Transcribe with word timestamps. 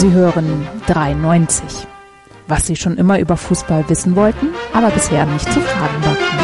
Sie 0.00 0.12
hören 0.12 0.66
93. 0.86 1.86
Was 2.48 2.66
Sie 2.66 2.74
schon 2.74 2.96
immer 2.96 3.18
über 3.18 3.36
Fußball 3.36 3.86
wissen 3.90 4.16
wollten, 4.16 4.48
aber 4.72 4.88
bisher 4.88 5.26
nicht 5.26 5.44
zu 5.52 5.60
fragen 5.60 6.02
wagten. 6.02 6.38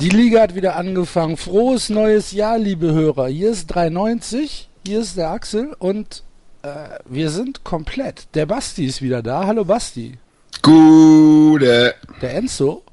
Die 0.00 0.10
Liga 0.10 0.42
hat 0.42 0.54
wieder 0.54 0.76
angefangen. 0.76 1.36
Frohes 1.36 1.88
neues 1.88 2.30
Jahr, 2.30 2.56
liebe 2.56 2.92
Hörer. 2.92 3.26
Hier 3.26 3.50
ist 3.50 3.66
93, 3.66 4.68
hier 4.86 5.00
ist 5.00 5.16
der 5.16 5.30
Axel 5.32 5.74
und 5.80 6.22
äh, 6.62 6.68
wir 7.04 7.28
sind 7.30 7.64
komplett. 7.64 8.28
Der 8.34 8.46
Basti 8.46 8.86
ist 8.86 9.02
wieder 9.02 9.24
da. 9.24 9.48
Hallo 9.48 9.64
Basti. 9.64 10.18
Gute. 10.62 11.94
Der 12.20 12.34
Enzo 12.36 12.84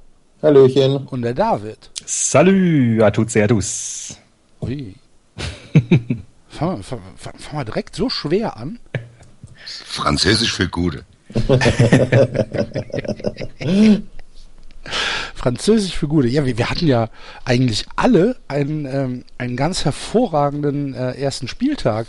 Hallöchen. 0.42 1.06
und 1.06 1.22
der 1.22 1.36
David. 1.36 1.92
Salut 2.08 3.04
à 3.04 3.12
toutes 3.12 3.36
et 3.36 3.44
à 3.44 3.48
tous. 3.48 4.18
Ui. 4.62 4.96
Fangen 6.60 6.80
wir, 6.80 6.84
fang, 6.84 7.00
fang, 7.16 7.34
fang 7.38 7.60
wir 7.60 7.64
direkt 7.64 7.96
so 7.96 8.10
schwer 8.10 8.58
an. 8.58 8.80
Französisch 9.66 10.52
für 10.52 10.68
Gute. 10.68 11.06
Französisch 15.36 15.96
für 15.96 16.10
Gute. 16.10 16.28
Ja, 16.28 16.46
wir, 16.46 16.58
wir 16.58 16.70
hatten 16.70 16.88
ja 16.88 17.08
eigentlich 17.46 17.86
alle 17.96 18.36
einen, 18.50 18.86
ähm, 18.86 19.24
einen 19.38 19.56
ganz 19.56 19.86
hervorragenden 19.86 20.94
äh, 20.96 21.14
ersten 21.14 21.48
Spieltag. 21.48 22.08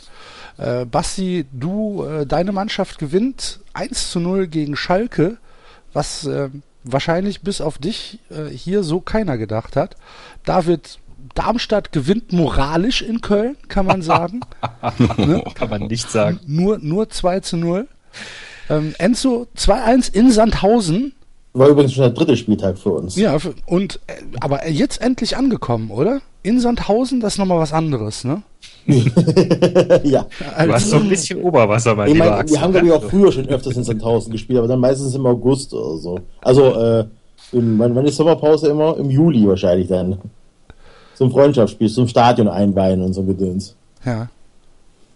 Äh, 0.58 0.84
Basti, 0.84 1.46
du, 1.52 2.02
äh, 2.04 2.26
deine 2.26 2.50
Mannschaft 2.50 2.98
gewinnt 2.98 3.60
1 3.74 4.10
zu 4.10 4.18
0 4.18 4.48
gegen 4.48 4.74
Schalke, 4.74 5.36
was 5.92 6.26
äh, 6.26 6.48
wahrscheinlich 6.82 7.42
bis 7.42 7.60
auf 7.60 7.78
dich 7.78 8.18
äh, 8.30 8.46
hier 8.46 8.82
so 8.82 9.00
keiner 9.00 9.38
gedacht 9.38 9.76
hat. 9.76 9.94
David, 10.44 10.98
Darmstadt 11.34 11.92
gewinnt 11.92 12.32
moralisch 12.32 13.02
in 13.02 13.20
Köln, 13.20 13.56
kann 13.68 13.86
man 13.86 14.02
sagen. 14.02 14.40
ne? 15.16 15.42
Kann 15.54 15.70
man 15.70 15.82
nicht 15.82 16.10
sagen. 16.10 16.40
Nur, 16.46 16.78
nur 16.78 17.08
2 17.08 17.40
zu 17.40 17.56
0. 17.56 17.88
Ähm, 18.68 18.94
Enzo 18.98 19.46
2-1 19.56 20.14
in 20.14 20.30
Sandhausen. 20.30 21.12
War 21.52 21.68
übrigens 21.68 21.92
schon 21.94 22.02
der 22.02 22.12
dritte 22.12 22.36
Spieltag 22.36 22.78
für 22.78 22.90
uns. 22.90 23.16
Ja, 23.16 23.36
und 23.66 23.98
äh, 24.06 24.12
aber 24.40 24.68
jetzt 24.68 25.02
endlich 25.02 25.36
angekommen, 25.36 25.90
oder? 25.90 26.20
In 26.42 26.60
Sandhausen, 26.60 27.20
das 27.20 27.34
ist 27.34 27.38
nochmal 27.38 27.58
was 27.58 27.72
anderes, 27.72 28.24
ne? 28.24 28.42
ja. 30.04 30.26
Du 30.64 30.72
hast 30.72 30.90
so 30.90 30.96
ein 30.96 31.08
bisschen 31.08 31.42
Oberwasser, 31.42 31.94
mein 31.94 32.08
Ich 32.08 32.14
lieber 32.14 32.26
meine, 32.26 32.36
Axel. 32.36 32.56
wir 32.56 32.62
haben, 32.62 32.72
glaube 32.72 32.86
ich, 32.86 32.92
auch 32.92 33.04
früher 33.04 33.32
schon 33.32 33.48
öfters 33.48 33.76
in 33.76 33.84
Sandhausen 33.84 34.32
gespielt, 34.32 34.58
aber 34.58 34.68
dann 34.68 34.80
meistens 34.80 35.14
im 35.14 35.26
August 35.26 35.74
oder 35.74 35.98
so. 35.98 36.18
Also, 36.40 36.74
äh, 36.74 37.04
im, 37.52 37.78
wann, 37.78 37.94
wann 37.94 38.06
ist 38.06 38.16
Sommerpause 38.16 38.68
immer? 38.68 38.96
Im 38.96 39.10
Juli 39.10 39.46
wahrscheinlich 39.46 39.88
dann. 39.88 40.18
Zum 41.20 41.30
Freundschaftsspiel, 41.30 41.90
zum 41.90 42.08
Stadion 42.08 42.48
einweihen 42.48 43.02
und 43.02 43.12
so 43.12 43.22
Gedöns. 43.22 43.76
Ja. 44.06 44.30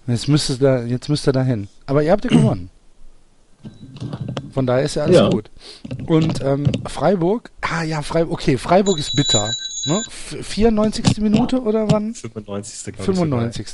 Jetzt 0.06 0.28
müsste 0.28 0.58
da, 0.58 0.82
jetzt 0.82 1.08
müsst 1.08 1.26
ihr 1.26 1.32
da 1.32 1.42
hin. 1.42 1.66
Aber 1.86 2.02
ihr 2.02 2.12
habt 2.12 2.24
ja 2.24 2.30
gewonnen. 2.30 2.68
Von 4.52 4.66
daher 4.66 4.82
ist 4.82 4.96
ja 4.96 5.04
alles 5.04 5.16
Ja. 5.16 5.30
gut. 5.30 5.50
Und 6.06 6.42
ähm, 6.42 6.66
Freiburg, 6.86 7.50
ah 7.62 7.84
ja, 7.84 8.02
Freiburg, 8.02 8.34
okay, 8.34 8.58
Freiburg 8.58 8.98
ist 8.98 9.16
bitter. 9.16 9.50
Ne? 9.86 10.02
F- 10.06 10.36
94. 10.42 11.16
Minute 11.22 11.62
oder 11.62 11.90
wann? 11.90 12.12
95. 12.14 12.84
glaub 12.94 12.98
ich 13.00 13.04
95. 13.06 13.66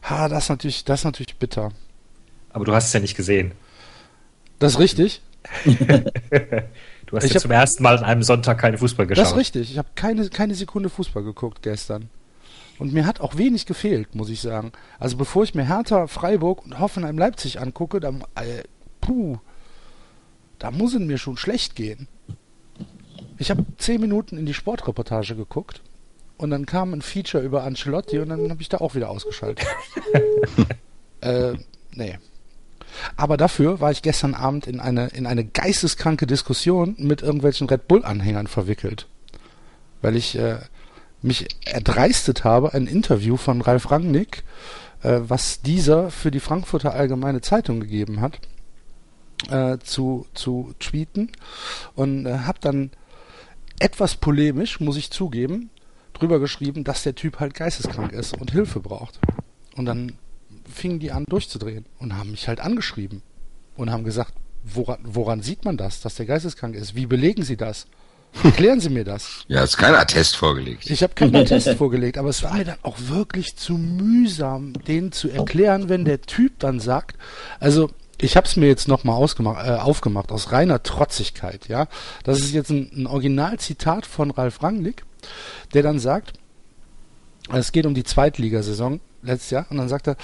Ah, 0.00 0.28
das 0.30 0.44
ist 0.44 0.48
natürlich, 0.48 0.82
das 0.86 1.00
ist 1.00 1.04
natürlich 1.04 1.36
bitter. 1.36 1.72
Aber 2.54 2.64
du 2.64 2.72
hast 2.72 2.86
es 2.86 2.92
ja 2.94 3.00
nicht 3.00 3.18
gesehen. 3.18 3.52
Das 4.60 4.72
ist 4.72 4.78
richtig. 4.78 5.20
Du 7.10 7.16
hast 7.16 7.24
Ich 7.24 7.30
ja 7.30 7.34
hab- 7.36 7.42
zum 7.42 7.50
ersten 7.50 7.82
Mal 7.82 7.98
an 7.98 8.04
einem 8.04 8.22
Sonntag 8.22 8.58
keinen 8.58 8.78
Fußball 8.78 9.06
geschaut. 9.06 9.24
Das 9.24 9.32
ist 9.32 9.36
richtig. 9.38 9.70
Ich 9.72 9.78
habe 9.78 9.88
keine, 9.94 10.28
keine 10.30 10.54
Sekunde 10.54 10.88
Fußball 10.88 11.22
geguckt 11.24 11.62
gestern. 11.62 12.08
Und 12.78 12.92
mir 12.94 13.04
hat 13.04 13.20
auch 13.20 13.36
wenig 13.36 13.66
gefehlt, 13.66 14.14
muss 14.14 14.30
ich 14.30 14.40
sagen. 14.40 14.72
Also 14.98 15.16
bevor 15.16 15.42
ich 15.44 15.54
mir 15.54 15.66
Hertha, 15.66 16.06
Freiburg 16.06 16.64
und 16.64 16.78
Hoffenheim 16.78 17.18
Leipzig 17.18 17.60
angucke, 17.60 18.00
dann, 18.00 18.22
äh, 18.36 18.62
puh, 19.00 19.38
da 20.58 20.70
muss 20.70 20.94
es 20.94 21.00
mir 21.00 21.18
schon 21.18 21.36
schlecht 21.36 21.74
gehen. 21.74 22.08
Ich 23.38 23.50
habe 23.50 23.66
zehn 23.76 24.00
Minuten 24.00 24.38
in 24.38 24.46
die 24.46 24.54
Sportreportage 24.54 25.34
geguckt 25.34 25.82
und 26.38 26.50
dann 26.50 26.64
kam 26.64 26.92
ein 26.94 27.02
Feature 27.02 27.42
über 27.42 27.64
Ancelotti 27.64 28.18
und 28.18 28.28
dann 28.30 28.50
habe 28.50 28.62
ich 28.62 28.68
da 28.68 28.78
auch 28.78 28.94
wieder 28.94 29.10
ausgeschaltet. 29.10 29.66
äh, 31.20 31.54
nee. 31.92 32.18
Aber 33.16 33.36
dafür 33.36 33.80
war 33.80 33.90
ich 33.90 34.02
gestern 34.02 34.34
Abend 34.34 34.66
in 34.66 34.80
eine, 34.80 35.08
in 35.08 35.26
eine 35.26 35.44
geisteskranke 35.44 36.26
Diskussion 36.26 36.94
mit 36.98 37.22
irgendwelchen 37.22 37.68
Red 37.68 37.88
Bull-Anhängern 37.88 38.46
verwickelt. 38.46 39.06
Weil 40.02 40.16
ich 40.16 40.36
äh, 40.36 40.58
mich 41.22 41.46
erdreistet 41.64 42.44
habe, 42.44 42.74
ein 42.74 42.86
Interview 42.86 43.36
von 43.36 43.60
Ralf 43.60 43.90
Rangnick, 43.90 44.44
äh, 45.02 45.20
was 45.22 45.60
dieser 45.62 46.10
für 46.10 46.30
die 46.30 46.40
Frankfurter 46.40 46.94
Allgemeine 46.94 47.40
Zeitung 47.40 47.80
gegeben 47.80 48.20
hat, 48.20 48.38
äh, 49.50 49.78
zu, 49.78 50.26
zu 50.34 50.74
tweeten. 50.78 51.30
Und 51.94 52.26
äh, 52.26 52.38
habe 52.40 52.58
dann 52.60 52.90
etwas 53.78 54.16
polemisch, 54.16 54.80
muss 54.80 54.96
ich 54.96 55.10
zugeben, 55.10 55.70
drüber 56.12 56.38
geschrieben, 56.38 56.84
dass 56.84 57.02
der 57.02 57.14
Typ 57.14 57.40
halt 57.40 57.54
geisteskrank 57.54 58.12
ist 58.12 58.38
und 58.38 58.52
Hilfe 58.52 58.80
braucht. 58.80 59.18
Und 59.74 59.86
dann 59.86 60.12
fingen 60.70 60.98
die 60.98 61.12
an 61.12 61.24
durchzudrehen 61.24 61.86
und 61.98 62.16
haben 62.16 62.30
mich 62.30 62.48
halt 62.48 62.60
angeschrieben 62.60 63.22
und 63.76 63.90
haben 63.90 64.04
gesagt, 64.04 64.34
woran, 64.62 64.98
woran 65.02 65.42
sieht 65.42 65.64
man 65.64 65.76
das, 65.76 66.00
dass 66.00 66.14
der 66.14 66.26
geisteskrank 66.26 66.74
ist? 66.74 66.94
Wie 66.94 67.06
belegen 67.06 67.42
Sie 67.42 67.56
das? 67.56 67.86
Erklären 68.44 68.80
Sie 68.80 68.90
mir 68.90 69.04
das. 69.04 69.44
Ja, 69.48 69.62
ist 69.64 69.76
kein 69.76 69.94
Attest 69.94 70.36
vorgelegt. 70.36 70.88
Ich 70.88 71.02
habe 71.02 71.14
keinen 71.14 71.44
Test 71.46 71.68
vorgelegt, 71.78 72.16
aber 72.16 72.28
es 72.28 72.42
war 72.42 72.54
mir 72.54 72.64
dann 72.64 72.78
auch 72.82 72.96
wirklich 73.08 73.56
zu 73.56 73.74
mühsam, 73.74 74.72
denen 74.86 75.10
zu 75.12 75.28
erklären, 75.30 75.88
wenn 75.88 76.04
der 76.04 76.22
Typ 76.22 76.58
dann 76.60 76.78
sagt, 76.78 77.16
also 77.58 77.90
ich 78.18 78.36
habe 78.36 78.46
es 78.46 78.56
mir 78.56 78.66
jetzt 78.66 78.86
nochmal 78.86 79.16
äh, 79.16 79.70
aufgemacht, 79.80 80.30
aus 80.30 80.52
reiner 80.52 80.82
Trotzigkeit, 80.82 81.68
ja. 81.68 81.88
Das 82.22 82.38
ist 82.38 82.52
jetzt 82.52 82.70
ein, 82.70 82.90
ein 82.94 83.06
Originalzitat 83.06 84.06
von 84.06 84.30
Ralf 84.30 84.62
Rangnick, 84.62 85.04
der 85.74 85.82
dann 85.82 85.98
sagt, 85.98 86.34
es 87.52 87.72
geht 87.72 87.86
um 87.86 87.94
die 87.94 88.04
Zweitligasaison 88.04 89.00
letztes 89.22 89.50
Jahr, 89.50 89.66
und 89.70 89.76
dann 89.76 89.88
sagt 89.88 90.08
er, 90.08 90.16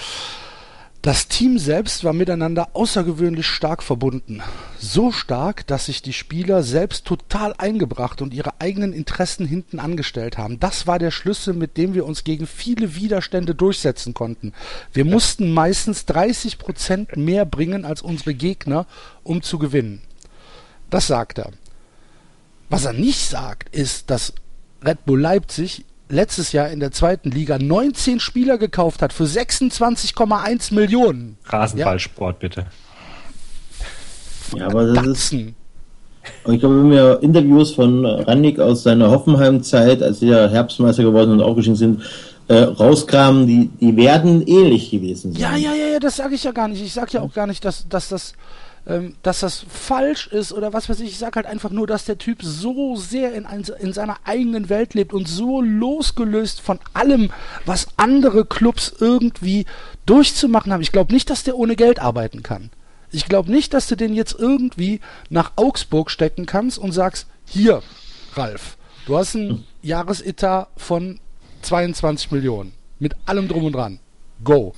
das 1.07 1.29
Team 1.29 1.61
selbst 1.61 2.03
war 2.03 2.13
miteinander 2.13 2.71
außergewöhnlich 2.73 3.47
stark 3.47 3.85
verbunden. 3.85 4.43
So 4.81 5.13
stark, 5.13 5.65
dass 5.69 5.87
sich 5.87 6.03
die 6.03 6.13
Spieler 6.13 6.65
selbst 6.65 7.05
total 7.05 7.55
eingebracht 7.59 8.23
und 8.23 8.35
ihre 8.35 8.61
eigenen 8.61 8.93
Interessen 8.93 9.47
hinten 9.47 9.79
angestellt 9.79 10.37
haben. 10.37 10.59
Das 10.59 10.89
war 10.89 10.99
der 10.99 11.13
Schlüssel, 11.13 11.55
mit 11.55 11.77
dem 11.77 11.95
wir 11.95 12.07
uns 12.07 12.25
gegen 12.25 12.49
viele 12.49 12.97
Widerstände 12.97 13.55
durchsetzen 13.55 14.15
konnten. 14.15 14.53
Wir 14.93 15.05
mussten 15.05 15.53
meistens 15.53 16.07
30 16.07 16.59
Prozent 16.59 17.17
mehr 17.17 17.45
bringen 17.45 17.85
als 17.85 18.03
unsere 18.03 18.35
Gegner, 18.35 18.87
um 19.23 19.43
zu 19.43 19.61
gewinnen. 19.61 20.03
Das 20.91 21.07
sagt 21.07 21.39
er. 21.39 21.53
Was 22.69 22.85
er 22.85 22.95
nicht 22.95 23.29
sagt, 23.29 23.69
ist, 23.73 24.11
dass 24.11 24.33
Red 24.85 25.05
Bull 25.05 25.21
Leipzig 25.21 25.85
letztes 26.09 26.53
Jahr 26.53 26.71
in 26.71 26.81
der 26.81 26.93
zweiten 26.93 27.31
Liga 27.31 27.59
19 27.59 28.21
Spieler 28.21 28.59
gekauft 28.59 29.03
hat 29.03 29.13
für 29.13 29.25
26,1 29.25 30.75
Millionen. 30.75 31.37
Rasenballsport, 31.47 32.39
bitte. 32.39 32.67
Ja, 34.55 34.67
aber 34.67 34.93
das 34.93 35.07
ist. 35.07 35.33
Und 36.45 36.55
ich 36.55 36.61
glaube, 36.61 36.79
wenn 36.81 36.91
wir 36.91 37.23
Interviews 37.23 37.73
von 37.73 38.05
Rannik 38.05 38.59
aus 38.59 38.83
seiner 38.83 39.11
Hoffenheim-Zeit, 39.11 40.03
als 40.03 40.21
sie 40.21 40.29
ja 40.29 40.49
Herbstmeister 40.49 41.03
geworden 41.03 41.33
und 41.33 41.41
aufgestiegen 41.41 41.77
sind, 41.77 42.03
äh, 42.49 42.63
rauskramen, 42.63 43.47
die, 43.47 43.71
die 43.81 43.97
werden 43.97 44.43
ähnlich 44.47 44.91
gewesen 44.91 45.33
sein. 45.33 45.41
Ja, 45.41 45.57
ja, 45.57 45.75
ja, 45.75 45.93
ja, 45.93 45.99
das 45.99 46.17
sage 46.17 46.35
ich 46.35 46.45
ja 46.45 46.53
gar 46.53 46.69
nicht. 46.69 46.83
Ich 46.83 46.93
sage 46.93 47.13
ja 47.13 47.23
auch 47.23 47.33
gar 47.33 47.47
nicht, 47.47 47.65
dass, 47.65 47.89
dass 47.89 48.09
das 48.09 48.35
ähm, 48.87 49.17
dass 49.23 49.41
das 49.41 49.65
falsch 49.69 50.27
ist 50.29 50.53
oder 50.53 50.73
was 50.73 50.89
weiß 50.89 51.01
ich. 51.01 51.09
Ich 51.11 51.19
sage 51.19 51.37
halt 51.37 51.47
einfach 51.47 51.71
nur, 51.71 51.87
dass 51.87 52.05
der 52.05 52.19
Typ 52.19 52.43
so 52.43 52.97
sehr 52.97 53.35
in, 53.35 53.47
ein, 53.47 53.65
in 53.81 53.93
seiner 53.93 54.17
eigenen 54.25 54.69
Welt 54.69 54.95
lebt 54.95 55.13
und 55.13 55.27
so 55.29 55.61
losgelöst 55.61 56.61
von 56.61 56.79
allem, 56.95 57.31
was 57.65 57.89
andere 57.97 58.45
Clubs 58.45 58.95
irgendwie 59.01 59.67
durchzumachen 60.07 60.73
haben. 60.73 60.83
Ich 60.83 60.93
glaube 60.93 61.13
nicht, 61.13 61.31
dass 61.31 61.43
der 61.45 61.57
ohne 61.57 61.75
Geld 61.77 61.99
arbeiten 61.99 62.43
kann. 62.43 62.71
Ich 63.13 63.27
glaube 63.29 63.51
nicht, 63.51 63.73
dass 63.75 63.87
du 63.89 63.97
den 63.97 64.15
jetzt 64.15 64.37
irgendwie 64.39 65.01
nach 65.31 65.53
Augsburg 65.57 66.11
stecken 66.11 66.47
kannst 66.47 66.79
und 66.79 66.93
sagst, 66.93 67.27
hier, 67.47 67.83
Ralf, 68.35 68.77
du 69.07 69.17
hast 69.17 69.37
einen 69.37 69.65
Jahresetat 69.83 70.69
von 70.77 71.21
22 71.63 72.31
Millionen. 72.33 72.73
Mit 72.99 73.15
allem 73.27 73.49
drum 73.49 73.65
und 73.65 73.73
dran. 73.73 73.99
Go. 74.45 74.75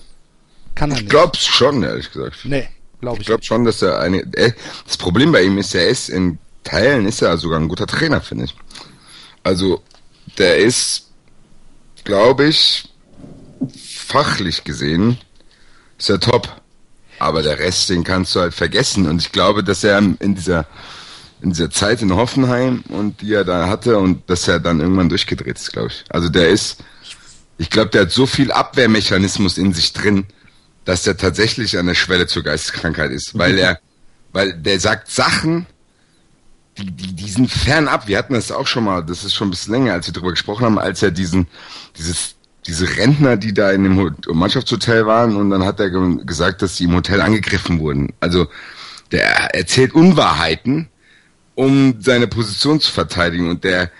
Kann 0.75 0.91
er 0.91 0.97
Ich 0.97 1.03
nicht. 1.03 1.11
glaub's 1.11 1.45
schon, 1.45 1.83
ehrlich 1.83 2.11
gesagt. 2.11 2.39
Nee, 2.45 2.69
glaube 3.01 3.17
ich, 3.17 3.21
Ich 3.23 3.27
glaube 3.27 3.45
schon, 3.45 3.65
dass 3.65 3.83
er 3.83 4.01
eine. 4.01 4.19
äh, 4.35 4.53
Das 4.87 4.97
Problem 4.97 5.33
bei 5.33 5.43
ihm 5.43 5.59
ist, 5.59 5.75
er 5.75 5.89
ist 5.89 6.09
in 6.09 6.39
Teilen 6.65 7.07
ist 7.07 7.23
er 7.23 7.37
sogar 7.39 7.59
ein 7.59 7.69
guter 7.69 7.87
Trainer, 7.87 8.21
finde 8.21 8.45
ich. 8.45 8.55
Also 9.43 9.83
der 10.37 10.59
ist, 10.59 11.09
glaube 12.05 12.47
ich, 12.47 12.89
fachlich 13.77 14.65
gesehen, 14.65 15.19
ist 15.99 16.11
er 16.11 16.21
top. 16.21 16.61
Aber 17.19 17.43
der 17.43 17.59
Rest, 17.59 17.89
den 17.91 18.05
kannst 18.05 18.35
du 18.35 18.41
halt 18.41 18.55
vergessen. 18.55 19.09
Und 19.09 19.21
ich 19.21 19.33
glaube, 19.33 19.65
dass 19.65 19.83
er 19.83 19.99
in 19.99 20.35
dieser 20.35 20.67
in 21.41 21.51
dieser 21.51 21.71
Zeit 21.71 22.03
in 22.03 22.15
Hoffenheim 22.15 22.83
und 22.89 23.21
die 23.23 23.33
er 23.33 23.45
da 23.45 23.69
hatte 23.69 23.97
und 23.99 24.29
dass 24.29 24.49
er 24.49 24.59
dann 24.59 24.81
irgendwann 24.81 25.09
durchgedreht 25.09 25.57
ist, 25.57 25.73
glaube 25.73 25.89
ich. 25.89 26.05
Also 26.09 26.29
der 26.29 26.49
ist, 26.49 26.79
ich 27.59 27.71
glaube, 27.71 27.91
der 27.91 28.03
hat 28.03 28.11
so 28.11 28.27
viel 28.27 28.51
Abwehrmechanismus 28.51 29.57
in 29.57 29.73
sich 29.73 29.93
drin, 29.93 30.27
dass 30.89 31.03
der 31.03 31.19
tatsächlich 31.19 31.77
an 31.77 31.85
der 31.85 31.95
Schwelle 31.95 32.27
zur 32.27 32.43
Geisteskrankheit 32.43 33.11
ist, 33.11 33.37
weil 33.37 33.59
er, 33.59 33.79
weil 34.33 34.55
der 34.55 34.81
sagt 34.81 35.11
Sachen, 35.11 35.67
die, 36.79 36.91
die, 36.91 37.13
die 37.13 37.29
sind 37.29 37.51
fernab. 37.51 38.09
Wir 38.09 38.17
hatten 38.17 38.33
das 38.33 38.51
auch 38.51 38.67
schon 38.67 38.85
mal, 38.85 39.05
das 39.05 39.23
ist 39.23 39.35
schon 39.35 39.49
ein 39.49 39.51
bisschen 39.51 39.75
länger, 39.75 39.93
als 39.93 40.07
wir 40.07 40.15
darüber 40.15 40.31
gesprochen 40.31 40.65
haben, 40.65 40.79
als 40.79 41.03
er 41.03 41.11
diesen, 41.11 41.47
dieses, 41.99 42.37
diese 42.67 42.97
Rentner, 42.97 43.37
die 43.37 43.53
da 43.53 43.71
in 43.71 43.85
dem 43.85 44.01
Ho- 44.01 44.33
Mannschaftshotel 44.33 45.05
waren, 45.05 45.37
und 45.37 45.51
dann 45.51 45.63
hat 45.63 45.79
er 45.79 45.91
ge 45.91 46.25
gesagt, 46.25 46.63
dass 46.63 46.79
sie 46.79 46.85
im 46.85 46.95
Hotel 46.95 47.21
angegriffen 47.21 47.81
wurden. 47.81 48.15
Also, 48.21 48.47
der 49.13 49.55
erzählt 49.55 49.93
Unwahrheiten, 49.93 50.89
um 51.55 51.97
seine 52.01 52.29
Position 52.29 52.81
zu 52.81 52.91
verteidigen, 52.91 53.51
und 53.51 53.63
der, 53.63 53.91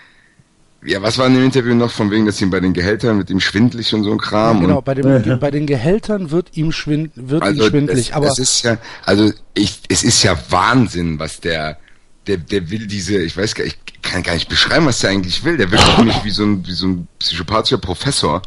ja, 0.83 1.01
was 1.01 1.17
war 1.17 1.27
in 1.27 1.33
dem 1.33 1.43
Interview 1.43 1.73
noch 1.73 1.91
von 1.91 2.09
wegen, 2.09 2.25
dass 2.25 2.41
ihm 2.41 2.49
bei 2.49 2.59
den 2.59 2.73
Gehältern 2.73 3.17
mit 3.17 3.29
ihm 3.29 3.39
schwindlig 3.39 3.93
und 3.93 4.03
so 4.03 4.11
ein 4.11 4.17
Kram 4.17 4.61
genau, 4.61 4.77
und 4.77 4.85
bei, 4.85 4.95
dem, 4.95 5.39
bei 5.39 5.51
den 5.51 5.65
Gehältern 5.65 6.31
wird 6.31 6.55
ihm, 6.55 6.71
schwind, 6.71 7.11
wird 7.15 7.45
ihm 7.45 7.61
schwindlig. 7.61 8.07
das, 8.07 8.15
aber 8.15 8.27
das 8.27 8.39
ist 8.39 8.63
ja, 8.63 8.77
also 9.05 9.31
ich, 9.53 9.81
es 9.89 10.03
ist 10.03 10.23
ja 10.23 10.37
Wahnsinn, 10.49 11.19
was 11.19 11.41
der, 11.41 11.77
der, 12.27 12.37
der 12.37 12.69
will 12.69 12.87
diese, 12.87 13.17
ich 13.17 13.35
weiß 13.35 13.55
gar 13.55 13.65
nicht, 13.65 13.77
ich 13.93 14.01
kann 14.01 14.23
gar 14.23 14.33
nicht 14.33 14.47
beschreiben, 14.47 14.85
was 14.85 14.99
der 14.99 15.09
eigentlich 15.09 15.43
will. 15.43 15.57
Der 15.57 15.69
wirkt 15.71 15.83
auf 15.83 16.03
mich 16.03 16.23
wie 16.23 16.29
so 16.29 16.43
ein, 16.43 16.65
wie 16.65 16.71
so 16.71 16.87
ein 16.87 17.07
psychopathischer 17.19 17.79
Professor, 17.79 18.41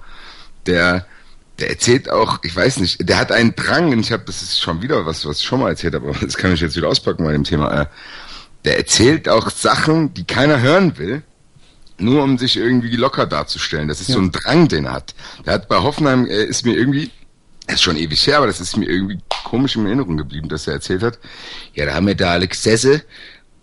der, 0.67 1.06
der 1.58 1.69
erzählt 1.69 2.11
auch, 2.11 2.38
ich 2.43 2.56
weiß 2.56 2.78
nicht, 2.78 3.06
der 3.06 3.19
hat 3.19 3.31
einen 3.31 3.55
Drang, 3.55 3.93
und 3.93 4.00
ich 4.00 4.12
habe, 4.12 4.25
das 4.25 4.43
ist 4.43 4.58
schon 4.58 4.81
wieder 4.81 5.05
was, 5.05 5.26
was 5.26 5.40
ich 5.40 5.44
schon 5.44 5.61
mal 5.61 5.69
erzählt 5.69 5.94
habe, 5.94 6.08
aber 6.08 6.19
das 6.19 6.38
kann 6.38 6.55
ich 6.55 6.61
jetzt 6.61 6.76
wieder 6.76 6.88
auspacken 6.88 7.25
bei 7.25 7.32
dem 7.32 7.44
Thema. 7.44 7.82
Äh, 7.82 7.87
der 8.64 8.78
erzählt 8.78 9.28
auch 9.28 9.50
Sachen, 9.50 10.14
die 10.14 10.25
keiner 10.25 10.61
hören 10.61 10.96
will, 10.96 11.23
nur 11.98 12.22
um 12.22 12.38
sich 12.38 12.56
irgendwie 12.56 12.96
locker 12.96 13.26
darzustellen. 13.26 13.88
Das 13.88 14.00
ist 14.00 14.10
so 14.10 14.18
ein 14.18 14.32
Drang, 14.32 14.68
den 14.68 14.86
er 14.86 14.92
hat. 14.92 15.14
Der 15.46 15.54
hat 15.54 15.68
bei 15.68 15.76
Hoffenheim, 15.76 16.26
äh, 16.26 16.44
ist 16.44 16.64
mir 16.64 16.76
irgendwie, 16.76 17.10
das 17.66 17.76
ist 17.76 17.82
schon 17.82 17.96
ewig 17.96 18.26
her, 18.26 18.38
aber 18.38 18.46
das 18.46 18.60
ist 18.60 18.76
mir 18.76 18.88
irgendwie 18.88 19.18
komisch 19.44 19.76
in 19.76 19.86
Erinnerung 19.86 20.16
geblieben, 20.16 20.48
dass 20.48 20.66
er 20.66 20.74
erzählt 20.74 21.02
hat. 21.02 21.18
Ja, 21.74 21.86
da 21.86 21.94
haben 21.94 22.06
wir 22.06 22.14
da 22.14 22.32
alle 22.32 22.48
gesessen 22.48 23.02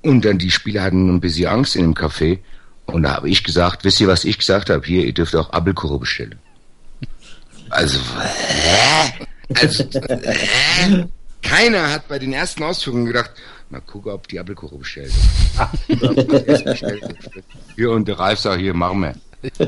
und 0.02 0.24
dann 0.24 0.38
die 0.38 0.52
Spieler 0.52 0.84
hatten 0.84 1.14
ein 1.14 1.20
bisschen 1.20 1.48
Angst 1.48 1.76
in 1.76 1.84
dem 1.84 1.94
Café. 1.94 2.40
Und 2.86 3.04
da 3.04 3.16
habe 3.16 3.30
ich 3.30 3.44
gesagt, 3.44 3.84
wisst 3.84 4.02
ihr, 4.02 4.08
was 4.08 4.26
ich 4.26 4.38
gesagt 4.38 4.70
habe? 4.70 4.86
Hier, 4.86 5.06
ihr 5.06 5.14
dürft 5.14 5.36
auch 5.36 5.52
Apfelkuchen 5.52 6.00
bestellen. 6.00 6.40
Also, 7.70 8.00
hä? 8.00 9.26
Also, 9.56 9.84
hä? 9.84 11.06
Keiner 11.42 11.92
hat 11.92 12.08
bei 12.08 12.20
den 12.20 12.34
ersten 12.34 12.64
Ausführungen 12.64 13.06
gedacht, 13.06 13.32
mal 13.70 13.82
gucken, 13.82 14.12
ob 14.12 14.28
die 14.28 14.40
Apfelkuchen 14.40 14.80
bestellt. 14.80 15.12
hier 17.76 17.92
und 17.92 18.08
der 18.08 18.20
Ralf 18.20 18.40
sagt, 18.40 18.60
hier, 18.62 18.74
machen 18.74 19.02
wir. 19.02 19.16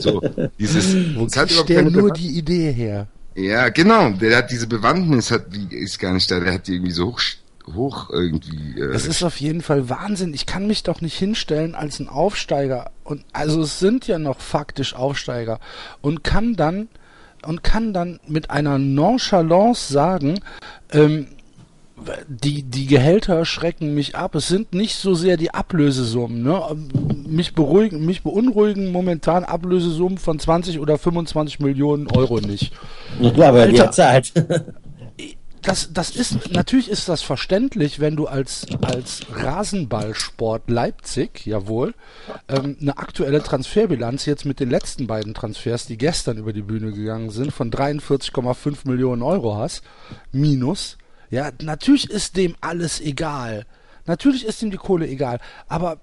So, 0.01 0.21
dieses, 0.59 0.93
überhaupt 0.93 1.69
der 1.69 1.77
keine 1.77 1.91
nur 1.91 2.09
Bewand- 2.09 2.17
die 2.17 2.37
Idee 2.37 2.71
her. 2.73 3.07
ja, 3.35 3.69
genau. 3.69 4.09
Der 4.09 4.37
hat 4.37 4.51
diese 4.51 4.67
Bewandtnis, 4.67 5.31
hat, 5.31 5.45
die 5.53 5.75
ist 5.75 5.97
gar 5.99 6.13
nicht 6.13 6.29
da. 6.29 6.39
Der 6.39 6.53
hat 6.53 6.67
die 6.67 6.73
irgendwie 6.73 6.91
so 6.91 7.07
hoch, 7.07 7.21
hoch 7.73 8.09
irgendwie. 8.09 8.79
Äh, 8.81 8.91
Das 8.91 9.05
ist 9.05 9.23
auf 9.23 9.37
jeden 9.39 9.61
Fall 9.61 9.87
Wahnsinn. 9.89 10.33
Ich 10.33 10.45
kann 10.45 10.67
mich 10.67 10.83
doch 10.83 10.99
nicht 10.99 11.17
hinstellen 11.17 11.73
als 11.75 11.99
ein 12.01 12.09
Aufsteiger 12.09 12.91
und 13.05 13.23
also 13.31 13.61
es 13.61 13.79
sind 13.79 14.07
ja 14.07 14.19
noch 14.19 14.41
faktisch 14.41 14.93
Aufsteiger 14.93 15.59
und 16.01 16.23
kann 16.25 16.55
dann 16.57 16.89
und 17.43 17.63
kann 17.63 17.93
dann 17.93 18.19
mit 18.27 18.49
einer 18.51 18.77
Nonchalance 18.77 19.91
sagen, 19.91 20.39
ähm, 20.91 21.27
die, 22.27 22.63
die 22.63 22.87
Gehälter 22.87 23.45
schrecken 23.45 23.93
mich 23.93 24.15
ab. 24.15 24.35
Es 24.35 24.47
sind 24.47 24.73
nicht 24.73 24.95
so 24.95 25.13
sehr 25.13 25.37
die 25.37 25.53
Ablösesummen. 25.53 26.43
Ne? 26.43 26.61
Mich 27.27 27.53
beruhigen, 27.53 28.05
mich 28.05 28.23
beunruhigen 28.23 28.91
momentan 28.91 29.43
Ablösesummen 29.43 30.17
von 30.17 30.39
20 30.39 30.79
oder 30.79 30.97
25 30.97 31.59
Millionen 31.59 32.07
Euro 32.07 32.39
nicht. 32.39 32.73
Ja, 33.19 33.49
aber 33.49 33.67
die 33.67 33.81
Alter. 33.81 33.83
hat 33.83 33.95
Zeit. 33.95 34.33
das, 35.61 35.93
das 35.93 36.09
ist, 36.11 36.51
natürlich 36.51 36.89
ist 36.89 37.07
das 37.07 37.21
verständlich, 37.21 37.99
wenn 37.99 38.15
du 38.15 38.27
als, 38.27 38.65
als 38.81 39.21
Rasenballsport 39.31 40.69
Leipzig, 40.69 41.45
jawohl, 41.45 41.93
ähm, 42.47 42.77
eine 42.81 42.97
aktuelle 42.97 43.43
Transferbilanz 43.43 44.25
jetzt 44.25 44.45
mit 44.45 44.59
den 44.59 44.69
letzten 44.69 45.07
beiden 45.07 45.33
Transfers, 45.33 45.85
die 45.85 45.97
gestern 45.97 46.37
über 46.37 46.53
die 46.53 46.63
Bühne 46.63 46.91
gegangen 46.91 47.29
sind, 47.29 47.51
von 47.51 47.71
43,5 47.71 48.87
Millionen 48.87 49.21
Euro 49.21 49.57
hast, 49.57 49.83
minus. 50.31 50.97
Ja, 51.31 51.49
natürlich 51.61 52.09
ist 52.09 52.37
dem 52.37 52.55
alles 52.61 53.01
egal. 53.01 53.65
Natürlich 54.05 54.45
ist 54.45 54.61
ihm 54.61 54.69
die 54.71 54.77
Kohle 54.77 55.07
egal. 55.07 55.39
Aber 55.67 55.97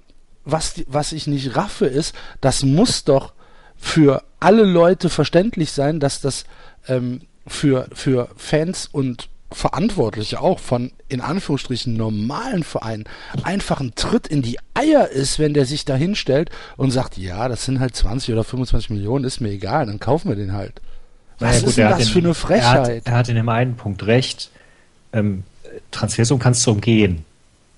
was, 0.45 0.75
was 0.87 1.13
ich 1.13 1.27
nicht 1.27 1.55
raffe 1.57 1.87
ist, 1.87 2.15
das 2.41 2.63
muss 2.63 3.05
doch 3.05 3.33
für 3.77 4.25
alle 4.41 4.65
Leute 4.65 5.09
verständlich 5.11 5.71
sein, 5.73 6.01
dass 6.01 6.21
das 6.21 6.45
ähm, 6.89 7.21
für, 7.47 7.87
für 7.93 8.29
Fans 8.37 8.89
und 8.91 9.29
Verantwortliche 9.51 10.41
auch 10.41 10.59
von 10.59 10.93
in 11.09 11.21
Anführungsstrichen 11.23 11.97
normalen 11.97 12.63
Vereinen 12.65 13.05
einfach 13.45 13.81
ein 13.81 13.95
Tritt 13.95 14.27
in 14.27 14.43
die 14.43 14.59
Eier 14.75 15.09
ist, 15.09 15.39
wenn 15.39 15.55
der 15.55 15.65
sich 15.65 15.85
da 15.87 15.95
hinstellt 15.95 16.51
und 16.77 16.91
sagt, 16.91 17.17
ja, 17.17 17.49
das 17.49 17.65
sind 17.65 17.81
halt 17.81 17.97
20 17.97 18.33
oder 18.33 18.45
25 18.45 18.91
Millionen, 18.91 19.25
ist 19.25 19.41
mir 19.41 19.49
egal, 19.51 19.87
dann 19.87 20.01
kaufen 20.01 20.29
wir 20.29 20.37
den 20.37 20.53
halt. 20.53 20.81
Was 21.39 21.49
Naja, 21.49 21.61
gut, 21.61 21.69
ist 21.71 21.79
denn 21.79 21.85
er 21.87 21.91
das 21.91 22.01
in- 22.01 22.09
für 22.09 22.19
eine 22.19 22.29
Er 22.29 22.35
Frechheit? 22.35 22.97
hat, 22.99 23.07
er 23.07 23.13
hat 23.15 23.29
in 23.31 23.37
dem 23.37 23.49
einen 23.49 23.77
Punkt 23.77 24.07
recht. 24.07 24.51
Ähm, 25.13 25.43
Transfersum 25.91 26.39
kannst 26.39 26.67
du 26.67 26.73
umgehen, 26.73 27.25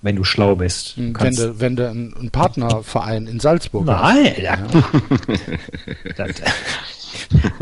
wenn 0.02 0.16
du 0.16 0.24
schlau 0.24 0.56
bist. 0.56 0.96
Du 0.96 1.12
wenn 1.18 1.34
du, 1.34 1.60
wenn 1.60 1.76
du 1.76 1.88
einen, 1.88 2.30
Partnerverein 2.30 3.26
in 3.26 3.40
Salzburg 3.40 3.86
hast. 3.88 4.14
Nein, 4.14 4.34
ja. 4.42 4.58
Das- 6.16 6.30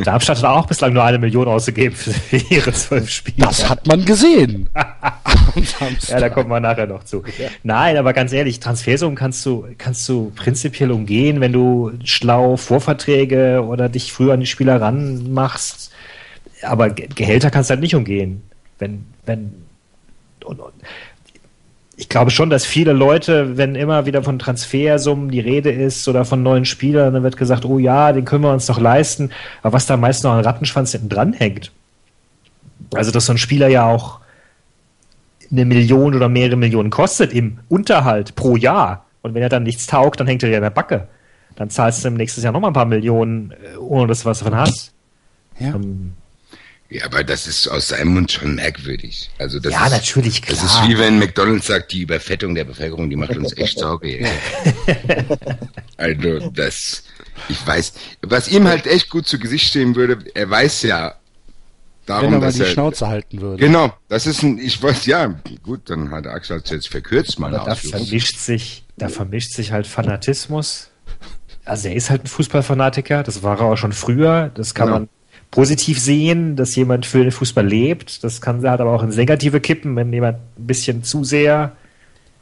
Darmstadt 0.05 0.39
hat 0.39 0.45
auch 0.45 0.67
bislang 0.67 0.93
nur 0.93 1.03
eine 1.05 1.19
Million 1.19 1.49
ausgegeben 1.49 1.95
für 1.97 2.37
ihre 2.37 2.73
zwölf 2.73 3.09
Spiele. 3.11 3.47
Das 3.47 3.69
hat 3.69 3.87
man 3.87 4.05
gesehen. 4.05 4.69
Ja, 6.09 6.21
da 6.21 6.29
kommen 6.29 6.49
wir 6.51 6.61
nachher 6.61 6.87
noch 6.87 7.03
zu. 7.03 7.25
Nein, 7.65 7.97
aber 7.97 8.13
ganz 8.13 8.33
ehrlich, 8.33 8.61
Transfersummen 8.61 9.17
kannst 9.17 9.45
du, 9.45 9.67
kannst 9.77 10.09
du 10.09 10.31
prinzipiell 10.37 10.93
umgehen, 10.93 11.41
wenn 11.41 11.53
du 11.53 11.91
schlau 12.05 12.57
Vorverträge 12.57 13.65
oder 13.67 13.89
dich 13.89 14.13
früher 14.13 14.35
an 14.35 14.41
die 14.41 14.47
Spieler 14.47 14.81
ranmachst. 14.81 15.91
Aber 16.63 16.91
Ge- 16.91 17.09
Gehälter 17.13 17.51
kannst 17.51 17.71
du 17.71 17.73
halt 17.73 17.81
nicht 17.81 17.95
umgehen. 17.97 18.43
Wenn, 18.79 19.07
wenn, 19.27 19.55
und, 20.45 20.61
und, 20.61 20.73
ich 21.97 22.09
glaube 22.09 22.31
schon, 22.31 22.49
dass 22.49 22.65
viele 22.65 22.93
Leute, 22.93 23.57
wenn 23.57 23.75
immer 23.75 24.07
wieder 24.07 24.23
von 24.23 24.39
Transfersummen 24.39 25.31
die 25.31 25.41
Rede 25.41 25.73
ist 25.73 26.07
oder 26.07 26.25
von 26.25 26.45
neuen 26.45 26.65
Spielern, 26.65 27.13
dann 27.13 27.25
wird 27.25 27.37
gesagt, 27.37 27.65
oh 27.65 27.79
ja, 27.79 28.13
den 28.13 28.25
können 28.25 28.45
wir 28.45 28.53
uns 28.53 28.67
doch 28.67 28.79
leisten. 28.79 29.31
Aber 29.63 29.73
was 29.73 29.87
da 29.87 29.97
meist 29.97 30.23
noch 30.23 30.33
an 30.33 30.45
Rattenschwanz 30.45 30.93
hinten 30.93 31.09
dran 31.09 31.33
hängt, 31.33 31.73
also 32.95 33.11
dass 33.11 33.27
so 33.27 33.33
ein 33.33 33.39
Spieler 33.39 33.67
ja 33.67 33.85
auch 33.85 34.21
eine 35.51 35.65
Million 35.65 36.15
oder 36.15 36.29
mehrere 36.29 36.57
Millionen 36.57 36.91
kostet 36.91 37.33
im 37.33 37.59
Unterhalt 37.69 38.35
pro 38.35 38.57
Jahr. 38.57 39.07
Und 39.23 39.35
wenn 39.35 39.43
er 39.43 39.49
dann 39.49 39.65
nichts 39.65 39.87
taugt, 39.87 40.21
dann 40.21 40.27
hängt 40.27 40.43
er 40.43 40.51
dir 40.51 40.57
an 40.57 40.63
der 40.63 40.71
Backe. 40.71 41.09
Dann 41.57 41.71
zahlst 41.71 42.05
du 42.05 42.09
im 42.09 42.15
nächsten 42.15 42.41
Jahr 42.43 42.53
nochmal 42.53 42.71
ein 42.71 42.75
paar 42.75 42.85
Millionen, 42.85 43.51
äh, 43.51 43.77
ohne 43.77 44.07
dass 44.07 44.23
du 44.23 44.27
was 44.27 44.39
davon 44.39 44.57
hast. 44.57 44.93
Ja. 45.59 45.75
Ähm, 45.75 46.13
ja, 46.91 47.05
aber 47.05 47.23
das 47.23 47.47
ist 47.47 47.69
aus 47.69 47.89
seinem 47.89 48.15
Mund 48.15 48.33
schon 48.33 48.55
merkwürdig. 48.55 49.31
Also 49.39 49.61
das 49.61 49.73
ja, 49.73 49.87
ist, 49.87 49.93
natürlich, 49.93 50.41
Das 50.41 50.59
klar. 50.61 50.83
ist 50.85 50.89
wie 50.89 50.99
wenn 50.99 51.19
McDonalds 51.19 51.67
sagt, 51.67 51.93
die 51.93 52.03
Überfettung 52.03 52.55
der 52.55 52.65
Bevölkerung, 52.65 53.11
die 53.11 53.17
macht 53.17 53.37
uns 53.37 53.57
echt 53.57 53.79
Sorge. 53.79 54.27
also 55.97 56.51
das, 56.51 57.03
ich 57.49 57.67
weiß, 57.67 57.93
was 58.23 58.49
ihm 58.49 58.67
halt 58.67 58.87
echt 58.87 59.11
gut 59.11 59.27
zu 59.27 59.39
Gesicht 59.39 59.69
stehen 59.69 59.95
würde, 59.97 60.19
er 60.35 60.49
weiß 60.49 60.83
ja 60.83 61.15
darum, 62.07 62.27
wenn 62.27 62.33
er 62.35 62.39
mal 62.41 62.47
dass 62.47 62.55
die 62.57 62.63
er, 62.63 62.67
Schnauze 62.69 63.07
halten 63.07 63.41
würde. 63.41 63.63
Genau, 63.63 63.93
das 64.09 64.27
ist 64.27 64.43
ein, 64.43 64.59
ich 64.59 64.83
weiß, 64.83 65.07
ja, 65.07 65.39
gut, 65.63 65.91
dann 65.91 66.11
hat 66.11 66.27
Axel 66.27 66.61
das 66.61 66.71
jetzt 66.71 66.89
verkürzt 66.89 67.39
meine 67.39 67.61
Aber 67.61 67.71
da 67.71 67.75
vermischt 67.77 68.39
sich, 68.39 68.85
da 68.97 69.09
vermischt 69.09 69.53
sich 69.53 69.73
halt 69.73 69.87
Fanatismus. 69.87 70.89
Also 71.65 71.89
er 71.89 71.95
ist 71.97 72.09
halt 72.09 72.25
ein 72.25 72.29
Fußballfanatiker, 72.29 73.23
das 73.23 73.43
war 73.43 73.59
er 73.61 73.67
auch 73.67 73.77
schon 73.77 73.93
früher. 73.93 74.51
Das 74.55 74.75
kann 74.75 74.87
Genau. 74.87 74.99
man 75.01 75.09
positiv 75.51 75.99
sehen, 76.01 76.57
dass 76.57 76.75
jemand 76.77 77.07
für 77.07 77.23
den 77.23 77.33
Fußball 77.33 77.67
lebt. 77.67 78.23
Das 78.25 78.41
kann 78.41 78.67
halt 78.69 78.81
aber 78.81 78.93
auch 78.93 79.03
ins 79.03 79.17
Negative 79.17 79.61
kippen, 79.61 79.97
wenn 79.97 80.13
jemand 80.13 80.39
ein 80.59 80.67
bisschen 80.67 81.03
zu 81.05 81.25
sehr 81.25 81.73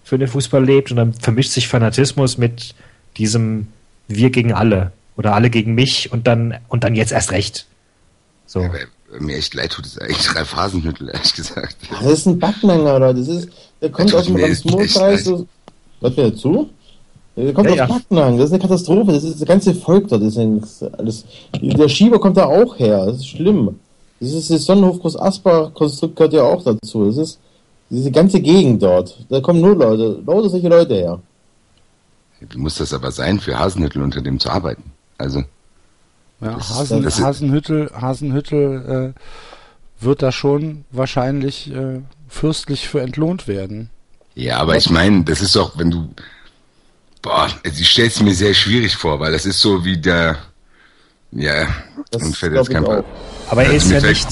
für 0.04 0.18
den 0.18 0.28
Fußball 0.28 0.64
lebt 0.64 0.90
und 0.90 0.96
dann 0.96 1.12
vermischt 1.14 1.50
sich 1.52 1.68
Fanatismus 1.68 2.38
mit 2.38 2.74
diesem 3.16 3.68
Wir 4.08 4.30
gegen 4.30 4.52
alle 4.52 4.92
oder 5.16 5.34
alle 5.34 5.50
gegen 5.50 5.74
mich 5.74 6.12
und 6.12 6.26
dann 6.26 6.58
und 6.68 6.84
dann 6.84 6.94
jetzt 6.94 7.12
erst 7.12 7.32
recht. 7.32 7.66
So. 8.46 8.60
Ja, 8.62 8.70
mir 9.20 9.36
echt 9.36 9.54
leid 9.54 9.72
tut 9.72 9.86
es 9.86 9.98
eigentlich 9.98 10.34
Ralf 10.34 10.54
Hasenhüttl, 10.54 11.08
ehrlich 11.08 11.34
gesagt. 11.34 11.76
Das 11.90 12.04
ist 12.04 12.26
ein 12.26 12.38
Backnanger, 12.38 12.96
oder? 12.96 13.14
Das 13.14 13.26
ist, 13.28 13.48
der 13.80 13.90
kommt 13.90 14.10
tut 14.10 14.20
aus 14.20 14.26
dem 14.26 14.36
so- 15.16 15.46
Hört 16.00 16.16
mir 16.16 16.34
zu? 16.34 16.70
Der 17.36 17.52
kommt 17.52 17.66
Ja, 17.66 17.72
aus 17.72 17.78
ja. 17.78 17.86
Backnang, 17.86 18.38
das 18.38 18.46
ist 18.46 18.52
eine 18.54 18.62
Katastrophe, 18.62 19.12
das 19.12 19.24
ist 19.24 19.40
das 19.40 19.46
ganze 19.48 19.74
Volk 19.74 20.08
dort, 20.08 20.22
das 20.22 20.36
ist 20.36 20.82
alles. 20.98 21.24
Der 21.60 21.88
Schieber 21.88 22.18
kommt 22.18 22.36
da 22.38 22.46
auch 22.46 22.78
her, 22.78 23.06
das 23.06 23.16
ist 23.16 23.28
schlimm. 23.28 23.78
Das 24.20 24.32
ist 24.32 24.50
das 24.50 24.64
Sonnenhof 24.64 24.98
Groß 25.00 25.16
Asbach 25.20 25.74
Konstrukt 25.74 26.16
gehört 26.16 26.32
ja 26.32 26.42
auch 26.42 26.62
dazu. 26.64 27.04
Das 27.06 27.18
ist 27.18 27.38
diese 27.90 28.10
ganze 28.10 28.40
Gegend 28.40 28.82
dort. 28.82 29.18
Da 29.28 29.40
kommen 29.40 29.60
nur 29.60 29.76
Leute, 29.76 30.22
lauter 30.26 30.48
solche 30.48 30.68
Leute 30.68 30.94
her. 30.94 31.18
Wie 32.40 32.56
muss 32.58 32.76
das 32.76 32.94
aber 32.94 33.10
sein, 33.12 33.38
für 33.38 33.58
Hasenhüttl 33.58 34.00
unter 34.00 34.22
dem 34.22 34.40
zu 34.40 34.48
arbeiten? 34.50 34.84
Also, 35.18 35.40
Ja, 36.40 36.54
Das- 36.54 36.70
Hasen, 36.70 37.02
das 37.02 37.18
ist- 37.18 37.24
Hasenhüttel, 37.24 37.90
Hasenhüttel 37.98 39.14
wird 40.00 40.22
da 40.22 40.32
schon 40.32 40.84
wahrscheinlich 40.90 41.70
äh, 41.72 42.00
fürstlich 42.28 42.88
für 42.88 43.00
entlohnt 43.00 43.48
werden. 43.48 43.88
Ja, 44.34 44.58
aber 44.58 44.76
ich 44.76 44.90
meine, 44.90 45.24
das 45.24 45.40
ist 45.40 45.56
doch, 45.56 45.78
wenn 45.78 45.90
du, 45.90 46.08
boah, 47.26 47.48
also 47.64 47.80
ich 47.80 47.88
stelle 47.90 48.08
es 48.08 48.22
mir 48.22 48.34
sehr 48.34 48.54
schwierig 48.54 48.96
vor, 48.96 49.20
weil 49.20 49.32
das 49.32 49.44
ist 49.46 49.60
so 49.60 49.84
wie 49.84 49.96
der, 49.98 50.36
ja, 51.32 51.66
Das 52.10 52.22
und 52.22 52.36
fällt 52.36 52.52
glaub 52.52 52.64
jetzt 52.68 52.72
kein 52.74 52.84
ich 52.84 52.88
auch. 52.88 53.04
Aber 53.50 53.64
er 53.64 53.72
ist 53.74 53.90
ja 53.90 54.00
nicht, 54.00 54.28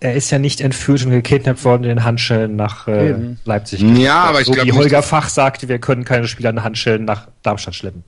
er 0.00 0.14
ist 0.14 0.30
ja 0.30 0.38
nicht 0.38 0.60
entführt 0.60 1.04
und 1.04 1.10
gekidnappt 1.10 1.64
worden 1.64 1.84
in 1.84 1.88
den 1.90 2.04
Handschellen 2.04 2.54
nach 2.56 2.86
äh. 2.88 3.14
Leipzig. 3.44 3.80
Ja, 3.80 4.24
aber 4.24 4.40
ich 4.40 4.46
so 4.46 4.52
glaube 4.52 4.66
wie 4.68 4.70
nicht, 4.72 4.78
Holger 4.80 4.98
dass- 4.98 5.08
Fach 5.08 5.28
sagte, 5.28 5.68
wir 5.68 5.78
können 5.78 6.04
keine 6.04 6.28
Spieler 6.28 6.50
in 6.50 6.62
Handschellen 6.62 7.04
nach 7.04 7.28
Darmstadt 7.42 7.74
schleppen. 7.74 8.04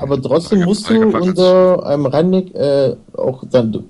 Aber 0.00 0.20
trotzdem 0.22 0.58
Holger- 0.58 0.66
musst 0.66 0.88
Holger 0.88 1.10
du 1.10 1.18
unter 1.18 1.86
einem 1.86 2.06
Randig 2.06 2.54
äh, 2.54 2.94
auch 3.16 3.42
dann. 3.50 3.84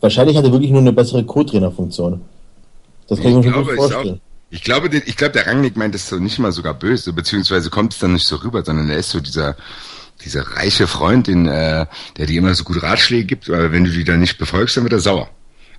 Wahrscheinlich 0.00 0.36
hat 0.36 0.44
er 0.44 0.52
wirklich 0.52 0.70
nur 0.70 0.80
eine 0.80 0.92
bessere 0.92 1.24
Co-Trainer-Funktion. 1.24 2.20
Das 3.08 3.18
kann 3.20 3.28
ich, 3.30 3.36
mir 3.36 3.42
schon 3.42 3.52
glaube, 3.52 3.64
gut 3.64 3.72
ich 3.74 3.92
vorstellen. 3.92 4.20
Ich 4.48 4.62
glaube, 4.62 4.88
ich 4.94 5.16
glaube, 5.16 5.32
der 5.32 5.46
Rangnick 5.46 5.76
meint 5.76 5.94
das 5.94 6.08
so 6.08 6.16
nicht 6.16 6.38
mal 6.38 6.52
sogar 6.52 6.74
böse, 6.74 7.12
beziehungsweise 7.12 7.68
kommt 7.68 7.94
es 7.94 7.98
dann 7.98 8.12
nicht 8.12 8.26
so 8.26 8.36
rüber, 8.36 8.64
sondern 8.64 8.88
er 8.88 8.98
ist 8.98 9.10
so 9.10 9.20
dieser, 9.20 9.56
dieser 10.24 10.42
reiche 10.42 10.86
Freund, 10.86 11.26
den, 11.26 11.46
äh, 11.46 11.86
der 12.16 12.26
dir 12.26 12.38
immer 12.38 12.54
so 12.54 12.62
gute 12.62 12.82
Ratschläge 12.82 13.24
gibt, 13.24 13.50
aber 13.50 13.72
wenn 13.72 13.84
du 13.84 13.90
die 13.90 14.04
dann 14.04 14.20
nicht 14.20 14.38
befolgst, 14.38 14.76
dann 14.76 14.84
wird 14.84 14.92
er 14.92 15.00
sauer. 15.00 15.28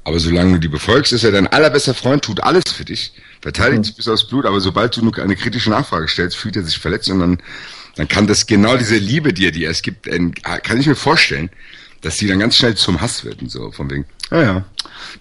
Aber 0.04 0.20
solange 0.20 0.54
du 0.54 0.60
die 0.60 0.68
befolgst, 0.68 1.14
ist 1.14 1.24
er 1.24 1.32
dein 1.32 1.48
allerbester 1.48 1.94
Freund, 1.94 2.24
tut 2.24 2.42
alles 2.42 2.72
für 2.72 2.86
dich, 2.86 3.14
verteidigt 3.42 3.86
dich 3.86 3.96
bis 3.96 4.08
aufs 4.08 4.28
Blut, 4.28 4.46
aber 4.46 4.60
sobald 4.60 4.96
du 4.96 5.02
nur 5.02 5.18
eine 5.18 5.36
kritische 5.36 5.70
Nachfrage 5.70 6.08
stellst, 6.08 6.36
fühlt 6.38 6.56
er 6.56 6.64
sich 6.64 6.78
verletzt 6.78 7.10
und 7.10 7.20
dann, 7.20 7.38
dann 7.96 8.08
kann 8.08 8.28
das 8.28 8.48
genau 8.48 8.78
diese 8.78 8.98
Liebe 8.98 9.34
dir, 9.34 9.52
die 9.52 9.66
es 9.66 9.82
gibt, 9.82 10.08
äh, 10.08 10.20
kann 10.64 10.80
ich 10.80 10.88
mir 10.88 10.96
vorstellen, 10.96 11.50
dass 12.02 12.18
die 12.18 12.28
dann 12.28 12.40
ganz 12.40 12.56
schnell 12.56 12.76
zum 12.76 13.02
Hass 13.02 13.24
wird 13.24 13.42
und 13.42 13.50
so, 13.50 13.72
von 13.72 13.90
wegen, 13.90 14.06
ja, 14.32 14.42
ja, 14.42 14.66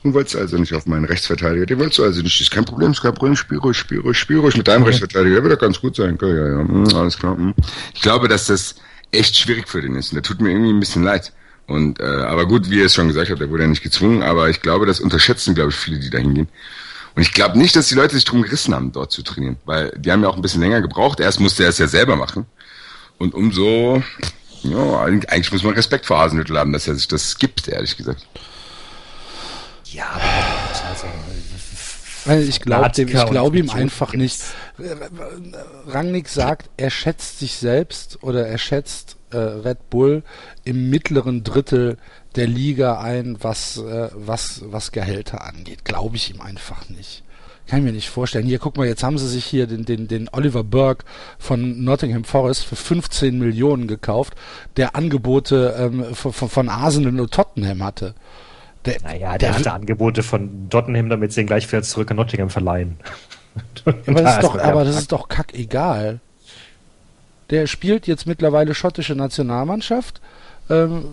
du 0.03 0.13
wolltest 0.15 0.37
also 0.37 0.59
nicht 0.59 0.75
auf 0.75 0.87
meinen 0.87 1.05
Rechtsverteidiger, 1.05 1.67
den 1.67 1.79
wolltest 1.79 1.99
du 1.99 2.05
also 2.05 2.23
nicht, 2.23 2.41
ist 2.41 2.51
kein 2.51 2.65
Problem, 2.65 2.93
ist 2.93 3.03
kein 3.03 3.15
Problem, 3.15 3.37
spiel 3.37 3.59
ruhig, 3.59 3.77
spiel 3.77 4.01
ruhig, 4.01 4.19
spiel 4.19 4.39
ruhig 4.39 4.57
mit 4.57 4.69
deinem 4.69 4.85
Rechtsverteidiger, 4.85 5.37
der 5.37 5.45
wird 5.45 5.55
doch 5.55 5.61
ganz 5.61 5.81
gut 5.81 5.97
sein, 5.97 6.15
okay, 6.15 6.37
ja, 6.37 6.49
ja, 6.49 6.59
hm, 6.59 6.87
alles 6.95 7.19
klar. 7.19 7.37
Hm. 7.37 7.55
Ich 7.95 8.03
glaube, 8.03 8.29
dass 8.29 8.47
das 8.47 8.77
echt 9.13 9.37
schwierig 9.37 9.69
für 9.69 9.81
den 9.81 9.95
ist 9.95 10.11
und 10.11 10.17
der 10.17 10.23
tut 10.23 10.41
mir 10.41 10.51
irgendwie 10.51 10.73
ein 10.73 10.81
bisschen 10.81 11.03
leid. 11.03 11.33
Und, 11.67 11.99
äh, 11.99 12.05
aber 12.05 12.47
gut, 12.47 12.71
wie 12.71 12.81
er 12.81 12.87
es 12.87 12.95
schon 12.95 13.09
gesagt 13.09 13.29
hat, 13.29 13.41
der 13.41 13.51
wurde 13.51 13.65
ja 13.65 13.69
nicht 13.69 13.83
gezwungen, 13.83 14.23
aber 14.23 14.49
ich 14.51 14.61
glaube, 14.61 14.87
das 14.87 15.01
unterschätzen, 15.01 15.55
glaube 15.55 15.71
ich, 15.71 15.77
viele, 15.77 15.99
die 15.99 16.11
da 16.11 16.19
hingehen. 16.19 16.49
Und 17.17 17.23
ich 17.23 17.33
glaube 17.33 17.59
nicht, 17.59 17.75
dass 17.75 17.89
die 17.89 17.95
Leute 17.95 18.15
sich 18.15 18.25
drum 18.25 18.43
gerissen 18.43 18.75
haben, 18.75 18.93
dort 18.93 19.11
zu 19.11 19.23
trainieren, 19.23 19.57
weil 19.65 19.91
die 19.97 20.13
haben 20.13 20.23
ja 20.23 20.29
auch 20.29 20.37
ein 20.37 20.43
bisschen 20.43 20.61
länger 20.61 20.83
gebraucht. 20.83 21.19
Erst 21.19 21.41
musste 21.41 21.65
er 21.65 21.71
es 21.71 21.79
ja 21.79 21.89
selber 21.89 22.15
machen. 22.15 22.47
Und 23.19 23.35
umso, 23.35 24.03
ja, 24.71 25.01
eigentlich 25.01 25.53
muss 25.53 25.63
man 25.63 25.75
Respekt 25.75 26.07
vor 26.07 26.19
Hasenhüttl 26.19 26.57
haben, 26.59 26.73
dass 26.73 26.89
er 26.89 26.95
sich 26.95 27.09
das 27.09 27.39
gibt, 27.39 27.69
ehrlich 27.69 27.97
gesagt. 27.97 28.27
Ja, 29.85 30.07
aber 30.15 30.23
also, 32.27 32.49
ich 32.49 32.61
glaube 32.61 32.91
glaube 33.07 33.59
ihm 33.59 33.71
einfach 33.71 34.13
nicht. 34.15 34.43
Rangnick 35.87 36.29
sagt, 36.29 36.71
er 36.77 36.91
schätzt 36.91 37.39
sich 37.39 37.57
selbst 37.57 38.23
oder 38.23 38.47
er 38.47 38.59
schätzt 38.59 39.17
äh, 39.31 39.37
Red 39.37 39.91
Bull 39.91 40.23
im 40.65 40.91
mittleren 40.91 41.45
Drittel 41.45 41.99
der 42.35 42.47
Liga 42.47 43.01
ein, 43.01 43.37
was 43.41 43.79
äh, 43.79 44.11
was 44.13 44.63
was 44.65 44.93
Gehälter 44.93 45.45
angeht. 45.45 45.85
Glaube 45.85 46.17
ich 46.17 46.31
ihm 46.31 46.41
einfach 46.41 46.89
nicht. 46.89 47.23
Kann 47.67 47.81
ich 47.81 47.85
mir 47.85 47.93
nicht 47.93 48.11
vorstellen. 48.11 48.47
Hier, 48.47 48.61
guck 48.61 48.77
mal, 48.77 48.87
jetzt 48.87 49.03
haben 49.03 49.19
sie 49.19 49.27
sich 49.27 49.45
hier 49.45 49.67
den, 49.67 49.85
den, 49.85 50.07
den 50.07 50.29
Oliver 50.33 50.63
Burke 50.63 51.05
von 51.39 51.83
Nottingham 51.83 52.23
Forest 52.25 52.65
für 52.65 52.77
15 52.77 53.39
Millionen 53.39 53.89
gekauft, 53.89 54.35
der 54.77 54.95
Angebote 54.95 55.75
ähm, 55.77 56.15
von, 56.15 56.33
von, 56.33 56.69
Arsenal 56.69 57.19
und 57.19 57.33
Tottenham 57.33 57.83
hatte. 57.83 58.15
Der, 58.85 59.01
naja, 59.03 59.37
der 59.37 59.57
hatte 59.57 59.73
Angebote 59.73 60.23
von 60.23 60.71
Tottenham, 60.71 61.09
damit 61.09 61.33
sie 61.33 61.41
ihn 61.41 61.49
gleich 61.49 61.67
wieder 61.67 61.83
zurück 61.83 62.11
in 62.11 62.17
Nottingham 62.17 62.51
verleihen. 62.51 62.99
Aber 63.85 64.23
das, 64.23 64.37
ist 64.37 64.45
doch, 64.45 64.59
aber 64.59 64.85
das 64.85 64.99
ist 64.99 65.13
doch 65.13 65.29
kackegal. 65.29 66.21
Der 67.49 67.67
spielt 67.67 68.07
jetzt 68.07 68.27
mittlerweile 68.27 68.75
schottische 68.75 69.15
Nationalmannschaft, 69.15 70.21
ähm, 70.69 71.07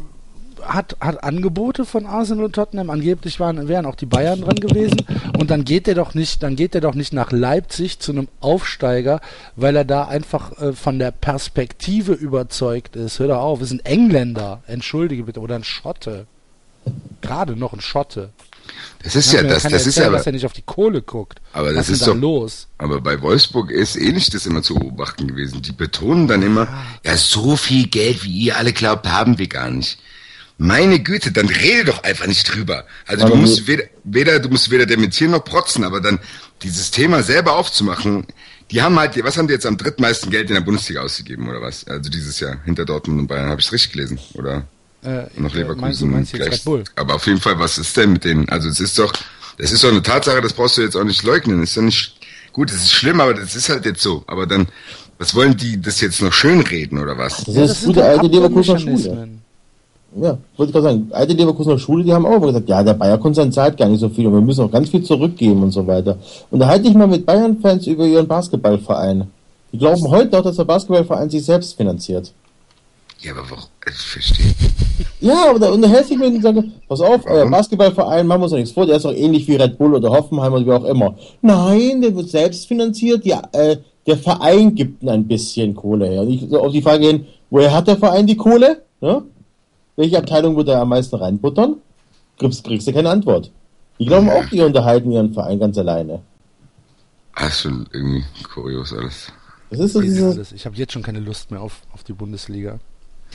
hat, 0.65 0.95
hat 0.99 1.23
Angebote 1.23 1.85
von 1.85 2.05
Arsenal 2.05 2.45
und 2.45 2.53
Tottenham, 2.55 2.89
angeblich 2.89 3.39
waren, 3.39 3.67
wären 3.67 3.85
auch 3.85 3.95
die 3.95 4.05
Bayern 4.05 4.41
dran 4.41 4.55
gewesen 4.55 5.01
und 5.39 5.49
dann 5.51 5.63
geht 5.65 5.87
er 5.87 5.95
doch 5.95 6.13
nicht, 6.13 6.43
dann 6.43 6.55
geht 6.55 6.75
er 6.75 6.81
doch 6.81 6.95
nicht 6.95 7.13
nach 7.13 7.31
Leipzig 7.31 7.99
zu 7.99 8.11
einem 8.11 8.27
Aufsteiger, 8.39 9.21
weil 9.55 9.75
er 9.75 9.85
da 9.85 10.05
einfach 10.05 10.59
äh, 10.61 10.73
von 10.73 10.99
der 10.99 11.11
Perspektive 11.11 12.13
überzeugt 12.13 12.95
ist. 12.95 13.19
Hör 13.19 13.27
doch 13.29 13.39
auf, 13.41 13.61
ist 13.61 13.71
ein 13.71 13.79
Engländer, 13.85 14.61
entschuldige 14.67 15.23
bitte, 15.23 15.39
oder 15.39 15.55
ein 15.55 15.63
Schotte. 15.63 16.27
Gerade 17.21 17.55
noch 17.55 17.73
ein 17.73 17.81
Schotte. 17.81 18.29
Das 19.03 19.15
ist 19.15 19.31
ja 19.33 19.43
das, 19.43 19.63
das 19.63 19.73
ist 19.73 19.87
erzählen, 19.97 20.05
ja, 20.13 20.17
dass 20.17 20.25
er 20.25 20.31
nicht 20.31 20.45
auf 20.45 20.53
die 20.53 20.61
Kohle 20.61 21.01
guckt. 21.01 21.39
Aber 21.51 21.67
Was 21.69 21.75
das 21.75 21.89
ist 21.89 21.99
ist 22.01 22.07
doch- 22.07 22.15
los? 22.15 22.67
aber 22.77 23.01
bei 23.01 23.21
Wolfsburg 23.21 23.69
ist 23.71 23.95
ähnlich 23.97 24.29
das 24.29 24.45
immer 24.45 24.61
zu 24.61 24.75
beobachten 24.75 25.27
gewesen. 25.27 25.61
Die 25.61 25.73
betonen 25.73 26.27
dann 26.27 26.41
immer, 26.41 26.67
ja, 27.05 27.15
so 27.17 27.55
viel 27.57 27.87
Geld, 27.87 28.23
wie 28.23 28.31
ihr 28.45 28.57
alle 28.57 28.71
glaubt, 28.73 29.07
haben 29.09 29.37
wir 29.37 29.47
gar 29.47 29.69
nicht. 29.69 29.97
Meine 30.63 31.01
Güte, 31.01 31.33
dann 31.33 31.49
rede 31.49 31.83
doch 31.83 32.03
einfach 32.03 32.25
nicht 32.25 32.55
drüber. 32.55 32.85
Also 33.05 33.25
du 33.25 33.33
Aber 33.33 33.41
musst 33.41 33.67
weder, 33.67 33.83
weder, 34.05 34.39
du 34.39 34.47
musst 34.47 34.71
weder 34.71 34.85
dementieren 34.85 35.31
noch 35.31 35.43
protzen, 35.43 35.83
aber 35.83 35.99
dann 35.99 36.19
dieses 36.61 36.89
Thema 36.89 37.21
selber 37.21 37.57
aufzumachen, 37.57 38.25
die 38.71 38.81
haben 38.81 38.97
halt, 38.97 39.21
was 39.25 39.35
haben 39.35 39.49
die 39.49 39.53
jetzt 39.53 39.65
am 39.65 39.75
drittmeisten 39.75 40.31
Geld 40.31 40.49
in 40.49 40.53
der 40.53 40.61
Bundesliga 40.61 41.01
ausgegeben, 41.01 41.49
oder 41.49 41.61
was? 41.61 41.85
Also 41.85 42.09
dieses 42.09 42.39
Jahr, 42.39 42.61
hinter 42.63 42.85
Dortmund 42.85 43.19
und 43.19 43.27
Bayern, 43.27 43.49
habe 43.49 43.59
ich 43.59 43.67
es 43.67 43.73
richtig 43.73 43.91
gelesen, 43.91 44.19
oder? 44.35 44.65
Äh, 45.03 45.25
noch 45.35 45.53
äh, 45.53 45.57
Leverkusen. 45.57 45.81
Meinst 45.81 46.01
du, 46.01 46.05
meinst 46.05 46.31
du 46.31 46.37
jetzt 46.37 46.45
gleich. 46.45 46.59
Red 46.59 46.63
Bull? 46.63 46.83
Aber 46.95 47.15
auf 47.15 47.27
jeden 47.27 47.41
Fall, 47.41 47.59
was 47.59 47.77
ist 47.77 47.97
denn 47.97 48.13
mit 48.13 48.23
denen? 48.23 48.47
Also 48.47 48.69
es 48.69 48.79
ist 48.79 48.97
doch, 48.97 49.11
das 49.57 49.73
ist 49.73 49.83
doch 49.83 49.89
eine 49.91 50.01
Tatsache, 50.01 50.39
das 50.39 50.53
brauchst 50.53 50.77
du 50.77 50.81
jetzt 50.81 50.95
auch 50.95 51.03
nicht 51.03 51.23
leugnen. 51.23 51.61
Ist 51.61 51.75
doch 51.75 51.81
nicht 51.81 52.15
gut, 52.53 52.71
es 52.71 52.77
ist 52.77 52.93
schlimm, 52.93 53.19
aber 53.19 53.33
das 53.33 53.57
ist 53.57 53.67
halt 53.67 53.85
jetzt 53.85 54.01
so. 54.01 54.23
Aber 54.27 54.47
dann, 54.47 54.69
was 55.17 55.35
wollen 55.35 55.57
die 55.57 55.81
das 55.81 55.99
jetzt 55.99 56.21
noch 56.21 56.31
schönreden 56.31 56.99
oder 56.99 57.17
was? 57.17 57.43
Das 57.43 57.53
Ja, 57.53 57.63
ist 57.63 57.69
das 57.71 57.81
sind 57.81 57.87
gute 57.95 58.05
alte 58.05 58.27
Leverkusener 58.27 58.79
Schule. 58.79 59.42
Ja, 60.15 60.37
wollte 60.57 60.69
ich 60.69 60.73
gerade 60.73 60.83
sagen, 60.83 61.07
alte 61.11 61.33
Leverkusener 61.33 61.79
Schule, 61.79 62.03
die 62.03 62.13
haben 62.13 62.25
auch 62.25 62.35
immer 62.35 62.47
gesagt, 62.47 62.69
ja, 62.69 62.83
der 62.83 62.93
Bayer-Konzern 62.93 63.51
zahlt 63.51 63.77
gar 63.77 63.87
nicht 63.87 63.99
so 63.99 64.09
viel 64.09 64.27
und 64.27 64.33
wir 64.33 64.41
müssen 64.41 64.63
auch 64.63 64.71
ganz 64.71 64.89
viel 64.89 65.03
zurückgeben 65.03 65.63
und 65.63 65.71
so 65.71 65.85
weiter. 65.87 66.17
Und 66.51 66.59
da 66.59 66.67
halte 66.67 66.87
ich 66.87 66.93
mal 66.93 67.07
mit 67.07 67.25
Bayern-Fans 67.25 67.87
über 67.87 68.05
ihren 68.05 68.27
Basketballverein. 68.27 69.27
Die 69.71 69.77
glauben 69.77 70.07
heute 70.09 70.35
noch, 70.35 70.43
dass 70.43 70.57
der 70.57 70.65
Basketballverein 70.65 71.29
sich 71.29 71.43
selbst 71.43 71.75
finanziert. 71.75 72.31
Ja, 73.21 73.31
aber 73.31 73.49
warum? 73.49 73.63
Ich 73.87 73.95
verstehe. 73.95 74.53
Ja, 75.19 75.49
aber 75.49 75.57
da 75.57 75.71
unterhält 75.71 76.05
sich 76.05 76.17
mit 76.17 76.33
und 76.33 76.41
sagt, 76.41 76.59
pass 76.87 76.99
auf, 76.99 77.25
euer 77.25 77.37
Warum? 77.37 77.51
Basketballverein, 77.51 78.27
machen 78.27 78.41
wir 78.41 78.43
uns 78.43 78.51
doch 78.51 78.57
nichts 78.57 78.73
vor, 78.73 78.85
der 78.85 78.97
ist 78.97 79.05
doch 79.05 79.13
ähnlich 79.13 79.47
wie 79.47 79.55
Red 79.55 79.77
Bull 79.77 79.95
oder 79.95 80.09
Hoffenheim 80.09 80.53
oder 80.53 80.65
wie 80.65 80.71
auch 80.71 80.83
immer. 80.83 81.15
Nein, 81.41 82.01
der 82.01 82.13
wird 82.13 82.29
selbst 82.29 82.67
finanziert, 82.67 83.25
ja, 83.25 83.41
äh, 83.53 83.77
der 84.05 84.17
Verein 84.17 84.75
gibt 84.75 85.07
ein 85.07 85.25
bisschen 85.25 85.75
Kohle 85.75 86.07
her. 86.07 86.21
Und 86.21 86.29
ich 86.29 86.45
so 86.49 86.59
auf 86.59 86.73
die 86.73 86.81
Frage 86.81 87.07
hin, 87.07 87.25
woher 87.49 87.73
hat 87.73 87.87
der 87.87 87.97
Verein 87.97 88.27
die 88.27 88.35
Kohle? 88.35 88.83
Ne? 88.99 89.23
Welche 89.95 90.17
Abteilung 90.17 90.55
wird 90.55 90.69
er 90.69 90.81
am 90.81 90.89
meisten 90.89 91.15
reinbuttern? 91.15 91.77
Kriegst, 92.39 92.63
kriegst 92.63 92.87
du 92.87 92.93
keine 92.93 93.09
Antwort. 93.09 93.51
Die 93.99 94.05
glauben 94.05 94.29
auch, 94.29 94.45
die 94.45 94.61
unterhalten 94.61 95.11
ihren 95.11 95.33
Verein 95.33 95.59
ganz 95.59 95.77
alleine. 95.77 96.21
Ah, 97.35 97.47
ist 97.47 97.61
schon 97.61 97.87
irgendwie 97.91 98.23
kurios 98.51 98.93
alles. 98.93 99.31
Das 99.69 99.79
ist 99.79 99.93
so 99.93 99.99
alles. 99.99 100.51
Ich 100.51 100.65
habe 100.65 100.75
jetzt 100.75 100.93
schon 100.93 101.03
keine 101.03 101.19
Lust 101.19 101.51
mehr 101.51 101.61
auf, 101.61 101.81
auf 101.91 102.03
die 102.03 102.13
Bundesliga. 102.13 102.79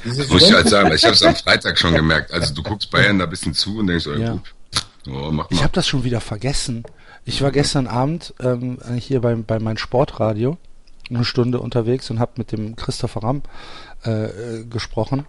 dieses 0.05 0.29
Muss 0.31 0.43
ich 0.49 0.53
halt 0.53 0.69
sagen, 0.69 0.93
ich 0.95 1.05
habe 1.05 1.15
es 1.15 1.23
am 1.23 1.35
Freitag 1.45 1.79
schon 1.79 1.95
gemerkt. 1.95 2.33
Also 2.33 2.55
du 2.55 2.62
guckst 2.62 2.91
Bayern 2.91 3.19
da 3.19 3.25
ein 3.25 3.31
bisschen 3.31 3.55
zu 3.55 3.79
und 3.79 3.87
denkst, 3.88 4.07
oh, 4.09 4.12
ja. 4.12 4.19
Ja. 4.19 4.33
gut. 4.33 4.55
Oh, 5.09 5.31
mach 5.31 5.50
Ich 5.50 5.57
mal. 5.59 5.65
habe 5.65 5.73
das 5.73 5.87
schon 5.87 6.05
wieder 6.05 6.21
vergessen. 6.21 6.83
Ich 7.25 7.41
war 7.43 7.50
gestern 7.50 7.87
Abend 7.87 8.35
ähm, 8.41 8.79
hier 8.99 9.21
bei, 9.21 9.35
bei 9.35 9.59
meinem 9.59 9.79
Sportradio 9.79 10.59
eine 11.11 11.25
Stunde 11.25 11.61
unterwegs 11.61 12.11
und 12.11 12.19
habe 12.21 12.33
mit 12.37 12.53
dem 12.53 12.77
Christopher 12.77 13.23
Ramm 13.23 13.43
äh, 14.05 14.27
äh, 14.61 14.65
gesprochen. 14.65 15.27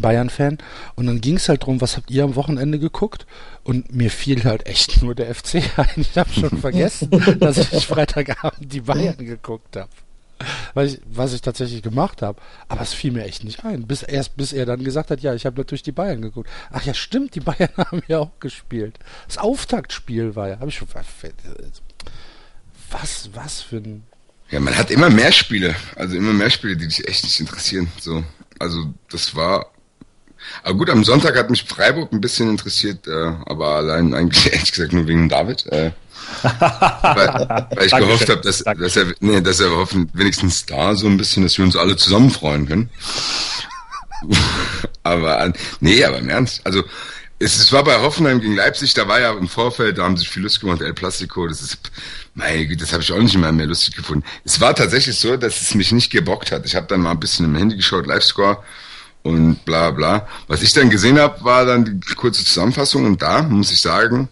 Bayern-Fan. 0.00 0.58
Und 0.94 1.06
dann 1.06 1.20
ging 1.20 1.36
es 1.36 1.48
halt 1.48 1.64
drum, 1.64 1.80
was 1.80 1.96
habt 1.96 2.10
ihr 2.10 2.24
am 2.24 2.36
Wochenende 2.36 2.78
geguckt? 2.78 3.26
Und 3.64 3.94
mir 3.94 4.10
fiel 4.10 4.44
halt 4.44 4.66
echt 4.66 5.02
nur 5.02 5.14
der 5.14 5.34
FC 5.34 5.62
ein. 5.76 5.88
Ich 5.96 6.16
habe 6.16 6.32
schon 6.32 6.58
vergessen, 6.60 7.10
dass 7.38 7.58
ich 7.58 7.86
Freitagabend 7.86 8.72
die 8.72 8.80
Bayern 8.80 9.18
geguckt 9.18 9.76
habe. 9.76 9.90
Was 10.74 10.94
ich, 10.94 11.00
was 11.06 11.32
ich 11.32 11.40
tatsächlich 11.40 11.82
gemacht 11.82 12.22
habe. 12.22 12.40
Aber 12.68 12.80
es 12.80 12.92
fiel 12.92 13.12
mir 13.12 13.24
echt 13.24 13.44
nicht 13.44 13.64
ein. 13.64 13.86
Bis 13.86 14.02
erst 14.02 14.36
bis 14.36 14.52
er 14.52 14.66
dann 14.66 14.82
gesagt 14.82 15.10
hat, 15.10 15.20
ja, 15.20 15.34
ich 15.34 15.46
habe 15.46 15.56
natürlich 15.56 15.82
die 15.82 15.92
Bayern 15.92 16.22
geguckt. 16.22 16.48
Ach 16.70 16.82
ja, 16.82 16.94
stimmt, 16.94 17.34
die 17.34 17.40
Bayern 17.40 17.70
haben 17.76 18.02
ja 18.08 18.18
auch 18.18 18.40
gespielt. 18.40 18.98
Das 19.26 19.38
Auftaktspiel 19.38 20.34
war 20.34 20.48
ja. 20.48 20.58
Habe 20.58 20.68
ich 20.68 20.76
schon. 20.76 20.88
Was, 22.90 23.30
was 23.34 23.62
für 23.62 23.76
ein. 23.76 24.04
Ja, 24.50 24.60
man 24.60 24.76
hat 24.76 24.90
immer 24.90 25.10
mehr 25.10 25.32
Spiele. 25.32 25.74
Also 25.96 26.16
immer 26.16 26.32
mehr 26.32 26.50
Spiele, 26.50 26.76
die 26.76 26.88
dich 26.88 27.08
echt 27.08 27.24
nicht 27.24 27.40
interessieren. 27.40 27.88
So. 28.00 28.24
Also 28.58 28.92
das 29.10 29.34
war. 29.34 29.66
Aber 30.62 30.74
gut, 30.78 30.90
am 30.90 31.04
Sonntag 31.04 31.36
hat 31.36 31.50
mich 31.50 31.64
Freiburg 31.64 32.12
ein 32.12 32.20
bisschen 32.20 32.50
interessiert, 32.50 33.06
äh, 33.06 33.32
aber 33.46 33.76
allein 33.76 34.14
eigentlich 34.14 34.46
ehrlich 34.52 34.72
gesagt 34.72 34.92
nur 34.92 35.06
wegen 35.06 35.28
David. 35.28 35.66
Äh, 35.66 35.92
weil, 36.42 36.52
weil 36.52 37.86
ich 37.86 37.90
Dankeschön. 37.90 38.00
gehofft 38.00 38.28
habe, 38.28 38.40
dass, 38.40 38.58
dass 38.62 38.96
er, 38.96 39.06
nee, 39.20 39.40
dass 39.40 39.60
er 39.60 39.70
hoffen, 39.70 40.08
wenigstens 40.12 40.66
da 40.66 40.94
so 40.94 41.06
ein 41.06 41.16
bisschen, 41.16 41.42
dass 41.42 41.58
wir 41.58 41.64
uns 41.64 41.76
alle 41.76 41.96
zusammen 41.96 42.30
freuen 42.30 42.66
können. 42.66 42.90
aber 45.02 45.52
nee, 45.80 46.04
aber 46.04 46.18
im 46.18 46.28
Ernst. 46.28 46.60
Also 46.64 46.84
es, 47.38 47.58
es 47.58 47.72
war 47.72 47.82
bei 47.82 48.00
Hoffenheim 48.00 48.40
gegen 48.40 48.54
Leipzig, 48.54 48.94
da 48.94 49.08
war 49.08 49.20
ja 49.20 49.32
im 49.32 49.48
Vorfeld, 49.48 49.98
da 49.98 50.04
haben 50.04 50.16
sich 50.16 50.28
viel 50.28 50.42
Lust 50.42 50.60
gemacht, 50.60 50.80
El 50.80 50.94
Plastico, 50.94 51.46
das 51.48 51.60
ist, 51.60 51.78
meine 52.34 52.66
Güte, 52.66 52.82
das 52.84 52.92
habe 52.92 53.02
ich 53.02 53.12
auch 53.12 53.18
nicht 53.18 53.36
mehr 53.36 53.50
mehr 53.52 53.66
lustig 53.66 53.96
gefunden. 53.96 54.24
Es 54.44 54.60
war 54.60 54.74
tatsächlich 54.74 55.18
so, 55.18 55.36
dass 55.36 55.60
es 55.60 55.74
mich 55.74 55.90
nicht 55.92 56.10
gebockt 56.10 56.52
hat. 56.52 56.64
Ich 56.66 56.76
habe 56.76 56.86
dann 56.86 57.00
mal 57.00 57.10
ein 57.10 57.20
bisschen 57.20 57.46
im 57.46 57.56
Handy 57.56 57.76
geschaut, 57.76 58.06
Live-Score 58.06 58.62
und 59.22 59.64
bla 59.64 59.90
bla. 59.90 60.26
Was 60.48 60.62
ich 60.62 60.72
dann 60.72 60.90
gesehen 60.90 61.18
habe, 61.18 61.44
war 61.44 61.64
dann 61.64 61.84
die 61.84 62.14
kurze 62.14 62.44
Zusammenfassung 62.44 63.04
und 63.06 63.22
da 63.22 63.42
muss 63.42 63.72
ich 63.72 63.80
sagen, 63.80 64.28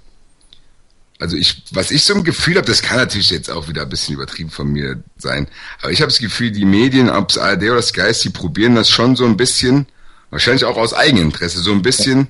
also 1.18 1.37
ich, 1.37 1.62
was 1.73 1.90
ich 1.90 2.04
so 2.04 2.14
ein 2.14 2.25
Gefühl 2.25 2.56
habe, 2.56 2.66
das 2.66 2.82
kann 2.82 2.97
natürlich 2.97 3.30
jetzt 3.30 3.50
auch 3.50 3.68
wieder 3.68 3.82
ein 3.82 3.88
bisschen 3.88 4.14
übertrieben 4.14 4.50
von 4.50 4.68
mir 4.68 5.02
sein, 5.18 5.49
aber 5.82 5.92
ich 5.92 6.00
habe 6.00 6.11
das 6.11 6.18
Gefühl, 6.18 6.50
die 6.50 6.64
Medien, 6.64 7.11
ob 7.11 7.30
es 7.30 7.38
ARD 7.38 7.64
oder 7.64 7.82
Sky 7.82 8.09
ist, 8.09 8.25
die 8.25 8.30
probieren 8.30 8.75
das 8.75 8.88
schon 8.88 9.16
so 9.16 9.26
ein 9.26 9.37
bisschen, 9.37 9.87
wahrscheinlich 10.30 10.64
auch 10.64 10.76
aus 10.76 10.94
Eigeninteresse, 10.94 11.61
so 11.61 11.73
ein 11.73 11.82
bisschen 11.82 12.28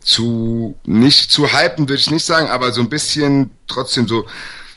zu, 0.00 0.76
nicht 0.84 1.30
zu 1.30 1.52
hypen, 1.52 1.88
würde 1.88 2.00
ich 2.00 2.10
nicht 2.10 2.24
sagen, 2.24 2.48
aber 2.48 2.72
so 2.72 2.82
ein 2.82 2.90
bisschen 2.90 3.50
trotzdem 3.66 4.06
so 4.06 4.26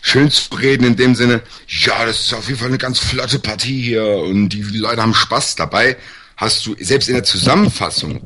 schön 0.02 0.32
zu 0.32 0.56
reden 0.56 0.86
in 0.86 0.96
dem 0.96 1.16
Sinne, 1.16 1.42
ja, 1.68 2.06
das 2.06 2.22
ist 2.22 2.34
auf 2.34 2.48
jeden 2.48 2.60
Fall 2.60 2.70
eine 2.70 2.78
ganz 2.78 3.00
flotte 3.00 3.40
Partie 3.40 3.82
hier 3.82 4.06
und 4.06 4.50
die 4.50 4.64
Leute 4.64 5.02
haben 5.02 5.14
Spaß 5.14 5.56
dabei. 5.56 5.98
Hast 6.42 6.66
du 6.66 6.74
selbst 6.80 7.08
in 7.08 7.14
der 7.14 7.24
Zusammenfassung 7.24 8.20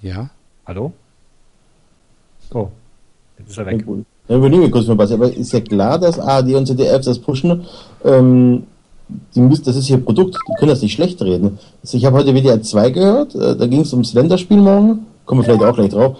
Ja. 0.00 0.30
Hallo? 0.64 0.92
Oh, 2.54 2.68
jetzt 3.36 3.50
ist 3.50 3.58
er 3.58 3.66
weg. 3.66 3.84
Ja, 4.28 4.36
überlegen 4.36 4.62
wir 4.62 4.70
kurz 4.70 4.86
mal 4.86 4.96
was. 4.96 5.10
Aber 5.10 5.30
ist 5.30 5.52
ja 5.52 5.60
klar, 5.60 5.98
dass 5.98 6.20
ARD 6.20 6.54
und 6.54 6.66
ZDF 6.66 7.04
das 7.04 7.18
pushen. 7.18 7.66
Ähm, 8.04 8.62
die 9.34 9.40
müssen, 9.40 9.64
das 9.64 9.74
ist 9.74 9.90
ihr 9.90 9.98
Produkt, 9.98 10.36
die 10.36 10.54
können 10.58 10.70
das 10.70 10.82
nicht 10.82 10.94
schlecht 10.94 11.20
reden. 11.20 11.58
Also 11.82 11.96
ich 11.96 12.04
habe 12.04 12.16
heute 12.18 12.32
WDR 12.32 12.62
2 12.62 12.90
gehört, 12.90 13.34
äh, 13.34 13.56
da 13.56 13.66
ging 13.66 13.80
es 13.80 13.92
ums 13.92 14.14
Länderspiel 14.14 14.58
morgen, 14.58 15.06
kommen 15.26 15.40
wir 15.40 15.44
vielleicht 15.44 15.64
auch 15.64 15.74
gleich 15.74 15.90
drauf, 15.90 16.16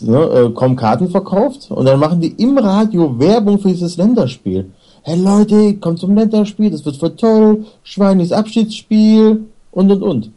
ne, 0.00 0.18
äh, 0.18 0.50
kaum 0.54 0.76
Karten 0.76 1.10
verkauft 1.10 1.68
und 1.70 1.84
dann 1.84 1.98
machen 1.98 2.20
die 2.20 2.28
im 2.40 2.56
Radio 2.58 3.18
Werbung 3.18 3.58
für 3.58 3.68
dieses 3.68 3.96
Länderspiel. 3.96 4.70
Hey 5.08 5.18
Leute, 5.18 5.74
kommt 5.76 6.00
zum 6.00 6.14
Länderspiel, 6.14 6.70
das 6.70 6.84
wird 6.84 6.98
voll 6.98 7.16
toll, 7.16 7.64
Schweinis 7.82 8.30
Abschiedsspiel 8.30 9.40
und 9.72 9.90
und 9.90 10.02
und. 10.02 10.30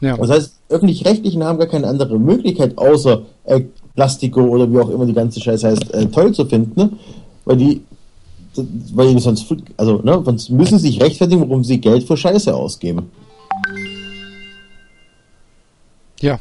Ja. 0.00 0.16
Das 0.16 0.30
heißt, 0.30 0.54
öffentlich-rechtlichen 0.68 1.42
haben 1.42 1.58
gar 1.58 1.66
keine 1.66 1.88
andere 1.88 2.16
Möglichkeit, 2.20 2.78
außer 2.78 3.22
äh, 3.42 3.62
Plastiko 3.96 4.42
oder 4.42 4.72
wie 4.72 4.78
auch 4.78 4.90
immer 4.90 5.06
die 5.06 5.12
ganze 5.12 5.40
Scheiße 5.40 5.66
heißt, 5.66 5.92
äh, 5.92 6.06
toll 6.06 6.32
zu 6.32 6.44
finden, 6.44 6.80
ne? 6.80 6.90
weil 7.46 7.56
die, 7.56 7.82
weil 8.94 9.12
die 9.12 9.20
sonst, 9.20 9.52
also, 9.76 10.00
ne, 10.04 10.22
sonst 10.24 10.50
müssen 10.50 10.78
sie 10.78 10.90
sich 10.90 11.02
rechtfertigen, 11.02 11.40
warum 11.40 11.64
sie 11.64 11.80
Geld 11.80 12.04
für 12.04 12.16
Scheiße 12.16 12.54
ausgeben. 12.54 13.10
Ja. 16.20 16.38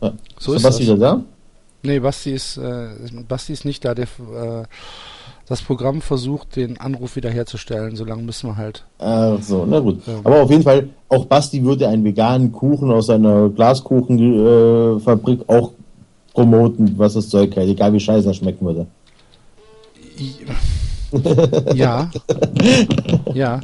Ja. 0.00 0.12
So 0.38 0.54
ist 0.54 0.64
was 0.64 0.78
das. 0.78 0.80
wieder 0.80 0.96
da? 0.96 1.22
Nee, 1.82 2.00
Basti 2.00 2.32
ist, 2.32 2.56
äh, 2.56 2.88
Basti 3.28 3.52
ist 3.52 3.66
nicht 3.66 3.84
da, 3.84 3.94
der 3.94 4.06
äh, 4.06 4.64
das 5.52 5.60
Programm 5.60 6.00
versucht, 6.00 6.56
den 6.56 6.80
Anruf 6.80 7.14
wiederherzustellen. 7.14 7.94
Solange 7.94 8.22
müssen 8.22 8.48
wir 8.48 8.56
halt. 8.56 8.84
Ach 8.98 9.40
so, 9.42 9.66
na 9.68 9.80
gut. 9.80 10.00
Ja. 10.06 10.14
Aber 10.24 10.42
auf 10.42 10.50
jeden 10.50 10.62
Fall, 10.62 10.88
auch 11.10 11.26
Basti 11.26 11.62
würde 11.62 11.88
einen 11.88 12.04
veganen 12.04 12.52
Kuchen 12.52 12.90
aus 12.90 13.06
seiner 13.06 13.50
Glaskuchenfabrik 13.50 15.40
äh, 15.40 15.52
auch 15.52 15.72
promoten, 16.32 16.94
was 16.96 17.12
das 17.14 17.28
Zeug 17.28 17.54
hält, 17.54 17.68
egal 17.68 17.92
wie 17.92 18.00
scheiße 18.00 18.28
er 18.28 18.34
schmecken 18.34 18.64
würde. 18.64 18.86
Ja. 21.74 22.10
ja. 23.34 23.60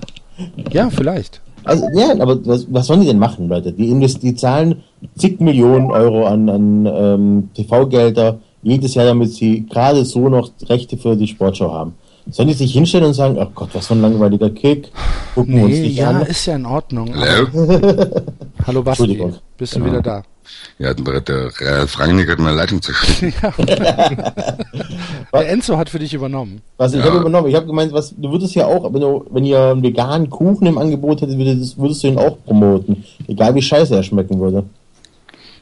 Ja, 0.71 0.91
vielleicht. 0.91 1.41
Also, 1.65 1.87
ja, 1.95 2.13
aber 2.21 2.47
was, 2.47 2.67
was 2.71 2.87
sollen 2.87 3.01
die 3.01 3.07
denn 3.07 3.19
machen, 3.19 3.49
Leute? 3.49 3.73
Die, 3.73 3.99
die 4.23 4.35
zahlen 4.35 4.83
zig 5.17 5.41
Millionen 5.41 5.91
Euro 5.91 6.27
an, 6.27 6.51
an 6.51 6.87
ähm, 6.87 7.51
TV-Gelder 7.55 8.41
jedes 8.63 8.95
Jahr, 8.95 9.07
damit 9.07 9.33
sie 9.33 9.67
gerade 9.67 10.05
so 10.05 10.29
noch 10.29 10.51
Rechte 10.69 10.97
für 10.97 11.17
die 11.17 11.27
Sportschau 11.27 11.73
haben. 11.73 11.95
Sollen 12.31 12.49
die 12.49 12.55
sich 12.55 12.73
hinstellen 12.73 13.07
und 13.07 13.15
sagen, 13.15 13.39
ach 13.41 13.49
Gott, 13.55 13.71
was 13.73 13.87
für 13.87 13.95
ein 13.95 14.03
langweiliger 14.03 14.51
Kick, 14.51 14.91
gucken 15.35 15.57
wir 15.57 15.65
uns 15.65 15.75
Nee, 15.77 15.81
nicht 15.81 15.97
ja, 15.97 16.11
an. 16.11 16.23
ist 16.27 16.45
ja 16.45 16.57
in 16.57 16.67
Ordnung. 16.67 17.15
Hallo? 17.17 17.47
Hallo 18.67 18.83
Basti, 18.83 19.23
bist 19.57 19.77
du 19.77 19.85
wieder 19.85 20.03
da? 20.03 20.23
Ja, 20.79 20.93
der, 20.95 21.21
der 21.21 21.51
Ralf 21.61 21.99
Rangnick 21.99 22.29
hat 22.31 22.39
meine 22.39 22.57
Leitung 22.57 22.81
zerschnitten. 22.83 23.35
Der 25.33 25.49
Enzo 25.51 25.77
hat 25.77 25.91
für 25.91 25.99
dich 25.99 26.15
übernommen. 26.15 26.63
Was, 26.79 26.93
ich 26.95 27.01
Ja. 27.01 27.07
habe 27.07 27.19
übernommen, 27.19 27.49
ich 27.49 27.55
habe 27.55 27.67
gemeint, 27.67 27.93
was, 27.93 28.15
du 28.17 28.31
würdest 28.31 28.55
ja 28.55 28.67
auch, 28.67 28.93
wenn, 28.93 29.01
du, 29.01 29.25
wenn 29.31 29.45
ihr 29.45 29.61
einen 29.63 29.83
veganen 29.83 30.31
Kuchen 30.31 30.67
im 30.67 30.79
Angebot 30.79 31.21
hättet, 31.21 31.37
würdest, 31.39 31.77
würdest 31.79 32.03
du 32.03 32.09
ihn 32.09 32.19
auch 32.19 32.39
promoten. 32.47 33.05
Egal 33.27 33.55
wie 33.55 33.63
scheiße 33.63 33.95
er 33.95 34.03
schmecken 34.03 34.41
würde. 34.41 34.65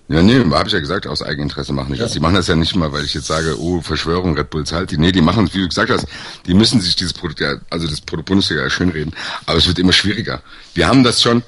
Ja, 0.09 0.23
nee, 0.23 0.39
habe 0.53 0.69
ich 0.69 0.73
ja 0.73 0.79
gesagt, 0.79 1.09
aus 1.09 1.21
Eigeninteresse 1.21 1.73
machen 1.73 1.93
die 1.93 1.99
das. 1.99 2.13
Die 2.13 2.21
machen 2.21 2.37
das 2.37 2.47
ja 2.47 2.55
nicht 2.55 2.77
mal, 2.77 2.93
weil 2.93 3.05
ich 3.05 3.15
jetzt 3.15 3.27
sage, 3.27 3.59
oh, 3.61 3.81
Verschwörung, 3.81 4.37
Red 4.37 4.51
Bull 4.51 4.65
zahlt 4.65 4.93
die. 4.93 4.99
Nee, 4.99 5.11
die 5.11 5.21
machen 5.21 5.49
wie 5.53 5.61
du 5.63 5.69
gesagt 5.69 5.91
hast, 5.91 6.07
die 6.47 6.55
müssen 6.55 6.81
sich 6.81 6.95
dieses 6.95 7.13
Produkt 7.13 7.41
ja, 7.41 7.55
also 7.71 7.89
das 7.89 8.01
Produkt 8.01 8.29
Bundesliga 8.29 8.63
ja 8.63 8.71
schönreden. 8.71 9.13
Aber 9.47 9.59
es 9.59 9.67
wird 9.67 9.81
immer 9.81 9.93
schwieriger. 9.93 10.43
Wir 10.75 10.87
haben 10.87 11.03
das 11.03 11.21
schon, 11.23 11.43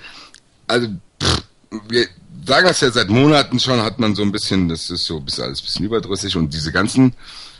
also, 0.66 0.88
pff, 1.22 1.42
wir 1.88 2.06
sagen 2.46 2.66
das 2.66 2.80
ja 2.80 2.90
seit 2.90 3.10
Monaten 3.10 3.60
schon, 3.60 3.80
hat 3.80 4.00
man 4.00 4.16
so 4.16 4.22
ein 4.22 4.32
bisschen, 4.32 4.68
das 4.68 4.90
ist 4.90 5.04
so 5.04 5.20
bis 5.20 5.38
alles 5.38 5.60
ein 5.60 5.64
bisschen 5.64 5.84
überdrüssig 5.84 6.34
und 6.34 6.52
diese 6.52 6.72
ganzen 6.72 7.14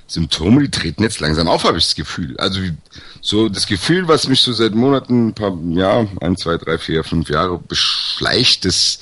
Symptome, 0.08 0.62
die 0.62 0.70
treten 0.70 1.02
jetzt 1.04 1.20
langsam 1.20 1.46
auf, 1.46 1.62
habe 1.64 1.78
ich 1.78 1.84
das 1.84 1.94
Gefühl. 1.94 2.36
Also 2.38 2.60
wie- 2.62 2.72
so 3.20 3.48
das 3.48 3.66
Gefühl, 3.66 4.08
was 4.08 4.26
mich 4.26 4.40
so 4.40 4.52
seit 4.52 4.74
Monaten, 4.74 5.28
ein 5.28 5.34
paar, 5.34 5.56
ja, 5.70 6.06
ein, 6.20 6.36
zwei, 6.36 6.56
drei, 6.56 6.78
vier, 6.78 7.04
fünf 7.04 7.28
Jahre 7.28 7.58
beschleicht, 7.58 8.64
das 8.64 8.98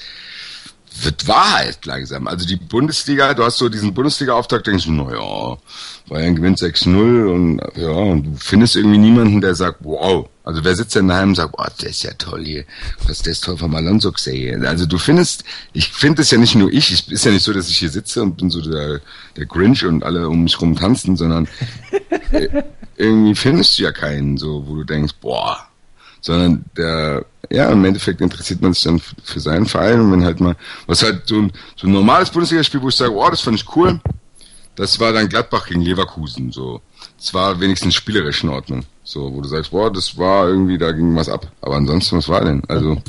wird 1.02 1.26
Wahrheit 1.28 1.84
langsam. 1.84 2.26
Also 2.26 2.46
die 2.46 2.56
Bundesliga, 2.56 3.34
du 3.34 3.44
hast 3.44 3.58
so 3.58 3.68
diesen 3.68 3.94
Bundesliga-Auftakt, 3.94 4.66
denkst 4.66 4.86
du, 4.86 4.92
naja, 4.92 5.58
Bayern 6.08 6.36
gewinnt 6.36 6.58
6-0 6.58 7.26
und 7.26 7.60
ja, 7.76 7.88
und 7.88 8.22
du 8.24 8.36
findest 8.38 8.76
irgendwie 8.76 8.98
niemanden, 8.98 9.40
der 9.40 9.54
sagt, 9.54 9.78
wow. 9.82 10.28
Also 10.44 10.62
wer 10.62 10.76
sitzt 10.76 10.94
denn 10.94 11.08
daheim 11.08 11.30
und 11.30 11.34
sagt, 11.34 11.56
boah, 11.56 11.68
der 11.82 11.90
ist 11.90 12.04
ja 12.04 12.12
toll 12.12 12.44
hier, 12.44 12.64
was 13.06 13.22
der 13.22 13.32
ist 13.32 13.42
toll 13.42 13.56
vom 13.58 13.74
Alonso 13.74 14.12
gesehen. 14.12 14.64
Also 14.64 14.86
du 14.86 14.96
findest, 14.96 15.42
ich 15.72 15.88
finde 15.88 16.22
es 16.22 16.30
ja 16.30 16.38
nicht 16.38 16.54
nur 16.54 16.72
ich, 16.72 16.92
es 16.92 17.08
ist 17.08 17.24
ja 17.24 17.32
nicht 17.32 17.42
so, 17.42 17.52
dass 17.52 17.68
ich 17.68 17.78
hier 17.78 17.90
sitze 17.90 18.22
und 18.22 18.36
bin 18.36 18.50
so 18.50 18.60
der, 18.60 19.00
der 19.36 19.46
Grinch 19.46 19.84
und 19.84 20.04
alle 20.04 20.28
um 20.28 20.44
mich 20.44 20.60
rum 20.60 20.76
tanzen, 20.76 21.16
sondern 21.16 21.48
äh, 22.30 22.48
irgendwie 22.96 23.34
findest 23.34 23.78
du 23.78 23.82
ja 23.82 23.92
keinen, 23.92 24.36
so, 24.36 24.64
wo 24.68 24.76
du 24.76 24.84
denkst, 24.84 25.14
boah, 25.20 25.66
sondern 26.20 26.64
der, 26.76 27.24
ja, 27.50 27.70
im 27.70 27.84
Endeffekt 27.84 28.20
interessiert 28.20 28.60
man 28.62 28.72
sich 28.72 28.84
dann 28.84 29.00
für 29.22 29.40
seinen 29.40 29.66
Verein 29.66 30.00
und 30.00 30.12
wenn 30.12 30.24
halt 30.24 30.40
mal, 30.40 30.56
was 30.86 31.02
halt 31.02 31.22
so 31.26 31.36
ein, 31.36 31.52
so 31.76 31.86
ein 31.86 31.92
normales 31.92 32.30
Bundesligaspiel, 32.30 32.82
wo 32.82 32.88
ich 32.88 32.96
sage, 32.96 33.14
oh, 33.14 33.30
das 33.30 33.40
fand 33.40 33.56
ich 33.56 33.76
cool, 33.76 34.00
das 34.74 34.98
war 35.00 35.12
dann 35.12 35.28
Gladbach 35.28 35.66
gegen 35.66 35.80
Leverkusen, 35.82 36.52
so. 36.52 36.80
Das 37.18 37.32
war 37.32 37.58
wenigstens 37.60 37.94
spielerisch 37.94 38.44
in 38.44 38.50
Ordnung, 38.50 38.84
so, 39.02 39.32
wo 39.32 39.40
du 39.40 39.48
sagst, 39.48 39.70
boah, 39.70 39.90
das 39.92 40.18
war 40.18 40.48
irgendwie, 40.48 40.76
da 40.78 40.92
ging 40.92 41.14
was 41.16 41.28
ab. 41.28 41.50
Aber 41.62 41.76
ansonsten, 41.76 42.18
was 42.18 42.28
war 42.28 42.44
denn? 42.44 42.62
Also, 42.68 43.00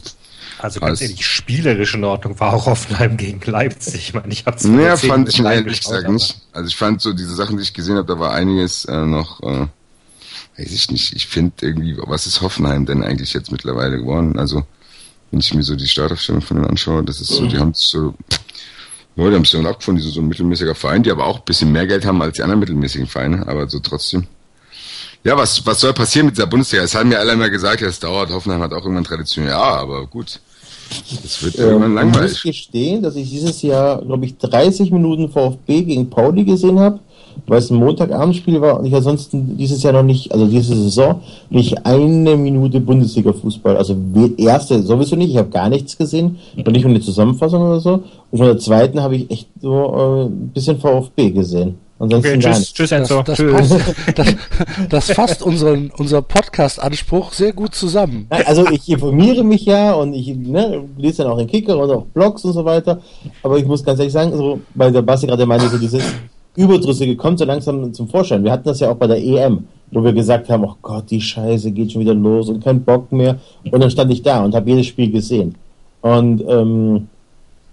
Also 0.60 0.80
ganz 0.80 1.02
ehrlich, 1.02 1.26
spielerisch 1.26 1.94
in 1.94 2.04
Ordnung 2.04 2.40
war 2.40 2.54
auch 2.54 2.66
Hoffenheim 2.68 3.18
gegen 3.18 3.42
Leipzig. 3.46 3.96
Ich 3.96 4.14
meine, 4.14 4.32
ich 4.32 4.46
hab's 4.46 4.64
naja, 4.64 4.96
zehn 4.96 5.10
fand 5.10 5.30
ich 5.30 5.40
ehrlich 5.40 5.82
gesagt 5.82 6.10
nicht. 6.10 6.42
Also 6.52 6.68
ich 6.68 6.76
fand 6.76 7.02
so 7.02 7.14
diese 7.14 7.36
Sachen, 7.36 7.58
die 7.58 7.64
ich 7.64 7.74
gesehen 7.74 7.98
habe, 7.98 8.08
da 8.08 8.20
war 8.20 8.32
einiges 8.32 8.86
äh, 8.86 9.06
noch, 9.06 9.42
äh, 9.44 9.68
weiß 10.58 10.72
ich 10.72 10.92
nicht. 10.92 11.14
Ich 11.16 11.28
finde 11.28 11.54
irgendwie, 11.62 11.96
was 11.98 12.28
ist 12.28 12.42
Hoffenheim 12.42 12.86
denn 12.86 13.04
eigentlich 13.04 13.34
jetzt 13.34 13.52
mittlerweile 13.52 13.98
geworden? 13.98 14.38
Also 14.40 14.64
wenn 15.32 15.40
ich 15.40 15.54
mir 15.54 15.64
so 15.64 15.76
die 15.76 15.88
Startaufstellung 15.88 16.42
von 16.42 16.58
denen 16.58 16.70
anschaue, 16.70 17.04
das 17.04 17.22
ist 17.22 17.30
so, 17.30 17.46
die 17.48 17.58
haben 17.58 17.74
so, 17.74 18.14
ja, 19.16 19.30
die 19.30 19.36
haben 19.36 19.46
sich 19.46 19.52
dann 19.52 19.66
abgefunden, 19.66 20.00
die 20.00 20.06
sind 20.06 20.16
so 20.16 20.22
ein 20.22 20.28
mittelmäßiger 20.28 20.76
Verein, 20.76 21.04
die 21.04 21.12
aber 21.12 21.26
auch 21.26 21.40
ein 21.40 21.46
bisschen 21.46 21.72
mehr 21.72 21.86
Geld 21.86 22.06
haben 22.06 22.22
als 22.22 22.38
die 22.38 22.44
anderen 22.44 22.60
mittelmäßigen 22.62 23.08
Vereine, 23.08 23.48
aber 23.48 23.68
so 23.68 23.80
trotzdem. 23.80 24.26
Ja, 25.24 25.36
was, 25.36 25.66
was 25.66 25.82
soll 25.82 25.94
passieren 25.94 26.28
mit 26.28 26.38
dieser 26.38 26.48
Bundesliga? 26.48 26.84
Es 26.84 26.96
haben 26.96 27.12
ja 27.12 27.20
alle 27.20 27.34
immer 27.34 27.50
gesagt, 27.50 27.82
ja, 27.82 27.88
es 27.88 28.00
dauert, 28.00 28.30
Hoffenheim 28.30 28.62
hat 28.62 28.72
auch 28.72 28.84
irgendwann 28.84 29.04
Tradition. 29.04 29.46
Ja, 29.46 29.60
aber 29.60 30.08
gut. 30.08 30.40
Es 31.26 31.44
wird 31.44 31.56
irgendwann 31.56 31.92
Ähm, 31.92 31.98
ich 31.98 32.04
muss 32.06 32.14
langweilig. 32.14 32.44
gestehen, 32.44 33.04
dass 33.04 33.16
ich 33.16 33.30
dieses 33.30 33.62
Jahr, 33.62 34.02
glaube 34.06 34.26
ich, 34.26 34.38
30 34.38 34.92
Minuten 34.92 35.30
VfB 35.30 35.82
gegen 35.84 36.10
Pauli 36.10 36.46
gesehen 36.46 36.80
habe, 36.80 37.02
weil 37.46 37.60
es 37.60 37.70
ein 37.70 37.78
Montagabendspiel 37.78 38.62
war 38.62 38.80
und 38.80 38.86
ich 38.86 38.96
ansonsten 38.96 39.58
dieses 39.58 39.84
Jahr 39.84 39.94
noch 39.94 40.04
nicht, 40.04 40.32
also 40.32 40.48
diese 40.48 40.76
Saison, 40.76 41.22
nicht 41.50 41.86
eine 41.86 42.36
Minute 42.36 42.80
Bundesliga-Fußball. 42.80 43.78
Also 43.78 43.96
erste 44.38 44.82
sowieso 44.82 45.16
nicht, 45.16 45.32
ich 45.32 45.38
habe 45.38 45.50
gar 45.50 45.70
nichts 45.70 45.98
gesehen, 45.98 46.38
noch 46.56 46.66
nicht 46.68 46.84
mal 46.84 46.90
eine 46.90 47.02
Zusammenfassung 47.02 47.62
oder 47.62 47.80
so. 47.80 48.04
Und 48.32 48.38
von 48.38 48.48
der 48.48 48.58
zweiten 48.58 49.02
habe 49.02 49.16
ich 49.16 49.32
echt 49.32 49.48
so 49.62 49.74
äh, 49.74 50.26
ein 50.26 50.50
bisschen 50.50 50.80
VfB 50.80 51.32
gesehen. 51.32 51.76
Ansonsten 52.00 52.38
Okay, 52.38 52.40
tschüss, 52.40 52.74
tschüss 52.74 52.90
Das, 52.92 53.00
Enzo. 53.00 53.24
das, 53.24 53.38
Tschüss. 53.38 53.70
passt, 53.70 53.96
das, 54.16 54.36
das 54.90 55.12
fasst 55.12 55.42
unseren, 55.42 55.92
unser 55.98 56.22
Podcast-Anspruch 56.22 57.34
sehr 57.34 57.54
gut 57.54 57.74
zusammen. 57.74 58.28
Also 58.30 58.68
ich 58.70 58.88
informiere 58.88 59.44
mich 59.44 59.66
ja 59.66 59.94
und 59.94 60.14
ich 60.14 60.28
ne, 60.36 60.84
lese 60.98 61.24
dann 61.24 61.32
auch 61.32 61.38
den 61.40 61.48
Kicker 61.48 61.76
und 61.78 61.90
auch 61.90 62.06
Blogs 62.06 62.46
und 62.46 62.54
so 62.54 62.64
weiter. 62.66 63.02
Aber 63.42 63.58
ich 63.58 63.66
muss 63.66 63.84
ganz 63.84 63.98
ehrlich 64.00 64.14
sagen, 64.14 64.36
so, 64.38 64.60
weil 64.76 64.92
der 64.92 65.02
Basti 65.02 65.26
gerade 65.26 65.46
meinte, 65.48 65.70
so 65.70 65.78
dieses 65.80 66.04
Überdrüssige 66.58 67.16
kommt 67.16 67.40
so 67.40 67.46
langsam 67.46 67.94
zum 67.94 68.10
Vorschein. 68.10 68.44
Wir 68.44 68.52
hatten 68.52 68.66
das 68.66 68.80
ja 68.80 68.90
auch 68.92 68.96
bei 68.98 69.08
der 69.08 69.24
EM, 69.24 69.66
wo 69.92 70.04
wir 70.04 70.12
gesagt 70.12 70.50
haben, 70.50 70.64
oh 70.66 70.76
Gott, 70.82 71.10
die 71.12 71.22
Scheiße 71.22 71.72
geht 71.72 71.92
schon 71.92 72.02
wieder 72.02 72.14
los 72.14 72.50
und 72.50 72.64
kein 72.64 72.84
Bock 72.84 73.12
mehr. 73.12 73.40
Und 73.72 73.80
dann 73.80 73.90
stand 73.92 74.12
ich 74.12 74.22
da 74.24 74.44
und 74.44 74.54
habe 74.56 74.70
jedes 74.70 74.88
Spiel 74.88 75.12
gesehen. 75.12 75.56
Und 76.02 76.44
ähm, 76.48 77.08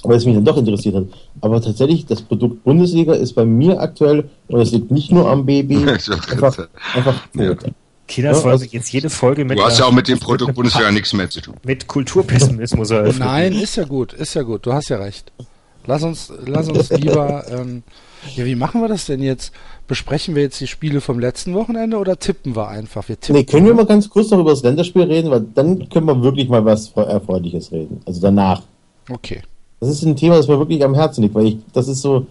weil 0.03 0.17
es 0.19 0.27
mich 0.27 0.35
dann 0.35 0.45
doch 0.45 0.59
interessiert 0.59 0.95
hat. 0.97 1.05
Aber 1.41 1.63
tatsächlich, 1.63 2.05
das 2.05 2.21
Produkt 2.21 2.63
Bundesliga 2.63 3.15
ist 3.15 3.33
bei 3.33 3.47
mir 3.47 3.81
aktuell, 3.81 4.29
und 4.49 4.61
es 4.61 4.71
liegt 4.73 4.91
nicht 4.91 5.11
nur 5.11 5.31
am 5.31 5.47
Baby, 5.47 5.77
einfach, 5.89 6.53
sagen. 6.53 6.69
einfach. 6.95 7.23
Kinas 8.07 8.45
Ja, 8.45 8.51
also- 8.51 8.63
sich 8.65 8.73
jetzt 8.73 8.93
jede 8.93 9.09
Folge 9.09 9.47
mit, 9.47 9.59
Du 9.59 9.63
hast 9.65 9.79
ja 9.79 9.87
auch 9.87 9.93
mit 9.93 10.07
dem 10.09 10.19
Produkt 10.19 10.55
Bundesliga 10.55 10.91
nichts 10.93 11.15
mehr 11.15 11.31
zu 11.31 11.41
tun. 11.41 11.55
mit 11.65 11.87
Kulturpessimismus 11.87 12.91
eröffnen. 12.91 13.27
Nein, 13.27 13.53
ist 13.55 13.77
ja 13.77 13.85
gut, 13.85 14.13
ist 14.13 14.35
ja 14.35 14.43
gut, 14.43 14.67
du 14.67 14.75
hast 14.75 14.91
ja 14.91 14.99
recht. 14.99 15.33
Lass 15.87 16.03
uns, 16.03 16.31
lass 16.45 16.69
uns 16.69 16.91
lieber, 16.99 17.45
ähm, 17.51 17.83
ja, 18.35 18.45
wie 18.45 18.55
machen 18.55 18.81
wir 18.81 18.89
das 18.89 19.07
denn 19.07 19.23
jetzt? 19.23 19.53
Besprechen 19.87 20.35
wir 20.35 20.43
jetzt 20.43 20.61
die 20.61 20.67
Spiele 20.67 21.01
vom 21.01 21.19
letzten 21.19 21.55
Wochenende 21.55 21.99
oder 21.99 22.19
tippen 22.19 22.57
wir 22.57 22.69
einfach? 22.69 23.09
Wir 23.09 23.21
tippen. 23.21 23.37
Nee, 23.37 23.45
können 23.45 23.67
wir 23.67 23.75
mal 23.75 23.87
ganz 23.87 24.09
kurz 24.09 24.31
noch 24.31 24.39
über 24.39 24.51
das 24.51 24.63
Länderspiel 24.63 25.03
reden, 25.03 25.31
weil 25.31 25.45
dann 25.55 25.89
können 25.89 26.07
wir 26.07 26.23
wirklich 26.23 26.49
mal 26.49 26.65
was 26.65 26.91
Fre- 26.95 27.07
Erfreuliches 27.07 27.71
reden. 27.71 28.01
Also 28.07 28.21
danach. 28.21 28.63
Okay. 29.11 29.43
Das 29.81 29.91
ist 29.91 30.03
ein 30.03 30.17
Thema, 30.17 30.37
das 30.37 30.49
mir 30.49 30.59
wirklich 30.59 30.83
am 30.83 30.95
Herzen 30.95 31.23
liegt, 31.23 31.35
weil 31.35 31.47
ich, 31.47 31.59
das 31.75 31.89
ist 31.89 32.01
so, 32.01 32.27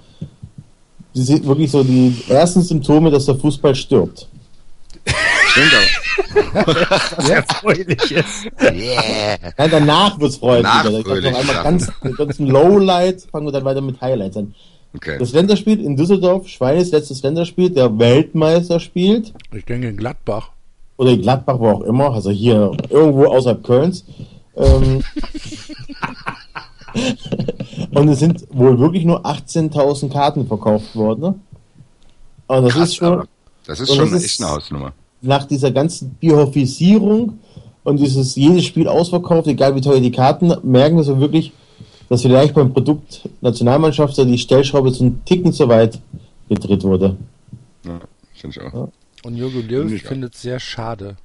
das 1.14 1.28
sind 1.28 1.46
wirklich 1.46 1.70
so 1.70 1.84
die 1.84 2.16
ersten 2.28 2.64
Symptome, 2.64 3.12
dass 3.12 3.26
der 3.28 3.36
Fußball 3.36 3.76
stirbt. 3.76 4.28
Was 6.54 7.30
erfreulich 7.30 8.12
ist. 8.12 8.50
Nein, 8.60 9.70
danach 9.70 10.20
wird's 10.20 10.38
freundlicher. 10.38 10.84
Da 10.84 10.90
kommt 10.90 11.06
Nachfröhlich, 11.06 11.32
noch 11.32 11.40
einmal 11.40 11.56
ja. 11.56 11.64
ganz, 11.64 11.92
ganz 12.18 12.40
ein 12.40 12.48
Lowlight, 12.48 13.28
fangen 13.32 13.46
wir 13.46 13.52
dann 13.52 13.66
weiter 13.66 13.82
mit 13.82 14.02
Highlights 14.02 14.38
an. 14.38 14.56
Okay. 14.96 15.18
Das 15.18 15.32
Länderspiel 15.34 15.80
in 15.84 15.96
Düsseldorf, 15.96 16.48
Schweines 16.48 16.92
letztes 16.92 17.24
Länderspiel, 17.24 17.70
der 17.72 17.98
Weltmeister 17.98 18.80
spielt, 18.80 19.34
Ich 19.56 19.66
denke 19.66 19.90
in 19.90 19.98
Gladbach. 19.98 20.50
oder 20.98 21.12
in 21.12 21.22
Gladbach, 21.22 21.58
wo 21.60 21.70
auch 21.70 21.82
immer, 21.82 22.14
also 22.14 22.30
hier 22.30 22.72
irgendwo 22.90 23.26
außerhalb 23.26 23.64
Kölns. 23.64 24.06
Ähm, 24.56 25.04
und 27.92 28.08
es 28.08 28.20
sind 28.20 28.46
wohl 28.52 28.78
wirklich 28.80 29.04
nur 29.06 29.26
18.000 29.26 30.12
Karten 30.12 30.48
verkauft 30.48 30.96
worden. 30.96 31.22
Ne? 31.22 31.36
Und 32.48 32.64
das 32.66 32.74
Krass, 32.74 32.90
ist 32.90 32.96
schon 32.96 33.24
das 33.66 33.80
ist 33.80 33.96
schon 33.96 34.12
das 34.12 34.24
echt 34.24 34.26
ist- 34.34 34.42
eine 34.44 34.52
Hausnummer. 34.52 34.94
nach 35.22 35.46
dieser 35.46 35.72
ganzen 35.72 36.12
Biofisierung 36.20 37.40
und 37.84 38.00
dieses 38.00 38.36
jedes 38.36 38.66
Spiel 38.66 38.88
ausverkauft, 38.88 39.48
egal 39.48 39.76
wie 39.76 39.82
teuer 39.82 40.00
die 40.02 40.12
Karten, 40.12 40.54
merken 40.64 40.98
wir 40.98 41.04
so 41.04 41.20
wirklich, 41.20 41.52
dass 42.10 42.22
vielleicht 42.22 42.54
beim 42.54 42.74
Produkt 42.74 43.28
Nationalmannschaft 43.42 44.16
so 44.16 44.26
die 44.26 44.38
Stellschraube 44.38 44.92
so 44.92 45.04
einen 45.04 45.24
Ticken 45.26 45.52
zu 45.54 45.68
weit 45.68 46.00
gedreht 46.50 46.84
wurde. 46.84 47.16
Ja, 47.86 48.00
finde 48.34 48.60
ich 48.60 48.74
auch. 48.74 48.90
Und 49.24 49.36
Jürgen 49.38 49.68
Löw 49.68 49.92
Ja. 49.92 50.08
findet 50.10 50.36
es 50.36 50.42
sehr 50.42 50.60
schade. 50.60 51.16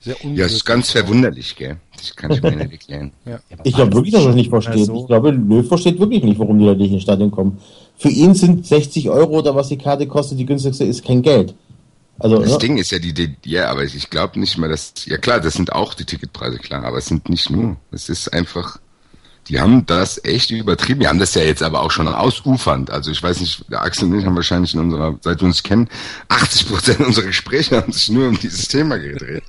Sehr. 0.00 0.16
Ja, 0.34 0.46
es 0.46 0.52
ist 0.54 0.64
ganz 0.64 0.90
verwunderlich, 0.90 1.54
gell? 1.54 1.76
Das 1.96 2.16
kann 2.16 2.32
ich 2.32 2.42
mir 2.42 2.50
nicht 2.56 2.72
erklären. 2.72 3.12
Ich 3.62 3.74
glaube 3.74 3.92
wirklich, 3.94 4.12
dass 4.12 4.24
er 4.24 4.30
es 4.30 4.34
nicht 4.34 4.50
versteht. 4.50 4.86
so. 4.86 5.02
Ich 5.02 5.06
glaube, 5.06 5.30
Löw 5.30 5.66
versteht 5.66 6.00
wirklich 6.00 6.24
nicht, 6.24 6.40
warum 6.40 6.58
die 6.58 6.64
Leute 6.64 6.80
nicht 6.80 6.92
ins 6.92 7.02
Stadion 7.02 7.30
kommen. 7.30 7.58
Für 7.98 8.08
ihn 8.08 8.34
sind 8.34 8.66
60 8.66 9.08
Euro 9.10 9.38
oder 9.38 9.54
was 9.54 9.68
die 9.68 9.78
Karte 9.78 10.08
kostet, 10.08 10.38
die 10.40 10.46
günstigste 10.46 10.84
ist 10.84 11.04
kein 11.04 11.22
Geld. 11.22 11.54
Also, 12.18 12.38
Das 12.40 12.52
ne? 12.52 12.58
Ding 12.58 12.78
ist 12.78 12.90
ja 12.90 12.98
die, 12.98 13.12
die 13.14 13.36
ja, 13.44 13.70
aber 13.70 13.84
ich 13.84 14.10
glaube 14.10 14.40
nicht 14.40 14.58
mal, 14.58 14.68
dass, 14.68 14.92
ja 15.06 15.18
klar, 15.18 15.38
das 15.40 15.54
sind 15.54 15.72
auch 15.72 15.94
die 15.94 16.04
Ticketpreise, 16.04 16.58
klar, 16.58 16.84
aber 16.84 16.98
es 16.98 17.06
sind 17.06 17.28
nicht 17.28 17.48
nur. 17.50 17.76
Es 17.92 18.08
ist 18.08 18.32
einfach, 18.32 18.80
die 19.48 19.60
haben 19.60 19.84
das 19.86 20.24
echt 20.24 20.50
übertrieben. 20.50 21.00
Die 21.00 21.08
haben 21.08 21.18
das 21.18 21.34
ja 21.34 21.42
jetzt 21.42 21.62
aber 21.62 21.80
auch 21.82 21.90
schon 21.90 22.06
ausufernd. 22.08 22.90
Also 22.90 23.10
ich 23.10 23.22
weiß 23.22 23.40
nicht, 23.40 23.64
der 23.70 23.82
Axel 23.82 24.10
und 24.12 24.18
ich 24.18 24.24
haben 24.24 24.36
wahrscheinlich 24.36 24.72
in 24.74 24.80
unserer, 24.80 25.16
seit 25.20 25.40
wir 25.40 25.46
uns 25.46 25.62
kennen, 25.62 25.88
80 26.28 26.68
Prozent 26.68 27.00
unserer 27.06 27.26
Gespräche 27.26 27.76
haben 27.76 27.92
sich 27.92 28.08
nur 28.08 28.28
um 28.28 28.38
dieses 28.38 28.68
Thema 28.68 28.98
gedreht. 28.98 29.42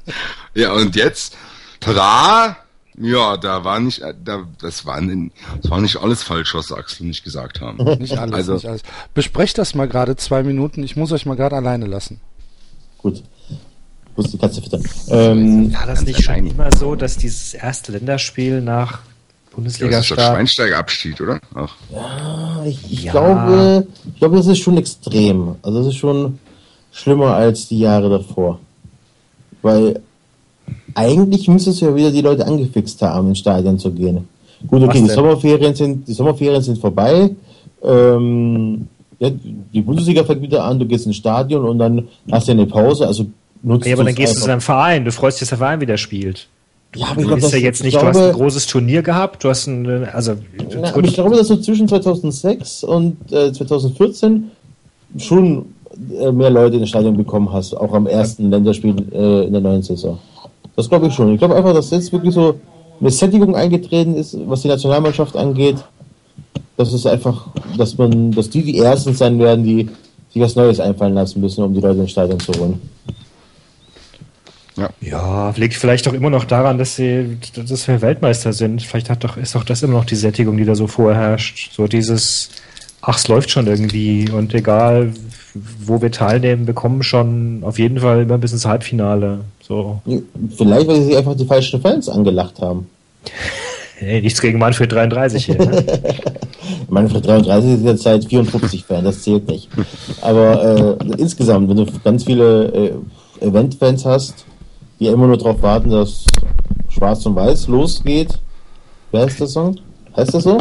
Ja, 0.55 0.73
und 0.73 0.95
jetzt, 0.95 1.35
tada! 1.79 2.57
Ja, 2.95 3.37
da 3.37 3.63
war 3.63 3.79
nicht, 3.79 4.01
da, 4.23 4.43
das 4.61 4.85
war, 4.85 5.01
nicht, 5.01 5.33
das 5.63 5.71
war 5.71 5.81
nicht 5.81 5.97
alles 5.97 6.21
falsch, 6.21 6.53
was 6.53 6.71
Axel 6.71 7.07
nicht 7.07 7.23
gesagt 7.23 7.59
haben. 7.59 7.83
Nicht 7.99 8.17
alles, 8.19 8.35
Also- 8.35 8.53
nicht 8.53 8.67
alles. 8.67 8.81
Besprecht 9.15 9.57
das 9.57 9.73
mal 9.73 9.87
gerade 9.87 10.15
zwei 10.15 10.43
Minuten. 10.43 10.83
Ich 10.83 10.95
muss 10.95 11.11
euch 11.11 11.25
mal 11.25 11.35
gerade 11.35 11.55
alleine 11.55 11.87
lassen. 11.87 12.19
gut. 12.99 13.23
Muss 14.15 14.29
die 14.29 14.37
Katze 14.37 14.61
füttern. 14.61 14.83
Ähm, 15.07 15.73
War 15.73 15.87
das 15.87 16.03
nicht 16.03 16.21
schon 16.23 16.45
immer 16.45 16.69
so, 16.71 16.93
dass 16.93 17.17
dieses 17.17 17.55
erste 17.55 17.93
Länderspiel 17.93 18.61
nach 18.61 18.99
Ja, 19.55 19.87
das 19.89 20.09
ist 20.09 20.11
doch 20.11 20.17
Schweinsteiger-Abschied, 20.17 21.21
oder? 21.21 21.39
Ach. 21.53 21.75
ich, 22.65 22.79
ich 22.91 23.03
Ja. 23.03 23.11
glaube, 23.11 23.87
ich 24.13 24.19
glaube, 24.19 24.37
das 24.37 24.47
ist 24.47 24.59
schon 24.59 24.77
extrem. 24.77 25.55
Also 25.61 25.79
das 25.79 25.87
ist 25.87 25.95
schon 25.97 26.39
schlimmer 26.91 27.35
als 27.35 27.67
die 27.67 27.79
Jahre 27.79 28.09
davor. 28.09 28.59
Weil 29.61 30.01
eigentlich 30.95 31.47
müsstest 31.47 31.81
du 31.81 31.85
ja 31.85 31.95
wieder 31.95 32.11
die 32.11 32.21
Leute 32.21 32.45
angefixt 32.45 33.01
haben, 33.01 33.29
ins 33.29 33.39
Stadion 33.39 33.77
zu 33.77 33.91
gehen. 33.91 34.27
Gut, 34.67 34.81
okay, 34.83 35.01
die? 35.01 35.09
Sommerferien 35.09 35.75
sind, 35.75 36.07
die 36.07 36.13
Sommerferien 36.13 36.61
sind 36.61 36.79
vorbei. 36.79 37.29
Ähm, 37.83 38.87
ja, 39.19 39.29
die 39.29 39.81
Bundesliga 39.81 40.23
fängt 40.23 40.41
wieder 40.41 40.63
an, 40.63 40.79
du 40.79 40.85
gehst 40.85 41.05
ins 41.05 41.17
Stadion 41.17 41.65
und 41.65 41.79
dann 41.79 42.07
hast 42.31 42.47
du 42.47 42.53
eine 42.53 42.65
Pause, 42.65 43.07
also 43.07 43.25
nutzt 43.61 43.87
Ja, 43.87 43.93
aber 43.95 44.05
dann 44.05 44.15
gehst 44.15 44.35
du 44.37 44.41
zu 44.41 44.47
deinem 44.47 44.61
Verein. 44.61 45.05
Du 45.05 45.11
freust 45.11 45.37
dich, 45.37 45.41
dass 45.41 45.49
der 45.49 45.57
Verein 45.57 45.81
wieder 45.81 45.97
spielt. 45.97 46.47
Ja, 46.95 47.07
aber 47.07 47.21
ich 47.21 47.23
Du 47.23 47.27
glaube, 47.27 47.41
hast 47.41 47.51
ja 47.51 47.57
das- 47.57 47.61
jetzt 47.63 47.79
ich 47.79 47.85
nicht, 47.85 47.95
du 47.95 48.01
hast 48.05 48.11
glaube- 48.13 48.27
ein 48.29 48.33
großes 48.35 48.65
Turnier 48.67 49.01
gehabt, 49.01 49.43
du 49.43 49.49
hast 49.49 49.67
ein, 49.67 49.87
also, 50.13 50.33
Na, 50.81 50.89
aber 50.93 51.03
ich 51.03 51.13
glaube, 51.13 51.35
dass 51.35 51.47
du 51.47 51.55
zwischen 51.57 51.87
2006 51.87 52.83
und 52.83 53.17
äh, 53.31 53.51
2014 53.51 54.51
schon 55.17 55.65
äh, 56.19 56.31
mehr 56.31 56.49
Leute 56.49 56.77
ins 56.77 56.89
Stadion 56.89 57.15
bekommen 57.17 57.51
hast, 57.51 57.73
auch 57.75 57.93
am 57.93 58.07
ersten 58.07 58.49
Länderspiel 58.49 58.95
äh, 59.11 59.45
in 59.45 59.53
der 59.53 59.61
neuen 59.61 59.81
Saison. 59.83 60.17
Das 60.75 60.89
glaube 60.89 61.07
ich 61.07 61.13
schon. 61.13 61.31
Ich 61.33 61.39
glaube 61.39 61.55
einfach, 61.55 61.73
dass 61.73 61.91
jetzt 61.91 62.11
wirklich 62.11 62.33
so 62.33 62.55
eine 62.99 63.11
Sättigung 63.11 63.55
eingetreten 63.55 64.15
ist, 64.15 64.35
was 64.47 64.61
die 64.61 64.67
Nationalmannschaft 64.69 65.35
angeht. 65.35 65.77
Das 66.77 66.91
ist 66.93 67.05
einfach, 67.05 67.47
dass 67.77 67.97
man, 67.97 68.31
dass 68.31 68.49
die 68.49 68.63
die 68.63 68.79
ersten 68.79 69.13
sein 69.13 69.37
werden, 69.39 69.63
die 69.63 69.87
sich 70.31 70.41
was 70.41 70.55
Neues 70.55 70.79
einfallen 70.79 71.13
lassen 71.13 71.41
müssen, 71.41 71.63
um 71.63 71.73
die 71.75 71.79
Leute 71.81 71.99
ins 71.99 72.09
Stadion 72.11 72.39
zu 72.39 72.51
holen. 72.59 72.81
Ja, 75.01 75.53
liegt 75.55 75.75
vielleicht 75.75 76.07
auch 76.07 76.13
immer 76.13 76.29
noch 76.29 76.45
daran, 76.45 76.77
dass 76.77 76.95
sie, 76.95 77.37
dass 77.55 77.87
wir 77.87 78.01
Weltmeister 78.01 78.53
sind. 78.53 78.81
Vielleicht 78.81 79.09
hat 79.09 79.23
doch, 79.23 79.37
ist 79.37 79.55
doch 79.55 79.63
das 79.63 79.83
immer 79.83 79.93
noch 79.93 80.05
die 80.05 80.15
Sättigung, 80.15 80.57
die 80.57 80.65
da 80.65 80.75
so 80.75 80.87
vorherrscht. 80.87 81.71
So 81.73 81.87
dieses, 81.87 82.49
ach, 83.01 83.17
es 83.17 83.27
läuft 83.27 83.51
schon 83.51 83.67
irgendwie 83.67 84.29
und 84.29 84.53
egal, 84.53 85.13
wo 85.53 86.01
wir 86.01 86.11
teilnehmen, 86.11 86.65
wir 86.65 86.73
kommen 86.73 87.03
schon 87.03 87.63
auf 87.63 87.77
jeden 87.77 87.99
Fall 87.99 88.23
immer 88.23 88.37
bis 88.39 88.53
ins 88.53 88.65
Halbfinale. 88.65 89.41
So. 89.61 90.01
Vielleicht, 90.57 90.87
weil 90.87 91.03
sie 91.03 91.15
einfach 91.15 91.35
die 91.35 91.45
falschen 91.45 91.81
Fans 91.81 92.09
angelacht 92.09 92.59
haben. 92.59 92.87
Hey, 93.95 94.21
nichts 94.21 94.41
gegen 94.41 94.59
Manfred 94.59 94.91
33 94.91 95.45
hier. 95.45 95.55
Ne? 95.55 95.85
Manfred 96.89 97.25
33 97.25 97.71
ist 97.71 97.85
jetzt 97.85 98.03
seit 98.03 98.25
54 98.25 98.83
Fan, 98.83 99.05
das 99.05 99.21
zählt 99.21 99.47
nicht. 99.47 99.69
Aber 100.19 100.97
äh, 100.99 101.21
insgesamt, 101.21 101.69
wenn 101.69 101.77
du 101.77 101.85
ganz 102.03 102.25
viele 102.25 102.65
äh, 103.39 103.45
Event-Fans 103.45 104.03
hast, 104.03 104.45
die 104.99 105.07
immer 105.07 105.27
nur 105.27 105.37
darauf 105.37 105.61
warten, 105.61 105.89
dass 105.89 106.25
Schwarz 106.89 107.25
und 107.25 107.35
Weiß 107.35 107.67
losgeht. 107.67 108.39
Wer 109.11 109.25
ist 109.27 109.39
der 109.39 109.47
Song? 109.47 109.79
Heißt 110.15 110.33
das 110.33 110.43
so? 110.43 110.57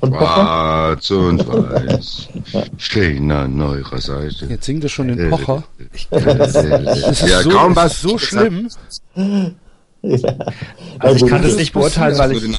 Von 0.00 0.10
Pocher? 0.10 0.34
Schwarz 0.34 1.10
und 1.10 1.46
weiß 1.48 2.28
stehen 2.76 3.30
an 3.30 3.60
eurer 3.60 4.00
Seite. 4.00 4.46
Jetzt 4.46 4.64
singt 4.66 4.82
er 4.84 4.90
schon 4.90 5.08
den 5.08 5.30
Pocher. 5.30 5.62
Das 6.10 6.54
ist 6.54 7.28
ja, 7.28 7.42
so- 7.42 7.50
kaum 7.50 7.74
das 7.74 7.84
was. 7.84 8.00
so 8.00 8.18
schlimm. 8.18 8.68
Ja. 9.14 10.18
Also 10.98 11.16
ich 11.16 11.22
gut, 11.22 11.30
kann 11.30 11.42
das 11.42 11.56
nicht 11.56 11.72
beurteilen, 11.72 12.18
weil 12.18 12.32
ich, 12.32 12.58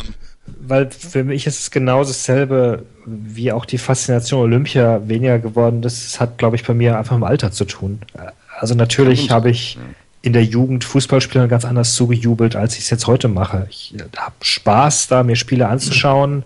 weil 0.67 0.89
für 0.89 1.23
mich 1.23 1.45
ist 1.45 1.59
es 1.59 1.71
genau 1.71 1.99
dasselbe, 2.03 2.83
wie 3.05 3.51
auch 3.51 3.65
die 3.65 3.77
Faszination 3.77 4.41
Olympia 4.41 5.01
weniger 5.07 5.37
geworden. 5.37 5.81
Das 5.83 6.19
hat, 6.19 6.37
glaube 6.39 6.55
ich, 6.55 6.65
bei 6.65 6.73
mir 6.73 6.97
einfach 6.97 7.15
im 7.15 7.23
Alter 7.23 7.51
zu 7.51 7.65
tun. 7.65 7.99
Also 8.57 8.73
natürlich 8.73 9.29
habe 9.29 9.51
ich 9.51 9.77
in 10.25 10.33
der 10.33 10.43
Jugend 10.43 10.83
Fußballspielern 10.83 11.47
ganz 11.47 11.65
anders 11.65 11.93
zugejubelt, 11.93 12.55
als 12.55 12.73
ich 12.75 12.81
es 12.81 12.89
jetzt 12.89 13.05
heute 13.05 13.27
mache. 13.27 13.67
Ich 13.69 13.93
habe 14.17 14.33
Spaß, 14.41 15.07
da 15.07 15.21
mir 15.21 15.35
Spiele 15.35 15.67
anzuschauen, 15.67 16.43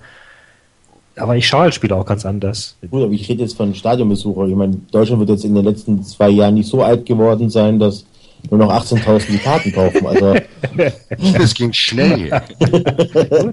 aber 1.15 1.37
ich 1.37 1.47
schaue 1.47 1.61
halt 1.61 1.73
Spiele 1.73 1.95
auch 1.95 2.05
ganz 2.05 2.25
anders. 2.25 2.75
Gut, 2.91 3.03
aber 3.03 3.13
ich 3.13 3.29
rede 3.29 3.43
jetzt 3.43 3.55
von 3.55 3.73
Stadionbesuchern. 3.73 4.49
Ich 4.49 4.55
meine, 4.55 4.75
Deutschland 4.91 5.21
wird 5.21 5.29
jetzt 5.29 5.45
in 5.45 5.55
den 5.55 5.63
letzten 5.63 6.03
zwei 6.03 6.29
Jahren 6.29 6.55
nicht 6.55 6.67
so 6.67 6.83
alt 6.83 7.05
geworden 7.05 7.49
sein, 7.49 7.79
dass 7.79 8.05
nur 8.49 8.59
noch 8.59 8.69
18.000 8.69 9.31
die 9.31 9.37
Karten 9.37 9.71
kaufen. 9.71 10.05
Also, 10.05 10.35
Das 11.37 11.53
ging 11.53 11.71
schnell. 11.71 12.29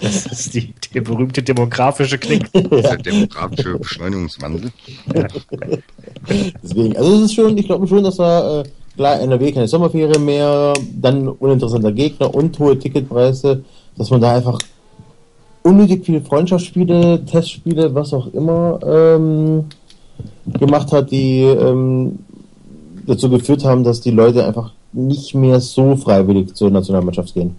Das 0.01 0.27
ist 0.27 0.55
die, 0.55 0.75
der 0.93 1.03
berühmte 1.03 1.43
demografische 1.43 2.19
Knick. 2.19 2.53
Der 2.53 2.97
demografische 2.97 3.79
Beschleunigungswandel. 3.79 4.73
Deswegen, 6.63 6.97
also 6.97 7.17
es 7.17 7.23
ist 7.23 7.35
schon, 7.35 7.57
ich 7.57 7.67
glaube 7.67 7.87
schon, 7.87 8.03
dass 8.03 8.19
er, 8.19 8.65
äh, 8.65 8.69
NRW 8.99 9.53
keine 9.53 9.69
Sommerferien 9.69 10.25
mehr, 10.25 10.73
dann 10.95 11.29
uninteressanter 11.29 11.93
Gegner 11.93 12.35
und 12.35 12.59
hohe 12.59 12.79
Ticketpreise, 12.79 13.63
dass 13.97 14.11
man 14.11 14.21
da 14.21 14.35
einfach 14.35 14.59
unnötig 15.63 16.05
viele 16.05 16.21
Freundschaftsspiele, 16.21 17.25
Testspiele, 17.25 17.95
was 17.95 18.15
auch 18.15 18.33
immer, 18.33 18.79
ähm, 18.87 19.65
gemacht 20.59 20.93
hat, 20.93 21.11
die 21.11 21.41
ähm, 21.43 22.19
dazu 23.07 23.29
geführt 23.29 23.65
haben, 23.65 23.85
dass 23.85 24.01
die 24.01 24.11
Leute 24.11 24.47
einfach 24.47 24.73
nicht 24.93 25.35
mehr 25.35 25.61
so 25.61 25.97
freiwillig 25.97 26.55
zur 26.55 26.71
Nationalmannschaft 26.71 27.35
gehen. 27.35 27.57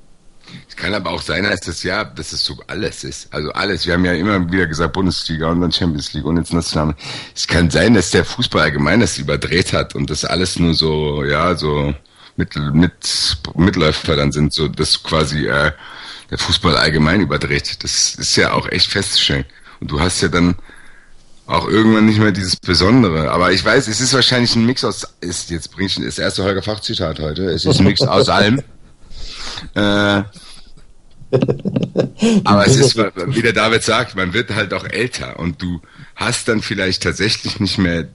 Es 0.68 0.76
kann 0.76 0.94
aber 0.94 1.12
auch 1.12 1.22
sein, 1.22 1.44
dass 1.44 1.62
das 1.62 1.84
ja, 1.84 2.04
dass 2.04 2.34
es 2.34 2.44
so 2.44 2.58
alles 2.68 3.04
ist. 3.04 3.34
Also 3.34 3.52
alles. 3.52 3.86
Wir 3.86 3.94
haben 3.94 4.06
ja 4.06 4.14
immer 4.14 4.52
wieder 4.52 4.68
gesagt 4.68 4.94
Bundesliga 4.94 5.50
und 5.50 5.62
dann 5.62 5.72
Champions 5.72 6.14
League 6.14 6.26
und 6.26 6.38
jetzt 6.38 6.54
National. 6.54 6.96
Es 7.36 7.48
kann 7.48 7.70
sein, 7.70 7.94
dass 7.94 8.12
der 8.12 8.26
Fußball 8.26 8.64
allgemein 8.64 9.00
das 9.00 9.18
überdreht 9.18 9.74
hat 9.74 9.96
und 9.96 10.10
das 10.10 10.26
alles 10.26 10.60
nur 10.60 10.74
so, 10.74 11.24
ja, 11.24 11.56
so 11.56 11.94
mit, 12.36 12.56
mit 12.74 13.38
Mitläufer 13.56 14.16
dann 14.16 14.32
sind, 14.32 14.54
so 14.54 14.68
dass 14.68 15.02
quasi 15.02 15.48
äh, 15.48 15.72
der 16.30 16.38
Fußball 16.38 16.78
allgemein 16.78 17.22
überdreht. 17.22 17.84
Das 17.84 18.16
ist 18.16 18.36
ja 18.36 18.54
auch 18.54 18.68
echt 18.70 18.92
festzustellen. 18.92 19.46
Und 19.80 19.92
du 19.92 20.00
hast 20.00 20.22
ja 20.22 20.28
dann 20.28 20.56
auch 21.48 21.68
irgendwann 21.68 22.06
nicht 22.06 22.20
mehr 22.20 22.32
dieses 22.32 22.58
Besondere. 22.58 23.32
Aber 23.32 23.52
ich 23.52 23.64
weiß, 23.64 23.88
es 23.88 24.02
ist 24.02 24.14
wahrscheinlich 24.14 24.56
ein 24.56 24.66
Mix 24.66 24.84
aus, 24.84 25.08
ist, 25.22 25.50
jetzt 25.50 25.72
bringe 25.72 25.88
ich 25.88 25.96
das 25.96 26.20
erste 26.20 26.44
Holger 26.44 26.62
Fachzitat 26.62 27.20
heute, 27.20 27.46
es 27.46 27.66
ist 27.66 27.80
ein 27.80 27.86
Mix 27.86 28.02
aus 28.02 28.30
allem. 28.30 28.62
Äh, 29.74 30.24
aber 32.46 32.66
es 32.66 32.78
ist, 32.78 32.98
wie 32.98 33.42
der 33.42 33.54
David 33.54 33.84
sagt, 33.84 34.16
man 34.16 34.34
wird 34.34 34.56
halt 34.56 34.74
auch 34.74 34.86
älter 34.86 35.40
und 35.40 35.62
du 35.62 35.82
hast 36.16 36.48
dann 36.48 36.62
vielleicht 36.62 37.04
tatsächlich 37.04 37.60
nicht 37.60 37.78
mehr 37.78 38.08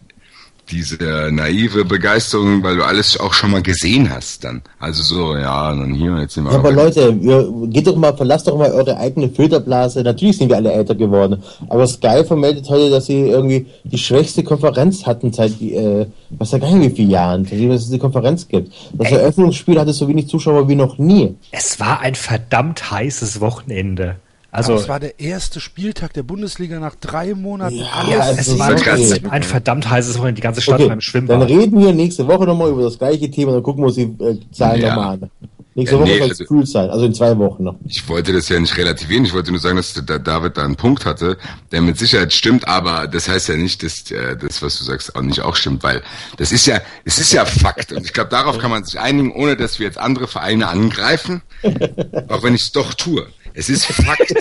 diese 0.70 1.30
naive 1.30 1.84
Begeisterung, 1.84 2.62
weil 2.62 2.76
du 2.76 2.84
alles 2.84 3.18
auch 3.18 3.34
schon 3.34 3.50
mal 3.50 3.62
gesehen 3.62 4.10
hast 4.10 4.44
dann. 4.44 4.62
Also 4.78 5.02
so, 5.02 5.36
ja, 5.36 5.70
dann 5.74 5.92
hier, 5.92 6.16
jetzt 6.18 6.34
sind 6.34 6.44
wir. 6.44 6.52
Ja, 6.52 6.58
aber 6.58 6.72
Leute, 6.72 7.14
ihr, 7.20 7.52
geht 7.66 7.86
doch 7.86 7.96
mal, 7.96 8.16
verlasst 8.16 8.46
doch 8.46 8.56
mal 8.56 8.70
eure 8.70 8.96
eigene 8.96 9.28
Filterblase. 9.28 10.02
Natürlich 10.02 10.38
sind 10.38 10.48
wir 10.48 10.56
alle 10.56 10.72
älter 10.72 10.94
geworden. 10.94 11.42
Aber 11.68 11.86
Sky 11.86 12.24
vermeldet 12.24 12.68
heute, 12.68 12.90
dass 12.90 13.06
sie 13.06 13.20
irgendwie 13.20 13.66
die 13.84 13.98
schwächste 13.98 14.42
Konferenz 14.42 15.04
hatten 15.04 15.32
seit, 15.32 15.60
äh, 15.60 16.06
was 16.30 16.52
ja 16.52 16.58
gar 16.58 16.72
nicht 16.72 16.92
wie 16.92 16.96
viele 16.96 17.12
Jahren, 17.12 17.44
dass 17.44 17.82
es 17.82 17.90
die 17.90 17.98
Konferenz 17.98 18.48
gibt. 18.48 18.72
Das 18.92 19.10
Ey. 19.10 19.18
Eröffnungsspiel 19.18 19.78
hatte 19.78 19.92
so 19.92 20.08
wenig 20.08 20.28
Zuschauer 20.28 20.68
wie 20.68 20.74
noch 20.74 20.98
nie. 20.98 21.34
Es 21.50 21.80
war 21.80 22.00
ein 22.00 22.14
verdammt 22.14 22.90
heißes 22.90 23.40
Wochenende. 23.40 24.16
Also, 24.54 24.74
es 24.74 24.86
war 24.86 25.00
der 25.00 25.18
erste 25.18 25.60
Spieltag 25.60 26.12
der 26.12 26.24
Bundesliga 26.24 26.78
nach 26.78 26.94
drei 26.94 27.34
Monaten. 27.34 27.76
Ja, 27.76 27.86
alles 27.90 28.48
es 28.48 28.58
war 28.58 28.72
okay. 28.72 29.22
ein 29.30 29.42
verdammt 29.42 29.88
heißes 29.88 30.18
Wochenende, 30.18 30.34
die 30.34 30.42
ganze 30.42 30.60
Stadt 30.60 30.78
okay, 30.78 30.88
beim 30.88 31.00
Schwimmen. 31.00 31.26
Dann 31.26 31.40
reden 31.40 31.80
wir 31.80 31.94
nächste 31.94 32.28
Woche 32.28 32.44
nochmal 32.44 32.70
über 32.70 32.82
das 32.82 32.98
gleiche 32.98 33.30
Thema, 33.30 33.52
dann 33.52 33.62
gucken 33.62 33.82
wir 33.82 33.86
uns 33.86 33.94
die 33.94 34.02
äh, 34.02 34.38
Zahlen 34.52 34.82
ja. 34.82 34.94
nochmal 34.94 35.14
an. 35.14 35.30
Nächste 35.74 35.98
Woche 35.98 36.08
nee, 36.08 36.18
soll 36.18 36.30
es 36.30 36.40
also, 36.40 36.54
cool 36.54 36.66
sein, 36.66 36.90
also 36.90 37.06
in 37.06 37.14
zwei 37.14 37.38
Wochen 37.38 37.64
noch. 37.64 37.76
Ich 37.86 38.06
wollte 38.06 38.34
das 38.34 38.50
ja 38.50 38.60
nicht 38.60 38.76
relativieren, 38.76 39.24
ich 39.24 39.32
wollte 39.32 39.52
nur 39.52 39.60
sagen, 39.60 39.76
dass 39.76 39.94
der 39.94 40.18
David 40.18 40.58
da 40.58 40.64
einen 40.64 40.76
Punkt 40.76 41.06
hatte, 41.06 41.38
der 41.70 41.80
mit 41.80 41.98
Sicherheit 41.98 42.34
stimmt, 42.34 42.68
aber 42.68 43.08
das 43.08 43.26
heißt 43.26 43.48
ja 43.48 43.56
nicht, 43.56 43.82
dass 43.82 44.10
äh, 44.10 44.36
das, 44.36 44.60
was 44.60 44.78
du 44.78 44.84
sagst, 44.84 45.16
auch 45.16 45.22
nicht 45.22 45.40
auch 45.40 45.56
stimmt, 45.56 45.82
weil 45.82 46.02
das 46.36 46.52
ist 46.52 46.66
ja, 46.66 46.82
es 47.06 47.18
ist 47.18 47.32
ja 47.32 47.46
Fakt 47.46 47.90
und 47.92 48.04
ich 48.04 48.12
glaube, 48.12 48.28
darauf 48.28 48.58
kann 48.58 48.70
man 48.70 48.84
sich 48.84 49.00
einigen, 49.00 49.32
ohne 49.32 49.56
dass 49.56 49.78
wir 49.78 49.86
jetzt 49.86 49.96
andere 49.96 50.28
Vereine 50.28 50.68
angreifen, 50.68 51.40
auch 52.28 52.42
wenn 52.42 52.54
ich 52.54 52.62
es 52.62 52.72
doch 52.72 52.92
tue. 52.92 53.26
Es 53.54 53.68
ist 53.68 53.86
Fakt, 53.86 54.34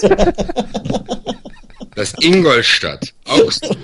dass 1.95 2.13
Ingolstadt, 2.21 3.13
Augsburg, 3.26 3.78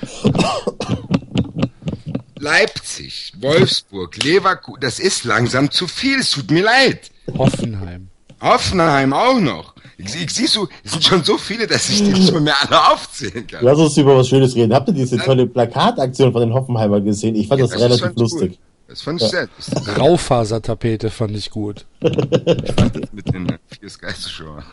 Leipzig, 2.40 3.34
Wolfsburg, 3.40 4.24
Leverkusen, 4.24 4.80
das 4.82 5.00
ist 5.00 5.26
langsam 5.26 5.70
zu 5.70 5.88
viel, 5.88 6.20
es 6.20 6.32
tut 6.32 6.52
mir 6.52 6.63
leid. 6.63 7.12
Hoffenheim. 7.38 8.10
Hoffenheim 8.42 9.13
auch 9.13 9.40
noch. 9.40 9.74
Ich, 9.98 10.16
ich 10.16 10.30
siehst 10.30 10.56
du, 10.56 10.68
es 10.84 10.92
sind 10.92 11.04
schon 11.04 11.24
so 11.24 11.38
viele, 11.38 11.66
dass 11.66 11.90
ich 11.90 12.04
die 12.04 12.12
nicht 12.12 12.32
mehr 12.40 12.56
alle 12.62 12.92
aufzählen 12.92 13.46
kann. 13.48 13.63
Lass 13.63 13.80
uns 13.80 13.98
über 13.98 14.16
was 14.16 14.30
Schönes 14.30 14.56
reden. 14.56 14.74
Habt 14.74 14.88
ihr 14.90 14.94
diese 14.94 15.18
tolle 15.18 15.48
Plakataktion 15.48 16.32
von 16.32 16.42
den 16.42 16.54
Hoffenheimer 16.54 17.02
gesehen? 17.02 17.36
Ich 17.36 17.48
fand 17.48 17.60
ja, 17.60 17.66
das, 17.66 17.74
das 17.74 17.82
relativ 17.82 18.16
lustig. 18.16 18.52
Cool. 18.52 18.58
Das 18.88 19.02
fand 19.02 19.22
ich 19.22 19.32
ja. 19.32 19.48
sehr 19.60 19.98
Raufasertapete 19.98 21.10
fand 21.10 21.36
ich 21.36 21.50
gut. 21.50 21.86
ich 22.00 22.74
fand 22.74 22.96
das 22.96 23.12
mit 23.12 23.34
den 23.34 23.58
vier 23.80 23.90
Sky-Zuschauern. 23.90 24.63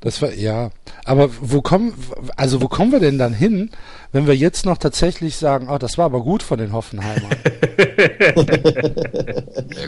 Das 0.00 0.22
war, 0.22 0.32
ja. 0.32 0.70
Aber 1.04 1.30
wo 1.40 1.60
kommen, 1.60 1.92
also 2.36 2.62
wo 2.62 2.68
kommen 2.68 2.92
wir 2.92 3.00
denn 3.00 3.18
dann 3.18 3.34
hin, 3.34 3.70
wenn 4.12 4.26
wir 4.26 4.36
jetzt 4.36 4.64
noch 4.64 4.78
tatsächlich 4.78 5.36
sagen, 5.36 5.68
oh, 5.68 5.76
das 5.76 5.98
war 5.98 6.06
aber 6.06 6.22
gut 6.22 6.42
von 6.42 6.58
den 6.58 6.72
Hoffenheimern? 6.72 7.30
ja, 7.78 8.32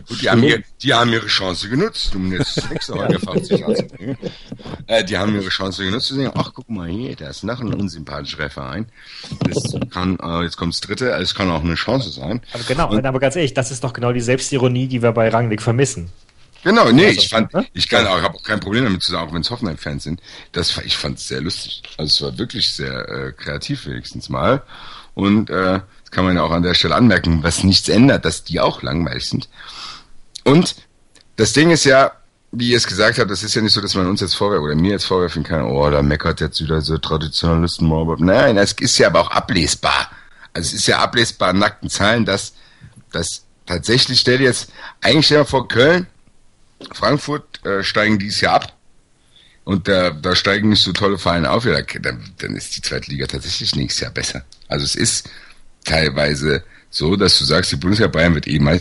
gut, 0.00 0.22
die 0.22 0.28
haben, 0.28 0.42
ihr, 0.42 0.62
die 0.82 0.92
haben 0.92 1.12
ihre 1.12 1.26
Chance 1.26 1.68
genutzt, 1.68 2.14
um 2.16 2.32
jetzt 2.32 2.70
nächste 2.70 2.94
Mal 2.96 3.08
gefahren 3.08 3.42
sich 3.42 3.62
äh, 4.86 5.04
Die 5.04 5.16
haben 5.16 5.34
ihre 5.34 5.48
Chance 5.48 5.84
genutzt 5.84 6.08
zu 6.08 6.16
sagen, 6.16 6.32
ach, 6.34 6.52
guck 6.54 6.68
mal 6.68 6.88
hier, 6.88 7.16
da 7.16 7.28
ist 7.28 7.44
noch 7.44 7.60
ein 7.60 7.72
unsympathischer 7.72 8.50
Verein. 8.50 8.86
Das 9.48 9.76
kann, 9.90 10.18
äh, 10.20 10.42
jetzt 10.42 10.56
kommt 10.56 10.74
das 10.74 10.80
dritte, 10.80 11.10
es 11.12 11.34
kann 11.34 11.50
auch 11.50 11.62
eine 11.62 11.76
Chance 11.76 12.10
sein. 12.10 12.40
Aber 12.52 12.64
genau, 12.64 12.90
Und, 12.90 13.06
aber 13.06 13.20
ganz 13.20 13.36
ehrlich, 13.36 13.54
das 13.54 13.70
ist 13.70 13.84
doch 13.84 13.92
genau 13.92 14.12
die 14.12 14.20
Selbstironie, 14.20 14.88
die 14.88 15.02
wir 15.02 15.12
bei 15.12 15.28
Rangnick 15.28 15.62
vermissen. 15.62 16.10
Genau, 16.62 16.90
nee, 16.90 17.06
also, 17.06 17.20
ich 17.20 17.28
fand, 17.28 17.54
ne? 17.54 17.66
ich 17.72 17.88
kann 17.88 18.06
auch, 18.06 18.20
habe 18.20 18.36
auch 18.36 18.42
kein 18.42 18.60
Problem 18.60 18.84
damit 18.84 19.02
zu 19.02 19.12
sagen, 19.12 19.28
auch 19.28 19.34
wenn 19.34 19.40
es 19.40 19.50
Hoffenheim-Fans 19.50 20.04
sind. 20.04 20.20
Das, 20.52 20.76
ich 20.84 20.96
fand 20.96 21.18
es 21.18 21.28
sehr 21.28 21.40
lustig. 21.40 21.82
Also 21.96 22.08
es 22.08 22.22
war 22.22 22.38
wirklich 22.38 22.72
sehr 22.74 23.08
äh, 23.08 23.32
kreativ 23.32 23.86
wenigstens 23.86 24.28
mal. 24.28 24.62
Und 25.14 25.50
äh, 25.50 25.80
das 25.80 26.10
kann 26.10 26.24
man 26.24 26.36
ja 26.36 26.42
auch 26.42 26.50
an 26.50 26.62
der 26.62 26.74
Stelle 26.74 26.94
anmerken, 26.94 27.42
was 27.42 27.64
nichts 27.64 27.88
ändert, 27.88 28.24
dass 28.24 28.44
die 28.44 28.60
auch 28.60 28.82
langweilig 28.82 29.28
sind. 29.28 29.48
Und 30.44 30.76
das 31.36 31.52
Ding 31.52 31.70
ist 31.70 31.84
ja, 31.84 32.12
wie 32.52 32.70
ihr 32.70 32.76
es 32.76 32.86
gesagt 32.86 33.18
habt, 33.18 33.30
das 33.30 33.42
ist 33.42 33.54
ja 33.54 33.62
nicht 33.62 33.72
so, 33.72 33.80
dass 33.80 33.94
man 33.94 34.06
uns 34.06 34.20
jetzt 34.20 34.34
vorwerfen 34.34 34.64
oder 34.64 34.74
mir 34.74 34.92
jetzt 34.92 35.04
vorwerfen 35.04 35.42
kann, 35.42 35.62
oh, 35.62 35.88
da 35.88 36.02
meckert 36.02 36.40
jetzt 36.40 36.60
wieder 36.60 36.80
so 36.80 36.98
Traditionalisten. 36.98 37.88
Nein, 38.18 38.58
es 38.58 38.72
ist 38.72 38.98
ja 38.98 39.06
aber 39.06 39.20
auch 39.20 39.30
ablesbar. 39.30 40.10
Also 40.52 40.66
es 40.66 40.74
ist 40.74 40.86
ja 40.86 40.98
ablesbar 40.98 41.50
in 41.50 41.58
nackten 41.58 41.88
Zahlen, 41.88 42.24
dass, 42.24 42.54
dass 43.12 43.44
tatsächlich, 43.66 44.20
stell 44.20 44.38
dir 44.38 44.44
jetzt, 44.44 44.70
eigentlich 45.00 45.26
stell 45.26 45.38
dir 45.38 45.44
mal 45.44 45.48
vor, 45.48 45.68
Köln 45.68 46.06
Frankfurt 46.92 47.64
äh, 47.64 47.82
steigen 47.82 48.18
dieses 48.18 48.40
Jahr 48.40 48.54
ab. 48.54 48.76
Und 49.64 49.88
da, 49.88 50.10
da 50.10 50.34
steigen 50.34 50.70
nicht 50.70 50.82
so 50.82 50.92
tolle 50.92 51.18
Vereine 51.18 51.50
auf, 51.50 51.64
ja, 51.64 51.80
dann, 51.82 52.24
dann 52.38 52.56
ist 52.56 52.76
die 52.76 52.82
zweite 52.82 53.10
Liga 53.10 53.26
tatsächlich 53.26 53.76
nächstes 53.76 54.00
Jahr 54.00 54.10
besser. 54.10 54.44
Also 54.68 54.84
es 54.84 54.94
ist 54.94 55.28
teilweise 55.84 56.64
so, 56.92 57.14
dass 57.14 57.38
du 57.38 57.44
sagst, 57.44 57.70
die 57.70 57.76
Bundesliga 57.76 58.08
Bayern 58.08 58.34
wird 58.34 58.48
eh 58.48 58.58
mal. 58.58 58.80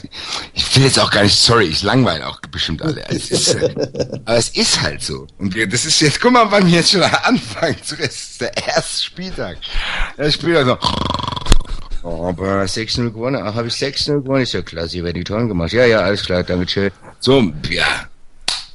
Ich 0.54 0.76
will 0.76 0.84
jetzt 0.84 1.00
auch 1.00 1.12
gar 1.12 1.22
nicht, 1.22 1.36
sorry, 1.36 1.66
ich 1.66 1.84
langweile 1.84 2.26
auch 2.26 2.40
bestimmt 2.52 2.82
alle. 2.82 3.08
Es 3.08 3.30
ist, 3.30 3.54
äh, 3.54 3.70
aber 4.26 4.38
es 4.38 4.50
ist 4.50 4.82
halt 4.82 5.04
so. 5.04 5.28
Und 5.38 5.54
wir, 5.54 5.68
das 5.68 5.86
ist 5.86 6.02
jetzt, 6.02 6.20
guck 6.20 6.32
mal, 6.32 6.50
wann 6.50 6.66
wir 6.66 6.78
jetzt 6.78 6.92
schon 6.92 7.04
anfangen. 7.04 7.76
Das 7.90 8.00
ist 8.00 8.42
der 8.42 8.58
erste 8.58 9.04
Spieltag. 9.04 9.58
Der 10.18 10.32
Spieltag 10.32 10.66
so. 10.66 10.78
Oh, 12.04 12.28
aber 12.28 12.64
6-0 12.64 13.12
gewonnen. 13.12 13.42
Ach, 13.44 13.56
habe 13.56 13.68
ich 13.68 13.74
6-0 13.74 14.22
gewonnen? 14.22 14.44
Ist 14.44 14.54
ja 14.54 14.62
klasse, 14.62 14.98
ihr 14.98 15.04
werdet 15.04 15.20
die 15.20 15.24
Toren 15.24 15.48
gemacht. 15.48 15.72
Ja, 15.74 15.86
ja, 15.86 16.00
alles 16.00 16.24
klar, 16.24 16.44
danke 16.44 16.68
schön. 16.68 16.92
So, 17.20 17.52
ja. 17.70 18.08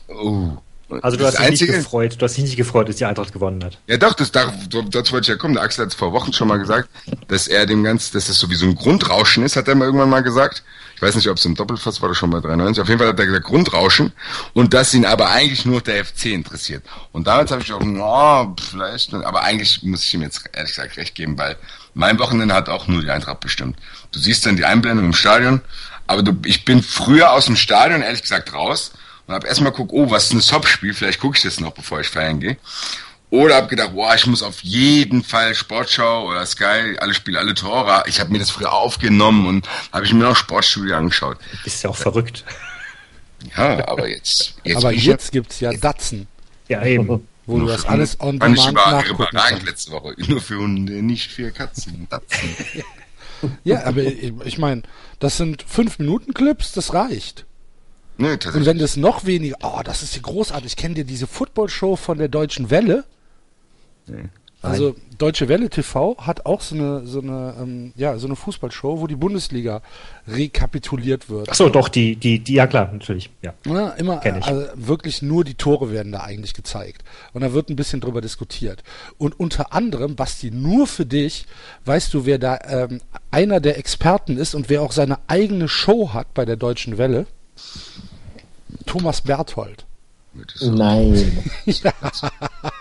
Oh. 0.09 0.59
Also 1.03 1.17
du 1.17 1.27
hast 1.27 1.39
dich 1.39 1.63
nicht 1.63 1.67
gefreut, 1.67 2.17
du 2.19 2.25
hast 2.25 2.37
dich 2.37 2.45
nicht 2.45 2.57
gefreut, 2.57 2.89
dass 2.89 2.97
die 2.97 3.05
Eintracht 3.05 3.33
gewonnen 3.33 3.65
hat. 3.65 3.79
Ja 3.87 3.97
doch, 3.97 4.13
das, 4.13 4.31
dazu 4.31 4.53
wollte 5.13 5.21
ich 5.21 5.29
ja 5.29 5.37
kommen. 5.37 5.55
Der 5.55 5.63
Axel 5.63 5.85
hat 5.85 5.93
es 5.93 5.95
vor 5.95 6.13
Wochen 6.13 6.33
schon 6.33 6.47
mal 6.47 6.59
gesagt, 6.59 6.89
dass 7.29 7.49
er 7.49 7.67
dem 7.67 7.83
Ganzen, 7.83 8.13
dass 8.13 8.27
das 8.27 8.39
sowieso 8.39 8.67
ein 8.67 8.75
Grundrauschen 8.75 9.45
ist, 9.45 9.57
hat 9.57 9.67
er 9.67 9.75
mal 9.75 9.87
irgendwann 9.87 10.11
mal 10.11 10.23
gesagt. 10.23 10.63
Ich 10.95 11.03
weiß 11.03 11.17
nicht, 11.17 11.29
ob 11.29 11.39
es 11.39 11.45
im 11.45 11.55
Doppelfass 11.55 12.01
war 12.01 12.11
oder 12.11 12.15
schon 12.15 12.31
bei 12.31 12.41
93. 12.41 12.81
Auf 12.81 12.89
jeden 12.89 12.99
Fall 12.99 13.09
hat 13.09 13.19
er 13.19 13.27
gesagt 13.27 13.47
Grundrauschen 13.47 14.13
und 14.53 14.75
dass 14.75 14.95
ihn 14.95 15.05
aber 15.05 15.31
eigentlich 15.31 15.65
nur 15.65 15.81
der 15.81 16.05
FC 16.05 16.27
interessiert. 16.27 16.85
Und 17.13 17.27
damals 17.27 17.51
habe 17.51 17.63
ich 17.63 17.73
auch, 17.73 17.83
no, 17.83 18.55
vielleicht, 18.71 19.13
aber 19.15 19.43
eigentlich 19.43 19.83
muss 19.83 20.05
ich 20.05 20.15
ihm 20.15 20.23
jetzt 20.23 20.45
ehrlich 20.53 20.75
gesagt 20.75 20.97
recht 20.97 21.15
geben, 21.15 21.37
weil 21.37 21.57
mein 21.94 22.18
Wochenende 22.18 22.54
hat 22.54 22.68
auch 22.68 22.87
nur 22.88 23.02
die 23.02 23.11
Eintracht 23.11 23.40
bestimmt. 23.40 23.78
Du 24.12 24.18
siehst 24.18 24.44
dann 24.46 24.57
die 24.57 24.64
Einblendung 24.64 25.07
im 25.07 25.12
Stadion, 25.14 25.61
aber 26.07 26.22
du, 26.22 26.37
ich 26.44 26.64
bin 26.64 26.83
früher 26.83 27.33
aus 27.33 27.46
dem 27.46 27.57
Stadion 27.57 28.02
ehrlich 28.02 28.22
gesagt 28.22 28.52
raus 28.52 28.92
und 29.26 29.35
habe 29.35 29.46
erstmal 29.46 29.72
geguckt, 29.72 29.92
oh, 29.92 30.11
was 30.11 30.24
ist 30.24 30.33
ein 30.33 30.40
Sop-Spiel, 30.40 30.92
vielleicht 30.92 31.20
gucke 31.20 31.37
ich 31.37 31.42
das 31.44 31.61
noch, 31.61 31.72
bevor 31.72 32.00
ich 32.00 32.09
feiern 32.09 32.40
gehe. 32.40 32.57
Oder 33.30 33.57
habe 33.57 33.66
gedacht, 33.66 33.94
boah, 33.94 34.14
ich 34.14 34.26
muss 34.26 34.42
auf 34.42 34.62
jeden 34.62 35.24
Fall 35.24 35.54
Sportschau 35.54 36.28
oder 36.28 36.46
Sky, 36.46 36.96
alle 37.00 37.14
Spiele, 37.14 37.38
alle 37.38 37.54
Tore. 37.54 38.04
Ich 38.07 38.20
habe 38.20 38.30
mir 38.30 38.38
das 38.38 38.50
früher 38.50 38.72
aufgenommen 38.72 39.46
und 39.46 39.68
habe 39.92 40.04
ich 40.04 40.12
mir 40.12 40.22
noch 40.22 40.37
Sportstudio 40.37 40.96
angeschaut. 40.96 41.38
Du 41.50 41.64
bist 41.64 41.83
ja 41.83 41.90
auch 41.90 41.96
verrückt. 41.96 42.44
Ja, 43.57 43.88
aber 43.88 44.09
jetzt. 44.09 44.54
jetzt 44.62 44.76
aber 44.76 44.92
jetzt 44.92 45.33
gibt's 45.33 45.61
ja 45.61 45.72
Datzen. 45.72 46.28
Ja, 46.68 46.85
eben. 46.85 47.26
Wo 47.46 47.59
du 47.59 47.66
das 47.66 47.85
alles 47.85 48.20
on 48.20 48.38
demand 48.38 48.59
ich 48.59 48.74
war 48.74 48.92
nachgucken 48.92 49.26
kannst. 49.33 49.64
letzte 49.64 49.92
Woche. 49.92 50.14
Nur 50.28 50.40
für 50.40 50.59
Hunde, 50.59 51.02
nicht 51.02 51.30
für 51.30 51.50
Katzen. 51.50 52.09
Ja, 53.62 53.85
aber 53.85 54.02
ich, 54.02 54.33
ich 54.44 54.59
meine, 54.59 54.85
das 55.18 55.37
sind 55.37 55.62
fünf 55.66 55.98
Minuten 55.98 56.33
Clips, 56.33 56.72
das 56.72 56.94
reicht. 56.94 57.44
Nee, 58.16 58.28
tatsächlich. 58.28 58.61
Und 58.61 58.66
wenn 58.66 58.78
das 58.78 58.96
noch 58.96 59.26
weniger, 59.26 59.57
oh, 59.62 59.80
das 59.85 60.02
ist 60.02 60.14
hier 60.14 60.22
großartig. 60.22 60.66
Ich 60.66 60.76
kenne 60.76 60.94
dir 60.94 61.04
diese 61.04 61.26
Football-Show 61.26 61.96
von 61.96 62.16
der 62.16 62.28
Deutschen 62.28 62.70
Welle. 62.70 63.04
Nee. 64.07 64.30
Also 64.64 64.96
Deutsche 65.18 65.48
Welle 65.48 65.70
TV 65.70 66.16
hat 66.18 66.46
auch 66.46 66.61
so 66.61 66.74
eine 66.74 67.07
so 67.07 67.20
eine 67.20 67.55
ähm, 67.61 67.92
ja 67.96 68.18
so 68.18 68.27
eine 68.27 68.37
Fußballshow, 68.37 69.00
wo 69.00 69.07
die 69.07 69.16
Bundesliga 69.16 69.83
rekapituliert 70.27 71.29
wird. 71.29 71.48
Ach 71.50 71.55
so, 71.55 71.68
doch 71.68 71.88
die 71.88 72.16
die 72.16 72.40
die 72.40 72.55
ja 72.55 72.66
klar 72.66 72.90
natürlich 72.92 73.31
ja. 73.42 73.55
ja 73.64 73.88
immer 73.90 74.22
also 74.24 74.66
wirklich 74.74 75.22
nur 75.22 75.44
die 75.44 75.55
Tore 75.55 75.92
werden 75.92 76.12
da 76.12 76.20
eigentlich 76.20 76.55
gezeigt 76.55 77.05
und 77.33 77.42
da 77.42 77.53
wird 77.53 77.68
ein 77.68 77.77
bisschen 77.77 78.00
drüber 78.00 78.20
diskutiert 78.20 78.83
und 79.18 79.38
unter 79.38 79.72
anderem 79.72 80.16
Basti 80.16 80.50
nur 80.50 80.87
für 80.87 81.07
dich 81.07 81.46
weißt 81.85 82.12
du 82.12 82.27
wer 82.27 82.38
da 82.38 82.59
ähm, 82.66 83.00
einer 83.31 83.61
der 83.61 83.79
Experten 83.79 84.37
ist 84.37 84.55
und 84.55 84.68
wer 84.68 84.83
auch 84.83 84.92
seine 84.92 85.18
eigene 85.27 85.68
Show 85.68 86.12
hat 86.12 86.35
bei 86.35 86.44
der 86.44 86.57
Deutschen 86.57 86.98
Welle. 86.98 87.27
Thomas 88.87 89.22
Berthold. 89.22 89.87
Nein. 90.62 91.44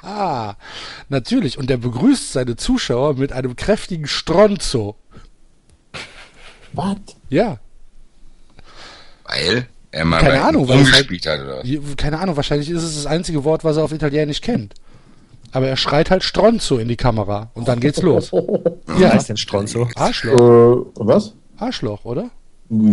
Ah, 0.02 0.56
natürlich. 1.10 1.58
Und 1.58 1.72
er 1.72 1.78
begrüßt 1.78 2.34
seine 2.34 2.56
Zuschauer 2.56 3.16
mit 3.16 3.32
einem 3.32 3.56
kräftigen 3.56 4.08
Stronzo. 4.08 4.96
Was? 6.74 6.98
Ja, 7.30 7.60
Weil 9.26 9.68
er 9.92 10.06
mal 10.06 10.20
Keine 10.20 10.34
bei 10.34 10.42
Ahnung, 10.42 10.68
weil 10.68 10.80
es 10.82 10.92
halt- 10.92 11.10
umgespielt 11.10 11.26
hat 11.28 11.40
oder 11.42 11.60
was. 11.64 11.96
Keine 11.98 12.20
Ahnung, 12.20 12.36
wahrscheinlich 12.36 12.70
ist 12.70 12.84
es 12.84 12.96
das 12.96 13.06
einzige 13.06 13.44
Wort, 13.44 13.64
was 13.64 13.78
er 13.78 13.84
auf 13.84 13.92
Italienisch 13.92 14.42
kennt. 14.42 14.74
Aber 15.52 15.68
er 15.68 15.78
schreit 15.78 16.10
halt 16.10 16.24
Stronzo 16.24 16.78
in 16.80 16.88
die 16.88 16.96
Kamera 16.96 17.52
und 17.54 17.68
dann 17.68 17.80
geht's 17.80 18.02
los. 18.02 18.32
Was 18.86 19.00
Ja, 19.00 19.14
heißt 19.14 19.30
denn 19.30 19.38
Stronzo? 19.38 19.88
Arschloch. 19.96 20.34
Äh, 20.34 20.86
was? 20.96 21.34
Arschloch, 21.58 22.04
oder? 22.06 22.32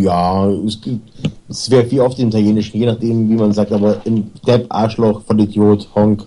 Ja, 0.01 0.49
es, 0.67 0.81
gibt- 0.81 1.11
es 1.49 1.71
wäre 1.71 1.91
wie 1.91 2.01
oft 2.01 2.19
im 2.19 2.29
Italienischen, 2.29 2.79
je 2.79 2.87
nachdem, 2.87 3.29
wie 3.31 3.35
man 3.35 3.53
sagt, 3.53 3.73
aber 3.73 4.05
in 4.05 4.31
Depp, 4.47 4.67
Arschloch, 4.69 5.25
Vollidiot, 5.25 5.89
Honk, 5.95 6.25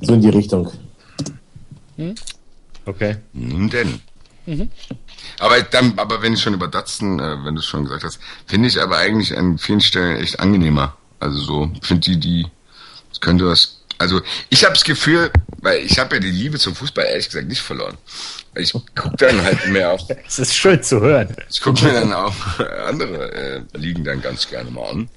so 0.00 0.14
in 0.14 0.20
die 0.20 0.28
Richtung. 0.28 0.70
Okay. 2.86 3.16
Nun 3.32 3.70
denn. 3.70 4.00
Mhm. 4.46 4.68
Aber 5.40 5.60
dann, 5.62 5.94
aber 5.98 6.20
wenn 6.22 6.34
ich 6.34 6.42
schon 6.42 6.54
über 6.54 6.68
Datsen, 6.68 7.18
äh, 7.18 7.44
wenn 7.44 7.54
du 7.54 7.60
es 7.60 7.66
schon 7.66 7.84
gesagt 7.84 8.04
hast, 8.04 8.18
finde 8.46 8.68
ich 8.68 8.80
aber 8.80 8.98
eigentlich 8.98 9.36
an 9.36 9.58
vielen 9.58 9.80
Stellen 9.80 10.18
echt 10.18 10.38
angenehmer. 10.38 10.96
Also 11.18 11.38
so, 11.38 11.70
finde 11.80 12.02
die, 12.10 12.20
die, 12.20 12.46
das 13.08 13.20
könnte 13.20 13.46
was. 13.46 13.80
Also 13.98 14.20
ich 14.50 14.64
habe 14.64 14.74
das 14.74 14.84
Gefühl, 14.84 15.30
weil 15.58 15.80
ich 15.80 15.98
habe 15.98 16.16
ja 16.16 16.20
die 16.20 16.30
Liebe 16.30 16.58
zum 16.58 16.74
Fußball 16.74 17.04
ehrlich 17.04 17.26
gesagt 17.26 17.48
nicht 17.48 17.60
verloren. 17.62 17.96
Ich 18.56 18.72
gucke 18.72 19.16
dann 19.18 19.42
halt 19.42 19.66
mehr 19.68 19.92
auf, 19.92 20.02
Es 20.26 20.38
ist 20.38 20.54
schön 20.54 20.82
zu 20.82 21.00
hören. 21.00 21.34
ich 21.50 21.60
gucke 21.60 21.84
mir 21.84 21.92
dann 21.92 22.12
auch 22.12 22.34
andere 22.86 23.32
äh, 23.32 23.62
Ligen 23.74 24.04
dann 24.04 24.20
ganz 24.20 24.48
gerne 24.48 24.70
mal 24.70 24.88
an. 24.90 25.08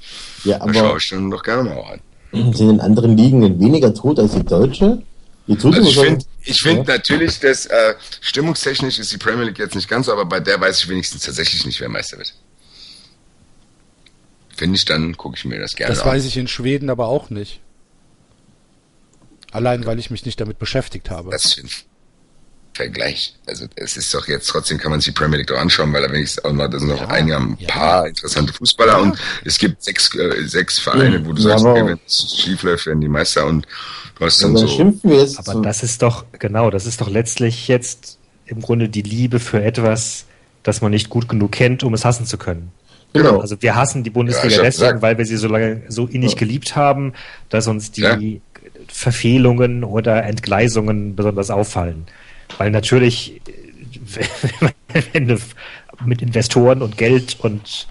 Ja, 0.44 0.60
Da 0.60 0.74
schaue 0.74 0.90
aber 0.90 0.98
ich 0.98 1.10
dann 1.10 1.30
doch 1.30 1.44
gerne 1.44 1.64
mal 1.70 2.00
an. 2.34 2.54
sind 2.54 2.70
in 2.70 2.80
anderen 2.80 3.18
Ligen 3.18 3.60
weniger 3.60 3.94
tot 3.94 4.20
als 4.20 4.34
die 4.34 4.44
Deutsche? 4.44 5.02
Die 5.48 5.54
Also 5.56 5.82
ich 5.82 5.98
finde 5.98 6.26
ich 6.44 6.60
find 6.62 6.88
natürlich, 6.88 7.40
dass 7.40 7.66
äh, 7.68 7.96
stimmungstechnisch 8.22 9.00
ist 9.00 9.12
die 9.12 9.18
Premier 9.18 9.46
League 9.46 9.60
jetzt 9.60 9.76
nicht 9.76 9.88
ganz 9.90 10.06
so, 10.08 10.12
aber 10.12 10.26
bei 10.26 10.40
der 10.40 10.60
weiß 10.60 10.80
ich 10.80 10.90
wenigstens 10.90 11.24
tatsächlich 11.24 11.66
nicht, 11.66 11.80
wer 11.80 11.90
Meister 11.90 12.18
wird. 12.18 12.34
Finde 14.56 14.76
ich, 14.76 14.86
dann 14.86 15.16
gucke 15.16 15.38
ich 15.38 15.46
mir 15.46 15.60
das 15.60 15.74
gerne 15.76 15.94
Das 15.94 16.04
an. 16.04 16.10
weiß 16.12 16.26
ich 16.26 16.36
in 16.38 16.48
Schweden 16.48 16.90
aber 16.90 17.08
auch 17.08 17.30
nicht. 17.30 17.60
Allein, 19.52 19.86
weil 19.86 19.98
ich 20.00 20.10
mich 20.12 20.26
nicht 20.26 20.40
damit 20.40 20.60
beschäftigt 20.60 21.10
habe. 21.10 21.32
Das 21.32 21.54
für 21.54 21.62
ein 21.62 21.70
Vergleich. 22.74 23.34
Also 23.48 23.66
es 23.76 23.98
ist 23.98 24.14
doch 24.14 24.28
jetzt 24.28 24.48
trotzdem 24.48 24.78
kann 24.78 24.92
man 24.92 25.00
sich 25.00 25.12
die 25.14 25.20
Premier 25.20 25.38
League 25.38 25.48
doch 25.48 25.58
anschauen, 25.58 25.92
weil 25.94 26.04
da 26.04 26.12
wenigstens 26.14 26.46
auch 26.46 26.54
mal, 26.54 26.68
da 26.70 26.78
sind 26.78 26.90
noch 26.90 27.00
Ja, 27.02 27.08
einige 27.08 27.38
ein 27.38 27.58
ja. 27.60 27.68
paar 27.70 28.08
interessante 28.08 28.54
Fußballer 28.54 29.02
und 29.02 29.18
es 29.46 29.58
gibt 29.58 29.84
sechs, 29.84 30.14
äh, 30.14 30.44
sechs 30.46 30.78
Vereine, 30.78 31.26
wo 31.26 31.34
du 31.34 31.42
Ja, 31.42 31.50
sagst, 31.58 31.66
okay, 31.66 31.86
wenn 31.88 32.00
es 32.06 32.36
schief 32.38 32.62
läuft, 32.62 32.86
werden 32.86 33.02
die 33.02 33.08
Meister 33.08 33.48
und 33.48 33.66
du 34.20 34.26
hast 34.26 34.44
dann 34.44 34.54
dann 34.54 34.68
so. 34.68 34.76
schimpfen 34.76 35.10
wir 35.10 35.22
jetzt. 35.22 35.40
Aber 35.40 35.54
so- 35.54 35.62
das 35.62 35.82
ist 35.82 36.04
doch, 36.04 36.26
genau, 36.38 36.70
das 36.70 36.86
ist 36.86 37.02
doch 37.02 37.10
letztlich 37.10 37.68
jetzt 37.68 38.20
im 38.46 38.62
Grunde 38.62 38.90
die 38.90 39.02
Liebe 39.02 39.40
für 39.40 39.64
etwas, 39.64 40.26
das 40.62 40.82
man 40.82 40.92
nicht 40.92 41.10
gut 41.10 41.28
genug 41.28 41.54
kennt, 41.54 41.84
um 41.84 41.96
es 41.96 42.06
hassen 42.06 42.28
zu 42.28 42.38
können. 42.38 42.72
genau. 43.14 43.40
Also 43.40 43.60
wir 43.60 43.74
hassen 43.76 44.04
die 44.04 44.12
Ja, 44.12 44.14
Bundesliga 44.14 44.58
hab 44.58 44.64
deswegen, 44.66 44.86
gesagt. 44.88 45.02
weil 45.02 45.18
wir 45.18 45.26
sie 45.26 45.38
so 45.38 45.48
lange 45.48 45.82
so 45.88 46.06
innig 46.06 46.34
Ja. 46.34 46.38
geliebt 46.38 46.76
haben, 46.76 47.14
dass 47.50 47.66
uns 47.66 47.90
die 47.90 48.02
Ja. 48.02 48.20
Verfehlungen 48.88 49.84
oder 49.84 50.24
Entgleisungen 50.24 51.16
besonders 51.16 51.50
auffallen. 51.50 52.06
Weil 52.58 52.72
natürlich, 52.72 53.42
wenn 55.14 55.28
du 55.28 55.38
mit 56.06 56.22
Investoren 56.22 56.82
und 56.82 56.98
Geld 56.98 57.38
und 57.40 57.88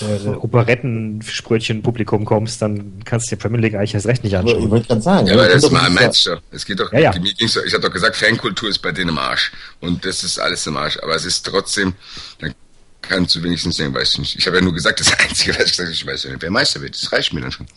äh, 0.00 0.28
Operettensprötchen 0.28 1.82
Publikum 1.82 2.24
kommst, 2.24 2.60
dann 2.60 3.00
kannst 3.04 3.30
du 3.30 3.36
die 3.36 3.40
Premier 3.40 3.60
League 3.60 3.74
eigentlich 3.74 3.94
erst 3.94 4.06
recht 4.06 4.24
nicht 4.24 4.32
ich 4.34 4.38
anschauen. 4.38 4.70
wollte 4.70 4.88
gerade 4.88 5.00
sagen. 5.00 5.26
Ja, 5.26 5.34
aber 5.34 5.48
das 5.48 5.70
mal 5.70 5.86
doch- 5.88 5.94
meinst 6.00 6.26
du. 6.26 6.36
Es 6.50 6.66
geht 6.66 6.78
doch, 6.80 6.92
Ja, 6.92 6.98
ja. 6.98 7.12
doch- 7.12 7.24
ich 7.24 7.56
habe 7.72 7.80
doch 7.80 7.92
gesagt, 7.92 8.16
Fankultur 8.16 8.68
ist 8.68 8.78
bei 8.80 8.92
denen 8.92 9.10
im 9.10 9.18
Arsch. 9.18 9.52
Und 9.80 10.04
das 10.04 10.22
ist 10.22 10.38
alles 10.38 10.66
im 10.66 10.76
Arsch. 10.76 10.98
Aber 11.02 11.14
es 11.14 11.24
ist 11.24 11.46
trotzdem, 11.46 11.94
dann 12.40 12.54
kannst 13.02 13.34
du 13.34 13.42
wenigstens 13.42 13.76
sagen, 13.76 13.94
weiß 13.94 14.12
ich 14.14 14.18
nicht. 14.18 14.36
Ich 14.36 14.46
habe 14.46 14.56
ja 14.56 14.62
nur 14.62 14.74
gesagt, 14.74 15.00
das 15.00 15.12
Einzige, 15.18 15.52
was 15.52 15.66
ich 15.66 15.70
gesagt 15.72 15.88
habe, 15.88 15.92
ich 15.92 16.06
weiß 16.06 16.24
ja 16.24 16.30
nicht, 16.30 16.42
wer 16.42 16.50
Meister 16.50 16.80
wird. 16.80 16.94
Das 16.94 17.12
reicht 17.12 17.32
mir 17.32 17.40
dann 17.40 17.52
schon. 17.52 17.66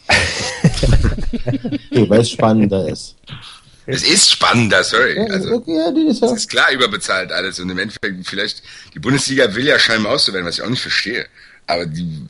Okay, 1.92 2.10
weil 2.10 2.22
es 2.22 2.32
spannender 2.32 2.88
ist. 2.88 3.16
Es 3.86 4.04
ist 4.04 4.32
spannender, 4.32 4.84
sorry. 4.84 5.18
Also, 5.32 5.56
okay, 5.56 5.76
ja, 5.76 5.92
die 5.92 6.08
ist 6.08 6.22
ja. 6.22 6.28
es 6.28 6.34
ist 6.34 6.50
klar 6.50 6.72
überbezahlt 6.72 7.32
alles. 7.32 7.60
Und 7.60 7.70
im 7.70 7.78
Endeffekt, 7.78 8.28
vielleicht, 8.28 8.62
die 8.94 9.00
Bundesliga 9.00 9.54
will 9.56 9.66
ja 9.66 9.80
scheinbar 9.80 10.14
werden, 10.14 10.46
was 10.46 10.60
ich 10.60 10.62
auch 10.62 10.70
nicht 10.70 10.82
verstehe. 10.82 11.26
Aber 11.66 11.86
die, 11.86 12.28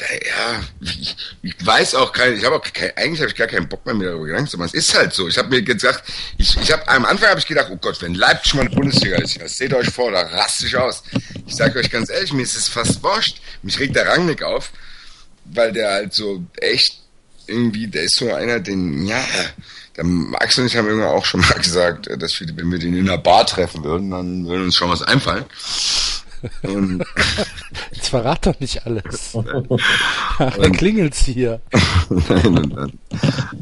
ja, 0.00 0.60
ich, 0.80 1.16
ich 1.42 1.54
weiß 1.66 1.94
auch 1.96 2.12
kein, 2.12 2.36
ich 2.36 2.44
habe 2.44 2.56
auch 2.56 2.62
kein, 2.62 2.96
eigentlich 2.96 3.20
habe 3.20 3.30
ich 3.30 3.36
gar 3.36 3.46
keinen 3.46 3.68
Bock 3.68 3.84
mehr, 3.84 3.94
mir 3.94 4.06
darüber 4.06 4.26
Gedanken 4.26 4.48
zu 4.48 4.58
machen. 4.58 4.70
Es 4.72 4.88
ist 4.88 4.96
halt 4.96 5.12
so. 5.12 5.28
Ich 5.28 5.38
habe 5.38 5.48
mir 5.48 5.62
gesagt, 5.62 6.04
ich, 6.36 6.56
ich 6.56 6.72
habe 6.72 6.86
am 6.88 7.04
Anfang 7.04 7.30
habe 7.30 7.40
ich 7.40 7.46
gedacht, 7.46 7.68
oh 7.70 7.76
Gott, 7.76 8.00
wenn 8.02 8.14
Leipzig 8.14 8.54
mal 8.54 8.62
eine 8.62 8.70
Bundesliga 8.70 9.16
ist, 9.16 9.40
das 9.40 9.56
seht 9.56 9.74
euch 9.74 9.90
vor, 9.90 10.10
da 10.12 10.22
raste 10.22 10.66
ich 10.66 10.76
aus. 10.76 11.02
Ich 11.46 11.56
sage 11.56 11.78
euch 11.78 11.90
ganz 11.90 12.10
ehrlich, 12.10 12.32
mir 12.32 12.42
ist 12.42 12.56
es 12.56 12.68
fast 12.68 13.02
wurscht. 13.02 13.40
Mich 13.62 13.78
regt 13.80 13.96
der 13.96 14.06
Rangnick 14.06 14.42
auf, 14.42 14.70
weil 15.44 15.72
der 15.72 15.90
halt 15.90 16.14
so 16.14 16.44
echt 16.56 17.00
irgendwie, 17.46 17.88
der 17.88 18.02
ist 18.04 18.16
so 18.16 18.32
einer, 18.32 18.60
den, 18.60 19.06
ja, 19.06 19.24
der 19.96 20.04
Max 20.04 20.58
und 20.58 20.66
ich 20.66 20.76
haben 20.76 20.86
irgendwann 20.86 21.10
auch 21.10 21.24
schon 21.24 21.40
mal 21.40 21.58
gesagt, 21.62 22.08
dass 22.18 22.38
wir, 22.40 22.48
wenn 22.56 22.70
wir 22.70 22.78
den 22.78 22.94
in 22.94 23.08
einer 23.08 23.18
Bar 23.18 23.46
treffen 23.46 23.82
würden, 23.84 24.10
dann 24.10 24.46
würde 24.46 24.64
uns 24.64 24.76
schon 24.76 24.90
was 24.90 25.02
einfallen. 25.02 25.44
Und 26.62 27.04
Jetzt 27.92 28.08
verrat 28.08 28.46
doch 28.46 28.58
nicht 28.60 28.86
alles. 28.86 29.36
da 30.38 30.70
klingelt's 30.70 31.24
hier. 31.24 31.60
Nein, 32.28 32.58
und 32.58 32.76
dann. 32.76 32.92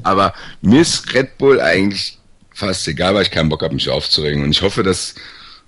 Aber 0.03 0.35
mir 0.63 0.83
ist 0.83 1.13
Red 1.15 1.39
Bull 1.39 1.61
eigentlich 1.61 2.19
fast 2.53 2.87
egal, 2.89 3.15
weil 3.15 3.23
ich 3.23 3.31
keinen 3.31 3.49
Bock 3.49 3.63
habe, 3.63 3.75
mich 3.75 3.89
aufzuregen. 3.89 4.43
Und 4.43 4.51
ich 4.51 4.63
hoffe, 4.63 4.83
dass 4.83 5.15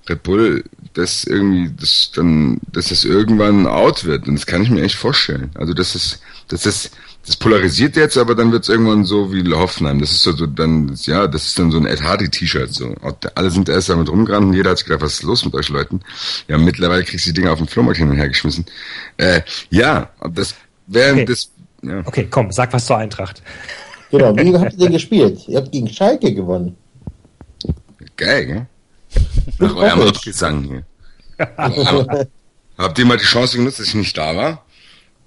Red 0.09 0.23
Bull 0.23 0.65
das 0.95 1.25
irgendwie, 1.25 1.75
das 1.79 2.13
dann, 2.15 2.61
dass 2.73 2.89
das 2.89 3.05
irgendwann 3.05 3.67
out 3.67 4.05
wird. 4.05 4.27
Und 4.27 4.37
das 4.37 4.47
kann 4.47 4.63
ich 4.63 4.71
mir 4.71 4.83
echt 4.83 4.97
vorstellen. 4.97 5.51
Also 5.55 5.75
das 5.75 5.95
ist, 5.95 6.21
das 6.49 6.67
ist, 6.67 6.91
das 7.29 7.37
polarisiert 7.37 7.95
jetzt, 7.97 8.17
aber 8.17 8.35
dann 8.35 8.53
wird 8.53 8.63
es 8.63 8.71
irgendwann 8.71 9.05
so 9.05 9.31
wie 9.31 9.47
Hoffenheim. 9.53 10.01
Das 10.01 10.13
ist 10.13 10.23
so, 10.23 10.33
so 10.33 10.47
dann, 10.47 10.99
ja, 11.03 11.27
das 11.27 11.49
ist 11.49 11.59
dann 11.59 11.71
so 11.71 11.77
ein 11.77 11.85
Ed 11.85 12.03
Hardy 12.03 12.31
T-Shirt. 12.31 12.73
So. 12.73 12.95
Alle 13.35 13.51
sind 13.51 13.69
erst 13.69 13.91
damit 13.91 14.09
rumgerannt 14.09 14.47
und 14.47 14.55
jeder 14.55 14.71
hat 14.71 14.79
sich 14.79 14.87
gedacht, 14.87 15.03
was 15.03 15.13
ist 15.13 15.25
los 15.25 15.45
mit 15.45 15.53
euch 15.55 15.69
Leuten? 15.69 16.01
Ja, 16.49 16.57
mittlerweile 16.57 17.05
kriegst 17.05 17.27
du 17.27 17.31
die 17.31 17.35
Dinger 17.35 17.53
auf 17.53 17.59
dem 17.59 17.69
Flohmarkt 17.69 17.99
hin 17.99 18.09
und 18.09 18.17
her 18.17 18.31
geschmissen. 18.31 18.65
Äh, 19.19 19.43
ja, 19.69 20.09
das 20.33 20.55
wäre 20.87 21.13
Okay. 21.13 21.25
das, 21.27 21.51
ja. 21.83 22.01
Okay, 22.07 22.29
komm, 22.31 22.51
sag 22.51 22.73
was 22.73 22.87
zur 22.87 22.97
Eintracht. 22.97 23.43
Genau, 24.11 24.35
wie 24.37 24.57
habt 24.57 24.73
ihr 24.73 24.79
denn 24.79 24.93
gespielt? 24.93 25.47
Ihr 25.49 25.59
habt 25.59 25.71
gegen 25.71 25.89
Schalke 25.89 26.33
gewonnen. 26.33 26.77
Geil, 28.17 28.47
gell? 28.47 28.67
Nach 29.59 29.77
eurem. 29.77 30.09
Abgesang 30.09 30.63
hier. 30.65 30.83
Habt 32.79 32.99
ihr 32.99 33.05
mal 33.05 33.19
die 33.19 33.25
Chance 33.25 33.59
genutzt, 33.59 33.81
dass 33.81 33.89
ich 33.89 33.95
nicht 33.95 34.17
da 34.17 34.35
war? 34.35 34.65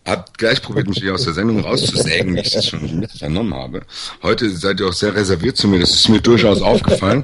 Habt 0.03 0.37
gleich 0.39 0.61
probiert, 0.63 0.87
mich 0.87 0.97
hier 0.99 1.13
aus 1.13 1.23
der 1.25 1.33
Sendung 1.33 1.59
rauszusägen, 1.61 2.35
wie 2.35 2.39
ich 2.39 2.49
das 2.49 2.65
schon 2.67 3.07
vernommen 3.07 3.53
habe. 3.53 3.81
Heute 4.23 4.49
seid 4.49 4.79
ihr 4.79 4.87
auch 4.87 4.93
sehr 4.93 5.15
reserviert 5.15 5.57
zu 5.57 5.67
mir, 5.67 5.79
das 5.79 5.91
ist 5.91 6.09
mir 6.09 6.19
durchaus 6.21 6.61
aufgefallen. 6.61 7.23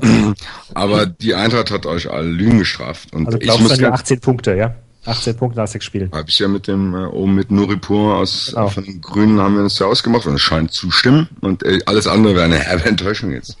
Aber 0.74 1.06
die 1.06 1.34
Eintracht 1.34 1.70
hat 1.70 1.86
euch 1.86 2.10
alle 2.10 2.28
Lügen 2.28 2.58
gestraft. 2.58 3.12
Und 3.12 3.26
Also 3.26 3.38
ich 3.38 3.44
glaubst 3.44 3.64
du 3.64 3.68
muss 3.68 3.78
ganz, 3.78 4.00
18 4.00 4.20
Punkte, 4.20 4.56
ja? 4.56 4.74
18 5.06 5.36
Punkte 5.36 5.60
nach 5.60 5.68
sechs 5.68 5.84
Spielen. 5.84 6.10
habe 6.12 6.28
ich 6.30 6.38
ja 6.38 6.48
mit 6.48 6.66
dem 6.66 6.94
äh, 6.94 7.04
oben 7.04 7.34
mit 7.34 7.50
Nuripur 7.50 8.16
aus 8.16 8.46
Genau. 8.54 8.68
von 8.70 8.84
den 8.84 9.00
Grünen 9.02 9.38
haben 9.38 9.54
wir 9.54 9.62
uns 9.62 9.78
ja 9.78 9.86
ausgemacht 9.86 10.26
und 10.26 10.34
es 10.34 10.40
scheint 10.40 10.72
zu 10.72 10.90
stimmen 10.90 11.28
und 11.42 11.62
äh, 11.62 11.78
alles 11.84 12.06
andere 12.06 12.34
wäre 12.34 12.46
eine 12.46 12.58
herbe 12.58 12.86
Enttäuschung 12.86 13.30
jetzt. 13.32 13.58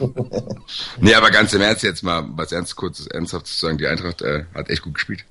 nee, 0.98 1.14
aber 1.14 1.30
ganz 1.30 1.52
im 1.52 1.60
Ernst 1.60 1.82
jetzt 1.82 2.02
mal 2.02 2.24
was 2.36 2.52
ernst 2.52 2.74
kurzes 2.76 3.06
ernsthaft 3.06 3.46
zu 3.48 3.58
sagen, 3.58 3.76
die 3.78 3.86
Eintracht 3.86 4.22
äh, 4.22 4.44
hat 4.54 4.70
echt 4.70 4.82
gut 4.82 4.94
gespielt. 4.94 5.24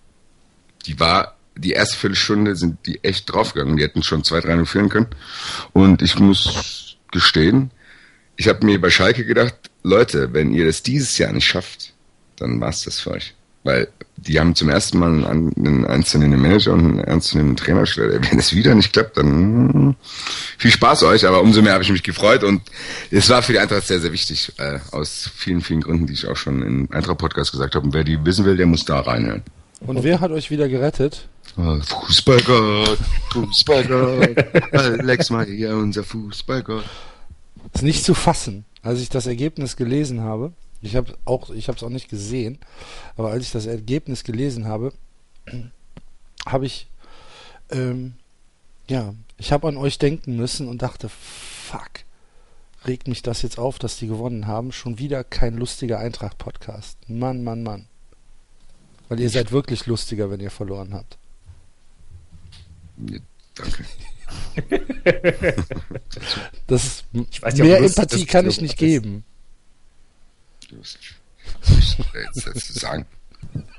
Die 0.85 0.99
war 0.99 1.35
die 1.59 1.71
erste 1.71 1.97
Viertelstunde 1.97 2.55
sind 2.55 2.85
die 2.85 3.03
echt 3.03 3.31
draufgegangen, 3.31 3.77
die 3.77 3.83
hätten 3.83 4.03
schon 4.03 4.23
zwei, 4.23 4.39
drei 4.39 4.55
nur 4.55 4.65
führen 4.65 4.89
können 4.89 5.07
und 5.73 6.01
ich 6.01 6.19
muss 6.19 6.97
gestehen, 7.11 7.71
ich 8.35 8.47
habe 8.47 8.65
mir 8.65 8.79
bei 8.79 8.89
Schalke 8.89 9.25
gedacht, 9.25 9.55
Leute, 9.83 10.33
wenn 10.33 10.53
ihr 10.53 10.65
das 10.65 10.81
dieses 10.83 11.17
Jahr 11.17 11.33
nicht 11.33 11.45
schafft, 11.45 11.93
dann 12.37 12.61
war's 12.61 12.83
das 12.83 12.99
für 12.99 13.11
euch. 13.11 13.33
Weil 13.63 13.89
die 14.15 14.39
haben 14.39 14.55
zum 14.55 14.69
ersten 14.69 14.97
Mal 14.99 15.25
einen, 15.25 15.83
ernstzunehmenden 15.83 16.41
Manager 16.41 16.73
und 16.73 16.79
einen 16.79 16.99
ernstzunehmenden 16.99 17.57
Trainer 17.57 17.81
gestellt. 17.81 18.27
Wenn 18.29 18.39
es 18.39 18.53
wieder 18.53 18.73
nicht 18.75 18.93
klappt, 18.93 19.17
dann 19.17 19.95
viel 20.57 20.71
Spaß 20.71 21.03
euch, 21.03 21.25
aber 21.27 21.41
umso 21.41 21.61
mehr 21.61 21.73
habe 21.73 21.83
ich 21.83 21.91
mich 21.91 22.03
gefreut 22.03 22.43
und 22.43 22.61
es 23.11 23.29
war 23.29 23.41
für 23.41 23.53
die 23.53 23.59
Eintracht 23.59 23.85
sehr, 23.85 23.99
sehr 23.99 24.13
wichtig, 24.13 24.53
äh, 24.57 24.79
aus 24.91 25.29
vielen, 25.35 25.61
vielen 25.61 25.81
Gründen, 25.81 26.07
die 26.07 26.13
ich 26.13 26.27
auch 26.27 26.37
schon 26.37 26.61
im 26.61 26.87
Eintracht-Podcast 26.91 27.51
gesagt 27.51 27.75
habe. 27.75 27.85
Und 27.85 27.93
wer 27.93 28.03
die 28.03 28.23
wissen 28.25 28.45
will, 28.45 28.55
der 28.55 28.65
muss 28.65 28.85
da 28.85 29.01
reinhören. 29.01 29.43
Und 29.81 30.03
wer 30.03 30.19
hat 30.19 30.31
euch 30.31 30.51
wieder 30.51 30.67
gerettet? 30.67 31.27
Fußballgott, 31.59 32.97
Fußballgott, 33.31 34.73
Alex 34.73 35.29
mal 35.29 35.45
hier, 35.45 35.75
unser 35.75 36.03
Fußballgott. 36.05 36.85
ist 37.73 37.83
nicht 37.83 38.05
zu 38.05 38.13
fassen. 38.13 38.63
Als 38.81 39.01
ich 39.01 39.09
das 39.09 39.27
Ergebnis 39.27 39.75
gelesen 39.75 40.21
habe, 40.21 40.53
ich 40.81 40.95
habe 40.95 41.17
auch, 41.25 41.49
ich 41.49 41.67
habe 41.67 41.75
es 41.77 41.83
auch 41.83 41.89
nicht 41.89 42.09
gesehen, 42.09 42.59
aber 43.17 43.31
als 43.31 43.43
ich 43.43 43.51
das 43.51 43.65
Ergebnis 43.65 44.23
gelesen 44.23 44.67
habe, 44.67 44.93
habe 46.45 46.65
ich 46.65 46.87
ähm, 47.71 48.13
Ja, 48.87 49.13
ich 49.37 49.51
habe 49.51 49.67
an 49.67 49.75
euch 49.75 49.99
denken 49.99 50.37
müssen 50.37 50.69
und 50.69 50.81
dachte, 50.81 51.09
fuck, 51.09 51.89
regt 52.87 53.09
mich 53.09 53.21
das 53.21 53.41
jetzt 53.41 53.59
auf, 53.59 53.79
dass 53.79 53.97
die 53.97 54.07
gewonnen 54.07 54.47
haben. 54.47 54.71
Schon 54.71 54.97
wieder 54.97 55.25
kein 55.25 55.57
lustiger 55.57 55.99
Eintracht-Podcast. 55.99 56.97
Mann, 57.09 57.43
Mann, 57.43 57.63
Mann. 57.63 57.87
Weil 59.09 59.19
ihr 59.19 59.29
seid 59.29 59.51
wirklich 59.51 59.87
lustiger, 59.87 60.31
wenn 60.31 60.39
ihr 60.39 60.51
verloren 60.51 60.93
habt. 60.93 61.18
Ja, 63.07 63.19
danke. 63.55 63.85
Das 66.67 66.85
ist, 66.85 67.05
Ich 67.31 67.41
weiß 67.41 67.53
nicht, 67.55 67.63
mehr 67.63 67.79
Lust- 67.81 67.97
Empathie 67.97 68.23
das- 68.25 68.31
kann 68.31 68.47
ich 68.47 68.61
nicht 68.61 68.77
geben. 68.77 69.23
Was 70.71 70.97
soll 71.61 71.79
ich 71.79 71.97
jetzt 72.13 72.45
dazu 72.47 72.73
sagen? 72.73 73.05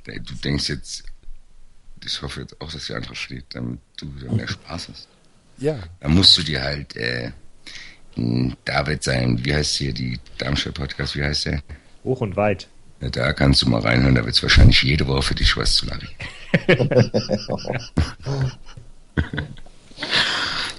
Du 0.05 0.35
denkst 0.43 0.69
jetzt, 0.69 1.05
ich 2.05 2.21
hoffe 2.23 2.41
jetzt 2.41 2.61
auch, 2.61 2.73
dass 2.73 2.87
die 2.87 2.95
andere 2.95 3.15
steht, 3.15 3.45
damit 3.51 3.79
du 3.99 4.13
wieder 4.17 4.33
mehr 4.33 4.49
Spaß 4.49 4.89
hast. 4.89 5.09
Ja, 5.59 5.79
Dann 6.01 6.15
musst 6.15 6.37
du 6.37 6.43
dir 6.43 6.63
halt 6.63 6.97
äh, 6.97 7.31
David 8.65 9.03
sein, 9.05 9.45
wie 9.45 9.55
heißt 9.55 9.77
hier 9.77 9.93
die 9.93 10.19
Darmstadt 10.39 10.75
Podcast, 10.75 11.15
wie 11.15 11.23
heißt 11.23 11.45
der? 11.47 11.63
Hoch 12.03 12.23
und 12.23 12.35
weit. 12.37 12.67
Ja, 13.01 13.09
da 13.11 13.33
kannst 13.33 13.63
du 13.63 13.69
mal 13.69 13.81
reinhören, 13.81 14.15
da 14.15 14.25
wird 14.25 14.35
es 14.35 14.43
wahrscheinlich 14.43 14.83
jede 14.83 15.07
Woche 15.07 15.23
für 15.23 15.35
dich 15.35 15.57
was 15.57 15.75
zu 15.75 15.87
Larry. 15.87 16.09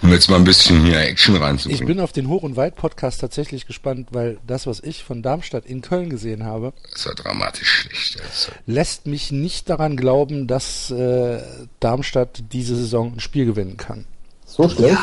um 0.02 0.12
jetzt 0.12 0.30
mal 0.30 0.38
ein 0.38 0.44
bisschen 0.44 0.84
hier 0.84 1.00
Action 1.00 1.36
ich 1.36 1.42
reinzubringen. 1.42 1.86
bin 1.86 2.00
auf 2.00 2.12
den 2.12 2.28
Hoch- 2.28 2.44
und 2.44 2.56
Weit-Podcast 2.56 3.22
tatsächlich 3.22 3.68
gespannt, 3.68 4.10
weil 4.12 4.38
das, 4.48 4.66
was 4.68 4.80
ich 4.80 5.04
von 5.04 5.22
Darmstadt 5.22 5.66
in 5.66 5.82
Köln 5.82 6.10
gesehen 6.10 6.44
habe, 6.44 6.74
Das 6.92 7.06
war 7.06 7.14
dramatisch 7.16 7.70
schlecht. 7.70 8.22
Also. 8.22 8.52
lässt 8.66 9.06
mich 9.06 9.32
nicht 9.32 9.70
daran 9.70 9.98
glauben, 9.98 10.48
dass 10.48 10.90
äh, 10.92 11.40
Darmstadt 11.80 12.44
diese 12.52 12.76
Saison 12.76 13.14
ein 13.16 13.20
Spiel 13.20 13.46
gewinnen 13.46 13.78
kann. 13.78 14.06
So 14.46 14.68
schlecht? 14.68 14.98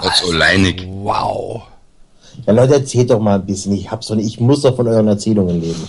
Trotz 0.00 0.24
Oleinik. 0.24 0.84
Wow. 0.86 1.62
Ja, 2.46 2.52
Leute, 2.52 2.74
erzählt 2.74 3.10
doch 3.10 3.18
mal 3.18 3.36
ein 3.36 3.46
bisschen. 3.46 3.72
Ich 3.72 3.90
hab's 3.90 4.06
doch 4.06 4.14
nicht. 4.14 4.26
Ich 4.26 4.38
muss 4.38 4.60
doch 4.60 4.76
von 4.76 4.86
euren 4.86 5.08
Erzählungen 5.08 5.60
leben. 5.60 5.88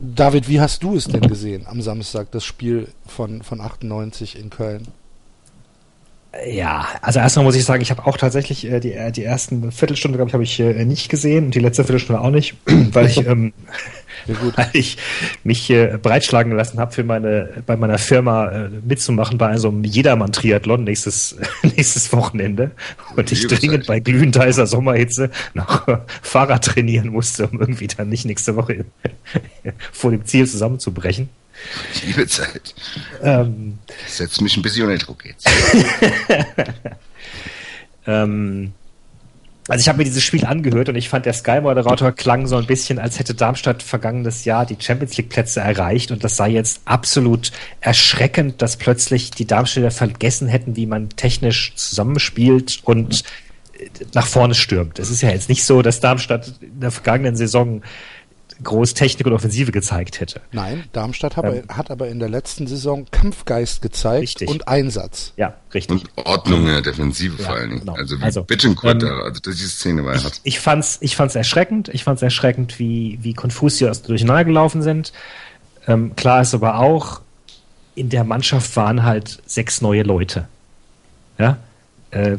David, 0.00 0.48
wie 0.48 0.60
hast 0.60 0.82
du 0.82 0.96
es 0.96 1.04
denn 1.04 1.22
gesehen 1.22 1.66
am 1.66 1.80
Samstag, 1.80 2.30
das 2.32 2.44
Spiel 2.44 2.88
von, 3.06 3.42
von 3.42 3.60
98 3.60 4.38
in 4.38 4.50
Köln? 4.50 4.88
Ja, 6.46 6.86
also 7.02 7.18
erstmal 7.18 7.44
muss 7.44 7.56
ich 7.56 7.64
sagen, 7.64 7.82
ich 7.82 7.90
habe 7.90 8.06
auch 8.06 8.16
tatsächlich 8.16 8.64
äh, 8.64 8.78
die, 8.78 8.92
äh, 8.92 9.10
die 9.10 9.24
ersten 9.24 9.72
Viertelstunde, 9.72 10.16
glaube 10.16 10.28
ich, 10.28 10.34
habe 10.34 10.44
ich 10.44 10.60
äh, 10.60 10.84
nicht 10.84 11.08
gesehen 11.08 11.46
und 11.46 11.54
die 11.56 11.58
letzte 11.58 11.82
Viertelstunde 11.82 12.20
auch 12.22 12.30
nicht, 12.30 12.54
weil 12.66 13.06
ich, 13.06 13.26
ähm, 13.26 13.52
weil 14.54 14.70
ich 14.72 14.96
mich 15.42 15.68
äh, 15.70 15.98
breitschlagen 16.00 16.52
lassen 16.52 16.78
habe, 16.78 16.92
für 16.92 17.02
meine 17.02 17.48
bei 17.66 17.76
meiner 17.76 17.98
Firma 17.98 18.48
äh, 18.48 18.68
mitzumachen 18.68 19.38
bei 19.38 19.56
so 19.56 19.68
einem 19.68 19.82
Jedermann-Triathlon 19.82 20.84
nächstes 20.84 21.36
nächstes 21.62 22.12
Wochenende. 22.12 22.70
Und 23.16 23.32
ich 23.32 23.48
dringend 23.48 23.88
bei 23.88 23.98
glühend 23.98 24.38
heißer 24.38 24.68
Sommerhitze 24.68 25.30
noch 25.54 25.88
äh, 25.88 25.96
Fahrrad 26.22 26.64
trainieren 26.64 27.08
musste, 27.08 27.48
um 27.48 27.58
irgendwie 27.58 27.88
dann 27.88 28.08
nicht 28.08 28.24
nächste 28.24 28.54
Woche 28.54 28.84
vor 29.90 30.12
dem 30.12 30.24
Ziel 30.24 30.46
zusammenzubrechen. 30.46 31.28
Liebe 32.04 32.26
Zeit. 32.26 32.74
Ähm, 33.22 33.78
Setz 34.06 34.40
mich 34.40 34.56
ein 34.56 34.62
bisschen 34.62 34.86
unter 34.86 34.98
Druck 34.98 35.24
jetzt. 35.24 35.48
Ähm, 38.06 38.72
also 39.68 39.82
ich 39.82 39.88
habe 39.88 39.98
mir 39.98 40.04
dieses 40.04 40.24
Spiel 40.24 40.44
angehört 40.44 40.88
und 40.88 40.96
ich 40.96 41.08
fand, 41.08 41.26
der 41.26 41.32
Sky-Moderator 41.32 42.12
klang 42.12 42.46
so 42.46 42.56
ein 42.56 42.66
bisschen, 42.66 42.98
als 42.98 43.18
hätte 43.18 43.34
Darmstadt 43.34 43.82
vergangenes 43.82 44.44
Jahr 44.44 44.66
die 44.66 44.76
Champions 44.78 45.16
League-Plätze 45.16 45.60
erreicht 45.60 46.10
und 46.10 46.24
das 46.24 46.36
sei 46.36 46.48
jetzt 46.48 46.80
absolut 46.86 47.52
erschreckend, 47.80 48.62
dass 48.62 48.76
plötzlich 48.76 49.30
die 49.30 49.46
Darmstädter 49.46 49.90
vergessen 49.90 50.48
hätten, 50.48 50.76
wie 50.76 50.86
man 50.86 51.10
technisch 51.10 51.72
zusammenspielt 51.76 52.80
und 52.84 53.22
nach 54.12 54.26
vorne 54.26 54.54
stürmt. 54.54 54.98
Es 54.98 55.10
ist 55.10 55.22
ja 55.22 55.30
jetzt 55.30 55.48
nicht 55.48 55.64
so, 55.64 55.82
dass 55.82 56.00
Darmstadt 56.00 56.54
in 56.60 56.80
der 56.80 56.90
vergangenen 56.90 57.36
Saison 57.36 57.82
groß 58.62 58.94
Technik 58.94 59.26
und 59.26 59.32
Offensive 59.32 59.72
gezeigt 59.72 60.20
hätte. 60.20 60.40
Nein, 60.52 60.84
Darmstadt 60.92 61.36
hat, 61.36 61.44
Ähm. 61.44 61.62
aber, 61.66 61.76
hat 61.76 61.90
aber 61.90 62.08
in 62.08 62.18
der 62.18 62.28
letzten 62.28 62.66
Saison 62.66 63.06
Kampfgeist 63.10 63.82
gezeigt 63.82 64.22
Richtig. 64.22 64.48
und 64.48 64.68
Einsatz. 64.68 65.32
Ja, 65.36 65.54
richtig. 65.74 66.02
Und 66.16 66.26
Ordnung 66.26 66.60
in 66.60 66.66
der 66.66 66.82
Defensive 66.82 67.36
Ja, 67.40 67.46
vor 67.46 67.54
allen 67.56 67.68
Dingen. 67.70 67.80
genau. 67.80 67.94
Also 67.94 68.18
wie 68.18 68.22
Also, 68.22 68.42
Bittencourt 68.44 68.94
ähm, 69.02 69.08
da, 69.08 69.18
also 69.24 69.40
diese 69.40 69.68
Szene 69.68 70.04
war 70.04 70.14
hat. 70.22 70.40
ich 70.44 70.60
fand's, 70.60 70.98
ich 71.00 71.16
fand's 71.16 71.34
erschreckend. 71.34 71.88
Ich 71.88 72.04
fand's 72.04 72.22
erschreckend, 72.22 72.78
wie, 72.78 73.18
wie 73.22 73.34
konfus 73.34 73.78
sie 73.78 73.88
aus 73.88 74.02
durcheinander 74.02 74.44
gelaufen 74.44 74.82
sind. 74.82 75.12
Ähm, 75.86 76.14
klar 76.16 76.42
ist 76.42 76.54
aber 76.54 76.78
auch, 76.78 77.20
in 77.94 78.08
der 78.10 78.24
Mannschaft 78.24 78.76
waren 78.76 79.02
halt 79.04 79.42
sechs 79.46 79.80
neue 79.80 80.02
Leute. 80.02 80.46
Ja. 81.38 81.58
Äh, 82.10 82.38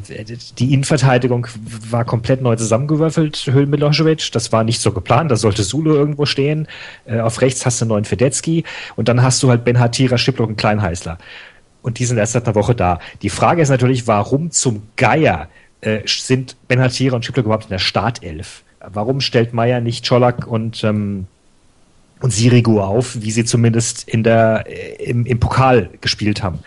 die 0.58 0.74
Innenverteidigung 0.74 1.48
war 1.90 2.04
komplett 2.04 2.42
neu 2.42 2.56
zusammengewürfelt, 2.56 3.48
Höhl 3.52 3.66
Milosevic. 3.66 4.32
Das 4.32 4.52
war 4.52 4.64
nicht 4.64 4.82
so 4.82 4.92
geplant. 4.92 5.32
Da 5.32 5.38
sollte 5.38 5.64
Sulu 5.64 5.94
irgendwo 5.94 6.26
stehen. 6.26 6.68
Äh, 7.06 7.20
auf 7.20 7.42
rechts 7.42 7.66
hast 7.66 7.80
du 7.80 7.86
einen 7.86 7.90
neuen 7.90 8.06
Fedetski 8.06 8.64
und 8.96 9.08
dann 9.08 9.22
hast 9.22 9.42
du 9.44 9.50
halt 9.50 9.64
Ben 9.64 9.80
Hatira, 9.80 10.18
Schiplock 10.18 10.50
und 10.50 10.58
Kleinheißler. 10.58 11.18
Und 11.82 12.00
die 12.00 12.06
sind 12.06 12.18
erst 12.18 12.34
seit 12.34 12.46
einer 12.46 12.56
Woche 12.56 12.76
da. 12.76 13.00
Die 13.22 13.30
Frage 13.30 13.62
ist 13.62 13.70
natürlich, 13.70 14.08
warum 14.08 14.52
zum 14.52 14.84
Geier 14.98 15.48
äh, 15.80 16.02
sind 16.06 16.58
Ben 16.68 16.82
Hatira 16.82 17.16
und 17.16 17.26
Schiplock 17.26 17.46
überhaupt 17.46 17.66
in 17.66 17.72
der 17.72 17.80
Startelf? 17.80 18.64
Warum 18.80 19.22
stellt 19.22 19.54
Meier 19.54 19.80
nicht 19.80 20.06
Czolak 20.06 20.48
und, 20.48 20.84
ähm, 20.84 21.28
und 22.22 22.32
Sirigu 22.32 22.80
auf, 22.80 23.22
wie 23.22 23.32
sie 23.32 23.46
zumindest 23.46 24.08
in 24.08 24.24
der, 24.24 24.66
äh, 24.68 25.04
im, 25.04 25.26
im 25.26 25.40
Pokal 25.40 25.90
gespielt 26.02 26.44
haben? 26.44 26.60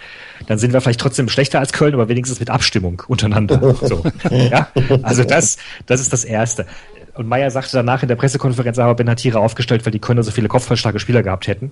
Dann 0.46 0.58
sind 0.58 0.72
wir 0.72 0.80
vielleicht 0.80 1.00
trotzdem 1.00 1.28
schlechter 1.28 1.58
als 1.58 1.72
Köln, 1.72 1.94
aber 1.94 2.08
wenigstens 2.08 2.40
mit 2.40 2.50
Abstimmung 2.50 3.02
untereinander. 3.08 3.74
So. 3.84 4.02
ja? 4.30 4.68
Also 5.02 5.24
das, 5.24 5.58
das 5.86 6.00
ist 6.00 6.12
das 6.12 6.24
Erste. 6.24 6.66
Und 7.14 7.28
Meier 7.28 7.50
sagte 7.50 7.70
danach 7.76 8.02
in 8.02 8.08
der 8.08 8.16
Pressekonferenz, 8.16 8.76
er 8.76 8.84
habe 8.84 8.96
Benatira 8.96 9.38
aufgestellt, 9.38 9.86
weil 9.86 9.92
die 9.92 10.00
Kölner 10.00 10.22
so 10.24 10.32
viele 10.32 10.48
kopfballstarke 10.48 10.98
Spieler 10.98 11.22
gehabt 11.22 11.46
hätten. 11.46 11.70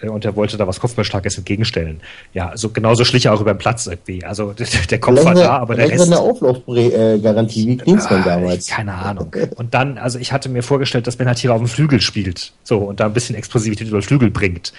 Äh, 0.00 0.08
Und 0.08 0.24
er 0.26 0.36
wollte 0.36 0.56
da 0.58 0.66
was 0.66 0.80
Kopfballstarkes 0.80 1.38
entgegenstellen. 1.38 2.00
Ja, 2.34 2.52
so 2.56 2.68
genauso 2.68 3.04
schlich 3.04 3.24
er 3.26 3.32
auch 3.34 3.40
über 3.40 3.54
den 3.54 3.58
Platz 3.58 3.86
irgendwie. 3.86 4.22
Also 4.24 4.52
der 4.90 5.00
Kopf 5.00 5.16
war 5.16 5.22
Vielleicht 5.32 5.38
da, 5.38 5.50
eine- 5.54 5.60
aber 5.62 5.74
der 5.76 5.90
Rest. 5.90 6.06
eine 6.06 6.18
Auflaufgarantie 6.18 7.66
wie 7.68 7.76
Klinsmann 7.78 8.20
Ah, 8.22 8.24
damals. 8.24 8.66
Keine 8.66 8.94
Ahnung. 8.94 9.34
Und 9.56 9.72
dann, 9.74 9.96
also 9.98 10.18
ich 10.18 10.32
hatte 10.32 10.48
mir 10.48 10.62
vorgestellt, 10.62 11.06
dass 11.06 11.16
Benatira 11.16 11.54
auf 11.54 11.60
dem 11.60 11.68
Flügel 11.68 12.00
spielt. 12.00 12.52
So, 12.62 12.78
und 12.78 13.00
da 13.00 13.06
ein 13.06 13.12
bisschen 13.14 13.34
Explosivität 13.34 13.88
über 13.88 13.98
den 13.98 14.02
Flügel 14.04 14.30
bringt. 14.30 14.72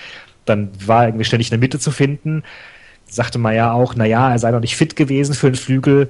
Dann 0.46 0.70
war 0.86 1.04
er 1.04 1.08
irgendwie 1.10 1.26
ständig 1.26 1.48
in 1.48 1.52
der 1.52 1.60
Mitte 1.60 1.80
zu 1.80 1.90
finden. 1.92 2.44
Sagte 3.08 3.40
ja 3.40 3.72
auch, 3.72 3.94
na 3.96 4.06
ja, 4.06 4.32
er 4.32 4.40
sei 4.40 4.52
noch 4.52 4.60
nicht 4.60 4.76
fit 4.76 4.96
gewesen 4.96 5.34
für 5.34 5.50
den 5.50 5.56
Flügel. 5.56 6.10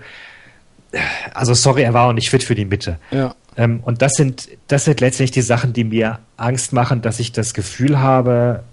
Also 1.33 1.53
sorry, 1.53 1.81
er 1.83 1.93
war 1.93 2.07
auch 2.09 2.13
nicht 2.13 2.29
fit 2.29 2.43
für 2.43 2.55
die 2.55 2.65
Mitte. 2.65 2.97
Ja. 3.11 3.33
Ähm, 3.57 3.79
und 3.83 4.01
das 4.01 4.13
sind, 4.13 4.49
das 4.67 4.85
sind 4.85 4.99
letztlich 5.01 5.31
die 5.31 5.41
Sachen, 5.41 5.73
die 5.73 5.83
mir 5.83 6.19
Angst 6.37 6.73
machen, 6.73 7.01
dass 7.01 7.19
ich 7.19 7.31
das 7.31 7.53
Gefühl 7.53 7.99
habe, 7.99 8.63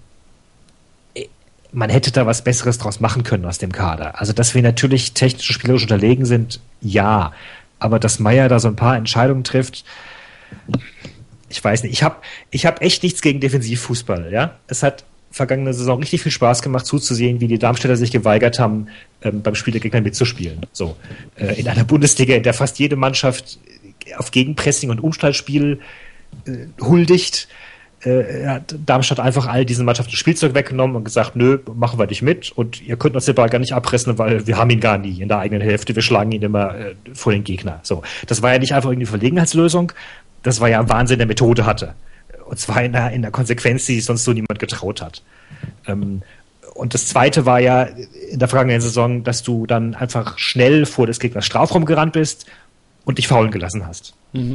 eh, 1.15 1.27
man 1.71 1.89
hätte 1.89 2.11
da 2.11 2.25
was 2.25 2.43
Besseres 2.43 2.77
draus 2.77 2.99
machen 2.99 3.23
können 3.23 3.45
aus 3.45 3.57
dem 3.57 3.71
Kader. 3.71 4.19
Also, 4.19 4.33
dass 4.33 4.55
wir 4.55 4.61
natürlich 4.61 5.13
technisch 5.13 5.49
und 5.49 5.53
spielerisch 5.53 5.83
unterlegen 5.83 6.25
sind, 6.25 6.59
ja. 6.81 7.33
Aber 7.79 7.99
dass 7.99 8.19
Meier 8.19 8.47
da 8.49 8.59
so 8.59 8.67
ein 8.67 8.75
paar 8.75 8.95
Entscheidungen 8.95 9.43
trifft, 9.43 9.83
ich 11.49 11.63
weiß 11.63 11.83
nicht. 11.83 11.93
Ich 11.93 12.03
habe 12.03 12.17
ich 12.49 12.65
hab 12.65 12.81
echt 12.81 13.03
nichts 13.03 13.21
gegen 13.21 13.39
Defensivfußball, 13.39 14.31
ja. 14.31 14.55
Es 14.67 14.83
hat 14.83 15.03
vergangene 15.31 15.73
Saison 15.73 15.99
richtig 15.99 16.21
viel 16.21 16.31
Spaß 16.31 16.61
gemacht 16.61 16.85
zuzusehen, 16.85 17.39
wie 17.39 17.47
die 17.47 17.57
Darmstädter 17.57 17.95
sich 17.95 18.11
geweigert 18.11 18.59
haben, 18.59 18.87
ähm, 19.21 19.41
beim 19.41 19.55
Spiel 19.55 19.71
der 19.71 19.81
Gegner 19.81 20.01
mitzuspielen. 20.01 20.65
So. 20.73 20.97
Äh, 21.37 21.59
in 21.59 21.67
einer 21.67 21.85
Bundesliga, 21.85 22.35
in 22.35 22.43
der 22.43 22.53
fast 22.53 22.79
jede 22.79 22.97
Mannschaft 22.97 23.57
auf 24.17 24.31
Gegenpressing 24.31 24.89
und 24.89 25.01
Umschaltspiel 25.01 25.79
äh, 26.45 26.67
huldigt, 26.81 27.47
äh, 28.03 28.47
hat 28.47 28.75
Darmstadt 28.85 29.19
einfach 29.19 29.47
all 29.47 29.65
diesen 29.65 29.85
Mannschaften 29.85 30.15
Spielzeug 30.15 30.53
weggenommen 30.53 30.95
und 30.95 31.03
gesagt, 31.03 31.35
nö, 31.35 31.59
machen 31.75 31.99
wir 31.99 32.07
nicht 32.07 32.21
mit 32.21 32.51
und 32.51 32.81
ihr 32.81 32.97
könnt 32.97 33.15
uns 33.15 33.25
den 33.25 33.35
Ball 33.35 33.49
gar 33.49 33.59
nicht 33.59 33.73
abpressen, 33.73 34.17
weil 34.17 34.47
wir 34.47 34.57
haben 34.57 34.69
ihn 34.69 34.79
gar 34.79 34.97
nie 34.97 35.21
in 35.21 35.27
der 35.27 35.39
eigenen 35.39 35.61
Hälfte, 35.61 35.95
wir 35.95 36.01
schlagen 36.01 36.31
ihn 36.31 36.41
immer 36.41 36.75
äh, 36.75 36.95
vor 37.13 37.31
den 37.31 37.43
Gegner. 37.43 37.79
So, 37.83 38.01
das 38.27 38.41
war 38.41 38.53
ja 38.53 38.59
nicht 38.59 38.73
einfach 38.73 38.89
irgendwie 38.89 39.05
eine 39.05 39.17
Verlegenheitslösung, 39.19 39.91
das 40.43 40.59
war 40.59 40.69
ja 40.69 40.87
Wahnsinn, 40.89 41.19
der 41.19 41.27
Methode 41.27 41.65
hatte. 41.65 41.93
Und 42.45 42.59
zwar 42.59 42.83
in 42.83 42.93
der, 42.93 43.11
in 43.11 43.21
der 43.21 43.31
Konsequenz, 43.31 43.85
die 43.85 44.01
sonst 44.01 44.23
so 44.23 44.33
niemand 44.33 44.59
getraut 44.59 45.01
hat. 45.01 45.21
Ähm, 45.87 46.23
und 46.73 46.93
das 46.93 47.07
zweite 47.07 47.45
war 47.45 47.59
ja 47.59 47.83
in 47.83 48.39
der 48.39 48.47
vergangenen 48.47 48.81
Saison, 48.81 49.23
dass 49.23 49.43
du 49.43 49.67
dann 49.67 49.93
einfach 49.93 50.37
schnell 50.39 50.85
vor 50.85 51.05
des 51.05 51.19
Gegners 51.19 51.45
Strafraum 51.45 51.85
gerannt 51.85 52.13
bist 52.13 52.47
und 53.05 53.17
dich 53.17 53.27
faulen 53.27 53.51
gelassen 53.51 53.85
hast. 53.85 54.13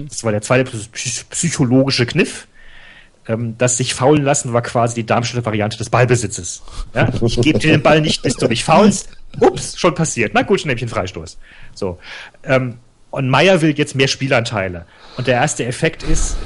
Das 0.08 0.24
war 0.24 0.32
der 0.32 0.40
zweite 0.42 0.70
psy- 0.70 1.24
psychologische 1.30 2.06
Kniff. 2.06 2.46
Ähm, 3.28 3.56
das 3.58 3.76
sich 3.76 3.92
faulen 3.92 4.22
lassen 4.22 4.52
war 4.52 4.62
quasi 4.62 4.94
die 4.94 5.04
Darmstädter 5.06 5.44
Variante 5.44 5.76
des 5.76 5.90
Ballbesitzes. 5.90 6.62
Ja? 6.94 7.08
Ich 7.22 7.40
gebe 7.40 7.58
dir 7.58 7.72
den 7.72 7.82
Ball 7.82 8.00
nicht, 8.00 8.22
bis 8.22 8.36
du 8.36 8.46
mich 8.48 8.64
faulst. 8.64 9.08
Ups, 9.40 9.78
schon 9.78 9.94
passiert. 9.94 10.32
Na 10.32 10.42
gut, 10.42 10.64
nehme 10.64 10.76
ich 10.76 10.82
einen 10.82 10.88
Freistoß. 10.88 11.36
So. 11.74 11.98
Ähm, 12.44 12.78
und 13.10 13.28
Meier 13.28 13.60
will 13.62 13.76
jetzt 13.76 13.94
mehr 13.96 14.08
Spielanteile. 14.08 14.86
Und 15.16 15.26
der 15.26 15.34
erste 15.34 15.64
Effekt 15.66 16.02
ist, 16.04 16.36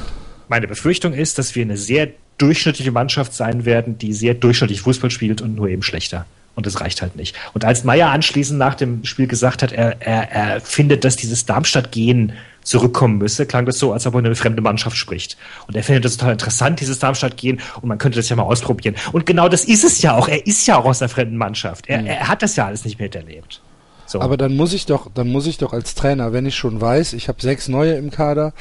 meine 0.49 0.67
Befürchtung 0.67 1.13
ist, 1.13 1.39
dass 1.39 1.55
wir 1.55 1.63
eine 1.63 1.77
sehr 1.77 2.09
durchschnittliche 2.39 2.91
Mannschaft 2.91 3.35
sein 3.35 3.65
werden, 3.65 3.99
die 3.99 4.13
sehr 4.15 4.35
durchschnittlich 4.35 4.81
Fußball 4.81 5.11
spielt 5.11 5.43
und 5.43 5.55
nur 5.55 5.69
eben 5.69 5.83
schlechter. 5.83 6.25
Und 6.61 6.67
das 6.67 6.83
reicht 6.83 7.01
halt 7.01 7.17
nicht. 7.17 7.35
Und 7.55 7.65
als 7.65 7.85
Meier 7.85 8.11
anschließend 8.11 8.59
nach 8.59 8.75
dem 8.75 9.03
Spiel 9.07 9.27
gesagt 9.27 9.63
hat, 9.63 9.73
er, 9.73 10.03
er, 10.03 10.31
er 10.31 10.61
findet, 10.61 11.07
dass 11.07 11.17
dieses 11.17 11.47
Darmstadt-Gehen 11.47 12.35
zurückkommen 12.63 13.17
müsse, 13.17 13.47
klang 13.47 13.65
das 13.65 13.79
so, 13.79 13.95
als 13.95 14.07
ob 14.07 14.13
er 14.13 14.19
eine 14.19 14.35
fremde 14.35 14.61
Mannschaft 14.61 14.99
spricht. 14.99 15.39
Und 15.67 15.75
er 15.75 15.83
findet 15.83 16.05
das 16.05 16.19
total 16.19 16.33
interessant, 16.33 16.81
dieses 16.81 16.99
Darmstadt-Gehen, 16.99 17.63
und 17.81 17.89
man 17.89 17.97
könnte 17.97 18.19
das 18.19 18.29
ja 18.29 18.37
mal 18.37 18.43
ausprobieren. 18.43 18.95
Und 19.13 19.25
genau 19.25 19.49
das 19.49 19.65
ist 19.65 19.85
es 19.85 20.03
ja 20.03 20.15
auch. 20.15 20.29
Er 20.29 20.47
ist 20.47 20.67
ja 20.67 20.77
auch 20.77 20.85
aus 20.85 21.01
einer 21.01 21.09
fremden 21.09 21.39
Mannschaft. 21.39 21.89
Er, 21.89 22.05
er 22.05 22.29
hat 22.29 22.43
das 22.43 22.57
ja 22.57 22.67
alles 22.67 22.85
nicht 22.85 23.01
miterlebt. 23.01 23.63
So. 24.05 24.21
Aber 24.21 24.37
dann 24.37 24.55
muss 24.55 24.75
ich 24.75 24.85
doch, 24.85 25.11
dann 25.15 25.29
muss 25.29 25.47
ich 25.47 25.57
doch 25.57 25.73
als 25.73 25.95
Trainer, 25.95 26.35
wenn 26.35 26.45
ich 26.45 26.57
schon 26.57 26.79
weiß, 26.79 27.15
ich 27.15 27.29
habe 27.29 27.41
sechs 27.41 27.69
neue 27.69 27.95
im 27.95 28.11
Kader 28.11 28.53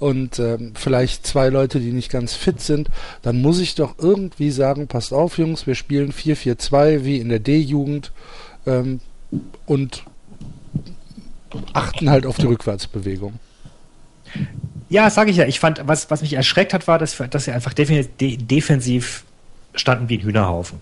und 0.00 0.38
ähm, 0.38 0.72
vielleicht 0.74 1.26
zwei 1.26 1.50
Leute, 1.50 1.78
die 1.78 1.92
nicht 1.92 2.10
ganz 2.10 2.34
fit 2.34 2.60
sind, 2.60 2.88
dann 3.22 3.40
muss 3.40 3.60
ich 3.60 3.74
doch 3.74 3.96
irgendwie 3.98 4.50
sagen, 4.50 4.88
passt 4.88 5.12
auf, 5.12 5.38
Jungs, 5.38 5.66
wir 5.66 5.74
spielen 5.74 6.12
4-4-2 6.12 7.04
wie 7.04 7.18
in 7.18 7.28
der 7.28 7.38
D-Jugend 7.38 8.10
ähm, 8.66 9.00
und 9.66 10.04
achten 11.74 12.10
halt 12.10 12.26
auf 12.26 12.38
die 12.38 12.46
Rückwärtsbewegung. 12.46 13.34
Ja, 14.88 15.10
sage 15.10 15.30
ich 15.30 15.36
ja. 15.36 15.46
Ich 15.46 15.60
fand, 15.60 15.82
was, 15.84 16.10
was 16.10 16.22
mich 16.22 16.32
erschreckt 16.32 16.72
hat, 16.72 16.88
war, 16.88 16.98
dass, 16.98 17.16
dass 17.30 17.44
sie 17.44 17.52
einfach 17.52 17.74
de 17.74 18.36
defensiv 18.36 19.24
standen 19.74 20.08
wie 20.08 20.18
ein 20.18 20.22
Hühnerhaufen. 20.22 20.80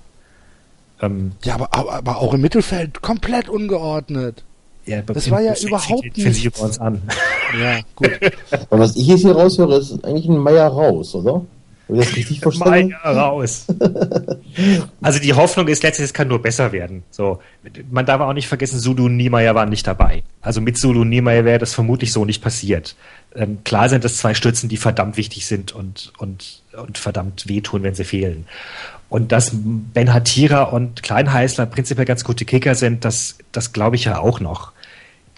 Ähm, 1.00 1.32
ja, 1.42 1.54
aber, 1.54 1.74
aber 1.74 2.18
auch 2.18 2.34
im 2.34 2.40
Mittelfeld 2.40 3.02
komplett 3.02 3.48
ungeordnet. 3.48 4.44
Ja, 4.88 5.02
das 5.02 5.30
war 5.30 5.40
ja 5.40 5.54
überhaupt 5.54 6.16
nicht. 6.16 6.58
Bei 6.58 6.64
uns 6.64 6.78
an. 6.78 7.02
Ja, 7.58 7.78
gut. 7.96 8.10
Aber 8.68 8.80
was 8.80 8.94
ich 8.94 9.06
jetzt 9.06 9.22
hier 9.22 9.32
raushöre, 9.32 9.78
ist 9.78 10.04
eigentlich 10.04 10.26
ein 10.26 10.36
Meier 10.36 10.68
raus, 10.68 11.14
oder? 11.14 11.46
Habe 11.88 11.98
ich 11.98 12.04
das 12.04 12.16
richtig 12.16 12.40
verstanden? 12.40 12.94
Meier 13.02 13.16
raus. 13.16 13.64
also 15.00 15.18
die 15.18 15.32
Hoffnung 15.32 15.66
ist 15.68 15.82
letztlich, 15.82 16.04
es 16.04 16.12
kann 16.12 16.28
nur 16.28 16.42
besser 16.42 16.72
werden. 16.72 17.04
So, 17.10 17.38
man 17.90 18.04
darf 18.04 18.20
auch 18.20 18.34
nicht 18.34 18.48
vergessen, 18.48 18.78
Sulu 18.80 19.06
und 19.06 19.16
Niemeyer 19.16 19.54
waren 19.54 19.70
nicht 19.70 19.86
dabei. 19.86 20.24
Also 20.42 20.60
mit 20.60 20.76
Sulu 20.76 21.00
und 21.00 21.08
Niemeyer 21.08 21.46
wäre 21.46 21.58
das 21.58 21.72
vermutlich 21.72 22.12
so 22.12 22.26
nicht 22.26 22.42
passiert. 22.42 22.94
Ähm, 23.34 23.60
klar 23.64 23.88
sind 23.88 24.04
das 24.04 24.18
zwei 24.18 24.34
Stützen, 24.34 24.68
die 24.68 24.76
verdammt 24.76 25.16
wichtig 25.16 25.46
sind 25.46 25.72
und, 25.72 26.12
und, 26.18 26.62
und 26.76 26.98
verdammt 26.98 27.48
wehtun, 27.48 27.82
wenn 27.82 27.94
sie 27.94 28.04
fehlen. 28.04 28.44
Und 29.08 29.32
dass 29.32 29.52
Ben 29.54 30.12
Hatira 30.12 30.64
und 30.64 31.02
Kleinheißler 31.02 31.64
prinzipiell 31.64 32.04
ganz 32.04 32.24
gute 32.24 32.44
Kicker 32.44 32.74
sind, 32.74 33.06
das, 33.06 33.38
das 33.52 33.72
glaube 33.72 33.96
ich 33.96 34.04
ja 34.04 34.18
auch 34.18 34.40
noch. 34.40 34.72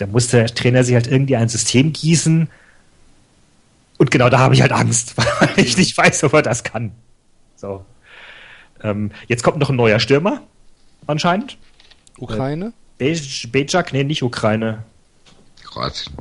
Da 0.01 0.07
muss 0.07 0.29
der 0.29 0.47
Trainer 0.47 0.83
sich 0.83 0.95
halt 0.95 1.07
irgendwie 1.07 1.37
ein 1.37 1.49
System 1.49 1.93
gießen. 1.93 2.49
Und 3.99 4.11
genau 4.11 4.31
da 4.31 4.39
habe 4.39 4.55
ich 4.55 4.63
halt 4.63 4.73
Angst, 4.73 5.15
weil 5.17 5.51
ich 5.57 5.77
nicht 5.77 5.97
weiß, 5.97 6.25
ob 6.25 6.33
er 6.33 6.43
das 6.43 6.65
kann. 6.65 6.93
So. 7.57 7.85
Ähm, 8.83 9.11
jetzt 9.29 9.43
kommt 9.43 9.59
noch 9.59 9.69
ein 9.69 9.77
neuer 9.77 10.01
Stürmer, 10.01 10.43
anscheinend. 11.07 11.59
Ukraine? 12.17 12.73
Äh, 12.99 13.19
Bejak, 13.49 13.93
nee, 13.93 14.05
nicht 14.05 14.23
Ukraine. 14.23 14.85
Kroatien. 15.65 16.15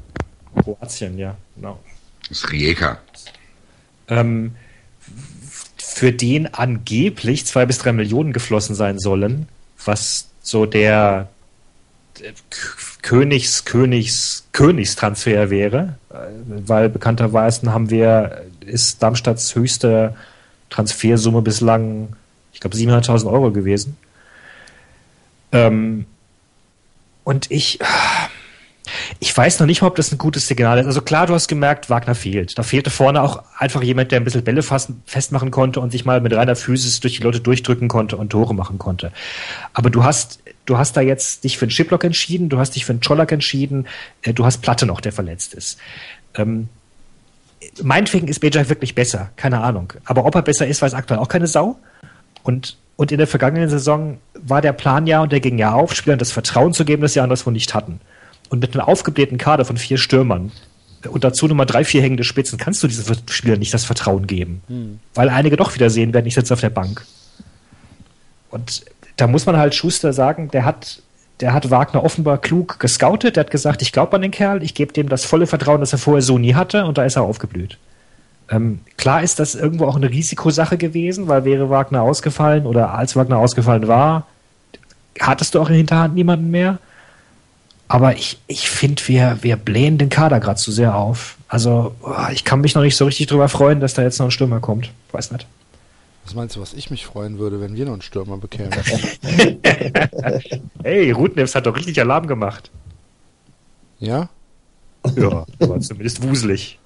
Kroatien, 0.61 1.17
ja, 1.17 1.37
genau. 1.55 1.79
Das 2.27 2.39
ist 2.39 2.51
Rijeka. 2.51 2.99
Ähm, 4.09 4.55
für 5.77 6.11
den 6.11 6.53
angeblich 6.53 7.45
zwei 7.45 7.65
bis 7.65 7.77
drei 7.77 7.93
Millionen 7.93 8.33
geflossen 8.33 8.75
sein 8.75 8.99
sollen, 8.99 9.47
was 9.85 10.27
so 10.41 10.65
der 10.65 11.29
Königs, 13.01 13.65
Königs, 13.65 14.45
Königstransfer 14.51 15.49
wäre, 15.49 15.97
weil 16.45 16.89
bekannterweise 16.89 17.71
haben 17.71 17.89
wir, 17.89 18.45
ist 18.61 19.01
Darmstadts 19.01 19.55
höchste 19.55 20.15
Transfersumme 20.69 21.41
bislang, 21.41 22.09
ich 22.53 22.59
glaube, 22.59 22.75
700.000 22.75 23.31
Euro 23.31 23.51
gewesen. 23.51 23.97
Ähm, 25.51 26.05
und 27.23 27.49
ich, 27.51 27.79
ich 29.19 29.35
weiß 29.35 29.59
noch 29.59 29.67
nicht 29.67 29.81
mal, 29.81 29.87
ob 29.87 29.95
das 29.95 30.11
ein 30.11 30.17
gutes 30.17 30.47
Signal 30.47 30.79
ist. 30.79 30.85
Also 30.85 31.01
klar, 31.01 31.27
du 31.27 31.33
hast 31.33 31.47
gemerkt, 31.47 31.89
Wagner 31.89 32.15
fehlt. 32.15 32.57
Da 32.57 32.63
fehlte 32.63 32.89
vorne 32.89 33.21
auch 33.21 33.43
einfach 33.57 33.81
jemand, 33.81 34.11
der 34.11 34.19
ein 34.19 34.23
bisschen 34.23 34.43
Bälle 34.43 34.61
fassen, 34.61 35.01
festmachen 35.05 35.51
konnte 35.51 35.79
und 35.79 35.91
sich 35.91 36.05
mal 36.05 36.21
mit 36.21 36.33
reiner 36.33 36.55
Physis 36.55 36.99
durch 36.99 37.17
die 37.17 37.23
Leute 37.23 37.39
durchdrücken 37.39 37.87
konnte 37.87 38.17
und 38.17 38.29
Tore 38.29 38.53
machen 38.53 38.77
konnte. 38.77 39.11
Aber 39.73 39.89
du 39.89 40.03
hast, 40.03 40.39
du 40.65 40.77
hast 40.77 40.95
da 40.95 41.01
jetzt 41.01 41.43
dich 41.43 41.57
für 41.57 41.65
einen 41.65 41.71
Chiplock 41.71 42.03
entschieden, 42.03 42.49
du 42.49 42.59
hast 42.59 42.75
dich 42.75 42.85
für 42.85 42.91
einen 42.91 43.01
Czolak 43.01 43.31
entschieden, 43.31 43.87
äh, 44.21 44.33
du 44.33 44.45
hast 44.45 44.59
Platte 44.59 44.85
noch, 44.85 45.01
der 45.01 45.11
verletzt 45.11 45.53
ist. 45.53 45.79
Ähm, 46.35 46.69
meinetwegen 47.81 48.27
ist 48.27 48.39
Bejai 48.39 48.69
wirklich 48.69 48.95
besser, 48.95 49.31
keine 49.35 49.61
Ahnung. 49.61 49.93
Aber 50.05 50.25
ob 50.25 50.35
er 50.35 50.41
besser 50.41 50.67
ist, 50.67 50.81
weiß 50.81 50.93
aktuell 50.93 51.19
auch 51.19 51.27
keine 51.27 51.47
Sau. 51.47 51.79
Und, 52.43 52.77
und 52.95 53.11
in 53.11 53.17
der 53.17 53.27
vergangenen 53.27 53.69
Saison 53.69 54.17
war 54.33 54.61
der 54.61 54.73
Plan 54.73 55.07
ja, 55.07 55.21
und 55.21 55.31
der 55.31 55.39
ging 55.39 55.57
ja 55.57 55.73
auf, 55.73 55.95
Spielern 55.95 56.19
das 56.19 56.31
Vertrauen 56.31 56.73
zu 56.73 56.85
geben, 56.85 57.01
das 57.01 57.13
sie 57.13 57.19
anderswo 57.19 57.51
nicht 57.51 57.73
hatten. 57.73 57.99
Und 58.49 58.59
mit 58.59 58.73
einem 58.73 58.81
aufgeblähten 58.81 59.37
Kader 59.37 59.63
von 59.63 59.77
vier 59.77 59.97
Stürmern 59.97 60.51
und 61.07 61.23
dazu 61.23 61.47
nochmal 61.47 61.65
drei, 61.65 61.85
vier 61.85 62.01
hängende 62.01 62.23
Spitzen 62.23 62.57
kannst 62.57 62.83
du 62.83 62.87
diesen 62.87 63.15
Spielern 63.29 63.59
nicht 63.59 63.73
das 63.73 63.85
Vertrauen 63.85 64.27
geben. 64.27 64.61
Hm. 64.67 64.99
Weil 65.13 65.29
einige 65.29 65.55
doch 65.55 65.73
wieder 65.75 65.89
sehen 65.89 66.13
werden, 66.13 66.25
ich 66.25 66.33
sitze 66.33 66.53
auf 66.53 66.59
der 66.59 66.69
Bank. 66.69 67.05
Und 68.51 68.83
da 69.15 69.27
muss 69.27 69.45
man 69.45 69.57
halt 69.57 69.75
Schuster 69.75 70.11
sagen, 70.11 70.49
der 70.51 70.65
hat, 70.65 71.01
der 71.39 71.53
hat 71.53 71.69
Wagner 71.71 72.03
offenbar 72.03 72.37
klug 72.37 72.79
gescoutet, 72.79 73.35
der 73.35 73.45
hat 73.45 73.51
gesagt, 73.51 73.81
ich 73.81 73.91
glaube 73.91 74.15
an 74.15 74.21
den 74.21 74.31
Kerl, 74.31 74.63
ich 74.63 74.73
gebe 74.73 74.91
dem 74.91 75.07
das 75.07 75.25
volle 75.25 75.47
Vertrauen, 75.47 75.79
das 75.79 75.93
er 75.93 75.99
vorher 75.99 76.21
so 76.21 76.37
nie 76.37 76.55
hatte, 76.55 76.85
und 76.85 76.97
da 76.97 77.05
ist 77.05 77.15
er 77.15 77.23
aufgeblüht. 77.23 77.77
Ähm, 78.49 78.79
klar 78.97 79.21
ist 79.21 79.39
das 79.39 79.55
irgendwo 79.55 79.85
auch 79.85 79.95
eine 79.95 80.09
Risikosache 80.09 80.77
gewesen, 80.77 81.27
weil 81.27 81.45
wäre 81.45 81.69
Wagner 81.69 82.01
ausgefallen 82.01 82.65
oder 82.65 82.93
als 82.93 83.15
Wagner 83.15 83.37
ausgefallen 83.37 83.87
war, 83.87 84.25
hattest 85.19 85.53
du 85.53 85.61
auch 85.61 85.69
in 85.69 85.75
Hinterhand 85.75 86.15
niemanden 86.15 86.49
mehr. 86.49 86.79
Aber 87.89 88.15
ich, 88.15 88.37
ich 88.45 88.69
finde, 88.69 89.01
wir, 89.07 89.39
wir 89.41 89.55
blähen 89.55 89.97
den 89.97 90.09
Kader 90.09 90.39
gerade 90.39 90.59
zu 90.59 90.71
sehr 90.71 90.95
auf. 90.95 91.37
Also, 91.47 91.95
oh, 92.03 92.27
ich 92.31 92.45
kann 92.45 92.61
mich 92.61 92.75
noch 92.75 92.83
nicht 92.83 92.95
so 92.95 93.05
richtig 93.05 93.25
drüber 93.25 93.49
freuen, 93.49 93.79
dass 93.79 93.95
da 93.95 94.03
jetzt 94.03 94.19
noch 94.19 94.27
ein 94.27 94.31
Stürmer 94.31 94.59
kommt. 94.59 94.91
Weiß 95.11 95.31
nicht. 95.31 95.47
Was 96.23 96.35
meinst 96.35 96.55
du, 96.55 96.61
was 96.61 96.73
ich 96.73 96.91
mich 96.91 97.07
freuen 97.07 97.39
würde, 97.39 97.59
wenn 97.59 97.75
wir 97.75 97.85
noch 97.85 97.93
einen 97.93 98.03
Stürmer 98.03 98.37
bekämen? 98.37 98.69
hey, 100.83 101.09
Rutnefs 101.09 101.55
hat 101.55 101.65
doch 101.65 101.75
richtig 101.75 101.99
Alarm 101.99 102.27
gemacht. 102.27 102.69
Ja? 103.97 104.29
Ja, 105.15 105.47
aber 105.59 105.79
zumindest 105.79 106.21
wuselig. 106.21 106.77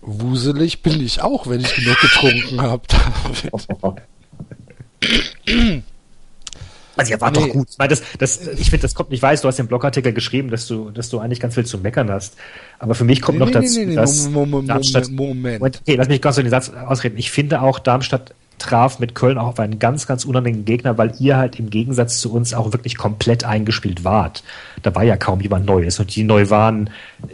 Wuselig 0.00 0.82
bin 0.82 1.00
ich 1.00 1.22
auch, 1.22 1.46
wenn 1.46 1.60
ich 1.60 1.72
genug 1.72 2.00
getrunken 2.00 2.60
habe. 2.60 2.82
Also 6.96 7.12
ja, 7.12 7.20
war 7.20 7.30
nee. 7.30 7.38
doch 7.38 7.48
gut. 7.48 7.68
Ich, 7.70 7.78
meine, 7.78 7.90
das, 7.90 8.02
das, 8.18 8.46
ich 8.46 8.70
finde, 8.70 8.82
das 8.82 8.94
kommt 8.94 9.10
nicht 9.10 9.22
weiß. 9.22 9.42
Du 9.42 9.48
hast 9.48 9.58
den 9.58 9.66
Blogartikel 9.66 10.12
geschrieben, 10.12 10.50
dass 10.50 10.66
du, 10.66 10.90
dass 10.90 11.08
du 11.10 11.18
eigentlich 11.18 11.40
ganz 11.40 11.54
viel 11.54 11.66
zu 11.66 11.78
meckern 11.78 12.10
hast. 12.10 12.36
Aber 12.78 12.94
für 12.94 13.04
mich 13.04 13.22
kommt 13.22 13.38
nee, 13.38 13.44
noch 13.44 13.52
nee, 13.52 13.60
dazu, 13.60 13.94
dass 13.94 14.28
Moment, 14.28 14.68
Darmstadt, 14.68 15.10
Moment. 15.10 15.60
Moment. 15.60 15.80
Okay, 15.82 15.96
lass 15.96 16.08
mich 16.08 16.22
ganz 16.22 16.36
so 16.36 16.42
den 16.42 16.50
Satz 16.50 16.70
ausreden. 16.70 17.18
Ich 17.18 17.30
finde 17.30 17.62
auch, 17.62 17.78
Darmstadt 17.78 18.34
traf 18.58 18.98
mit 18.98 19.14
Köln 19.14 19.38
auch 19.38 19.48
auf 19.48 19.60
einen 19.60 19.78
ganz, 19.78 20.06
ganz 20.06 20.24
unangenehmen 20.24 20.64
Gegner, 20.64 20.96
weil 20.98 21.12
ihr 21.18 21.36
halt 21.36 21.58
im 21.58 21.70
Gegensatz 21.70 22.20
zu 22.20 22.32
uns 22.32 22.54
auch 22.54 22.72
wirklich 22.72 22.96
komplett 22.96 23.44
eingespielt 23.44 24.04
wart. 24.04 24.42
Da 24.82 24.94
war 24.94 25.02
ja 25.02 25.16
kaum 25.16 25.40
jemand 25.40 25.66
Neues 25.66 25.98
und 26.00 26.14
die 26.14 26.24
neu 26.24 26.48
waren, 26.48 26.90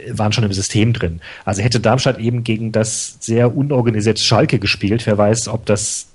waren 0.09 0.33
schon 0.33 0.43
im 0.43 0.53
System 0.53 0.93
drin. 0.93 1.21
Also 1.45 1.61
hätte 1.61 1.79
Darmstadt 1.79 2.19
eben 2.19 2.43
gegen 2.43 2.71
das 2.71 3.17
sehr 3.19 3.55
unorganisierte 3.55 4.21
Schalke 4.21 4.59
gespielt, 4.59 5.05
wer 5.05 5.17
weiß, 5.17 5.47
ob 5.47 5.65
das 5.65 6.07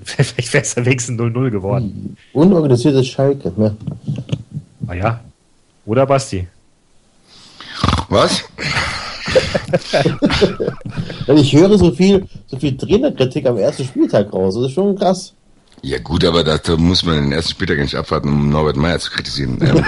Vielleicht 0.04 0.52
wäre 0.52 0.62
es 0.62 0.74
ja 0.74 0.84
wenigstens 0.84 1.20
0-0 1.20 1.50
geworden. 1.50 2.16
Unorganisiertes 2.32 3.08
Schalke, 3.08 3.52
ne? 3.56 3.76
Naja. 4.80 5.06
Ah 5.06 5.20
Oder 5.86 6.06
Basti? 6.06 6.46
Was? 8.08 8.44
ich 11.36 11.52
höre 11.54 11.78
so 11.78 11.90
viel, 11.92 12.26
so 12.46 12.58
viel 12.58 12.76
Trainerkritik 12.76 13.46
am 13.46 13.58
ersten 13.58 13.84
Spieltag 13.84 14.32
raus. 14.32 14.54
Das 14.54 14.64
ist 14.64 14.72
schon 14.72 14.96
krass. 14.96 15.34
Ja 15.82 15.98
gut, 15.98 16.24
aber 16.24 16.42
da, 16.42 16.58
muss 16.76 17.04
man 17.04 17.16
den 17.16 17.32
ersten 17.32 17.52
Spieltag 17.52 17.78
nicht 17.78 17.94
abwarten, 17.94 18.28
um 18.28 18.50
Norbert 18.50 18.76
Meyer 18.76 18.98
zu 18.98 19.10
kritisieren. 19.10 19.58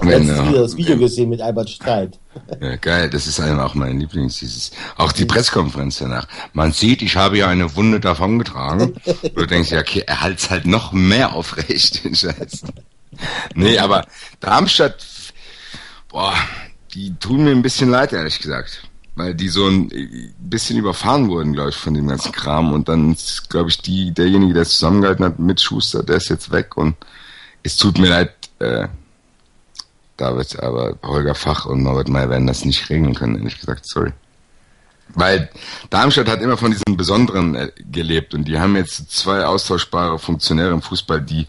Wenn, 0.00 0.28
wieder 0.28 0.62
das 0.62 0.76
Video 0.76 0.96
gesehen 0.96 1.30
mit 1.30 1.40
Albert 1.40 1.70
Streit. 1.70 2.18
Ja, 2.60 2.76
geil, 2.76 3.10
das 3.10 3.26
ist 3.26 3.40
einfach 3.40 3.64
auch 3.64 3.74
mein 3.74 3.98
Lieblings, 3.98 4.38
dieses, 4.38 4.70
auch 4.96 5.10
die 5.10 5.24
Pressekonferenz 5.24 5.98
danach. 5.98 6.28
Man 6.52 6.70
sieht, 6.70 7.02
ich 7.02 7.16
habe 7.16 7.36
ja 7.36 7.48
eine 7.48 7.74
Wunde 7.74 7.98
davongetragen. 7.98 8.94
du 9.34 9.44
denkst 9.44 9.72
ja, 9.72 9.80
okay, 9.80 10.04
er 10.06 10.20
halt's 10.20 10.48
halt 10.48 10.64
noch 10.64 10.92
mehr 10.92 11.34
aufrecht, 11.34 12.04
den 12.04 12.14
Scheiß. 12.14 12.62
Nee, 13.54 13.78
aber 13.78 14.06
Darmstadt, 14.38 15.04
boah, 16.08 16.32
die 16.94 17.14
tun 17.16 17.44
mir 17.44 17.50
ein 17.50 17.62
bisschen 17.62 17.90
leid, 17.90 18.12
ehrlich 18.12 18.38
gesagt. 18.38 18.82
Weil 19.16 19.34
die 19.34 19.48
so 19.48 19.66
ein 19.66 19.90
bisschen 20.38 20.78
überfahren 20.78 21.28
wurden, 21.28 21.52
glaube 21.52 21.70
ich, 21.70 21.76
von 21.76 21.92
dem 21.92 22.06
ganzen 22.06 22.30
Kram. 22.30 22.72
Und 22.72 22.88
dann 22.88 23.12
ist, 23.12 23.50
glaube 23.50 23.70
ich, 23.70 23.78
die, 23.78 24.12
derjenige, 24.14 24.54
der 24.54 24.62
es 24.62 24.78
zusammengehalten 24.78 25.24
hat 25.24 25.40
mit 25.40 25.60
Schuster, 25.60 26.04
der 26.04 26.18
ist 26.18 26.28
jetzt 26.28 26.52
weg 26.52 26.76
und 26.76 26.94
es 27.64 27.76
tut 27.76 27.98
mir 27.98 28.08
leid, 28.08 28.32
äh, 28.60 28.86
David, 30.18 30.60
aber 30.62 30.94
Holger 31.02 31.34
Fach 31.34 31.64
und 31.64 31.82
Norbert 31.82 32.08
Meyer 32.08 32.28
werden 32.28 32.46
das 32.46 32.64
nicht 32.64 32.90
regeln 32.90 33.14
können, 33.14 33.36
ehrlich 33.36 33.58
gesagt, 33.58 33.88
sorry. 33.88 34.12
Weil 35.14 35.48
Darmstadt 35.88 36.28
hat 36.28 36.42
immer 36.42 36.58
von 36.58 36.70
diesen 36.70 36.96
Besonderen 36.96 37.54
äh, 37.54 37.70
gelebt 37.90 38.34
und 38.34 38.46
die 38.46 38.58
haben 38.58 38.76
jetzt 38.76 39.10
zwei 39.10 39.44
austauschbare 39.44 40.18
Funktionäre 40.18 40.72
im 40.72 40.82
Fußball, 40.82 41.22
die 41.22 41.46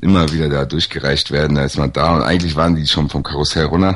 immer 0.00 0.30
wieder 0.30 0.48
da 0.48 0.64
durchgereicht 0.64 1.30
werden. 1.32 1.56
Da 1.56 1.64
ist 1.64 1.76
man 1.76 1.92
da 1.92 2.16
und 2.16 2.22
eigentlich 2.22 2.54
waren 2.54 2.76
die 2.76 2.86
schon 2.86 3.08
vom 3.08 3.22
Karussell 3.22 3.64
runter. 3.64 3.94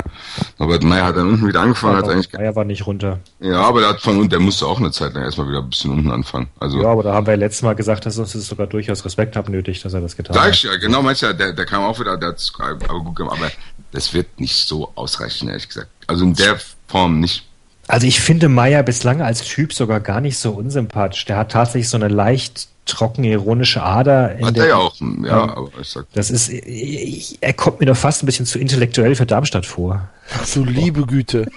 Robert 0.58 0.82
Meyer 0.82 1.04
hat 1.04 1.16
dann 1.16 1.28
unten 1.28 1.46
wieder 1.46 1.60
angefangen. 1.60 1.96
Aber 1.96 2.06
hat 2.06 2.12
eigentlich, 2.12 2.32
Meyer 2.32 2.56
war 2.56 2.64
nicht 2.64 2.86
runter. 2.86 3.20
ja, 3.40 3.60
aber 3.60 3.80
der 3.80 3.90
hat 3.90 4.00
von 4.00 4.16
unten, 4.16 4.30
der 4.30 4.40
musste 4.40 4.66
auch 4.66 4.80
eine 4.80 4.90
Zeit 4.90 5.14
lang 5.14 5.24
erstmal 5.24 5.48
wieder 5.48 5.60
ein 5.60 5.70
bisschen 5.70 5.92
unten 5.92 6.10
anfangen. 6.10 6.48
Also 6.58 6.82
Ja, 6.82 6.88
aber 6.88 7.04
da 7.04 7.14
haben 7.14 7.26
wir 7.26 7.36
letztes 7.36 7.62
Mal 7.62 7.74
gesagt, 7.74 8.04
dass 8.06 8.18
uns 8.18 8.32
das 8.32 8.46
sogar 8.46 8.66
durchaus 8.66 9.04
Respekt 9.04 9.36
haben 9.36 9.52
nötig, 9.52 9.80
dass 9.82 9.94
er 9.94 10.00
das 10.00 10.16
getan 10.16 10.34
Sag 10.34 10.44
hat. 10.44 10.54
ich 10.54 10.62
ja, 10.64 10.74
genau, 10.76 11.02
meinst 11.02 11.22
du 11.22 11.26
ja, 11.26 11.32
der, 11.32 11.52
der 11.52 11.66
kam 11.66 11.84
auch 11.84 12.00
wieder, 12.00 12.16
der 12.16 12.30
hat's 12.30 12.52
aber 12.58 13.00
gut 13.00 13.14
gemacht, 13.14 13.38
aber 13.38 13.50
das 13.92 14.12
wird 14.14 14.40
nicht 14.40 14.56
so 14.66 14.90
ausreichen, 14.94 15.48
ehrlich 15.48 15.68
gesagt. 15.68 15.90
Also 16.06 16.24
in 16.24 16.34
der 16.34 16.58
Form 16.88 17.20
nicht. 17.20 17.44
Also 17.88 18.06
ich 18.06 18.20
finde 18.20 18.48
Meyer 18.48 18.82
bislang 18.82 19.22
als 19.22 19.42
Typ 19.42 19.72
sogar 19.72 20.00
gar 20.00 20.20
nicht 20.20 20.38
so 20.38 20.52
unsympathisch. 20.52 21.24
Der 21.26 21.36
hat 21.36 21.52
tatsächlich 21.52 21.88
so 21.88 21.96
eine 21.96 22.08
leicht 22.08 22.68
trocken 22.86 23.24
ironische 23.24 23.82
Ader. 23.82 24.36
In 24.36 24.46
Hat 24.46 24.56
der, 24.56 24.64
er 24.64 24.68
ja 24.70 24.76
auch, 24.76 24.94
ja, 25.24 25.56
aber 25.56 25.68
ich 25.80 25.88
sag, 25.88 26.06
Das 26.14 26.30
ist, 26.30 26.48
ich, 26.48 27.38
er 27.40 27.52
kommt 27.52 27.80
mir 27.80 27.86
doch 27.86 27.96
fast 27.96 28.22
ein 28.22 28.26
bisschen 28.26 28.46
zu 28.46 28.58
intellektuell 28.58 29.14
für 29.14 29.26
Darmstadt 29.26 29.66
vor. 29.66 30.08
Ach 30.34 30.48
du 30.52 30.64
liebe 30.64 31.06
Güte. 31.06 31.46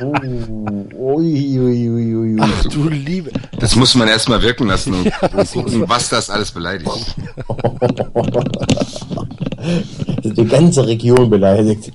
Oh, 0.00 1.16
ui, 1.16 1.58
ui, 1.58 1.88
ui, 1.88 2.14
ui, 2.14 2.34
ui. 2.34 2.40
Ach 2.40 2.64
du 2.66 2.88
liebe. 2.88 3.32
das 3.58 3.74
muss 3.74 3.96
man 3.96 4.06
erstmal 4.06 4.40
wirken 4.40 4.68
lassen 4.68 4.94
und 4.94 5.12
gucken, 5.52 5.88
was 5.88 6.08
das 6.08 6.30
alles 6.30 6.52
beleidigt. 6.52 7.16
Die 10.24 10.44
ganze 10.44 10.86
Region 10.86 11.30
beleidigt. 11.30 11.92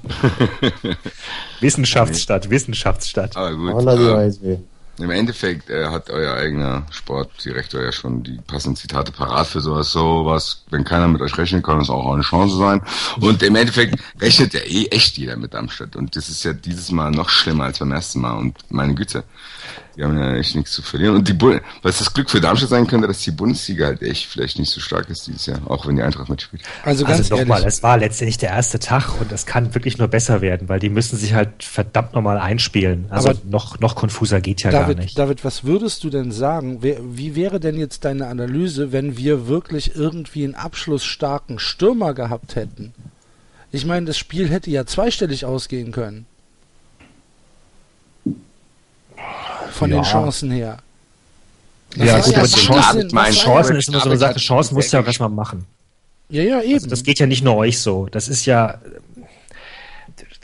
Wissenschaftsstadt, 1.59 2.49
Wissenschaftsstadt. 2.49 3.35
Aber 3.35 3.53
gut, 3.53 3.81
die 3.81 4.03
äh, 4.03 4.13
weiß 4.13 4.41
weh. 4.41 4.57
im 4.99 5.09
Endeffekt 5.09 5.69
äh, 5.69 5.85
hat 5.85 6.09
euer 6.09 6.33
eigener 6.35 6.85
Sportdirektor 6.91 7.81
ja 7.81 7.91
schon 7.91 8.23
die 8.23 8.39
passenden 8.47 8.75
Zitate 8.75 9.11
parat 9.11 9.47
für 9.47 9.61
sowas. 9.61 9.91
Sowas, 9.91 10.63
wenn 10.69 10.83
keiner 10.83 11.07
mit 11.07 11.21
euch 11.21 11.37
rechnen 11.37 11.61
kann, 11.61 11.81
ist 11.81 11.89
auch 11.89 12.13
eine 12.13 12.23
Chance 12.23 12.57
sein. 12.57 12.81
Und 13.19 13.41
im 13.43 13.55
Endeffekt 13.55 13.99
rechnet 14.19 14.53
ja 14.53 14.61
eh 14.61 14.87
echt 14.87 15.17
jeder 15.17 15.35
mit 15.35 15.53
Darmstadt. 15.53 15.95
Und 15.95 16.15
das 16.15 16.29
ist 16.29 16.43
ja 16.43 16.53
dieses 16.53 16.91
Mal 16.91 17.11
noch 17.11 17.29
schlimmer 17.29 17.65
als 17.65 17.79
beim 17.79 17.91
ersten 17.91 18.21
Mal. 18.21 18.37
Und 18.37 18.57
meine 18.69 18.93
Güte, 18.93 19.23
die 19.95 20.03
haben 20.03 20.17
ja 20.17 20.35
echt 20.35 20.55
nichts 20.55 20.71
zu 20.71 20.81
verlieren. 20.81 21.15
Und 21.15 21.27
die 21.27 21.33
Bu 21.33 21.59
was 21.81 21.99
das 21.99 22.13
Glück 22.13 22.29
für 22.29 22.41
Darmstadt 22.41 22.69
sein 22.69 22.87
könnte, 22.87 23.07
dass 23.07 23.19
die 23.19 23.31
Bundesliga 23.31 23.85
halt 23.87 24.01
echt 24.01 24.25
vielleicht 24.25 24.57
nicht 24.57 24.71
so 24.71 24.79
stark 24.79 25.09
ist 25.09 25.27
dieses 25.27 25.45
Jahr, 25.45 25.59
auch 25.69 25.85
wenn 25.85 25.95
die 25.95 26.01
Eintracht 26.01 26.29
mitspielt. 26.29 26.63
Also 26.83 27.05
ganz 27.05 27.19
Also 27.19 27.35
nochmal, 27.37 27.63
es 27.65 27.83
war 27.83 27.97
letztendlich 27.97 28.37
der 28.37 28.49
erste 28.49 28.79
Tag 28.79 29.21
und 29.21 29.31
es 29.31 29.45
kann 29.45 29.73
wirklich 29.75 29.97
nur 29.97 30.07
besser 30.07 30.41
werden, 30.41 30.67
weil 30.69 30.79
die 30.79 30.89
müssen 30.89 31.17
sich 31.17 31.33
halt 31.33 31.63
verdammt 31.63 32.13
nochmal 32.13 32.37
einspielen. 32.39 33.05
Also 33.09 33.29
Aber- 33.29 33.39
noch, 33.49 33.79
noch 33.79 33.95
konfuser 33.95 34.41
geht 34.41 34.63
ja 34.63 34.71
gar 34.71 34.81
David, 34.83 34.97
nicht. 34.99 35.17
David, 35.19 35.45
was 35.45 35.63
würdest 35.63 36.03
du 36.03 36.09
denn 36.09 36.31
sagen? 36.31 36.81
Wie 36.81 37.35
wäre 37.35 37.59
denn 37.59 37.77
jetzt 37.77 38.05
deine 38.05 38.27
Analyse, 38.27 38.91
wenn 38.91 39.17
wir 39.17 39.47
wirklich 39.47 39.95
irgendwie 39.95 40.43
einen 40.45 40.55
abschlussstarken 40.55 41.59
Stürmer 41.59 42.13
gehabt 42.13 42.55
hätten? 42.55 42.93
Ich 43.71 43.85
meine, 43.85 44.05
das 44.05 44.17
Spiel 44.17 44.49
hätte 44.49 44.69
ja 44.69 44.85
zweistellig 44.85 45.45
ausgehen 45.45 45.91
können. 45.91 46.25
Von 49.71 49.89
den 49.89 49.99
Ja. 50.03 50.03
Chancen 50.09 50.51
her. 50.51 50.77
Ja, 51.95 52.17
Was 52.17 52.25
gut, 52.25 52.33
ja 52.33 52.39
aber 52.39 52.47
die 52.47 52.53
Chancen, 52.55 53.09
mein 53.11 53.33
Chancen 53.33 53.75
ist 53.75 53.89
immer 53.89 53.99
so 53.99 54.09
eine 54.09 54.17
Sache. 54.17 54.39
Chancen 54.39 54.73
musst 54.75 54.91
du 54.91 54.97
ja 54.97 55.03
auch 55.03 55.07
erstmal 55.07 55.29
machen. 55.29 55.65
Ja, 56.29 56.41
ja, 56.41 56.61
eben. 56.61 56.73
Also 56.75 56.87
das 56.87 57.03
geht 57.03 57.19
ja 57.19 57.25
nicht 57.27 57.43
nur 57.43 57.55
euch 57.57 57.79
so. 57.79 58.07
Das 58.09 58.27
ist 58.27 58.45
ja, 58.45 58.79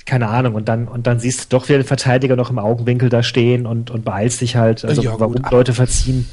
keine 0.06 0.28
Ahnung, 0.28 0.54
und 0.56 0.68
dann, 0.68 0.88
und 0.88 1.08
dann 1.08 1.20
siehst 1.20 1.46
du 1.52 1.58
doch 1.58 1.68
wieder 1.70 1.80
den 1.80 1.86
Verteidiger 1.88 2.36
noch 2.36 2.50
im 2.52 2.60
Augenwinkel 2.60 3.10
da 3.10 3.24
stehen 3.24 3.66
und, 3.66 3.90
und 3.90 4.06
beeilst 4.06 4.42
dich 4.42 4.56
halt, 4.56 4.86
also 4.86 5.02
Ja, 5.02 5.12
gut, 5.12 5.20
warum 5.20 5.38
aber- 5.38 5.52
Leute 5.58 5.74
verziehen. 5.74 6.30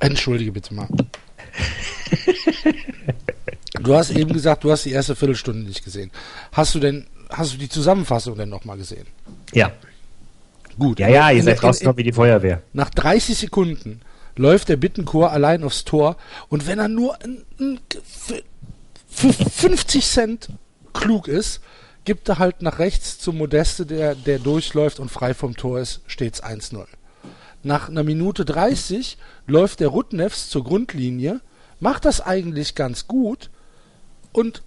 Entschuldige 0.00 0.52
bitte 0.52 0.74
mal. 0.74 0.88
Du 3.80 3.94
hast 3.94 4.10
eben 4.10 4.32
gesagt, 4.32 4.64
du 4.64 4.70
hast 4.70 4.84
die 4.84 4.92
erste 4.92 5.16
Viertelstunde 5.16 5.66
nicht 5.66 5.84
gesehen. 5.84 6.10
Hast 6.52 6.74
du 6.74 6.78
denn, 6.78 7.06
hast 7.30 7.54
du 7.54 7.58
die 7.58 7.68
Zusammenfassung 7.68 8.36
denn 8.36 8.48
nochmal 8.48 8.76
gesehen? 8.76 9.06
Ja. 9.52 9.72
Gut. 10.78 10.98
Ja, 11.00 11.08
ja, 11.08 11.30
ihr 11.30 11.38
In- 11.40 11.44
seid 11.44 11.58
in- 11.58 11.64
rausgekommen 11.66 11.98
wie 11.98 12.02
die 12.04 12.12
Feuerwehr. 12.12 12.62
Nach 12.72 12.90
30 12.90 13.36
Sekunden 13.36 14.00
läuft 14.36 14.68
der 14.68 14.76
Bittenchor 14.76 15.30
allein 15.30 15.62
aufs 15.64 15.84
Tor 15.84 16.16
und 16.48 16.66
wenn 16.66 16.78
er 16.78 16.88
nur 16.88 17.20
ein, 17.22 17.44
ein, 17.60 17.80
für, 18.04 18.42
für 19.08 19.32
50 19.32 20.04
Cent 20.06 20.48
klug 20.94 21.28
ist, 21.28 21.60
gibt 22.04 22.28
er 22.28 22.38
halt 22.38 22.62
nach 22.62 22.78
rechts 22.78 23.18
zum 23.18 23.38
Modeste, 23.38 23.86
der, 23.86 24.14
der 24.14 24.38
durchläuft 24.38 24.98
und 24.98 25.10
frei 25.10 25.34
vom 25.34 25.56
Tor 25.56 25.78
ist, 25.80 26.00
steht's 26.06 26.42
1-0. 26.42 26.84
Nach 27.62 27.88
einer 27.88 28.02
Minute 28.02 28.44
30 28.44 29.18
läuft 29.46 29.80
der 29.80 29.88
Rudnevs 29.88 30.48
zur 30.48 30.64
Grundlinie, 30.64 31.40
macht 31.78 32.04
das 32.06 32.20
eigentlich 32.20 32.74
ganz 32.74 33.06
gut 33.06 33.50
und 34.32 34.62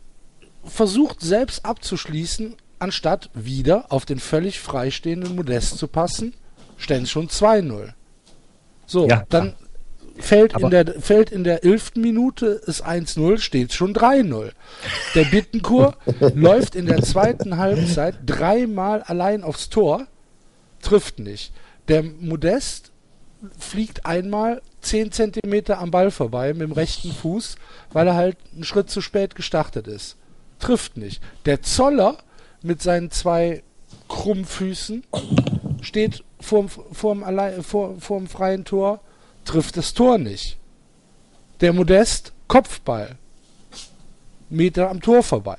versucht 0.63 1.19
selbst 1.21 1.65
abzuschließen, 1.65 2.55
anstatt 2.79 3.29
wieder 3.33 3.91
auf 3.91 4.05
den 4.05 4.19
völlig 4.19 4.59
freistehenden 4.59 5.35
Modest 5.35 5.77
zu 5.77 5.87
passen, 5.87 6.33
stellen 6.77 7.05
schon 7.05 7.27
2-0. 7.29 7.93
So, 8.85 9.07
Ja, 9.07 9.23
dann 9.29 9.55
fällt 10.17 10.57
in, 10.57 10.69
der, 10.69 10.85
fällt 11.01 11.31
in 11.31 11.43
der 11.43 11.63
11. 11.63 11.95
Minute 11.95 12.45
ist 12.47 12.85
1-0, 12.85 13.39
steht 13.39 13.73
schon 13.73 13.93
3-0. 13.93 14.51
Der 15.13 15.25
Bittenkur 15.25 15.95
läuft 16.33 16.75
in 16.75 16.85
der 16.85 17.01
zweiten 17.01 17.57
Halbzeit 17.57 18.15
dreimal 18.25 19.01
allein 19.03 19.43
aufs 19.43 19.69
Tor, 19.69 20.07
trifft 20.81 21.19
nicht. 21.19 21.53
Der 21.87 22.03
Modest 22.03 22.91
fliegt 23.59 24.05
einmal 24.05 24.61
10 24.81 25.11
Zentimeter 25.11 25.79
am 25.79 25.91
Ball 25.91 26.11
vorbei 26.11 26.53
mit 26.53 26.61
dem 26.61 26.71
rechten 26.71 27.11
Fuß, 27.11 27.55
weil 27.91 28.07
er 28.07 28.15
halt 28.15 28.37
einen 28.53 28.63
Schritt 28.63 28.89
zu 28.89 29.01
spät 29.01 29.35
gestartet 29.35 29.87
ist. 29.87 30.17
Trifft 30.59 30.97
nicht. 30.97 31.21
Der 31.45 31.61
Zoller 31.61 32.17
mit 32.65 32.81
seinen 32.81 33.11
zwei 33.11 33.63
Krummfüßen 34.07 35.03
steht 35.81 36.23
vorm, 36.39 36.67
vorm, 36.69 37.23
allein, 37.23 37.63
vor, 37.63 37.99
vorm 37.99 38.27
freien 38.27 38.65
Tor, 38.65 39.01
trifft 39.45 39.77
das 39.77 39.93
Tor 39.93 40.17
nicht. 40.17 40.57
Der 41.61 41.73
Modest, 41.73 42.33
Kopfball. 42.47 43.17
Meter 44.49 44.89
am 44.89 45.01
Tor 45.01 45.23
vorbei. 45.23 45.57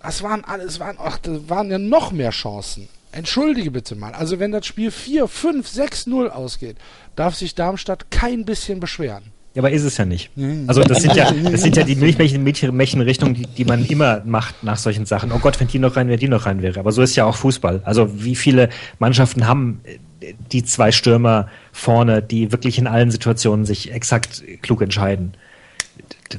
Das 0.00 0.22
waren 0.22 0.44
alles, 0.44 0.80
waren, 0.80 0.96
ach, 0.98 1.18
das 1.18 1.48
waren 1.48 1.70
ja 1.70 1.78
noch 1.78 2.12
mehr 2.12 2.30
Chancen. 2.30 2.88
Entschuldige 3.12 3.70
bitte 3.70 3.94
mal. 3.94 4.14
Also 4.14 4.38
wenn 4.38 4.52
das 4.52 4.66
Spiel 4.66 4.90
4, 4.90 5.28
5, 5.28 5.68
6, 5.68 6.06
0 6.06 6.30
ausgeht, 6.30 6.76
darf 7.14 7.34
sich 7.34 7.54
Darmstadt 7.54 8.10
kein 8.10 8.44
bisschen 8.44 8.80
beschweren. 8.80 9.32
Ja, 9.54 9.60
aber 9.60 9.70
ist 9.70 9.84
es 9.84 9.98
ja 9.98 10.06
nicht. 10.06 10.30
Also 10.66 10.82
das 10.82 11.02
sind 11.02 11.14
ja, 11.14 11.30
das 11.30 11.60
sind 11.62 11.76
ja 11.76 11.84
die 11.84 11.96
Milchmädchenrichtungen, 12.38 13.34
die, 13.34 13.46
die 13.46 13.64
man 13.66 13.84
immer 13.84 14.22
macht 14.24 14.64
nach 14.64 14.78
solchen 14.78 15.04
Sachen. 15.04 15.30
Oh 15.30 15.38
Gott, 15.38 15.60
wenn 15.60 15.68
die 15.68 15.78
noch 15.78 15.96
rein 15.96 16.08
wäre, 16.08 16.18
die 16.18 16.28
noch 16.28 16.46
rein 16.46 16.62
wäre. 16.62 16.80
Aber 16.80 16.90
so 16.90 17.02
ist 17.02 17.16
ja 17.16 17.26
auch 17.26 17.36
Fußball. 17.36 17.82
Also 17.84 18.24
wie 18.24 18.34
viele 18.34 18.70
Mannschaften 18.98 19.46
haben 19.46 19.80
äh, 20.22 20.32
die 20.52 20.64
zwei 20.64 20.90
Stürmer 20.90 21.48
vorne, 21.70 22.22
die 22.22 22.50
wirklich 22.50 22.78
in 22.78 22.86
allen 22.86 23.10
Situationen 23.10 23.66
sich 23.66 23.92
exakt 23.92 24.42
klug 24.62 24.80
entscheiden? 24.80 25.34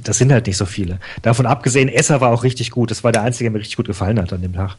Das 0.04 0.18
sind 0.18 0.32
halt 0.32 0.48
nicht 0.48 0.58
so 0.58 0.66
viele. 0.66 0.98
Davon 1.22 1.46
abgesehen, 1.46 1.90
Esser 1.90 2.20
war 2.20 2.32
auch 2.32 2.44
richtig 2.44 2.72
gut. 2.72 2.90
Das 2.90 3.04
war 3.04 3.12
der 3.12 3.22
Einzige, 3.22 3.46
der 3.46 3.52
mir 3.52 3.60
richtig 3.60 3.78
gut 3.78 3.86
gefallen 3.86 4.20
hat 4.20 4.34
an 4.34 4.42
dem 4.42 4.54
Tag. 4.54 4.78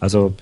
Also 0.00 0.34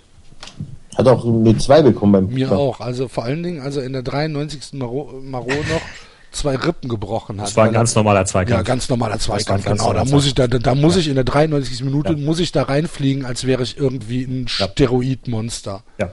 Hat 0.96 1.06
auch 1.06 1.26
eine 1.26 1.58
2 1.58 1.82
bekommen 1.82 2.12
beim 2.12 2.26
Mir 2.28 2.50
auch. 2.52 2.80
Also 2.80 3.08
vor 3.08 3.24
allen 3.24 3.42
Dingen, 3.42 3.60
also 3.60 3.82
in 3.82 3.92
der 3.92 4.02
93. 4.02 4.72
Maro, 4.72 5.20
Maro 5.22 5.48
noch 5.48 5.82
zwei 6.34 6.56
Rippen 6.56 6.88
gebrochen 6.88 7.40
hat. 7.40 7.46
das 7.48 7.56
war 7.56 7.64
ein 7.66 7.72
ganz 7.72 7.94
normaler 7.94 8.24
Zweikampf. 8.26 8.56
Ja, 8.58 8.62
ganz 8.62 8.88
normaler 8.88 9.18
Zweikampf, 9.18 9.64
ganz 9.64 9.80
genau. 9.80 9.92
Da 9.92 10.00
normaler 10.00 10.10
muss 10.14 10.26
ich 10.26 10.34
da, 10.34 10.46
da, 10.46 10.58
da 10.58 10.74
muss 10.74 10.96
ich 10.96 11.08
in 11.08 11.14
der 11.14 11.24
93. 11.24 11.82
Minute 11.84 12.12
Ja. 12.12 12.18
muss 12.18 12.38
ich 12.40 12.52
da 12.52 12.62
reinfliegen, 12.64 13.24
als 13.24 13.44
wäre 13.46 13.62
ich 13.62 13.76
irgendwie 13.78 14.22
ein 14.24 14.46
Ja. 14.58 14.68
Steroidmonster. 14.68 15.82
Ja, 15.98 16.10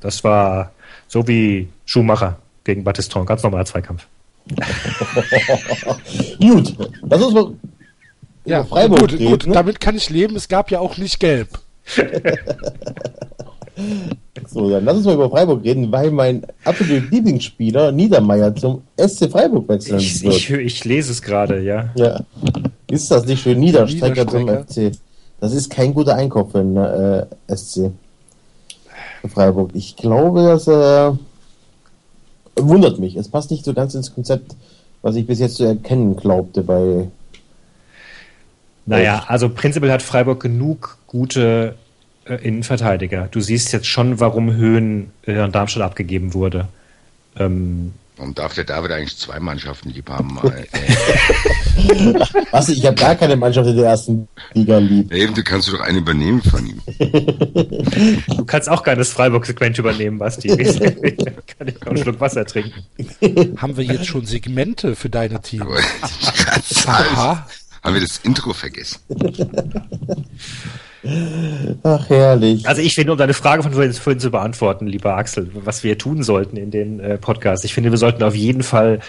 das 0.00 0.24
war 0.24 0.72
so 1.08 1.26
wie 1.28 1.68
Schumacher 1.84 2.38
gegen 2.64 2.84
Battiston. 2.84 3.26
Ganz 3.26 3.42
normaler 3.42 3.64
Zweikampf. 3.64 4.06
Gut, 6.40 6.76
lass 7.02 7.22
uns 7.22 7.34
mal 7.34 7.50
Ja, 8.44 8.64
Freiburg 8.64 9.00
gut, 9.00 9.12
reden. 9.12 9.26
gut, 9.26 9.46
ne? 9.46 9.52
damit 9.54 9.80
kann 9.80 9.96
ich 9.96 10.08
leben. 10.10 10.36
Es 10.36 10.48
gab 10.48 10.70
ja 10.70 10.78
auch 10.80 10.96
nicht 10.98 11.18
gelb. 11.20 11.48
So, 14.48 14.70
dann 14.70 14.84
lass 14.84 14.96
uns 14.96 15.06
mal 15.06 15.14
über 15.14 15.28
Freiburg 15.30 15.62
reden, 15.64 15.90
weil 15.92 16.10
mein 16.10 16.42
absoluter 16.64 17.06
Lieblingsspieler 17.10 17.92
Niedermeyer 17.92 18.54
zum 18.54 18.82
SC 18.96 19.30
Freiburg 19.30 19.68
wechseln 19.68 19.98
Ich, 19.98 20.22
wird. 20.22 20.34
ich, 20.34 20.50
ich 20.50 20.84
lese 20.84 21.12
es 21.12 21.20
gerade, 21.20 21.60
ja. 21.60 21.90
ja. 21.94 22.20
Ist 22.88 23.10
das 23.10 23.26
nicht 23.26 23.42
schön? 23.42 23.58
Niederstrecker 23.60 24.26
zum 24.26 24.44
Niederstrecker. 24.44 24.92
FC. 24.92 24.98
Das 25.40 25.52
ist 25.52 25.70
kein 25.70 25.92
guter 25.92 26.14
Einkauf 26.14 26.52
für 26.52 26.58
den 26.58 26.76
äh, 26.76 27.26
SC. 27.54 27.90
Für 29.20 29.28
Freiburg. 29.28 29.70
Ich 29.74 29.96
glaube, 29.96 30.42
dass 30.42 30.66
er 30.68 31.18
wundert 32.56 32.98
mich. 32.98 33.16
Es 33.16 33.28
passt 33.28 33.50
nicht 33.50 33.64
so 33.64 33.74
ganz 33.74 33.94
ins 33.94 34.14
Konzept, 34.14 34.56
was 35.02 35.16
ich 35.16 35.26
bis 35.26 35.38
jetzt 35.38 35.56
zu 35.56 35.64
erkennen 35.64 36.16
glaubte 36.16 36.62
bei 36.62 37.08
Naja, 38.86 39.24
also 39.28 39.50
prinzipiell 39.50 39.92
hat 39.92 40.02
Freiburg 40.02 40.40
genug 40.40 40.98
gute 41.06 41.74
äh, 42.28 42.34
Innenverteidiger. 42.36 43.28
Du 43.30 43.40
siehst 43.40 43.72
jetzt 43.72 43.86
schon, 43.86 44.20
warum 44.20 44.54
Höhen 44.54 45.10
äh, 45.26 45.38
an 45.38 45.52
Darmstadt 45.52 45.82
abgegeben 45.82 46.34
wurde. 46.34 46.68
Ähm, 47.38 47.92
Warum 48.18 48.34
darf 48.34 48.54
der 48.54 48.64
David 48.64 48.92
eigentlich 48.92 49.18
zwei 49.18 49.38
Mannschaften 49.40 49.90
lieb 49.90 50.08
haben? 50.08 50.38
Äh, 51.78 52.14
Was? 52.50 52.70
Ich 52.70 52.86
habe 52.86 52.96
gar 52.96 53.14
keine 53.14 53.36
Mannschaft 53.36 53.68
in 53.68 53.76
der 53.76 53.84
ersten 53.84 54.26
Liga 54.54 54.78
lieb. 54.78 55.12
Eben, 55.12 55.34
du 55.34 55.42
kannst 55.44 55.68
du 55.68 55.72
doch 55.72 55.80
einen 55.80 55.98
übernehmen 55.98 56.42
von 56.42 56.66
ihm. 56.66 56.80
du 58.28 58.44
kannst 58.46 58.70
auch 58.70 58.82
gerne 58.82 59.00
das 59.00 59.10
Freiburg-Segment 59.10 59.76
übernehmen, 59.76 60.18
Basti. 60.18 60.48
Kann 60.56 61.68
ich 61.68 61.78
noch 61.80 61.88
einen 61.88 61.98
Schluck 61.98 62.18
Wasser 62.18 62.46
trinken. 62.46 62.82
Haben 63.58 63.76
wir 63.76 63.84
jetzt 63.84 64.06
schon 64.06 64.24
Segmente 64.24 64.96
für 64.96 65.10
deine 65.10 65.38
ich 65.44 65.60
sagen. 66.64 67.08
Aha. 67.12 67.46
Haben 67.82 67.94
wir 67.94 68.00
das 68.00 68.18
Intro 68.24 68.54
vergessen? 68.54 69.00
Ach, 71.82 72.08
herrlich. 72.08 72.66
Also 72.68 72.82
ich 72.82 72.94
finde, 72.94 73.12
um 73.12 73.18
deine 73.18 73.34
Frage 73.34 73.62
von 73.62 73.72
vorhin, 73.72 73.92
vorhin 73.92 74.20
zu 74.20 74.30
beantworten, 74.30 74.86
lieber 74.86 75.16
Axel, 75.16 75.50
was 75.54 75.84
wir 75.84 75.98
tun 75.98 76.22
sollten 76.22 76.56
in 76.56 76.70
den 76.70 77.00
äh, 77.00 77.18
Podcasts, 77.18 77.64
ich 77.64 77.74
finde, 77.74 77.90
wir 77.90 77.98
sollten 77.98 78.22
auf 78.22 78.34
jeden 78.34 78.62
Fall 78.62 79.00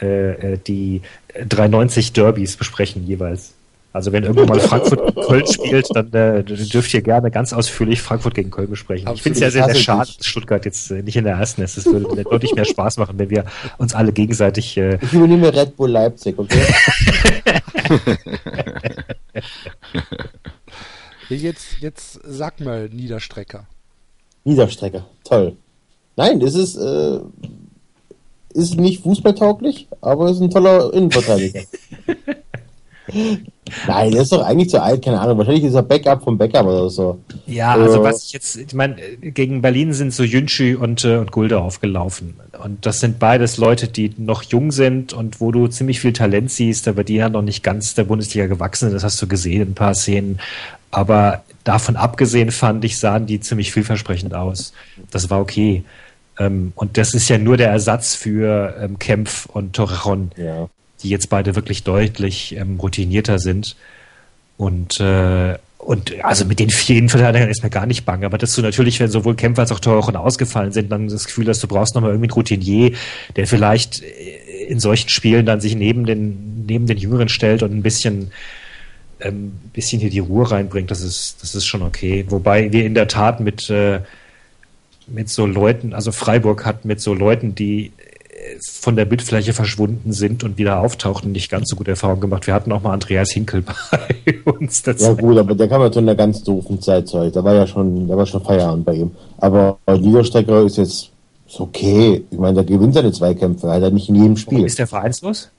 äh, 0.00 0.52
äh 0.54 0.58
die 0.66 1.02
390 1.48 2.12
Derbys 2.12 2.56
besprechen 2.56 3.06
jeweils. 3.06 3.54
Also 3.94 4.10
wenn 4.10 4.24
irgendwann 4.24 4.48
mal 4.48 4.60
Frankfurt 4.60 5.14
Köln 5.26 5.46
spielt, 5.46 5.86
dann 5.94 6.10
äh, 6.14 6.42
dürft 6.42 6.94
ihr 6.94 7.02
gerne 7.02 7.30
ganz 7.30 7.52
ausführlich 7.52 8.00
Frankfurt 8.00 8.34
gegen 8.34 8.50
Köln 8.50 8.70
besprechen. 8.70 9.10
Ich 9.14 9.20
finde 9.22 9.36
es 9.36 9.42
ja 9.42 9.50
sehr, 9.50 9.66
sehr 9.66 9.74
schade, 9.74 10.10
dass 10.16 10.26
Stuttgart 10.26 10.64
jetzt 10.64 10.90
äh, 10.90 11.02
nicht 11.02 11.16
in 11.16 11.24
der 11.24 11.36
ersten 11.36 11.60
ist. 11.60 11.76
Es 11.76 11.84
würde 11.84 12.22
deutlich 12.24 12.54
mehr 12.54 12.64
Spaß 12.64 12.96
machen, 12.96 13.18
wenn 13.18 13.28
wir 13.28 13.44
uns 13.76 13.94
alle 13.94 14.12
gegenseitig. 14.12 14.78
Äh 14.78 14.98
ich 15.02 15.12
übernehme 15.12 15.54
Red 15.54 15.76
Bull 15.76 15.90
Leipzig, 15.90 16.38
okay? 16.38 16.62
Jetzt, 21.28 21.76
jetzt 21.80 22.20
sag 22.24 22.60
mal 22.60 22.88
Niederstrecker. 22.88 23.66
Niederstrecker, 24.44 25.06
toll. 25.24 25.56
Nein, 26.16 26.40
es 26.42 26.54
ist, 26.54 26.76
äh, 26.76 27.20
ist 28.54 28.76
nicht 28.76 29.02
fußballtauglich, 29.02 29.88
aber 30.00 30.30
ist 30.30 30.40
ein 30.40 30.50
toller 30.50 30.92
Innenverteidiger. 30.92 31.62
Nein, 33.86 34.12
der 34.12 34.22
ist 34.22 34.32
doch 34.32 34.42
eigentlich 34.42 34.70
zu 34.70 34.80
alt, 34.80 35.04
keine 35.04 35.20
Ahnung. 35.20 35.38
Wahrscheinlich 35.38 35.64
ist 35.64 35.74
er 35.74 35.82
Backup 35.82 36.22
vom 36.22 36.38
Backup 36.38 36.66
oder 36.66 36.88
so. 36.88 37.18
Ja, 37.46 37.72
also 37.72 38.00
äh, 38.00 38.04
was 38.04 38.24
ich 38.24 38.32
jetzt, 38.32 38.56
ich 38.56 38.74
meine, 38.74 38.96
gegen 39.20 39.62
Berlin 39.62 39.92
sind 39.92 40.12
so 40.12 40.22
Jünschi 40.22 40.74
und, 40.74 41.04
äh, 41.04 41.16
und 41.16 41.32
Gulde 41.32 41.60
aufgelaufen. 41.60 42.34
Und 42.62 42.86
das 42.86 43.00
sind 43.00 43.18
beides 43.18 43.56
Leute, 43.56 43.88
die 43.88 44.12
noch 44.16 44.42
jung 44.44 44.70
sind 44.70 45.12
und 45.12 45.40
wo 45.40 45.52
du 45.52 45.66
ziemlich 45.68 46.00
viel 46.00 46.12
Talent 46.12 46.50
siehst, 46.50 46.86
aber 46.88 47.04
die 47.04 47.16
ja 47.16 47.28
noch 47.28 47.42
nicht 47.42 47.62
ganz 47.62 47.94
der 47.94 48.04
Bundesliga 48.04 48.46
gewachsen 48.46 48.86
sind. 48.86 48.94
Das 48.94 49.04
hast 49.04 49.20
du 49.20 49.26
gesehen 49.26 49.62
in 49.62 49.68
ein 49.70 49.74
paar 49.74 49.94
Szenen. 49.94 50.38
Aber 50.92 51.42
davon 51.64 51.96
abgesehen 51.96 52.52
fand 52.52 52.84
ich, 52.84 52.98
sahen 52.98 53.26
die 53.26 53.40
ziemlich 53.40 53.72
vielversprechend 53.72 54.34
aus. 54.34 54.72
Das 55.10 55.28
war 55.30 55.40
okay. 55.40 55.82
Ähm, 56.38 56.72
und 56.76 56.96
das 56.96 57.12
ist 57.14 57.28
ja 57.28 57.38
nur 57.38 57.56
der 57.56 57.70
Ersatz 57.70 58.14
für 58.14 58.76
ähm, 58.80 59.00
Kempf 59.00 59.46
und 59.46 59.74
Torrejon. 59.74 60.30
Ja 60.36 60.68
die 61.02 61.08
jetzt 61.08 61.28
beide 61.28 61.54
wirklich 61.54 61.82
deutlich 61.82 62.56
ähm, 62.56 62.78
routinierter 62.80 63.38
sind. 63.38 63.76
Und, 64.56 65.00
äh, 65.00 65.56
und 65.78 66.24
also 66.24 66.44
mit 66.44 66.60
den 66.60 66.70
vier 66.70 66.96
Innenverteidigern 66.96 67.50
ist 67.50 67.62
mir 67.62 67.70
gar 67.70 67.86
nicht 67.86 68.04
bang. 68.04 68.24
Aber 68.24 68.38
dass 68.38 68.54
du 68.54 68.62
natürlich, 68.62 69.00
wenn 69.00 69.10
sowohl 69.10 69.34
Kämpfer 69.34 69.62
als 69.62 69.72
auch 69.72 69.80
Teuren 69.80 70.16
ausgefallen 70.16 70.72
sind, 70.72 70.92
dann 70.92 71.08
das 71.08 71.26
Gefühl 71.26 71.48
hast, 71.48 71.62
du 71.62 71.66
brauchst 71.66 71.94
nochmal 71.94 72.10
irgendwie 72.10 72.26
einen 72.26 72.34
Routinier, 72.34 72.92
der 73.36 73.46
vielleicht 73.46 74.02
äh, 74.02 74.64
in 74.68 74.78
solchen 74.78 75.08
Spielen 75.08 75.46
dann 75.46 75.60
sich 75.60 75.74
neben 75.74 76.06
den, 76.06 76.64
neben 76.66 76.86
den 76.86 76.98
Jüngeren 76.98 77.28
stellt 77.28 77.62
und 77.62 77.72
ein 77.72 77.82
bisschen 77.82 78.30
ähm, 79.22 79.52
bisschen 79.72 80.00
hier 80.00 80.10
die 80.10 80.18
Ruhe 80.18 80.50
reinbringt, 80.50 80.90
das 80.90 81.02
ist, 81.02 81.42
das 81.42 81.54
ist 81.54 81.66
schon 81.66 81.82
okay. 81.82 82.24
Wobei 82.28 82.72
wir 82.72 82.84
in 82.84 82.94
der 82.94 83.08
Tat 83.08 83.40
mit, 83.40 83.70
äh, 83.70 84.00
mit 85.06 85.28
so 85.28 85.46
Leuten, 85.46 85.94
also 85.94 86.12
Freiburg 86.12 86.64
hat 86.64 86.84
mit 86.84 87.00
so 87.00 87.14
Leuten, 87.14 87.54
die 87.54 87.92
von 88.60 88.96
der 88.96 89.04
Bildfläche 89.04 89.52
verschwunden 89.52 90.12
sind 90.12 90.44
und 90.44 90.58
wieder 90.58 90.80
auftauchten, 90.80 91.32
nicht 91.32 91.50
ganz 91.50 91.68
so 91.68 91.76
gute 91.76 91.92
Erfahrungen 91.92 92.20
gemacht. 92.20 92.46
Wir 92.46 92.54
hatten 92.54 92.72
auch 92.72 92.82
mal 92.82 92.92
Andreas 92.92 93.30
Hinkel 93.30 93.62
bei 93.90 94.52
uns. 94.52 94.82
Dazu. 94.82 95.04
Ja 95.04 95.12
gut, 95.12 95.38
aber 95.38 95.54
der 95.54 95.68
kam 95.68 95.80
ja 95.80 95.92
zu 95.92 96.00
einer 96.00 96.14
ganz 96.14 96.42
doofen 96.42 96.80
Zeit 96.80 97.08
zu 97.08 97.30
Da 97.30 97.44
war 97.44 97.54
ja 97.54 97.66
schon, 97.66 98.08
da 98.08 98.16
war 98.16 98.26
schon 98.26 98.44
Feierabend 98.44 98.84
bei 98.84 98.94
ihm. 98.94 99.10
Aber 99.38 99.78
Niederstrecker 99.88 100.62
ist 100.64 100.78
jetzt 100.78 101.10
ist 101.46 101.60
okay. 101.60 102.24
Ich 102.30 102.38
meine, 102.38 102.54
der 102.54 102.64
gewinnt 102.64 102.94
seine 102.94 103.12
Zweikämpfe, 103.12 103.70
hat 103.70 103.82
er 103.82 103.90
nicht 103.90 104.08
in 104.08 104.16
jedem 104.16 104.36
Spiel. 104.36 104.58
Warum 104.58 104.66
ist 104.66 104.78
der 104.78 104.86
vereinslos? 104.86 105.50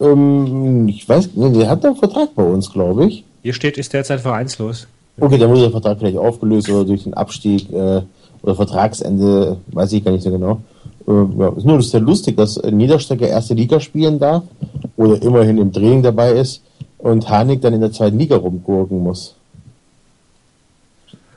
Ähm, 0.00 0.88
ich 0.88 1.08
weiß, 1.08 1.34
nicht, 1.34 1.56
der 1.56 1.68
hat 1.68 1.84
einen 1.84 1.96
Vertrag 1.96 2.34
bei 2.34 2.42
uns, 2.42 2.72
glaube 2.72 3.06
ich. 3.06 3.24
Hier 3.42 3.52
steht, 3.52 3.78
ist 3.78 3.92
derzeit 3.92 4.20
vereinslos. 4.20 4.86
Okay, 5.20 5.38
dann 5.38 5.50
muss 5.50 5.60
der 5.60 5.70
Vertrag 5.70 5.98
vielleicht 5.98 6.16
aufgelöst 6.16 6.68
oder 6.68 6.84
durch 6.84 7.04
den 7.04 7.14
Abstieg 7.14 7.70
äh, 7.72 8.02
oder 8.42 8.54
Vertragsende, 8.54 9.58
weiß 9.68 9.92
ich 9.92 10.04
gar 10.04 10.10
nicht 10.10 10.24
so 10.24 10.30
genau. 10.30 10.60
Äh, 11.06 11.12
ja, 11.38 11.48
ist 11.56 11.64
nur 11.64 11.82
sehr 11.82 12.00
lustig, 12.00 12.36
dass 12.36 12.60
Niederstrecker 12.62 13.28
erste 13.28 13.54
Liga 13.54 13.78
spielen 13.78 14.18
darf 14.18 14.42
oder 14.96 15.20
immerhin 15.22 15.58
im 15.58 15.72
Training 15.72 16.02
dabei 16.02 16.32
ist 16.32 16.62
und 16.98 17.28
Hanik 17.28 17.60
dann 17.60 17.74
in 17.74 17.80
der 17.80 17.92
zweiten 17.92 18.18
Liga 18.18 18.36
rumgurken 18.36 19.02
muss. 19.02 19.36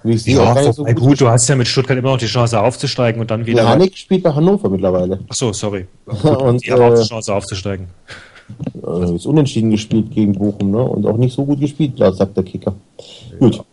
Wie 0.03 0.13
ich 0.13 0.25
ja, 0.25 0.71
so 0.71 0.85
gut, 0.85 0.95
gut 0.95 1.21
du 1.21 1.27
hast 1.27 1.49
ja 1.49 1.55
mit 1.55 1.67
Stuttgart 1.67 1.97
immer 1.97 2.11
noch 2.11 2.17
die 2.17 2.27
Chance 2.27 2.59
aufzusteigen 2.59 3.19
und 3.19 3.29
dann 3.29 3.45
wieder. 3.45 3.63
Ja, 3.63 3.69
Hanik 3.69 3.97
spielt 3.97 4.23
bei 4.23 4.31
Hannover 4.31 4.69
mittlerweile. 4.69 5.19
Ach 5.27 5.35
so, 5.35 5.51
sorry. 5.51 5.85
und 6.05 6.65
die 6.65 6.71
haben 6.71 6.81
auch 6.81 6.93
die 6.95 7.01
äh, 7.01 7.05
Chance 7.05 7.33
aufzusteigen. 7.33 7.87
Äh, 8.85 9.15
ist 9.15 9.25
unentschieden 9.25 9.71
gespielt 9.71 10.11
gegen 10.11 10.33
Bochum, 10.33 10.71
ne? 10.71 10.81
Und 10.81 11.05
auch 11.05 11.17
nicht 11.17 11.35
so 11.35 11.45
gut 11.45 11.59
gespielt, 11.59 11.97
sagt 11.97 12.37
der 12.37 12.43
Kicker. 12.43 12.75
Ja. 13.31 13.37
Gut. 13.39 13.63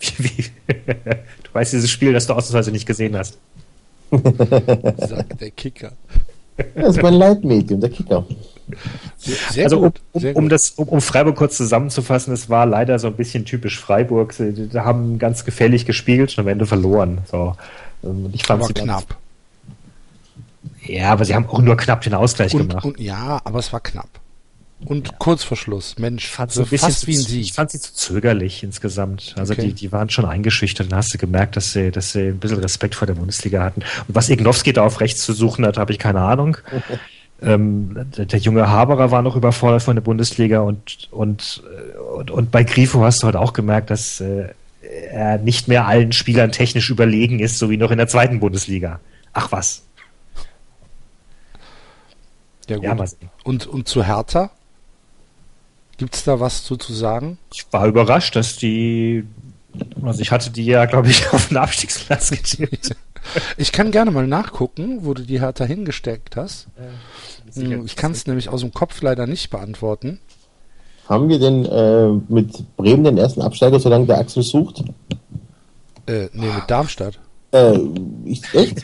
Du 1.42 1.54
weißt 1.54 1.72
dieses 1.72 1.90
Spiel, 1.90 2.12
das 2.12 2.28
du 2.28 2.32
ausnahmsweise 2.32 2.70
nicht 2.70 2.86
gesehen 2.86 3.16
hast. 3.16 3.36
Sagt 4.10 5.40
der 5.40 5.50
Kicker. 5.50 5.92
Das 6.76 6.96
ist 6.96 7.02
mein 7.02 7.14
Leitmedium, 7.14 7.80
der 7.80 7.90
Kicker. 7.90 8.24
Sehr 9.18 9.64
also 9.64 9.80
um, 9.80 9.92
um, 10.12 10.24
um, 10.34 10.48
das, 10.48 10.70
um, 10.70 10.88
um, 10.88 11.00
Freiburg 11.00 11.36
kurz 11.36 11.56
zusammenzufassen, 11.56 12.32
es 12.32 12.48
war 12.48 12.66
leider 12.66 12.98
so 13.00 13.08
ein 13.08 13.14
bisschen 13.14 13.44
typisch 13.44 13.80
Freiburg. 13.80 14.32
Sie, 14.32 14.52
sie 14.52 14.84
haben 14.84 15.18
ganz 15.18 15.44
gefällig 15.44 15.86
gespielt 15.86 16.30
und 16.36 16.42
am 16.42 16.48
Ende 16.48 16.66
verloren. 16.66 17.18
So. 17.30 17.56
Ähm, 18.04 18.30
ich 18.32 18.44
fand 18.44 18.62
aber 18.62 18.72
knapp. 18.72 19.16
Ja, 20.90 21.12
aber 21.12 21.24
sie 21.24 21.34
haben 21.34 21.46
auch 21.46 21.60
nur 21.60 21.76
knapp 21.76 22.00
den 22.02 22.14
Ausgleich 22.14 22.54
und, 22.54 22.68
gemacht. 22.68 22.84
Und, 22.84 22.98
ja, 22.98 23.40
aber 23.44 23.58
es 23.58 23.72
war 23.72 23.80
knapp. 23.80 24.08
Und 24.84 25.08
ja. 25.08 25.14
kurz 25.18 25.44
vor 25.44 25.56
Schluss, 25.56 25.98
Mensch, 25.98 26.28
fand 26.28 26.52
so 26.52 26.64
fast 26.64 27.06
wie 27.06 27.14
ein 27.14 27.20
Sieg. 27.20 27.42
Ich 27.42 27.52
fand 27.52 27.70
sie 27.70 27.80
zu 27.80 27.92
zögerlich 27.94 28.62
insgesamt. 28.62 29.34
Also 29.36 29.52
okay. 29.52 29.66
die, 29.66 29.72
die 29.74 29.92
waren 29.92 30.08
schon 30.08 30.24
eingeschüchtert. 30.24 30.90
Dann 30.90 30.98
hast 30.98 31.12
du 31.12 31.18
gemerkt, 31.18 31.56
dass 31.56 31.72
sie, 31.72 31.90
dass 31.90 32.12
sie 32.12 32.28
ein 32.28 32.38
bisschen 32.38 32.58
Respekt 32.58 32.94
vor 32.94 33.06
der 33.06 33.14
Bundesliga 33.14 33.62
hatten. 33.62 33.82
Und 34.08 34.14
was 34.14 34.30
Ignowski 34.30 34.72
da 34.72 34.82
auf 34.82 35.00
rechts 35.00 35.22
zu 35.22 35.34
suchen 35.34 35.66
hat, 35.66 35.76
habe 35.76 35.92
ich 35.92 35.98
keine 35.98 36.22
Ahnung. 36.22 36.56
ähm, 37.42 38.06
der, 38.16 38.24
der, 38.24 38.38
junge 38.38 38.68
Haberer 38.68 39.10
war 39.10 39.20
noch 39.20 39.36
überfordert 39.36 39.82
von 39.82 39.96
der 39.96 40.02
Bundesliga 40.02 40.60
und, 40.60 41.08
und, 41.10 41.62
und, 42.16 42.30
und 42.30 42.50
bei 42.50 42.64
Grifo 42.64 43.04
hast 43.04 43.22
du 43.22 43.26
halt 43.26 43.36
auch 43.36 43.52
gemerkt, 43.52 43.90
dass 43.90 44.20
äh, 44.20 44.48
er 45.10 45.36
nicht 45.38 45.68
mehr 45.68 45.86
allen 45.86 46.12
Spielern 46.12 46.52
technisch 46.52 46.88
überlegen 46.88 47.38
ist, 47.38 47.58
so 47.58 47.68
wie 47.68 47.76
noch 47.76 47.90
in 47.90 47.98
der 47.98 48.08
zweiten 48.08 48.40
Bundesliga. 48.40 48.98
Ach 49.32 49.52
was. 49.52 49.82
Ja, 52.70 52.76
gut. 52.76 52.84
Ja, 52.84 53.28
und, 53.44 53.66
und 53.66 53.88
zu 53.88 54.04
Hertha? 54.04 54.50
Gibt 55.98 56.14
es 56.14 56.24
da 56.24 56.40
was 56.40 56.64
zu, 56.64 56.76
zu 56.76 56.94
sagen? 56.94 57.36
Ich 57.52 57.66
war 57.72 57.86
überrascht, 57.86 58.34
dass 58.34 58.56
die, 58.56 59.24
also 60.02 60.22
ich 60.22 60.30
hatte 60.30 60.50
die 60.50 60.64
ja, 60.64 60.86
glaube 60.86 61.10
ich, 61.10 61.28
auf 61.32 61.48
den 61.48 61.58
Abstiegsplatz 61.58 62.30
getippt. 62.30 62.96
Ich 63.58 63.70
kann 63.70 63.90
gerne 63.90 64.10
mal 64.10 64.26
nachgucken, 64.26 65.00
wo 65.04 65.12
du 65.12 65.22
die 65.22 65.40
Hertha 65.42 65.66
hingesteckt 65.66 66.36
hast. 66.36 66.68
Äh, 67.54 67.76
ich 67.84 67.94
kann 67.94 68.12
es 68.12 68.26
nämlich 68.26 68.48
aus 68.48 68.62
dem 68.62 68.72
Kopf 68.72 69.02
leider 69.02 69.26
nicht 69.26 69.50
beantworten. 69.50 70.20
Haben 71.06 71.28
wir 71.28 71.38
denn 71.38 71.66
äh, 71.66 72.08
mit 72.32 72.64
Bremen 72.78 73.04
den 73.04 73.18
ersten 73.18 73.42
Absteiger, 73.42 73.78
solange 73.78 74.06
der 74.06 74.18
Axel 74.18 74.42
sucht? 74.42 74.84
Äh, 76.06 76.28
nee, 76.32 76.46
mit 76.46 76.68
Darmstadt. 76.68 77.18
Äh, 77.52 77.78
ich, 78.24 78.42
echt? 78.54 78.82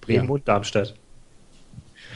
Bremen 0.00 0.26
ja. 0.26 0.34
und 0.34 0.48
Darmstadt. 0.48 0.94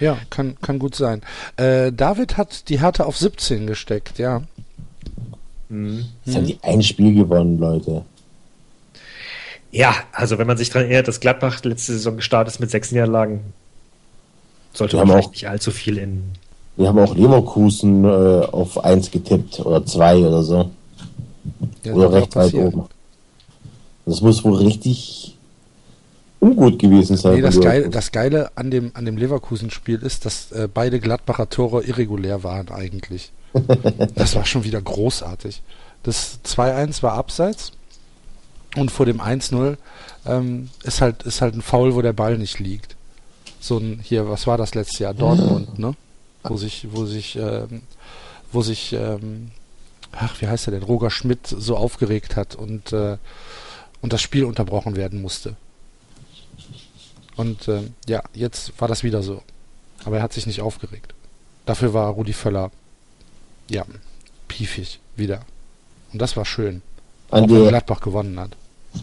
Ja, 0.02 0.18
kann, 0.30 0.56
kann 0.60 0.80
gut 0.80 0.96
sein. 0.96 1.22
Äh, 1.56 1.92
David 1.92 2.36
hat 2.36 2.68
die 2.68 2.80
Härte 2.80 3.06
auf 3.06 3.16
17 3.16 3.68
gesteckt, 3.68 4.18
ja. 4.18 4.42
Mhm. 5.68 6.06
Jetzt 6.24 6.36
haben 6.36 6.46
die 6.46 6.58
ein 6.62 6.82
Spiel 6.82 7.14
gewonnen, 7.14 7.60
Leute. 7.60 8.02
Ja, 9.70 9.94
also 10.12 10.38
wenn 10.38 10.48
man 10.48 10.56
sich 10.56 10.70
daran 10.70 10.86
erinnert, 10.88 11.06
dass 11.06 11.20
Gladbach 11.20 11.62
letzte 11.62 11.92
Saison 11.92 12.16
gestartet 12.16 12.54
ist 12.54 12.58
mit 12.58 12.72
sechs 12.72 12.90
Niederlagen, 12.90 13.52
sollte 14.72 14.96
man 14.96 15.08
auch, 15.12 15.30
nicht 15.30 15.48
allzu 15.48 15.70
viel 15.70 15.98
in. 15.98 16.24
Wir 16.76 16.88
haben 16.88 16.98
auch 16.98 17.14
Leverkusen 17.14 18.04
äh, 18.04 18.08
auf 18.08 18.82
1 18.84 19.12
getippt 19.12 19.60
oder 19.60 19.86
2 19.86 20.16
oder 20.16 20.42
so. 20.42 20.70
Ja, 21.84 21.92
oder 21.92 22.12
recht 22.12 22.34
weit 22.34 22.54
oben. 22.54 22.86
Das 24.04 24.20
muss 24.20 24.42
wohl 24.42 24.56
richtig 24.56 25.36
ungut 26.42 26.78
gewesen 26.78 27.16
sein. 27.16 27.36
Nee, 27.36 27.40
das, 27.40 27.60
Geile, 27.60 27.88
das 27.88 28.10
Geile 28.10 28.50
an 28.56 28.70
dem, 28.70 28.90
an 28.94 29.04
dem 29.04 29.16
Leverkusen-Spiel 29.16 30.02
ist, 30.02 30.26
dass 30.26 30.50
äh, 30.52 30.68
beide 30.72 30.98
Gladbacher 30.98 31.48
Tore 31.48 31.84
irregulär 31.84 32.42
waren 32.42 32.68
eigentlich. 32.68 33.32
das 34.14 34.34
war 34.34 34.44
schon 34.44 34.64
wieder 34.64 34.82
großartig. 34.82 35.62
Das 36.02 36.40
2-1 36.44 37.02
war 37.02 37.12
abseits 37.12 37.72
und 38.76 38.90
vor 38.90 39.06
dem 39.06 39.20
1-0 39.20 39.76
ähm, 40.26 40.70
ist, 40.82 41.00
halt, 41.00 41.22
ist 41.22 41.40
halt 41.40 41.54
ein 41.54 41.62
Foul, 41.62 41.94
wo 41.94 42.02
der 42.02 42.12
Ball 42.12 42.38
nicht 42.38 42.58
liegt. 42.58 42.96
so 43.60 43.78
ein, 43.78 44.00
hier, 44.02 44.28
was 44.28 44.46
war 44.46 44.58
das 44.58 44.74
letzte 44.74 45.04
Jahr? 45.04 45.14
Dortmund, 45.14 45.78
ne? 45.78 45.94
Wo 46.42 46.56
sich, 46.56 46.88
wo 46.90 47.04
sich, 47.06 47.36
ähm, 47.36 47.82
wo 48.50 48.62
sich, 48.62 48.92
ähm, 48.94 49.52
ach, 50.10 50.40
wie 50.40 50.48
heißt 50.48 50.66
er 50.66 50.72
denn, 50.72 50.82
Roger 50.82 51.10
Schmidt 51.10 51.46
so 51.46 51.76
aufgeregt 51.76 52.34
hat 52.34 52.56
und, 52.56 52.92
äh, 52.92 53.16
und 54.00 54.12
das 54.12 54.20
Spiel 54.20 54.44
unterbrochen 54.44 54.96
werden 54.96 55.22
musste. 55.22 55.54
Und 57.36 57.68
äh, 57.68 57.82
ja, 58.08 58.22
jetzt 58.34 58.72
war 58.80 58.88
das 58.88 59.02
wieder 59.02 59.22
so. 59.22 59.42
Aber 60.04 60.16
er 60.18 60.22
hat 60.22 60.32
sich 60.32 60.46
nicht 60.46 60.60
aufgeregt. 60.60 61.14
Dafür 61.66 61.94
war 61.94 62.10
Rudi 62.10 62.32
Völler, 62.32 62.70
ja, 63.70 63.84
piefig 64.48 64.98
wieder. 65.16 65.40
Und 66.12 66.20
das 66.20 66.36
war 66.36 66.44
schön. 66.44 66.82
Auch 67.30 67.38
Andi, 67.38 67.54
wenn 67.54 67.68
Gladbach 67.68 68.00
gewonnen 68.00 68.38
hat. 68.38 68.50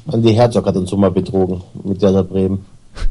Andi 0.07 0.33
Herzog 0.33 0.65
hat 0.65 0.75
uns 0.75 0.89
so 0.89 0.97
mal 0.97 1.11
betrogen 1.11 1.63
mit 1.83 2.01
Werder 2.01 2.23
Bremen. 2.23 2.65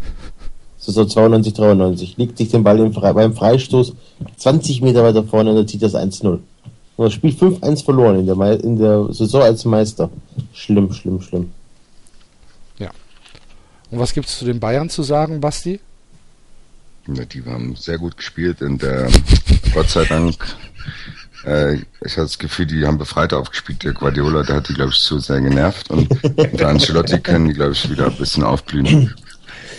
So 0.81 1.05
92, 1.05 1.53
93. 1.53 2.17
Liegt 2.17 2.39
sich 2.39 2.49
den 2.49 2.65
Ball 2.65 2.79
im 2.79 2.95
Fre 2.95 3.13
beim 3.13 3.35
Freistoß 3.35 3.93
20 4.39 4.81
Meter 4.81 5.05
weiter 5.05 5.23
vorne 5.23 5.51
und 5.51 5.59
er 5.59 5.67
zieht 5.67 5.83
das 5.83 5.95
1-0. 5.95 6.27
Und 6.27 6.43
das 6.97 7.13
Spiel 7.13 7.33
5-1 7.33 7.85
verloren 7.85 8.21
in 8.21 8.27
der, 8.27 8.65
in 8.65 8.79
der 8.79 9.13
Saison 9.13 9.43
als 9.43 9.67
Meister. 9.67 10.09
Schlimm, 10.55 10.91
schlimm, 10.95 11.21
schlimm. 11.21 11.51
Und 13.91 13.99
was 13.99 14.13
gibt's 14.13 14.39
zu 14.39 14.45
den 14.45 14.61
Bayern 14.61 14.91
zu 14.91 15.03
sagen, 15.03 15.41
Basti? 15.41 15.81
Ja, 17.07 17.25
die 17.25 17.43
haben 17.45 17.75
sehr 17.75 17.97
gut 17.99 18.17
gespielt 18.19 18.61
und 18.61 18.83
äh, 18.83 19.09
Gott 19.73 19.89
sei 19.89 20.05
Dank, 20.05 20.35
äh, 21.47 21.77
ich 21.77 22.13
hatte 22.13 22.23
das 22.23 22.39
Gefühl, 22.39 22.67
die 22.67 22.85
haben 22.85 22.99
befreit 22.99 23.33
aufgespielt. 23.33 23.83
Der 23.83 23.95
Guardiola, 23.95 24.43
der 24.43 24.57
hat 24.57 24.69
die, 24.69 24.75
glaube 24.75 24.91
ich, 24.93 24.99
zu 25.01 25.19
sehr 25.19 25.41
genervt 25.41 25.89
und 25.91 26.07
unter 26.37 26.69
Ancelotti 26.69 27.19
können 27.21 27.49
die, 27.49 27.55
glaube 27.55 27.73
ich, 27.73 27.89
wieder 27.91 28.07
ein 28.09 28.17
bisschen 28.17 28.43
aufblühen. 28.45 29.15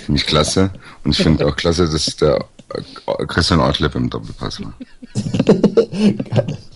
Finde 0.05 0.19
ich 0.19 0.25
klasse. 0.25 0.71
Und 1.03 1.11
ich 1.11 1.21
finde 1.21 1.45
auch 1.45 1.55
klasse, 1.55 1.87
dass 1.87 2.15
der 2.15 2.43
äh, 2.73 3.25
Christian 3.27 3.59
Ortlepp 3.59 3.93
im 3.93 4.09
Doppelpass 4.09 4.59
war. 4.61 4.73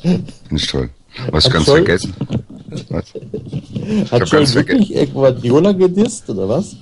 Finde 0.03 0.25
ich 0.51 0.67
toll. 0.67 0.89
Was 1.31 1.45
Hat 1.45 1.53
ganz 1.53 1.65
Scholl- 1.65 1.75
vergessen. 1.77 2.13
Was? 2.89 3.05
Hat 4.11 4.31
ganz 4.31 4.53
wirklich 4.53 5.11
Guardiola 5.13 5.71
gedisst, 5.71 6.29
oder 6.29 6.47
was? 6.49 6.75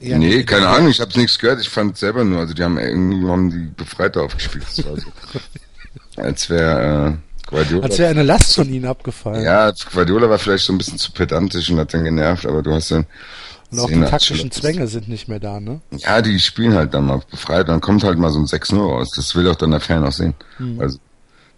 Ja, 0.00 0.18
nee, 0.18 0.44
keine 0.44 0.68
Ahnung, 0.68 0.90
ich 0.90 1.00
habe 1.00 1.18
nichts 1.18 1.38
gehört. 1.38 1.60
Ich 1.60 1.68
fand 1.68 1.96
selber 1.96 2.24
nur, 2.24 2.40
also 2.40 2.54
die 2.54 2.62
haben 2.62 2.78
irgendwie 2.78 3.28
haben 3.28 3.50
die 3.50 3.70
Befreiter 3.76 4.22
aufgespielt. 4.22 4.66
So, 4.70 4.96
als 6.16 6.48
wäre 6.50 7.18
äh, 7.18 7.46
Guardiola. 7.48 7.84
Als 7.84 7.98
wäre 7.98 8.10
eine 8.10 8.22
Last 8.22 8.54
von 8.54 8.68
ihnen 8.72 8.84
abgefallen. 8.84 9.42
Ja, 9.42 9.72
Guardiola 9.92 10.28
war 10.28 10.38
vielleicht 10.38 10.64
so 10.64 10.72
ein 10.72 10.78
bisschen 10.78 10.98
zu 10.98 11.12
pedantisch 11.12 11.70
und 11.70 11.78
hat 11.78 11.94
dann 11.94 12.04
genervt, 12.04 12.46
aber 12.46 12.62
du 12.62 12.72
hast 12.72 12.90
dann. 12.90 13.06
Und 13.70 13.80
auch 13.80 13.88
die 13.88 14.00
taktischen. 14.00 14.50
Zwänge 14.50 14.86
sind 14.86 15.08
nicht 15.08 15.28
mehr 15.28 15.40
da, 15.40 15.60
ne? 15.60 15.80
Ja, 15.90 16.22
die 16.22 16.38
spielen 16.40 16.74
halt 16.74 16.94
dann 16.94 17.06
mal 17.06 17.20
befreit, 17.30 17.68
dann 17.68 17.80
kommt 17.80 18.02
halt 18.02 18.18
mal 18.18 18.30
so 18.30 18.38
ein 18.38 18.46
6-0 18.46 18.78
raus. 18.78 19.10
Das 19.14 19.34
will 19.34 19.48
auch 19.48 19.56
dann 19.56 19.72
der 19.72 19.80
Fan 19.80 20.04
auch 20.04 20.12
sehen. 20.12 20.34
Also, 20.78 20.98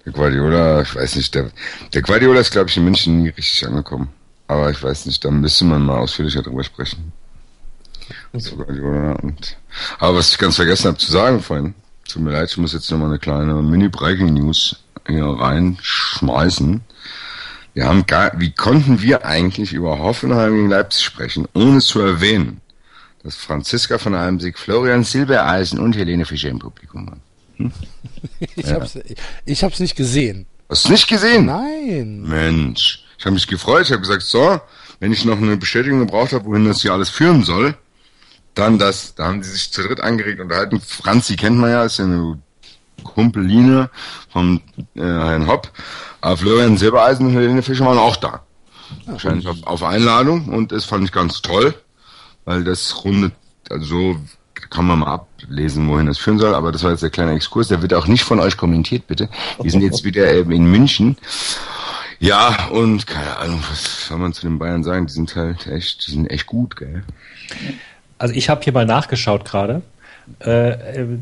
der 0.04 0.12
Guardiola, 0.12 0.82
ich 0.82 0.94
weiß 0.94 1.16
nicht, 1.16 1.34
der, 1.34 1.50
der 1.92 2.02
Guardiola 2.02 2.40
ist, 2.40 2.50
glaube 2.50 2.68
ich, 2.68 2.76
in 2.76 2.84
München 2.84 3.22
nie 3.22 3.28
richtig 3.28 3.66
angekommen. 3.66 4.08
Aber 4.48 4.70
ich 4.70 4.82
weiß 4.82 5.06
nicht, 5.06 5.24
da 5.24 5.30
müsste 5.30 5.64
man 5.64 5.82
mal 5.82 5.98
ausführlicher 5.98 6.42
drüber 6.42 6.64
sprechen. 6.64 7.12
Zu 8.38 8.56
Guardiola 8.56 9.12
und, 9.22 9.56
aber 9.98 10.18
was 10.18 10.32
ich 10.32 10.38
ganz 10.38 10.56
vergessen 10.56 10.88
habe 10.88 10.98
zu 10.98 11.10
sagen 11.10 11.40
vorhin, 11.40 11.74
tut 12.08 12.22
mir 12.22 12.32
leid, 12.32 12.50
ich 12.50 12.56
muss 12.58 12.72
jetzt 12.72 12.90
nochmal 12.90 13.08
eine 13.08 13.18
kleine 13.18 13.54
Mini-Breaking-News 13.54 14.76
hier 15.06 15.24
reinschmeißen. 15.24 16.80
Wir 17.74 17.86
haben 17.86 18.06
gar, 18.06 18.32
wie 18.38 18.52
konnten 18.52 19.00
wir 19.00 19.24
eigentlich 19.24 19.72
über 19.72 19.98
Hoffenheim 19.98 20.54
gegen 20.54 20.68
Leipzig 20.68 21.04
sprechen, 21.04 21.46
ohne 21.54 21.80
zu 21.80 22.00
erwähnen, 22.00 22.60
dass 23.22 23.36
Franziska 23.36 23.98
von 23.98 24.14
Almsig, 24.14 24.58
Florian 24.58 25.04
Silbereisen 25.04 25.78
und 25.78 25.96
Helene 25.96 26.24
Fischer 26.24 26.48
im 26.48 26.58
Publikum 26.58 27.08
waren. 27.08 27.22
Ich 28.56 28.70
hab's, 28.70 28.98
ich 29.44 29.64
hab's 29.64 29.80
nicht 29.80 29.96
gesehen. 29.96 30.46
Hast 30.68 30.86
du 30.86 30.92
nicht 30.92 31.08
gesehen? 31.08 31.46
Nein. 31.46 32.22
Mensch, 32.22 33.04
ich 33.18 33.24
habe 33.24 33.34
mich 33.34 33.46
gefreut. 33.46 33.86
Ich 33.86 33.92
habe 33.92 34.00
gesagt, 34.00 34.22
so, 34.22 34.60
wenn 34.98 35.12
ich 35.12 35.24
noch 35.24 35.38
eine 35.38 35.56
Bestätigung 35.56 36.00
gebraucht 36.00 36.32
habe, 36.32 36.44
wohin 36.44 36.66
das 36.66 36.82
hier 36.82 36.92
alles 36.92 37.08
führen 37.08 37.42
soll, 37.42 37.74
dann 38.60 38.78
das. 38.78 39.14
Da 39.14 39.26
haben 39.26 39.40
die 39.40 39.48
sich 39.48 39.72
zu 39.72 39.82
dritt 39.82 40.00
angeregt 40.00 40.40
unterhalten. 40.40 40.80
Franzi 40.80 41.36
kennt 41.36 41.58
man 41.58 41.70
ja, 41.70 41.84
ist 41.84 41.98
ja 41.98 42.04
eine 42.04 42.38
Kumpeline 43.02 43.90
vom 44.30 44.60
äh, 44.94 45.00
Herrn 45.00 45.46
Hopp. 45.46 45.70
Aber 46.20 46.36
Florian 46.36 46.76
Silbereisen 46.76 47.26
und 47.26 47.32
Helene 47.32 47.62
Fischer 47.62 47.86
waren 47.86 47.98
auch 47.98 48.16
da. 48.16 48.42
Wahrscheinlich 49.06 49.46
auf, 49.46 49.56
auf 49.64 49.82
Einladung 49.82 50.48
und 50.48 50.72
das 50.72 50.84
fand 50.84 51.04
ich 51.04 51.12
ganz 51.12 51.42
toll, 51.42 51.74
weil 52.44 52.64
das 52.64 53.04
rundet, 53.04 53.32
also 53.70 53.84
so 53.84 54.16
kann 54.68 54.86
man 54.86 54.98
mal 54.98 55.14
ablesen, 55.14 55.88
wohin 55.88 56.06
das 56.06 56.18
führen 56.18 56.38
soll, 56.38 56.54
aber 56.54 56.72
das 56.72 56.82
war 56.82 56.90
jetzt 56.90 57.02
der 57.02 57.10
kleine 57.10 57.34
Exkurs, 57.34 57.68
der 57.68 57.82
wird 57.82 57.94
auch 57.94 58.06
nicht 58.06 58.24
von 58.24 58.40
euch 58.40 58.56
kommentiert, 58.56 59.06
bitte. 59.06 59.28
Wir 59.62 59.70
sind 59.70 59.82
jetzt 59.82 60.04
wieder 60.04 60.32
ähm, 60.32 60.50
in 60.50 60.64
München. 60.64 61.16
Ja, 62.18 62.66
und 62.66 63.06
keine 63.06 63.38
Ahnung, 63.38 63.62
was 63.70 64.08
soll 64.08 64.18
man 64.18 64.34
zu 64.34 64.42
den 64.42 64.58
Bayern 64.58 64.84
sagen? 64.84 65.06
Die 65.06 65.12
sind 65.12 65.34
halt 65.36 65.66
echt, 65.66 66.06
die 66.06 66.10
sind 66.10 66.30
echt 66.30 66.46
gut, 66.46 66.76
gell? 66.76 67.02
Also 68.20 68.34
ich 68.34 68.50
habe 68.50 68.62
hier 68.62 68.74
mal 68.74 68.84
nachgeschaut 68.84 69.46
gerade. 69.46 69.80
Äh, 70.40 70.74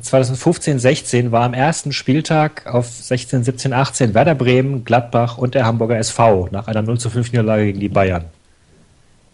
2015, 0.02 0.80
16 0.80 1.30
war 1.30 1.44
am 1.44 1.54
ersten 1.54 1.92
Spieltag 1.92 2.66
auf 2.66 2.88
16, 2.88 3.44
17, 3.44 3.72
18 3.72 4.14
Werder 4.14 4.34
Bremen, 4.34 4.84
Gladbach 4.84 5.38
und 5.38 5.54
der 5.54 5.64
Hamburger 5.64 5.96
SV 5.96 6.48
nach 6.50 6.66
einer 6.66 6.82
0 6.82 6.98
zu 6.98 7.08
5 7.08 7.30
Niederlage 7.30 7.66
gegen 7.66 7.78
die 7.78 7.88
Bayern. 7.88 8.24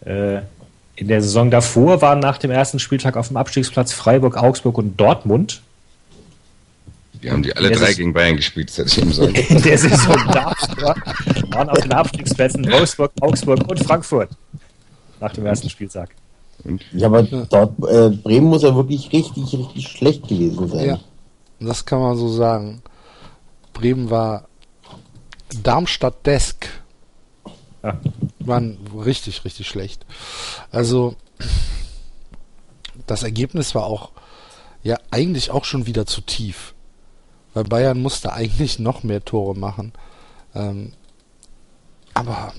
Äh, 0.04 0.40
in 0.96 1.08
der 1.08 1.22
Saison 1.22 1.50
davor 1.50 2.02
waren 2.02 2.20
nach 2.20 2.36
dem 2.36 2.50
ersten 2.50 2.78
Spieltag 2.78 3.16
auf 3.16 3.28
dem 3.28 3.38
Abstiegsplatz 3.38 3.94
Freiburg, 3.94 4.36
Augsburg 4.36 4.76
und 4.76 5.00
Dortmund. 5.00 5.62
Die 7.22 7.30
haben 7.30 7.42
die 7.42 7.56
alle 7.56 7.70
drei 7.70 7.88
ist- 7.90 7.96
gegen 7.96 8.12
Bayern 8.12 8.36
gespielt, 8.36 8.68
das 8.68 8.76
hätte 8.76 8.90
ich 8.90 8.98
eben 8.98 9.12
sagen. 9.12 9.34
In 9.48 9.62
der 9.62 9.78
Saison 9.78 10.16
davor 10.30 10.94
waren 11.48 11.70
auf 11.70 11.80
den 11.80 11.92
Abstiegsplätzen 11.94 12.70
Wolfsburg, 12.70 13.10
Augsburg 13.22 13.66
und 13.66 13.82
Frankfurt 13.82 14.28
nach 15.18 15.32
dem 15.32 15.46
ersten 15.46 15.70
Spieltag. 15.70 16.10
Ja, 16.92 17.08
aber 17.08 17.22
dort, 17.22 17.72
äh, 17.88 18.10
Bremen 18.10 18.46
muss 18.46 18.62
ja 18.62 18.74
wirklich 18.74 19.12
richtig, 19.12 19.52
richtig 19.52 19.88
schlecht 19.88 20.28
gewesen 20.28 20.68
sein. 20.68 20.86
Ja. 20.86 21.00
Das 21.60 21.84
kann 21.84 22.00
man 22.00 22.16
so 22.16 22.28
sagen. 22.28 22.82
Bremen 23.72 24.10
war 24.10 24.48
Darmstadt-desk. 25.62 26.68
Ja. 27.82 28.00
Waren 28.40 28.78
richtig, 29.04 29.44
richtig 29.44 29.68
schlecht. 29.68 30.06
Also, 30.70 31.16
das 33.06 33.22
Ergebnis 33.22 33.74
war 33.74 33.84
auch, 33.84 34.12
ja, 34.82 34.96
eigentlich 35.10 35.50
auch 35.50 35.64
schon 35.64 35.86
wieder 35.86 36.06
zu 36.06 36.22
tief. 36.22 36.74
Weil 37.52 37.64
Bayern 37.64 38.00
musste 38.00 38.32
eigentlich 38.32 38.78
noch 38.78 39.02
mehr 39.02 39.24
Tore 39.24 39.56
machen. 39.56 39.92
Ähm, 40.54 40.92
aber 42.14 42.52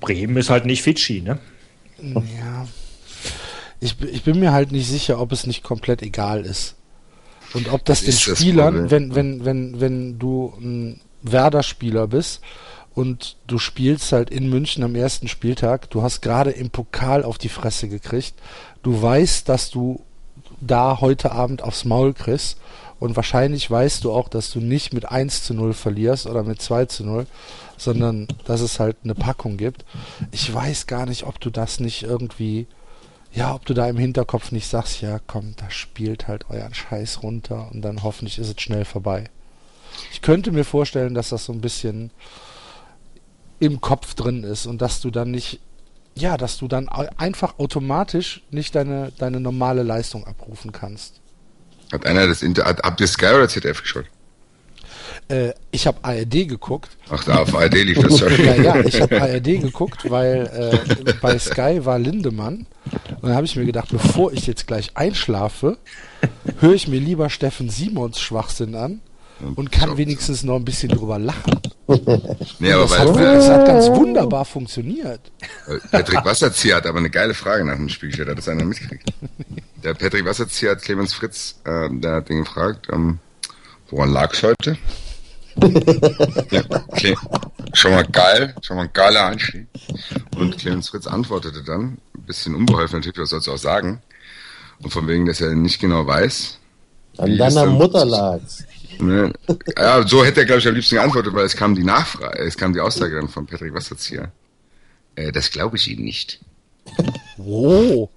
Bremen 0.00 0.36
ist 0.36 0.50
halt 0.50 0.66
nicht 0.66 0.82
Fidschi, 0.82 1.20
ne? 1.20 1.38
ja. 1.98 2.66
Ich, 3.80 4.00
ich 4.00 4.22
bin 4.24 4.40
mir 4.40 4.52
halt 4.52 4.72
nicht 4.72 4.88
sicher, 4.88 5.20
ob 5.20 5.32
es 5.32 5.46
nicht 5.46 5.62
komplett 5.62 6.02
egal 6.02 6.44
ist. 6.44 6.76
Und 7.52 7.72
ob 7.72 7.84
das, 7.84 8.04
Das 8.04 8.06
den 8.22 8.30
das 8.30 8.38
Spielern, 8.38 8.74
Problem. 8.74 8.90
wenn, 8.90 9.14
wenn, 9.14 9.44
wenn, 9.44 9.80
wenn 9.80 10.18
du 10.18 10.54
ein 10.60 11.00
Werder-Spieler 11.22 12.08
bist 12.08 12.40
und 12.94 13.36
du 13.46 13.58
spielst 13.58 14.12
halt 14.12 14.30
in 14.30 14.48
München 14.48 14.82
am 14.82 14.94
ersten 14.94 15.28
Spieltag, 15.28 15.90
du 15.90 16.02
hast 16.02 16.20
gerade 16.20 16.50
im 16.50 16.70
Pokal 16.70 17.22
auf 17.24 17.38
die 17.38 17.48
Fresse 17.48 17.88
gekriegt, 17.88 18.34
du 18.82 19.00
weißt, 19.00 19.48
dass 19.48 19.70
du 19.70 20.00
da 20.60 21.00
heute 21.00 21.32
Abend 21.32 21.62
aufs 21.62 21.84
Maul 21.84 22.12
kriegst 22.12 22.58
und 23.00 23.16
wahrscheinlich 23.16 23.70
weißt 23.70 24.04
du 24.04 24.12
auch, 24.12 24.28
dass 24.28 24.50
du 24.50 24.60
nicht 24.60 24.92
mit 24.92 25.10
1 25.10 25.44
zu 25.44 25.54
0 25.54 25.74
verlierst 25.74 26.26
oder 26.26 26.42
mit 26.42 26.62
2 26.62 26.86
zu 26.86 27.04
0, 27.04 27.26
sondern 27.76 28.28
dass 28.46 28.60
es 28.60 28.80
halt 28.80 28.96
eine 29.04 29.14
Packung 29.14 29.56
gibt. 29.56 29.84
Ich 30.32 30.52
weiß 30.52 30.86
gar 30.86 31.06
nicht, 31.06 31.24
ob 31.24 31.40
du 31.40 31.50
das 31.50 31.80
nicht 31.80 32.02
irgendwie, 32.04 32.66
ja, 33.34 33.52
ob 33.54 33.66
du 33.66 33.74
da 33.74 33.88
im 33.88 33.98
Hinterkopf 33.98 34.52
nicht 34.52 34.68
sagst, 34.68 35.00
ja, 35.00 35.18
komm, 35.26 35.54
da 35.56 35.68
spielt 35.70 36.28
halt 36.28 36.48
euren 36.50 36.72
Scheiß 36.72 37.22
runter 37.22 37.68
und 37.72 37.82
dann 37.82 38.02
hoffentlich 38.02 38.38
ist 38.38 38.48
es 38.48 38.62
schnell 38.62 38.84
vorbei. 38.84 39.24
Ich 40.12 40.22
könnte 40.22 40.52
mir 40.52 40.64
vorstellen, 40.64 41.14
dass 41.14 41.30
das 41.30 41.44
so 41.44 41.52
ein 41.52 41.60
bisschen 41.60 42.10
im 43.58 43.80
Kopf 43.80 44.14
drin 44.14 44.44
ist 44.44 44.66
und 44.66 44.80
dass 44.80 45.00
du 45.00 45.10
dann 45.10 45.32
nicht, 45.32 45.60
ja, 46.14 46.36
dass 46.36 46.58
du 46.58 46.68
dann 46.68 46.88
einfach 46.88 47.58
automatisch 47.58 48.42
nicht 48.50 48.74
deine, 48.74 49.12
deine 49.18 49.40
normale 49.40 49.82
Leistung 49.82 50.26
abrufen 50.26 50.70
kannst. 50.70 51.20
Hat 51.92 52.06
einer 52.06 52.26
das 52.26 52.42
Inter, 52.42 52.64
hat, 52.64 53.00
Sky 53.06 53.26
oder 53.26 53.48
ZDF 53.48 53.82
geschaut? 53.82 54.06
Äh, 55.28 55.52
ich 55.70 55.86
habe 55.86 55.98
ARD 56.02 56.48
geguckt. 56.48 56.90
Ach, 57.10 57.22
da 57.24 57.38
auf 57.38 57.54
ARD 57.54 57.74
lief 57.74 57.98
das, 58.00 58.16
sorry. 58.18 58.44
Ja, 58.44 58.54
ja, 58.54 58.80
ich 58.80 59.00
habe 59.00 59.20
ARD 59.20 59.44
geguckt, 59.44 60.10
weil 60.10 60.82
äh, 61.06 61.12
bei 61.20 61.38
Sky 61.38 61.84
war 61.84 61.98
Lindemann. 61.98 62.66
Und 63.20 63.22
dann 63.22 63.34
habe 63.34 63.46
ich 63.46 63.56
mir 63.56 63.64
gedacht, 63.64 63.88
bevor 63.90 64.32
ich 64.32 64.46
jetzt 64.46 64.66
gleich 64.66 64.96
einschlafe, 64.96 65.78
höre 66.60 66.74
ich 66.74 66.88
mir 66.88 67.00
lieber 67.00 67.30
Steffen 67.30 67.70
Simons 67.70 68.20
Schwachsinn 68.20 68.74
an 68.74 69.00
und 69.56 69.72
kann 69.72 69.96
wenigstens 69.96 70.42
noch 70.42 70.56
ein 70.56 70.64
bisschen 70.64 70.90
drüber 70.90 71.18
lachen. 71.18 71.60
Nee, 72.58 72.72
aber 72.72 72.84
Das 72.84 72.98
hat, 72.98 73.14
weil, 73.14 73.34
das 73.34 73.48
hat 73.48 73.66
ganz 73.66 73.86
wunderbar 73.88 74.44
funktioniert. 74.44 75.20
Patrick 75.90 76.24
Wasserzieher 76.24 76.76
hat 76.76 76.86
aber 76.86 76.98
eine 76.98 77.10
geile 77.10 77.34
Frage 77.34 77.64
nach 77.64 77.76
dem 77.76 77.88
Spiel 77.88 78.08
gestellt. 78.10 78.28
Hat 78.30 78.38
das 78.38 78.48
einer 78.48 78.64
mitgekriegt? 78.64 79.12
der 79.82 79.94
Patrick 79.94 80.24
Wasserzieher 80.24 80.72
hat 80.72 80.82
Clemens 80.82 81.12
Fritz, 81.12 81.56
äh, 81.64 81.88
der 81.90 82.12
hat 82.16 82.30
ihn 82.30 82.44
gefragt, 82.44 82.88
ähm, 82.92 83.18
woran 83.90 84.12
lag's 84.12 84.42
heute? 84.42 84.78
Ja, 86.50 86.62
okay. 86.88 87.16
Schon 87.72 87.92
mal 87.92 88.04
geil, 88.04 88.54
schon 88.62 88.76
mal 88.76 88.84
ein 88.84 88.92
geiler 88.92 89.26
Einstieg. 89.26 89.66
Und 90.36 90.58
Clemens 90.58 90.88
Fritz 90.88 91.06
antwortete 91.06 91.62
dann, 91.62 91.98
ein 92.14 92.22
bisschen 92.26 92.54
unbeholfen 92.54 92.98
natürlich, 92.98 93.18
was 93.18 93.30
sollst 93.30 93.46
du 93.46 93.52
auch 93.52 93.58
sagen? 93.58 94.02
Und 94.82 94.90
von 94.90 95.06
wegen, 95.08 95.26
dass 95.26 95.40
er 95.40 95.54
nicht 95.54 95.80
genau 95.80 96.06
weiß. 96.06 96.58
An 97.18 97.36
deiner 97.38 97.66
Mutter 97.66 98.04
lag's. 98.04 98.64
Ne? 98.98 99.32
Ja, 99.76 100.06
so 100.06 100.24
hätte 100.24 100.40
er, 100.40 100.46
glaube 100.46 100.60
ich, 100.60 100.68
am 100.68 100.74
liebsten 100.74 100.96
geantwortet, 100.96 101.34
weil 101.34 101.44
es 101.46 101.56
kam 101.56 101.74
die 101.74 101.84
Nachfrage, 101.84 102.38
es 102.40 102.56
kam 102.56 102.72
die 102.72 102.80
Aussage 102.80 103.16
dann 103.16 103.28
von 103.28 103.46
Patrick 103.46 103.74
Wasserzieher. 103.74 104.30
Äh, 105.16 105.32
das 105.32 105.50
glaube 105.50 105.76
ich 105.76 105.88
Ihnen 105.88 106.04
nicht. 106.04 106.40
Oh, 107.38 108.08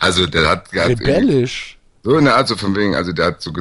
Also, 0.00 0.26
der 0.26 0.48
hat, 0.48 0.72
der 0.72 0.82
hat 0.84 0.90
rebellisch. 0.90 1.75
So 2.06 2.16
in 2.16 2.24
der 2.24 2.36
Art, 2.36 2.46
so 2.46 2.54
von 2.54 2.76
wegen, 2.76 2.94
also 2.94 3.10
der 3.10 3.26
hat 3.26 3.42
so 3.42 3.52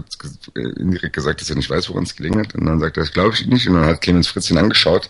indirekt 0.54 1.16
gesagt, 1.16 1.42
dass 1.42 1.50
er 1.50 1.56
nicht 1.56 1.72
weiß, 1.72 1.90
woran 1.90 2.04
es 2.04 2.16
gelegen 2.16 2.38
hat. 2.38 2.54
Und 2.54 2.68
dann 2.68 2.80
sagt 2.80 2.96
er, 2.96 3.02
das 3.02 3.12
glaube 3.12 3.34
ich 3.34 3.48
nicht. 3.48 3.68
Und 3.68 3.74
dann 3.74 3.86
hat 3.86 4.02
Clemens 4.02 4.28
Fritz 4.28 4.52
ihn 4.52 4.60
angeschaut, 4.60 5.10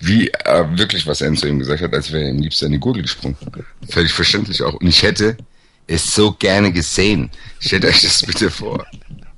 wie 0.00 0.26
er 0.26 0.76
wirklich, 0.76 1.06
was 1.06 1.20
er 1.20 1.32
zu 1.34 1.46
ihm 1.46 1.60
gesagt 1.60 1.82
hat, 1.82 1.94
als 1.94 2.10
wäre 2.10 2.24
er 2.24 2.30
ihm 2.30 2.40
liebst 2.40 2.64
an 2.64 2.72
die 2.72 2.80
Gurgel 2.80 3.02
gesprungen. 3.02 3.36
Völlig 3.88 4.12
verständlich 4.12 4.60
auch. 4.64 4.74
Und 4.74 4.88
ich 4.88 5.04
hätte 5.04 5.36
es 5.86 6.16
so 6.16 6.32
gerne 6.32 6.72
gesehen. 6.72 7.30
Stellt 7.60 7.84
euch 7.84 8.02
das 8.02 8.24
bitte 8.24 8.50
vor. 8.50 8.84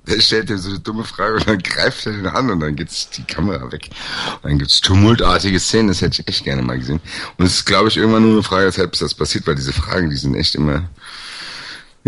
Der 0.06 0.18
stellt 0.22 0.48
ihm 0.48 0.56
so 0.56 0.70
eine 0.70 0.78
dumme 0.78 1.04
Frage 1.04 1.34
und 1.34 1.46
dann 1.46 1.58
greift 1.58 2.06
er 2.06 2.12
den 2.12 2.26
an 2.28 2.48
und 2.48 2.60
dann 2.60 2.74
geht's 2.74 3.10
die 3.10 3.24
Kamera 3.24 3.70
weg. 3.70 3.90
Und 4.36 4.50
dann 4.50 4.58
gibt's 4.58 4.80
tumultartige 4.80 5.60
Szenen, 5.60 5.88
das 5.88 6.00
hätte 6.00 6.22
ich 6.22 6.28
echt 6.28 6.44
gerne 6.44 6.62
mal 6.62 6.78
gesehen. 6.78 7.00
Und 7.36 7.44
es 7.44 7.56
ist, 7.56 7.66
glaube 7.66 7.90
ich, 7.90 7.98
irgendwann 7.98 8.22
nur 8.22 8.32
eine 8.32 8.42
Frage 8.42 8.62
der 8.62 8.72
Zeit, 8.72 8.98
das 8.98 9.12
passiert, 9.12 9.46
weil 9.46 9.56
diese 9.56 9.74
Fragen, 9.74 10.08
die 10.08 10.16
sind 10.16 10.36
echt 10.36 10.54
immer, 10.54 10.88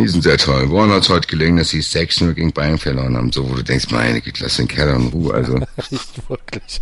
sind 0.06 0.22
sehr 0.22 0.38
toll. 0.38 0.70
Woran 0.70 0.90
hat 0.90 1.02
es 1.02 1.08
heute 1.08 1.26
gelegen, 1.26 1.56
dass 1.56 1.70
sie 1.70 1.80
6-0 1.80 2.32
gegen 2.34 2.52
Bayern 2.52 2.78
verloren 2.78 3.16
haben? 3.16 3.32
So, 3.32 3.50
wo 3.50 3.54
du 3.54 3.64
denkst, 3.64 3.90
meine 3.90 4.20
Güte, 4.20 4.44
lass 4.44 4.56
den 4.56 4.68
Kerl 4.68 4.94
in 4.94 5.08
Ruhe. 5.08 5.34
Also, 5.34 5.58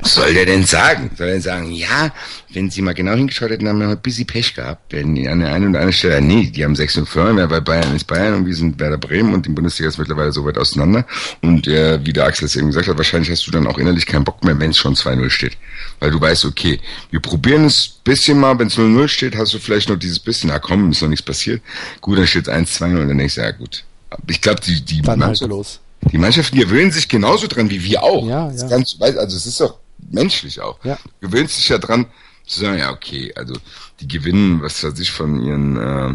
was 0.00 0.14
soll 0.14 0.34
der 0.34 0.44
denn 0.44 0.64
sagen? 0.64 1.10
Soll 1.16 1.28
er 1.28 1.40
sagen, 1.40 1.72
ja, 1.72 2.12
wenn 2.52 2.68
sie 2.70 2.82
mal 2.82 2.92
genau 2.92 3.14
hingeschaut 3.14 3.50
hätten, 3.50 3.68
haben 3.68 3.78
wir 3.78 3.88
heute 3.88 4.00
ein 4.00 4.02
bisschen 4.02 4.26
Pech 4.26 4.54
gehabt. 4.54 4.92
Wenn 4.92 5.14
die 5.14 5.28
an 5.28 5.40
der 5.40 5.54
einen 5.54 5.70
oder 5.70 5.78
anderen 5.78 5.92
Stelle, 5.92 6.20
nee, 6.20 6.50
die 6.50 6.64
haben 6.64 6.74
6-0 6.74 7.06
verloren, 7.06 7.50
weil 7.50 7.62
Bayern 7.62 7.96
ist 7.96 8.04
Bayern 8.04 8.34
und 8.34 8.46
wir 8.46 8.54
sind 8.54 8.78
Werder 8.78 8.98
Bremen 8.98 9.32
und 9.32 9.46
die 9.46 9.50
Bundesliga 9.50 9.88
ist 9.88 9.98
mittlerweile 9.98 10.32
so 10.32 10.44
weit 10.44 10.58
auseinander. 10.58 11.06
Und 11.40 11.66
äh, 11.68 11.98
wie 12.04 12.12
der 12.12 12.26
Axel 12.26 12.44
es 12.44 12.56
eben 12.56 12.66
gesagt 12.66 12.88
hat, 12.88 12.98
wahrscheinlich 12.98 13.30
hast 13.30 13.46
du 13.46 13.50
dann 13.50 13.66
auch 13.66 13.78
innerlich 13.78 14.04
keinen 14.04 14.24
Bock 14.24 14.44
mehr, 14.44 14.58
wenn 14.60 14.70
es 14.70 14.78
schon 14.78 14.94
2-0 14.94 15.30
steht. 15.30 15.56
Weil 16.00 16.10
du 16.10 16.20
weißt, 16.20 16.44
okay, 16.44 16.80
wir 17.10 17.20
probieren 17.20 17.64
es 17.64 17.95
bisschen 18.06 18.38
mal, 18.40 18.58
wenn 18.58 18.68
es 18.68 18.78
0-0 18.78 19.08
steht, 19.08 19.36
hast 19.36 19.52
du 19.52 19.58
vielleicht 19.58 19.88
noch 19.90 19.96
dieses 19.96 20.18
bisschen, 20.18 20.48
na 20.48 20.58
komm, 20.58 20.90
ist 20.90 21.02
noch 21.02 21.08
nichts 21.08 21.24
passiert. 21.24 21.60
Gut, 22.00 22.18
dann 22.18 22.26
steht 22.26 22.48
es 22.48 22.54
1-2-0 22.54 23.00
und 23.02 23.08
dann 23.08 23.18
denkst 23.18 23.34
du, 23.34 23.40
ja 23.42 23.50
gut. 23.50 23.84
Ich 24.28 24.40
glaube, 24.40 24.60
die, 24.62 24.80
die 24.84 25.02
Dann 25.02 25.18
Mannschaft- 25.18 25.80
die 26.12 26.18
Mannschaften 26.18 26.56
gewöhnen 26.58 26.92
sich 26.92 27.08
genauso 27.08 27.46
dran 27.48 27.68
wie 27.68 27.82
wir 27.82 28.02
auch. 28.02 28.26
Ja, 28.26 28.48
Das 28.48 28.62
ja. 28.62 28.68
Ganz, 28.68 28.96
also 29.00 29.36
es 29.36 29.44
ist 29.46 29.60
doch 29.60 29.78
menschlich 30.10 30.60
auch. 30.60 30.78
Ja. 30.84 30.98
Du 31.20 31.28
gewöhnst 31.28 31.58
dich 31.58 31.68
ja 31.68 31.78
dran 31.78 32.06
zu 32.46 32.60
sagen, 32.60 32.78
ja 32.78 32.92
okay, 32.92 33.32
also 33.34 33.54
die 34.00 34.06
gewinnen, 34.08 34.62
was 34.62 34.82
weiß 34.84 34.98
ich, 35.00 35.10
von 35.10 35.42
ihren 35.42 35.76
äh, 35.76 36.14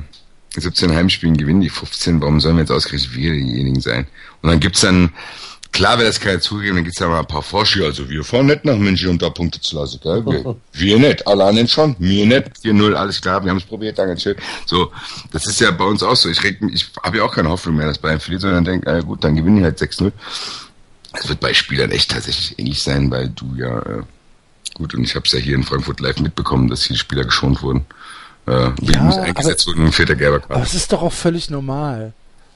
17 0.60 0.92
Heimspielen 0.96 1.36
gewinnen 1.36 1.62
die 1.62 1.70
15, 1.70 2.22
warum 2.22 2.40
sollen 2.40 2.56
wir 2.56 2.62
jetzt 2.62 2.72
ausgerechnet 2.72 3.14
wir 3.16 3.34
diejenigen 3.34 3.82
sein? 3.82 4.08
Und 4.42 4.50
dann 4.50 4.60
gibt's 4.62 4.82
dann, 4.82 5.12
klar 5.72 5.98
wäre 5.98 6.08
das 6.08 6.20
keiner 6.20 6.40
zugegeben, 6.40 6.76
dann 6.78 6.84
gibt's 6.84 7.00
da 7.00 7.08
mal 7.08 7.20
ein 7.20 7.26
paar 7.28 7.42
Vorschläge, 7.42 7.86
also 7.88 8.10
wir 8.10 8.24
fahren 8.24 8.48
nicht 8.48 8.66
nach 8.66 8.76
München, 8.78 9.10
um 9.10 9.18
da 9.18 9.30
Punkte 9.30 9.60
zu 9.62 9.76
lassen, 9.78 10.00
gell? 10.02 10.26
Wir, 10.26 10.56
wir 10.74 11.00
nicht, 11.00 11.26
alle 11.28 11.46
anderen 11.46 11.68
schon, 11.68 11.96
mir 12.00 12.26
nicht, 12.26 12.48
4-0, 12.64 12.94
alles 12.94 13.22
klar, 13.22 13.44
wir 13.44 13.50
haben 13.52 13.58
es 13.58 13.64
probiert, 13.64 13.98
danke 13.98 14.20
schön. 14.20 14.36
So, 14.66 14.92
das 15.32 15.46
ist 15.48 15.60
ja 15.62 15.72
bei 15.72 15.86
uns 15.86 16.04
auch 16.04 16.16
so, 16.16 16.30
ich 16.30 16.44
reg 16.44 16.60
ich 16.72 16.92
habe 17.04 17.18
ja 17.18 17.24
auch 17.24 17.34
keine 17.34 17.50
Hoffnung 17.50 17.76
mehr, 17.76 17.88
dass 17.88 17.98
Bayern 17.98 18.20
verliert, 18.20 18.42
sondern 18.42 18.64
denke, 18.66 18.90
äh, 18.90 19.02
gut, 19.02 19.24
dann 19.24 19.36
gewinnen 19.36 19.58
die 19.58 19.64
halt 19.64 19.80
6-0. 19.80 20.12
Es 21.14 21.28
wird 21.28 21.40
bei 21.42 21.54
Spielern 21.54 21.92
echt 21.92 22.12
tatsächlich 22.12 22.58
ähnlich 22.58 22.82
sein, 22.82 23.12
weil 23.12 23.30
du 23.30 23.54
ja, 23.56 23.80
äh, 23.80 24.02
gut, 24.76 24.94
und 24.94 25.04
ich 25.04 25.16
habe 25.16 25.26
es 25.26 25.32
ja 25.34 25.40
hier 25.40 25.56
in 25.56 25.64
Frankfurt 25.64 26.00
live 26.00 26.20
mitbekommen, 26.20 26.70
dass 26.70 26.84
hier 26.84 26.96
Spieler 26.98 27.26
geschont 27.26 27.62
wurden, 27.62 27.86
äh, 28.48 28.70
Ja, 28.82 29.10
eingesetzt 29.22 29.68
wurden, 29.68 29.86
ein 29.88 29.92
vierter 29.92 30.16
gelber 30.16 30.38
Aber 30.38 30.48
Karte. 30.48 30.64
es 30.64 30.74
ist 30.74 30.92
doch 30.94 31.02
auch 31.02 31.14
völlig 31.14 31.50
normal. 31.50 32.14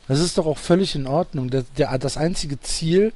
Das 0.08 0.20
ist 0.20 0.38
doch 0.38 0.46
auch 0.46 0.58
völlig 0.58 0.96
in 0.96 1.08
Ordnung. 1.08 1.50
Der, 1.50 1.66
der, 1.78 1.98
das 1.98 2.18
einzige 2.18 2.60
Ziel 2.60 3.12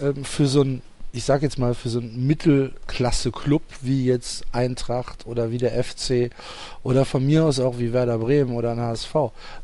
ähm, 0.00 0.24
für 0.24 0.46
so 0.46 0.62
ein, 0.62 0.82
ich 1.12 1.24
sag 1.24 1.42
jetzt 1.42 1.58
mal, 1.58 1.74
für 1.74 1.88
so 1.88 1.98
ein 2.00 2.26
Mittelklasse-Club 2.26 3.62
wie 3.80 4.04
jetzt 4.04 4.44
Eintracht 4.52 5.26
oder 5.26 5.50
wie 5.50 5.58
der 5.58 5.82
FC 5.82 6.30
oder 6.82 7.04
von 7.04 7.24
mir 7.24 7.44
aus 7.44 7.58
auch 7.58 7.78
wie 7.78 7.92
Werder 7.92 8.18
Bremen 8.18 8.54
oder 8.54 8.72
ein 8.72 8.80
HSV. 8.80 9.14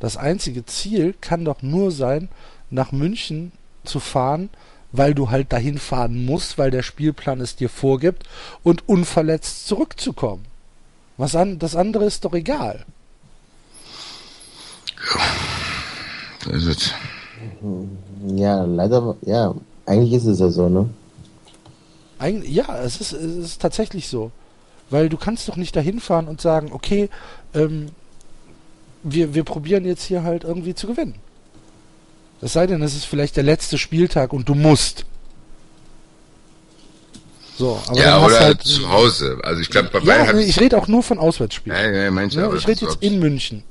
Das 0.00 0.16
einzige 0.16 0.64
Ziel 0.64 1.14
kann 1.20 1.44
doch 1.44 1.62
nur 1.62 1.90
sein, 1.90 2.28
nach 2.70 2.90
München 2.90 3.52
zu 3.84 4.00
fahren, 4.00 4.48
weil 4.92 5.14
du 5.14 5.30
halt 5.30 5.52
dahin 5.52 5.78
fahren 5.78 6.24
musst, 6.24 6.56
weil 6.58 6.70
der 6.70 6.82
Spielplan 6.82 7.40
es 7.40 7.56
dir 7.56 7.68
vorgibt 7.68 8.24
und 8.62 8.88
unverletzt 8.88 9.66
zurückzukommen. 9.66 10.46
Was 11.18 11.36
an, 11.36 11.58
das 11.58 11.76
andere 11.76 12.04
ist 12.04 12.24
doch 12.24 12.32
egal. 12.32 12.86
So 16.44 16.50
ist 16.50 16.66
es. 16.66 16.90
Ja, 18.26 18.64
leider, 18.64 19.16
ja, 19.22 19.54
eigentlich 19.86 20.12
ist 20.12 20.26
es 20.26 20.40
ja 20.40 20.48
so, 20.48 20.68
ne? 20.68 20.88
Eig 22.18 22.48
ja, 22.48 22.78
es 22.82 23.00
ist, 23.00 23.12
es 23.12 23.36
ist 23.36 23.62
tatsächlich 23.62 24.08
so. 24.08 24.30
Weil 24.90 25.08
du 25.08 25.16
kannst 25.16 25.48
doch 25.48 25.56
nicht 25.56 25.74
dahin 25.74 26.00
fahren 26.00 26.28
und 26.28 26.40
sagen, 26.40 26.70
okay, 26.72 27.08
ähm, 27.54 27.88
wir, 29.02 29.34
wir 29.34 29.44
probieren 29.44 29.84
jetzt 29.84 30.04
hier 30.04 30.22
halt 30.22 30.44
irgendwie 30.44 30.74
zu 30.74 30.86
gewinnen. 30.86 31.14
Es 32.40 32.52
sei 32.52 32.66
denn, 32.66 32.82
es 32.82 32.94
ist 32.94 33.04
vielleicht 33.04 33.36
der 33.36 33.44
letzte 33.44 33.78
Spieltag 33.78 34.32
und 34.32 34.48
du 34.48 34.54
musst. 34.54 35.04
So, 37.56 37.80
aber 37.86 37.98
ja, 37.98 38.24
oder 38.24 38.40
halt, 38.40 38.62
zu 38.62 38.90
Hause. 38.90 39.38
Also 39.42 39.60
ich 39.60 39.70
glaube, 39.70 39.88
bei 39.92 40.00
Ja, 40.00 40.26
hat 40.26 40.36
ich 40.36 40.58
rede 40.58 40.76
auch 40.76 40.88
nur 40.88 41.02
von 41.02 41.18
Auswärtsspielen. 41.18 41.78
ja, 41.78 42.02
ja, 42.04 42.10
manche, 42.10 42.44
aber 42.44 42.56
ich 42.56 42.66
rede 42.66 42.86
jetzt 42.86 42.98
in 43.00 43.18
München. 43.18 43.62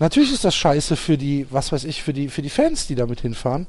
Natürlich 0.00 0.32
ist 0.32 0.44
das 0.44 0.54
scheiße 0.54 0.96
für 0.96 1.18
die, 1.18 1.46
was 1.50 1.72
weiß 1.72 1.84
ich, 1.84 2.02
für 2.02 2.12
die, 2.12 2.28
für 2.28 2.42
die 2.42 2.50
Fans, 2.50 2.86
die 2.86 2.94
damit 2.94 3.20
hinfahren. 3.20 3.66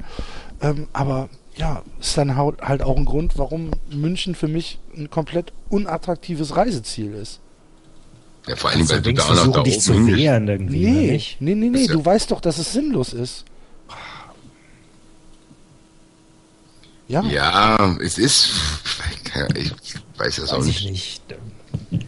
Ähm, 0.61 0.88
aber 0.93 1.30
ja, 1.57 1.82
ist 1.99 2.17
dann 2.17 2.36
halt 2.38 2.82
auch 2.84 2.95
ein 2.97 3.05
Grund, 3.05 3.38
warum 3.38 3.71
München 3.91 4.36
für 4.36 4.47
mich 4.47 4.77
ein 4.95 5.09
komplett 5.09 5.51
unattraktives 5.69 6.55
Reiseziel 6.55 7.13
ist. 7.13 7.39
ja, 8.47 8.55
vor 8.55 8.69
allem, 8.69 8.88
weil 8.89 9.01
du 9.01 9.13
da 9.13 9.23
auch 9.23 9.45
noch 9.47 9.51
da 9.53 9.63
dich 9.63 9.80
zu 9.82 10.05
wehren 10.07 10.47
irgendwie, 10.47 10.86
Nee, 10.86 11.11
nicht? 11.13 11.38
nee, 11.41 11.55
nee, 11.55 11.69
nee, 11.69 11.86
ja- 11.86 11.93
du 11.93 12.05
weißt 12.05 12.30
doch, 12.32 12.41
dass 12.41 12.57
es 12.59 12.71
sinnlos 12.73 13.11
ist. 13.13 13.43
Ja, 17.07 17.23
Ja, 17.23 17.97
es 18.01 18.17
ist, 18.19 18.51
ich 19.55 19.73
weiß 20.17 20.36
das 20.38 20.51
auch 20.53 20.59
Weiß 20.59 20.67
ich 20.67 20.86
nicht. 20.86 21.21
nicht. 21.91 22.01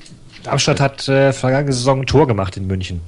Darmstadt 0.44 0.80
hat 0.80 1.08
äh, 1.08 1.34
vergangene 1.34 1.74
Saison 1.74 2.02
ein 2.02 2.06
Tor 2.06 2.28
gemacht 2.28 2.56
in 2.58 2.68
München. 2.68 3.02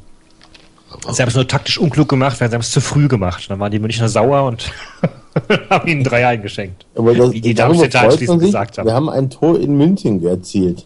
Sie 1.11 1.21
haben 1.21 1.29
es 1.29 1.35
nur 1.35 1.47
taktisch 1.47 1.77
unklug 1.77 2.07
gemacht, 2.09 2.39
weil 2.39 2.49
sie 2.49 2.53
haben 2.55 2.61
es 2.61 2.71
zu 2.71 2.81
früh 2.81 3.07
gemacht. 3.07 3.45
Dann 3.49 3.59
waren 3.59 3.71
die 3.71 3.79
Münchner 3.79 4.09
sauer 4.09 4.43
und 4.43 4.71
haben 5.69 5.87
ihnen 5.87 6.03
drei 6.03 6.25
eingeschenkt. 6.27 6.85
Aber 6.95 7.13
das, 7.13 7.31
Wie 7.31 7.41
die 7.41 7.53
Darmstädter 7.53 8.01
anschließend 8.01 8.39
sich. 8.41 8.47
gesagt 8.49 8.77
haben. 8.77 8.87
Wir 8.87 8.93
haben 8.93 9.09
ein 9.09 9.29
Tor 9.29 9.59
in 9.59 9.75
München 9.77 10.25
erzielt. 10.25 10.85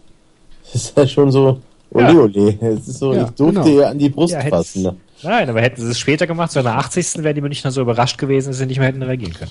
Das 0.72 0.74
ist 0.82 0.96
ja 0.96 1.06
schon 1.06 1.30
so, 1.30 1.60
ole 1.92 2.22
ole. 2.22 2.58
Es 2.60 2.88
ist 2.88 2.98
so, 2.98 3.12
Ja, 3.14 3.24
ich 3.24 3.30
durfte 3.30 3.60
genau. 3.62 3.66
ihr 3.76 3.88
an 3.88 3.98
die 3.98 4.08
Brust 4.08 4.34
Ja, 4.34 4.40
fassen. 4.42 4.82
Ne? 4.82 4.96
Nein, 5.22 5.48
aber 5.50 5.60
hätten 5.60 5.80
sie 5.82 5.90
es 5.90 5.98
später 5.98 6.26
gemacht, 6.26 6.52
so 6.52 6.60
in 6.60 6.64
der 6.66 6.76
80. 6.78 7.24
wären 7.24 7.34
die 7.34 7.40
Münchner 7.40 7.70
so 7.70 7.80
überrascht 7.80 8.18
gewesen, 8.18 8.48
dass 8.50 8.58
sie 8.58 8.66
nicht 8.66 8.78
mehr 8.78 8.88
hätten 8.88 9.02
reagieren 9.02 9.34
können. 9.34 9.50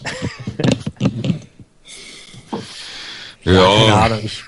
Keine 3.43 3.55
Ja, 3.57 3.95
Ahnung, 4.03 4.19
ich, 4.23 4.43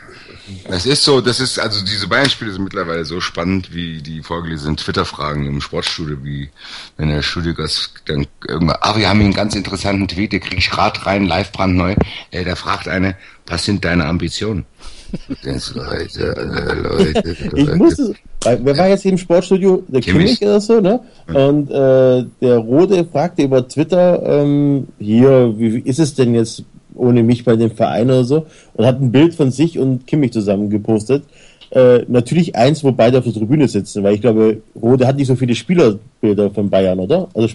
es 0.70 0.86
ist 0.86 1.04
so, 1.04 1.22
das 1.22 1.39
ist, 1.39 1.60
also 1.60 1.84
diese 1.84 2.08
Bayern-Spiele 2.08 2.52
sind 2.52 2.64
mittlerweile 2.64 3.06
so 3.06 3.20
spannend 3.22 3.74
wie 3.74 4.02
die 4.02 4.22
vorgelesenen 4.22 4.78
Twitter-Fragen 4.78 5.45
im 5.45 5.62
Sportstudio, 5.62 6.18
wie 6.24 6.50
wenn 6.97 7.10
der 7.10 7.22
Studiogast 7.22 7.93
dann 8.06 8.28
irgendwann, 8.47 8.78
ah, 8.82 8.95
wir 8.97 9.10
haben 9.10 9.18
hier 9.18 9.26
einen 9.26 9.34
ganz 9.34 9.56
interessanten 9.56 10.08
Tweet, 10.08 10.32
der 10.32 10.39
krieg 10.39 10.58
ich 10.58 10.70
grad 10.70 11.06
rein, 11.06 11.26
live 11.26 11.52
brandneu, 11.52 11.95
äh, 12.32 12.43
da 12.43 12.56
fragt 12.56 12.88
eine, 12.88 13.16
was 13.47 13.66
sind 13.66 13.84
deine 13.86 14.06
Ambitionen? 14.06 14.66
Denkst, 15.43 15.74
Leute, 15.74 16.36
äh, 16.36 16.74
Leute, 16.76 17.38
Ich 17.56 17.66
Leute. 17.66 17.76
musste, 17.78 18.14
weil, 18.43 18.60
wer 18.64 18.78
war 18.78 18.88
jetzt 18.89 19.02
hier 19.02 19.12
im 19.12 19.18
Sportstudio? 19.18 19.84
Der 19.88 20.02
Kimmich. 20.02 20.41
Oder 20.41 20.62
so, 20.62 20.80
ne? 20.80 21.00
Und 21.28 21.72
äh, 21.72 22.26
der 22.41 22.58
Rode 22.58 23.06
fragte 23.06 23.41
über 23.43 23.68
Twitter, 23.68 24.22
ähm, 24.24 24.88
hier, 25.00 25.54
wie 25.58 25.80
ist 25.80 26.00
es 26.00 26.14
denn 26.14 26.36
jetzt 26.36 26.64
ohne 27.00 27.24
mich 27.24 27.43
bei 27.45 27.56
dem 27.56 27.72
Verein 27.72 28.08
oder 28.08 28.24
so? 28.24 28.45
Und 28.74 28.86
hat 28.86 29.02
ein 29.02 29.12
Bild 29.12 29.34
von 29.34 29.52
sich 29.52 29.80
und 29.80 30.06
Kimmich 30.06 30.34
zusammen 30.34 30.70
gepostet. 30.70 31.24
Äh, 31.72 32.04
natürlich 32.08 32.56
eins, 32.56 32.84
wo 32.84 32.91
beide 32.91 33.20
auf 33.20 33.24
der 33.24 33.34
Tribüne 33.34 33.68
sitzen, 33.68 34.04
weil 34.04 34.16
ich 34.16 34.22
glaube, 34.22 34.62
Rode 34.80 35.06
hat 35.06 35.18
nicht 35.18 35.28
so 35.28 35.36
viele 35.36 35.54
Spielerbilder 35.54 36.50
von 36.52 36.70
Bayern, 36.70 37.00
oder? 37.00 37.28
Also 37.34 37.50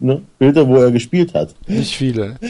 ne? 0.00 0.22
Bilder, 0.38 0.66
wo 0.66 0.76
er 0.76 0.90
gespielt 0.90 1.34
hat. 1.34 1.54
nicht 1.66 1.96
viele. 1.96 2.36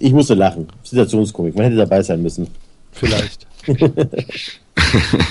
Ich 0.00 0.12
musste 0.12 0.34
lachen. 0.34 0.68
Situationskomik. 0.84 1.56
Man 1.56 1.64
hätte 1.64 1.76
dabei 1.76 2.00
sein 2.00 2.22
müssen. 2.22 2.46
Vielleicht. 2.92 3.46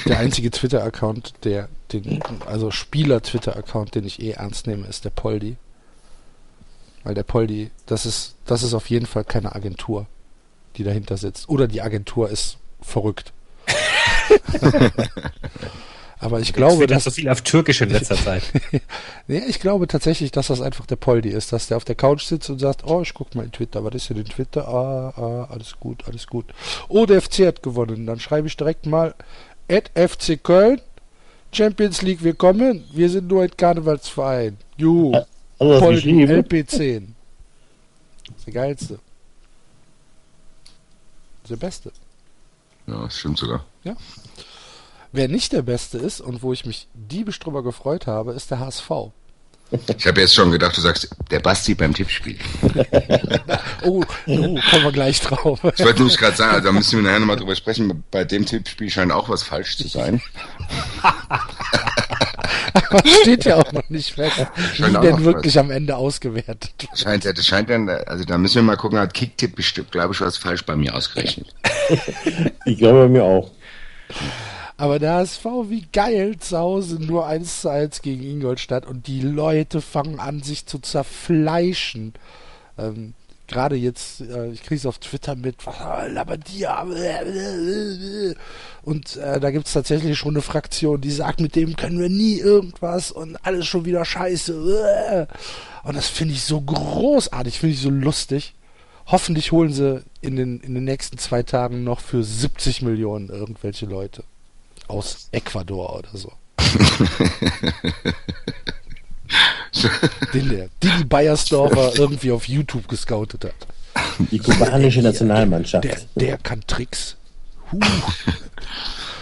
der 0.06 0.20
einzige 0.20 0.52
Twitter-Account, 0.52 1.34
der 1.46 1.70
den, 1.94 2.20
also 2.46 2.70
Spieler-Twitter-Account, 2.70 3.96
den 3.96 4.06
ich 4.06 4.22
eh 4.22 4.32
ernst 4.32 4.68
nehme, 4.68 4.88
ist 4.88 5.06
der 5.06 5.12
Poldi. 5.12 5.56
Weil 7.06 7.14
der 7.14 7.24
Poldi, 7.24 7.70
das 7.86 8.06
ist, 8.06 8.36
das 8.46 8.64
ist 8.64 8.74
auf 8.74 8.90
jeden 8.90 9.06
Fall 9.06 9.24
keine 9.24 9.56
Agentur, 9.56 10.08
die 10.76 10.84
dahinter 10.84 11.18
sitzt. 11.18 11.48
Oder 11.48 11.68
die 11.68 11.82
Agentur 11.82 12.30
ist 12.30 12.58
verrückt. 12.82 13.32
Aber 16.20 16.40
ich 16.40 16.54
glaube, 16.54 16.88
das 16.88 17.04
so 17.04 17.12
viel 17.12 17.30
auf 17.30 17.42
Türkisch 17.42 17.82
in 17.82 17.92
letzter 17.92 18.16
Zeit. 18.16 18.42
ja, 19.28 19.42
ich 19.48 19.60
glaube 19.60 19.88
tatsächlich, 19.88 20.32
dass 20.32 20.48
das 20.48 20.62
einfach 20.62 20.88
der 20.88 20.96
Poldi 20.96 21.30
ist, 21.30 21.54
dass 21.54 21.68
der 21.68 21.78
auf 21.78 21.86
der 21.86 21.94
Couch 21.94 22.24
sitzt 22.24 22.50
und 22.50 22.58
sagt, 22.58 22.84
oh, 22.86 23.02
ich 23.04 23.14
guck 23.14 23.36
mal 23.36 23.46
in 23.46 23.52
Twitter, 23.52 23.84
was 23.84 23.94
ist 23.94 24.10
denn 24.10 24.18
in 24.18 24.26
Twitter? 24.26 24.68
Ah, 24.68 25.14
ah, 25.16 25.48
alles 25.52 25.76
gut, 25.80 26.08
alles 26.08 26.26
gut. 26.26 26.46
Oh, 26.88 27.06
der 27.06 27.22
FC 27.22 27.46
hat 27.46 27.62
gewonnen. 27.62 28.08
Dann 28.08 28.20
schreibe 28.20 28.48
ich 28.48 28.58
direkt 28.58 28.88
mal 28.88 29.14
at 29.70 29.92
FC 29.94 30.42
Köln, 30.42 30.82
Champions 31.52 32.02
League, 32.02 32.24
wir 32.24 32.34
kommen. 32.34 32.86
Wir 32.92 33.12
sind 33.12 33.28
nur 33.28 33.44
ein 33.44 33.56
Karnevalsverein. 33.56 34.58
Juhu. 34.78 35.16
Also 35.60 35.80
Poldi, 35.80 36.26
LP10. 36.26 37.08
Das 38.28 38.38
ist 38.38 38.48
der 38.48 38.54
geilste. 38.54 39.00
Das 41.44 41.44
ist 41.44 41.50
der 41.52 41.68
beste. 41.68 41.92
Ja, 42.88 43.04
das 43.04 43.18
stimmt 43.18 43.38
sogar. 43.38 43.66
Ja. 43.84 43.96
Wer 45.12 45.28
nicht 45.28 45.54
der 45.54 45.62
Beste 45.62 45.98
ist 45.98 46.20
und 46.20 46.44
wo 46.44 46.52
ich 46.52 46.66
mich 46.66 46.88
diebisch 46.94 47.40
drüber 47.40 47.64
gefreut 47.64 48.06
habe, 48.06 48.34
ist 48.34 48.52
der 48.52 48.60
HSV. 48.60 48.90
Ich 49.98 50.06
habe 50.06 50.22
jetzt 50.22 50.36
schon 50.36 50.52
gedacht, 50.52 50.78
du 50.78 50.82
sagst, 50.82 51.10
der 51.32 51.40
Basti 51.40 51.74
beim 51.74 51.94
Tippspiel. 51.94 52.38
oh, 53.84 54.04
oh, 54.04 54.06
kommen 54.26 54.84
wir 54.84 54.92
gleich 54.92 55.22
drauf. 55.22 55.60
Ich 55.64 55.84
wollte 55.84 56.00
nämlich 56.00 56.18
gerade 56.18 56.36
sagen, 56.36 56.54
also 56.54 56.66
da 56.66 56.72
müssen 56.72 56.98
wir 56.98 57.04
nachher 57.04 57.20
nochmal 57.20 57.38
drüber 57.38 57.56
sprechen. 57.56 58.04
Bei 58.12 58.24
dem 58.24 58.46
Tippspiel 58.46 58.90
scheint 58.90 59.12
auch 59.12 59.28
was 59.28 59.42
falsch 59.42 59.78
zu 59.78 59.88
sein. 59.88 60.22
Aber 62.76 63.02
steht 63.22 63.46
ja 63.46 63.58
auch 63.58 63.72
noch 63.72 63.90
nicht 63.90 64.14
fest, 64.14 64.46
wie 64.78 64.92
denn 64.92 65.24
wirklich 65.24 65.58
am 65.58 65.72
Ende 65.72 65.96
ausgewertet 65.96 66.74
wird. 66.80 67.00
Scheint, 67.00 67.26
das 67.26 67.46
scheint 67.46 67.70
dann, 67.70 67.90
also 67.90 68.26
da 68.26 68.38
müssen 68.38 68.56
wir 68.56 68.64
mal 68.64 68.76
gucken, 68.76 69.00
hat 69.00 69.14
Kicktipp 69.14 69.56
bestimmt, 69.56 69.92
glaube 69.92 70.14
ich, 70.14 70.22
was 70.22 70.38
falsch 70.38 70.66
bei 70.66 70.76
mir 70.76 70.94
ausgerechnet. 70.94 71.48
Ich 72.66 72.80
glaube 72.80 73.04
bei 73.04 73.08
mir 73.08 73.24
auch. 73.24 73.52
Aber 74.78 75.00
der 75.00 75.14
HSV, 75.14 75.46
wie 75.68 75.86
geil, 75.94 76.38
zu 76.38 76.58
Hause 76.58 77.02
nur 77.02 77.28
1 77.28 77.62
zu 77.62 77.70
1 77.70 78.02
gegen 78.02 78.24
Ingolstadt 78.24 78.86
und 78.86 79.08
die 79.08 79.22
Leute 79.22 79.82
fangen 79.82 80.20
an, 80.20 80.42
sich 80.42 80.66
zu 80.66 80.80
zerfleischen. 80.80 82.14
Ähm, 82.78 83.14
Gerade 83.48 83.76
jetzt, 83.76 84.22
äh, 84.22 84.50
ich 84.50 84.64
kriege 84.64 84.76
es 84.76 84.86
auf 84.86 85.00
Twitter 85.00 85.36
mit, 85.36 85.56
ah, 85.68 86.06
Labadia, 86.08 86.86
und 88.84 89.16
äh, 89.18 89.40
da 89.40 89.52
gibt 89.52 89.68
es 89.68 89.74
tatsächlich 89.74 90.18
schon 90.18 90.36
eine 90.36 90.42
Fraktion, 90.42 91.02
die 91.02 91.12
sagt, 91.12 91.40
mit 91.40 91.56
dem 91.56 91.76
können 91.76 92.00
wir 92.00 92.10
nie 92.10 92.40
irgendwas 92.40 93.12
und 93.12 93.38
alles 93.46 93.68
schon 93.68 93.86
wieder 93.86 94.04
scheiße. 94.04 95.28
Und 95.84 95.96
das 95.96 96.08
finde 96.08 96.34
ich 96.34 96.44
so 96.44 96.62
großartig, 96.62 97.60
finde 97.60 97.76
ich 97.76 97.82
so 97.82 97.90
lustig. 97.90 98.54
Hoffentlich 99.08 99.52
holen 99.52 99.72
sie 99.72 100.04
in 100.22 100.36
den, 100.36 100.60
in 100.62 100.74
den 100.74 100.84
nächsten 100.84 101.20
zwei 101.20 101.44
Tagen 101.44 101.84
noch 101.84 102.00
für 102.00 102.24
70 102.24 102.82
Millionen 102.82 103.30
irgendwelche 103.30 103.86
Leute 103.86 104.24
aus 104.88 105.30
Ecuador 105.32 105.98
oder 105.98 106.10
so. 106.14 106.32
Den 110.34 110.50
der 110.50 110.70
Didi 110.82 111.04
Beiersdorfer 111.04 111.94
irgendwie 111.98 112.32
auf 112.32 112.48
YouTube 112.48 112.88
gescoutet 112.88 113.46
hat. 113.46 113.68
Die 114.32 114.40
kubanische 114.40 115.02
Nationalmannschaft. 115.02 115.84
Der, 115.84 115.98
der 116.16 116.38
kann 116.38 116.62
Tricks. 116.68 117.16
Huh. 117.72 117.80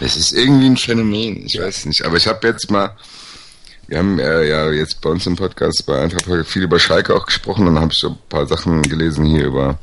Es 0.00 0.16
ist 0.16 0.32
irgendwie 0.32 0.66
ein 0.66 0.76
Phänomen, 0.76 1.46
ich 1.46 1.60
weiß 1.60 1.86
nicht. 1.86 2.04
Aber 2.04 2.16
ich 2.16 2.26
habe 2.26 2.46
jetzt 2.46 2.70
mal, 2.70 2.96
wir 3.86 3.98
haben 3.98 4.18
äh, 4.18 4.48
ja 4.48 4.70
jetzt 4.70 5.00
bei 5.00 5.10
uns 5.10 5.26
im 5.26 5.36
Podcast 5.36 5.86
bei 5.86 6.00
Eintracht 6.00 6.26
viel 6.46 6.62
über 6.62 6.78
Schalke 6.78 7.14
auch 7.14 7.26
gesprochen 7.26 7.66
und 7.66 7.74
dann 7.74 7.82
habe 7.84 7.92
ich 7.92 7.98
so 7.98 8.10
ein 8.10 8.18
paar 8.28 8.46
Sachen 8.46 8.82
gelesen 8.82 9.24
hier 9.24 9.46
über 9.46 9.78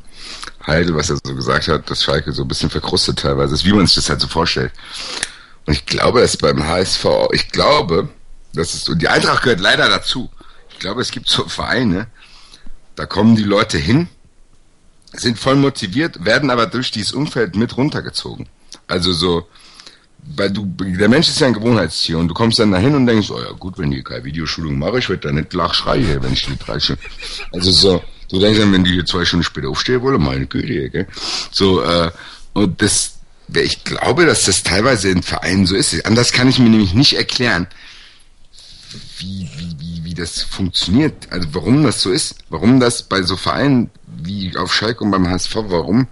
Heidel, 0.65 0.95
was 0.95 1.09
er 1.09 1.17
so 1.23 1.35
gesagt 1.35 1.67
hat, 1.67 1.89
dass 1.89 2.03
Schalke 2.03 2.31
so 2.33 2.43
ein 2.43 2.47
bisschen 2.47 2.69
verkrustet 2.69 3.19
teilweise 3.19 3.53
ist, 3.53 3.65
wie 3.65 3.73
man 3.73 3.85
sich 3.85 3.95
das 3.95 4.09
halt 4.09 4.21
so 4.21 4.27
vorstellt. 4.27 4.71
Und 5.65 5.73
ich 5.73 5.85
glaube, 5.85 6.21
dass 6.21 6.37
beim 6.37 6.67
HSV, 6.67 7.05
ich 7.31 7.49
glaube, 7.49 8.09
das 8.53 8.73
ist, 8.73 8.89
und 8.89 9.01
die 9.01 9.07
Eintracht 9.07 9.43
gehört 9.43 9.59
leider 9.59 9.87
dazu. 9.89 10.29
Glaube, 10.81 11.01
es 11.01 11.11
gibt 11.11 11.29
so 11.29 11.47
Vereine, 11.47 12.07
da 12.95 13.05
kommen 13.05 13.35
die 13.35 13.43
Leute 13.43 13.77
hin, 13.77 14.07
sind 15.13 15.37
voll 15.37 15.55
motiviert, 15.55 16.25
werden 16.25 16.49
aber 16.49 16.65
durch 16.65 16.89
dieses 16.89 17.13
Umfeld 17.13 17.55
mit 17.55 17.77
runtergezogen. 17.77 18.49
Also 18.87 19.13
so, 19.13 19.47
weil 20.35 20.49
du, 20.49 20.65
der 20.65 21.07
Mensch 21.07 21.29
ist 21.29 21.39
ja 21.39 21.45
ein 21.45 21.53
Gewohnheitstier 21.53 22.17
und 22.17 22.29
du 22.29 22.33
kommst 22.33 22.57
dann 22.57 22.71
dahin 22.71 22.95
und 22.95 23.05
denkst, 23.05 23.29
oh 23.29 23.39
ja 23.39 23.51
gut, 23.51 23.77
wenn 23.77 23.91
die 23.91 24.01
keine 24.01 24.23
Videoschulung 24.23 24.79
mache, 24.79 24.97
ich 24.97 25.07
werde 25.07 25.27
da 25.27 25.31
nicht 25.31 25.53
lachschreie, 25.53 26.23
wenn 26.23 26.33
ich 26.33 26.47
die 26.47 26.57
drei 26.57 26.79
Stunden, 26.79 27.03
also 27.51 27.71
so, 27.71 28.03
du 28.31 28.39
denkst 28.39 28.59
dann, 28.59 28.73
wenn 28.73 28.83
die 28.83 28.93
hier 28.93 29.05
zwei 29.05 29.23
Stunden 29.23 29.43
später 29.43 29.69
aufstehen 29.69 30.01
wollen, 30.01 30.19
meine 30.19 30.47
Güte, 30.47 30.89
gell? 30.89 31.07
So, 31.51 31.83
äh, 31.83 32.09
und 32.53 32.81
das, 32.81 33.19
ich 33.53 33.83
glaube, 33.83 34.25
dass 34.25 34.45
das 34.45 34.63
teilweise 34.63 35.09
in 35.09 35.21
Vereinen 35.21 35.67
so 35.67 35.75
ist. 35.75 36.07
Anders 36.07 36.31
kann 36.31 36.49
ich 36.49 36.57
mir 36.57 36.69
nämlich 36.69 36.95
nicht 36.95 37.13
erklären, 37.13 37.67
wie 39.19 39.47
das 40.21 40.43
funktioniert. 40.43 41.31
Also 41.31 41.47
warum 41.53 41.83
das 41.83 42.01
so 42.01 42.11
ist. 42.11 42.35
Warum 42.49 42.79
das 42.79 43.03
bei 43.03 43.23
so 43.23 43.35
Vereinen 43.35 43.89
wie 44.05 44.55
auf 44.55 44.73
Schalke 44.73 45.03
und 45.03 45.11
beim 45.11 45.27
HSV, 45.27 45.55
warum? 45.67 46.07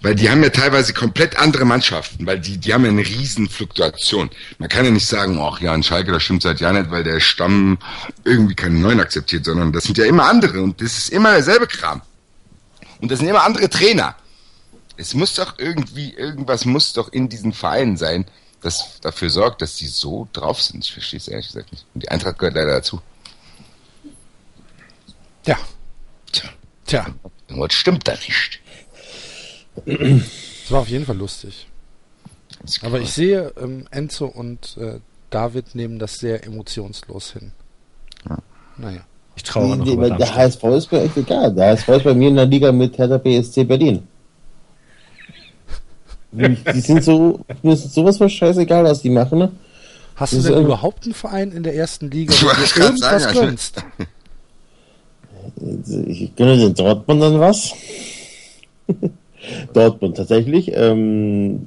Weil 0.00 0.14
die 0.14 0.28
haben 0.28 0.42
ja 0.42 0.50
teilweise 0.50 0.92
komplett 0.92 1.38
andere 1.38 1.64
Mannschaften, 1.64 2.26
weil 2.26 2.38
die, 2.38 2.58
die 2.58 2.74
haben 2.74 2.84
ja 2.84 2.90
eine 2.90 3.06
riesen 3.06 3.48
Fluktuation. 3.48 4.30
Man 4.58 4.68
kann 4.68 4.84
ja 4.84 4.90
nicht 4.90 5.06
sagen, 5.06 5.38
ach 5.40 5.60
ja, 5.60 5.72
ein 5.72 5.82
Schalke, 5.82 6.12
das 6.12 6.22
stimmt 6.22 6.42
seit 6.42 6.60
Jahren 6.60 6.76
nicht, 6.76 6.90
weil 6.90 7.04
der 7.04 7.20
Stamm 7.20 7.78
irgendwie 8.24 8.54
keinen 8.54 8.80
neuen 8.80 9.00
akzeptiert, 9.00 9.46
sondern 9.46 9.72
das 9.72 9.84
sind 9.84 9.96
ja 9.96 10.04
immer 10.04 10.26
andere 10.26 10.62
und 10.62 10.80
das 10.80 10.98
ist 10.98 11.10
immer 11.10 11.32
derselbe 11.32 11.66
Kram. 11.66 12.02
Und 13.00 13.10
das 13.10 13.20
sind 13.20 13.28
immer 13.28 13.44
andere 13.44 13.68
Trainer. 13.70 14.14
Es 14.96 15.14
muss 15.14 15.34
doch 15.34 15.58
irgendwie, 15.58 16.12
irgendwas 16.14 16.64
muss 16.64 16.92
doch 16.92 17.10
in 17.10 17.28
diesen 17.28 17.52
Vereinen 17.52 17.96
sein, 17.96 18.26
das 18.64 19.00
dafür 19.00 19.30
sorgt, 19.30 19.62
dass 19.62 19.76
die 19.76 19.86
so 19.86 20.28
drauf 20.32 20.60
sind. 20.62 20.84
Ich 20.84 20.92
verstehe 20.92 21.18
es 21.18 21.28
ehrlich 21.28 21.46
gesagt 21.48 21.70
nicht. 21.72 21.84
Und 21.94 22.02
die 22.02 22.08
Eintracht 22.08 22.38
gehört 22.38 22.54
leider 22.56 22.72
dazu. 22.72 23.00
Ja, 25.46 25.58
Tja, 26.32 26.48
tja, 26.86 27.06
irgendwas 27.48 27.74
stimmt 27.74 28.08
da 28.08 28.12
nicht. 28.12 28.60
es 29.86 30.70
war 30.70 30.80
auf 30.80 30.88
jeden 30.88 31.04
Fall 31.04 31.16
lustig. 31.16 31.66
Aber 32.82 32.98
ich 33.00 33.12
sehe, 33.12 33.52
ähm, 33.60 33.86
Enzo 33.90 34.26
und 34.26 34.76
äh, 34.78 34.98
David 35.30 35.74
nehmen 35.74 35.98
das 35.98 36.18
sehr 36.18 36.44
emotionslos 36.44 37.32
hin. 37.32 37.52
Ja. 38.28 38.38
Naja. 38.78 39.00
Ich 39.36 39.42
traue 39.42 39.76
noch 39.76 39.84
Die- 39.84 39.92
über 39.92 40.08
der. 40.10 40.34
HSV 40.34 40.62
ist 40.76 40.90
mir 40.92 41.02
echt 41.02 41.16
egal. 41.16 41.52
Der 41.54 41.70
HSV 41.76 41.88
ist 41.88 42.04
bei 42.04 42.14
mir 42.14 42.28
in 42.28 42.36
der 42.36 42.46
Liga 42.46 42.72
mit 42.72 42.96
Hertha 42.96 43.18
BSC 43.18 43.64
Berlin. 43.64 44.06
Die 46.34 46.80
sind 46.80 47.04
so, 47.04 47.40
mir 47.62 47.74
ist 47.74 47.94
sowas 47.94 48.18
von 48.18 48.28
scheißegal, 48.28 48.84
was 48.84 49.02
die 49.02 49.10
machen. 49.10 49.38
Ne? 49.38 49.52
Hast 50.16 50.32
du 50.32 50.36
Das 50.36 50.46
ist 50.46 50.54
denn 50.54 50.64
überhaupt 50.64 51.04
einen 51.04 51.14
Verein 51.14 51.52
in 51.52 51.62
der 51.62 51.74
ersten 51.74 52.10
Liga, 52.10 52.34
wo 52.34 52.46
du 52.46 52.82
irgendwas 52.82 53.22
sagen, 53.22 53.34
gönnst? 53.34 53.84
Ich 56.06 56.34
gönne 56.36 56.56
den 56.56 56.74
Dortmund 56.74 57.22
dann 57.22 57.40
was. 57.40 57.72
Dortmund 59.72 60.16
tatsächlich. 60.16 60.72
Ähm, 60.74 61.66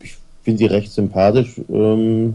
ich 0.00 0.16
finde 0.42 0.58
die 0.58 0.66
recht 0.66 0.92
sympathisch. 0.92 1.60
Ähm, 1.68 2.34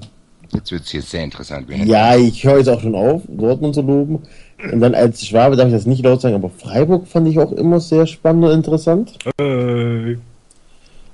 Jetzt 0.54 0.72
wird 0.72 0.84
es 0.84 0.92
hier 0.92 1.02
sehr 1.02 1.24
interessant. 1.24 1.68
Wir 1.68 1.78
ja, 1.86 2.16
ich 2.16 2.44
höre 2.44 2.60
jetzt 2.60 2.70
auch 2.70 2.82
schon 2.82 2.96
auf, 2.96 3.22
Dortmund 3.28 3.76
zu 3.76 3.82
loben. 3.82 4.24
Und 4.72 4.80
dann 4.80 4.96
als 4.96 5.26
Schwabe 5.26 5.56
darf 5.56 5.68
ich 5.68 5.74
das 5.74 5.86
nicht 5.86 6.04
laut 6.04 6.22
sagen, 6.22 6.36
aber 6.36 6.50
Freiburg 6.50 7.08
fand 7.08 7.28
ich 7.28 7.38
auch 7.38 7.52
immer 7.52 7.80
sehr 7.80 8.08
spannend 8.08 8.46
und 8.46 8.52
interessant. 8.52 9.18
Äh, 9.40 10.16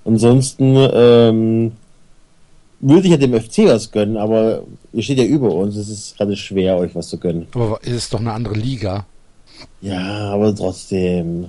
Ansonsten 0.05 0.75
ähm, 0.93 1.71
würde 2.79 3.07
ich 3.07 3.11
ja 3.11 3.17
dem 3.17 3.39
FC 3.39 3.59
was 3.65 3.91
gönnen, 3.91 4.17
aber 4.17 4.63
ihr 4.91 5.01
steht 5.01 5.17
ja 5.17 5.23
über 5.23 5.51
uns. 5.53 5.75
Es 5.77 5.89
ist 5.89 6.17
gerade 6.17 6.35
schwer, 6.35 6.77
euch 6.77 6.93
was 6.93 7.07
zu 7.07 7.17
gönnen. 7.17 7.47
Aber 7.53 7.79
es 7.81 7.93
ist 7.93 8.13
doch 8.13 8.19
eine 8.19 8.33
andere 8.33 8.55
Liga. 8.55 9.05
Ja, 9.81 10.31
aber 10.31 10.53
trotzdem. 10.53 11.47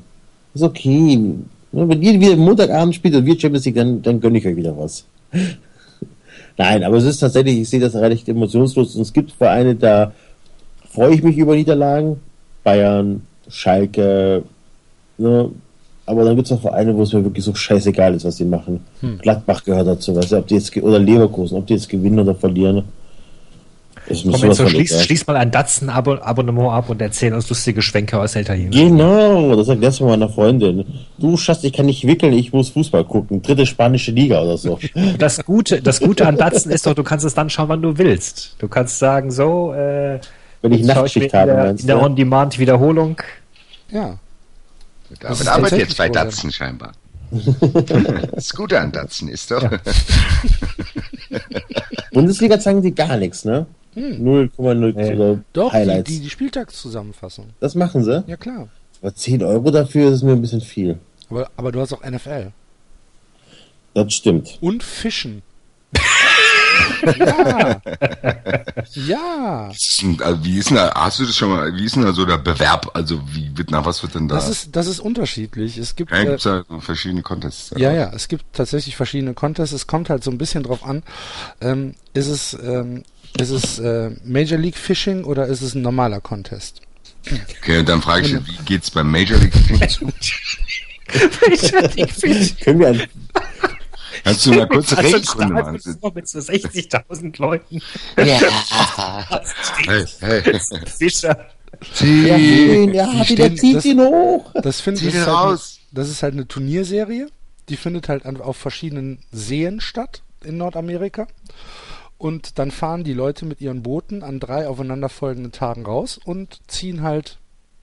Ist 0.55 0.63
okay. 0.63 1.35
Wenn 1.73 2.03
ihr 2.03 2.21
wieder 2.21 2.37
Montagabend 2.37 2.95
spielt 2.95 3.17
und 3.17 3.27
wir 3.27 3.39
Champions 3.39 3.65
League, 3.65 3.75
dann, 3.75 4.01
dann 4.03 4.21
gönne 4.21 4.39
ich 4.39 4.47
euch 4.47 4.55
wieder 4.55 4.79
was. 4.79 5.05
Nein, 6.57 6.85
aber 6.85 6.99
es 6.99 7.05
ist 7.05 7.19
tatsächlich, 7.19 7.59
ich 7.59 7.69
sehe 7.69 7.81
das 7.81 7.97
recht 7.97 8.29
emotionslos. 8.29 8.95
Und 8.95 9.03
es 9.03 9.13
gibt 9.13 9.33
Vereine, 9.33 9.75
da 9.75 10.13
freue 10.89 11.15
ich 11.15 11.23
mich 11.25 11.37
über 11.37 11.57
Niederlagen. 11.57 12.21
Bayern, 12.63 13.23
Schalke, 13.49 14.45
ne? 15.19 15.51
Aber 16.07 16.25
dann 16.25 16.37
gibt 16.37 16.47
es 16.47 16.53
auch 16.53 16.61
Vereine, 16.61 16.95
wo 16.95 17.03
es 17.03 17.13
mir 17.13 17.25
wirklich 17.25 17.45
so 17.45 17.55
scheißegal 17.55 18.15
ist, 18.15 18.25
was 18.25 18.37
die 18.37 18.45
machen. 18.45 18.81
Gladbach 19.23 19.65
gehört 19.65 19.87
dazu, 19.87 20.15
weißt 20.15 20.33
du, 20.33 20.37
ob 20.39 20.47
die 20.47 20.55
jetzt, 20.55 20.71
ge- 20.73 20.83
oder 20.83 20.99
Leverkusen, 20.99 21.57
ob 21.57 21.67
die 21.67 21.75
jetzt 21.75 21.89
gewinnen 21.89 22.19
oder 22.19 22.35
verlieren. 22.35 22.85
Komm, 24.07 24.33
jetzt 24.35 24.57
so 24.59 24.69
schließ, 24.69 25.03
schließ 25.05 25.27
mal 25.27 25.37
ein 25.37 25.51
Datsen-Abonnement 25.51 26.71
ab 26.73 26.91
und 26.91 27.01
erzähl 27.01 27.33
uns 27.33 27.49
lustige 27.49 27.81
Schwenker 27.81 28.21
aus 28.21 28.33
der 28.33 28.43
Italiener. 28.43 28.71
Genau, 28.71 29.57
das 29.57 29.67
sagt 29.67 29.83
das 29.83 29.97
von 29.97 30.09
meiner 30.09 30.29
Freundin. 30.29 30.85
Du 31.17 31.39
Schatz, 31.39 31.65
ich 31.65 31.73
kann 31.73 31.87
nicht 31.87 32.07
wickeln, 32.07 32.35
ich 32.35 32.53
muss 32.53 32.69
Fußball 32.69 33.05
gucken. 33.05 33.41
Dritte 33.41 33.65
spanische 33.65 34.11
Liga 34.13 34.43
oder 34.43 34.59
so. 34.59 34.79
Das 35.19 35.43
Gute, 35.47 35.81
das 35.81 36.01
Gute 36.01 36.27
an 36.27 36.37
Datsen 36.37 36.71
ist 36.71 36.87
doch, 36.87 36.93
du 36.93 37.03
kannst 37.03 37.25
es 37.25 37.33
dann 37.33 37.49
schauen, 37.49 37.71
wann 37.71 37.81
du 37.81 37.97
willst. 37.97 38.57
Du 38.59 38.69
kannst 38.69 38.99
sagen, 38.99 39.31
so, 39.31 39.73
äh, 39.73 40.19
Wenn 40.61 40.73
ich 40.73 40.85
Nachtschicht 40.85 41.33
habe, 41.33 41.51
in 41.53 41.57
der, 41.57 41.65
meinst 41.65 41.83
in 41.85 41.87
der? 41.87 42.03
On-Demand-Wiederholung. 42.03 43.17
Ja. 43.91 44.19
Ist 45.11 45.49
arbeitet 45.49 45.79
jetzt 45.79 45.97
bei 45.97 46.07
ja. 46.07 46.13
Datsen 46.13 46.51
scheinbar. 46.53 46.93
das 48.33 48.53
Gute 48.55 48.79
an 48.81 48.93
Datsen 48.93 49.29
ist 49.29 49.51
doch. 49.51 49.69
Bundesliga 52.13 52.61
zeigen 52.61 52.83
die 52.83 52.95
gar 52.95 53.17
nichts, 53.17 53.45
ne? 53.45 53.67
0,0 53.97 54.93
Nee. 54.95 55.15
oder 55.15 55.41
Doch, 55.53 55.71
die, 55.71 55.77
Highlights. 55.77 56.11
die, 56.11 56.21
die 56.21 56.31
Spieltagszusammenfassung. 56.31 57.47
Das 57.61 57.75
machen 57.75 58.03
sie. 58.03 58.25
Ja, 58.27 58.37
klar. 58.37 58.69
Aber 59.01 59.15
10 59.15 59.43
Euro 59.43 59.71
dafür 59.71 60.11
ist 60.13 60.23
mir 60.23 60.33
ein 60.33 60.41
bisschen 60.41 60.61
viel. 60.61 60.99
Aber, 61.31 61.51
aber 61.57 61.73
du 61.73 61.81
hast 61.81 61.93
auch 61.93 62.03
NFL. 62.05 62.53
Das 63.95 64.13
stimmt. 64.13 64.59
Und 64.61 64.83
Fischen. 64.83 65.43
Ja. 67.19 67.81
ja. 68.95 69.73
Also 70.21 70.45
wie 70.45 70.59
ist 70.59 70.71
denn 70.71 70.77
da, 70.77 70.93
hast 70.95 71.19
du 71.19 71.27
das 71.27 71.37
schon 71.37 71.51
mal, 71.51 71.75
wie 71.75 71.85
ist 71.85 71.97
denn 71.97 72.03
da 72.03 72.13
so 72.13 72.25
der 72.25 72.39
Bewerb? 72.39 72.91
Also 72.95 73.21
wie 73.33 73.57
wird, 73.57 73.71
nach 73.71 73.85
was 73.85 74.03
wird 74.03 74.15
denn 74.15 74.29
da? 74.29 74.37
Das 74.37 74.49
ist, 74.49 74.75
das 74.75 74.87
ist 74.87 75.01
unterschiedlich. 75.01 75.79
Es 75.79 75.97
gibt, 75.97 76.11
ja, 76.11 76.19
äh, 76.19 76.27
gibt's 76.27 76.45
so 76.45 76.63
verschiedene 76.81 77.23
Contests? 77.23 77.75
Ja, 77.77 77.93
ja, 77.93 78.13
es 78.15 78.29
gibt 78.29 78.45
tatsächlich 78.53 78.97
verschiedene 78.97 79.35
Contests. 79.35 79.75
Es 79.75 79.87
kommt 79.87 80.11
halt 80.11 80.25
so 80.25 80.31
ein 80.31 80.39
bisschen 80.39 80.63
drauf 80.63 80.85
an, 80.85 81.03
ähm, 81.61 81.95
ist 82.13 82.29
es, 82.29 82.57
ähm, 82.63 83.03
ist 83.39 83.51
es 83.51 83.79
äh, 83.79 84.11
Major 84.25 84.59
League 84.59 84.77
Fishing 84.77 85.25
oder 85.25 85.47
ist 85.47 85.63
es 85.63 85.75
ein 85.75 85.83
normaler 85.83 86.21
Contest? 86.21 86.81
Okay, 87.59 87.83
dann 87.83 88.03
frage 88.03 88.27
ich 88.27 88.33
dich, 88.33 88.47
wie 88.47 88.65
geht's 88.65 88.91
beim 88.91 89.11
Major 89.11 89.39
League 89.39 89.55
Fishing 89.55 90.13
zu? 90.21 90.45
Können 92.65 92.79
wir 92.79 92.89
ein, 92.89 93.03
Kannst 94.25 94.47
du 94.47 94.53
mal 94.55 94.67
kurz 94.69 94.93
Also, 94.97 95.17
Regenkunde 95.17 95.53
machen? 95.55 95.73
mit 96.15 96.29
so 96.29 96.39
60.000 96.39 97.41
Leuten. 97.41 97.81
Hey, 98.17 100.05
hey. 100.21 100.61
Fischer. 100.99 101.47
ja, 102.01 102.39
schön, 102.39 102.95
ja, 102.95 103.07
die 103.25 103.29
wieder 103.31 103.55
zieht 103.55 103.77
das- 103.77 103.85
ihn 103.85 104.01
hoch. 104.01 104.51
Das, 104.63 104.81
find, 104.81 104.99
Zieh 104.99 105.07
das, 105.07 105.15
ist 105.15 105.27
halt 105.27 105.61
das 105.93 106.09
ist 106.09 106.23
halt 106.23 106.35
eine 106.35 106.47
Turnierserie. 106.49 107.29
Die 107.69 107.77
findet 107.77 108.09
halt 108.09 108.27
an, 108.27 108.41
auf 108.41 108.57
verschiedenen 108.57 109.19
Seen 109.33 109.81
statt 109.81 110.23
in 110.45 110.57
Nordamerika. 110.59 111.27
Und 112.19 112.59
dann 112.59 112.71
fahren 112.71 113.05
die 113.05 113.13
Leute 113.13 113.45
mit 113.45 113.61
ihren 113.61 113.83
Booten 113.83 114.23
an 114.23 114.41
drei 114.41 114.69
aufeinanderfolgenden 114.69 115.53
Tagen 115.53 115.85
raus 115.85 116.19
und 116.25 116.61
ziehen 116.69 117.03
halt 117.03 117.39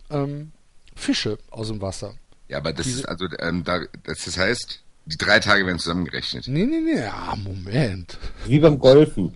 ähm, 0.09 0.51
Fische 0.95 1.37
aus 1.49 1.67
dem 1.67 1.81
Wasser. 1.81 2.13
Ja, 2.47 2.57
aber 2.57 2.73
das 2.73 2.85
Diese- 2.85 2.99
ist 3.01 3.05
also, 3.05 3.25
ähm, 3.39 3.63
da, 3.63 3.81
das 4.03 4.37
heißt, 4.37 4.81
die 5.05 5.17
drei 5.17 5.39
Tage 5.39 5.65
werden 5.65 5.79
zusammengerechnet. 5.79 6.47
Nee, 6.47 6.65
nee, 6.65 6.79
nee, 6.79 6.99
ja, 6.99 7.35
Moment. 7.43 8.17
Wie 8.45 8.59
beim 8.59 8.79
Golfen. 8.79 9.33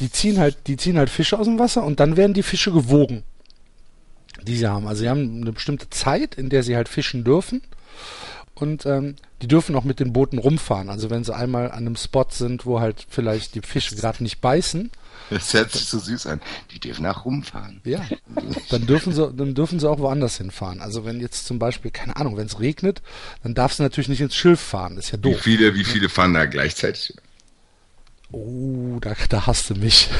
Die 0.00 0.10
ziehen 0.10 0.38
halt, 0.38 0.56
die 0.66 0.76
ziehen 0.76 0.98
halt 0.98 1.10
Fische 1.10 1.38
aus 1.38 1.46
dem 1.46 1.58
Wasser 1.58 1.84
und 1.84 2.00
dann 2.00 2.16
werden 2.16 2.34
die 2.34 2.42
Fische 2.42 2.72
gewogen, 2.72 3.22
die 4.42 4.56
sie 4.56 4.66
haben. 4.66 4.86
Also 4.86 5.02
sie 5.02 5.08
haben 5.08 5.42
eine 5.42 5.52
bestimmte 5.52 5.90
Zeit, 5.90 6.34
in 6.34 6.48
der 6.48 6.62
sie 6.62 6.76
halt 6.76 6.88
fischen 6.88 7.22
dürfen. 7.22 7.62
Und 8.54 8.84
ähm, 8.84 9.16
die 9.40 9.48
dürfen 9.48 9.74
auch 9.74 9.84
mit 9.84 10.00
den 10.00 10.12
Booten 10.12 10.38
rumfahren. 10.38 10.90
Also 10.90 11.08
wenn 11.08 11.24
sie 11.24 11.34
einmal 11.34 11.70
an 11.70 11.78
einem 11.78 11.96
Spot 11.96 12.26
sind, 12.28 12.66
wo 12.66 12.80
halt 12.80 13.06
vielleicht 13.08 13.54
die 13.54 13.62
Fische 13.62 13.96
gerade 13.96 14.22
nicht 14.22 14.40
beißen, 14.40 14.90
Das 15.30 15.54
hört 15.54 15.72
sich 15.72 15.84
so 15.86 15.98
süß 15.98 16.26
an. 16.26 16.40
Die 16.72 16.80
dürfen 16.80 17.06
auch 17.06 17.24
rumfahren. 17.24 17.80
ja, 17.84 18.04
dann 18.68 18.86
dürfen 18.86 19.12
sie, 19.12 19.32
dann 19.32 19.54
dürfen 19.54 19.78
sie 19.80 19.88
auch 19.88 19.98
woanders 20.00 20.36
hinfahren. 20.38 20.80
Also 20.80 21.04
wenn 21.04 21.20
jetzt 21.20 21.46
zum 21.46 21.58
Beispiel, 21.58 21.90
keine 21.90 22.16
Ahnung, 22.16 22.36
wenn 22.36 22.46
es 22.46 22.58
regnet, 22.60 23.00
dann 23.42 23.54
darfst 23.54 23.78
du 23.78 23.82
natürlich 23.84 24.08
nicht 24.08 24.20
ins 24.20 24.34
Schilf 24.34 24.60
fahren. 24.60 24.96
Das 24.96 25.06
ist 25.06 25.10
ja 25.12 25.18
Wie 25.18 25.32
doof. 25.32 25.40
viele, 25.40 25.74
wie 25.74 25.84
viele 25.84 26.08
fahren 26.08 26.34
da 26.34 26.46
gleichzeitig? 26.46 27.14
Oh, 28.32 28.98
da, 29.00 29.14
da 29.28 29.46
hasst 29.46 29.70
du 29.70 29.74
mich. 29.74 30.08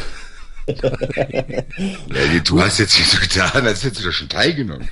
Ja, 0.68 2.38
du 2.44 2.60
hast 2.62 2.78
jetzt 2.78 2.96
nicht 2.96 3.10
so 3.10 3.18
getan, 3.18 3.66
als 3.66 3.82
hättest 3.82 4.02
du 4.02 4.06
da 4.06 4.12
schon 4.12 4.28
teilgenommen. 4.28 4.88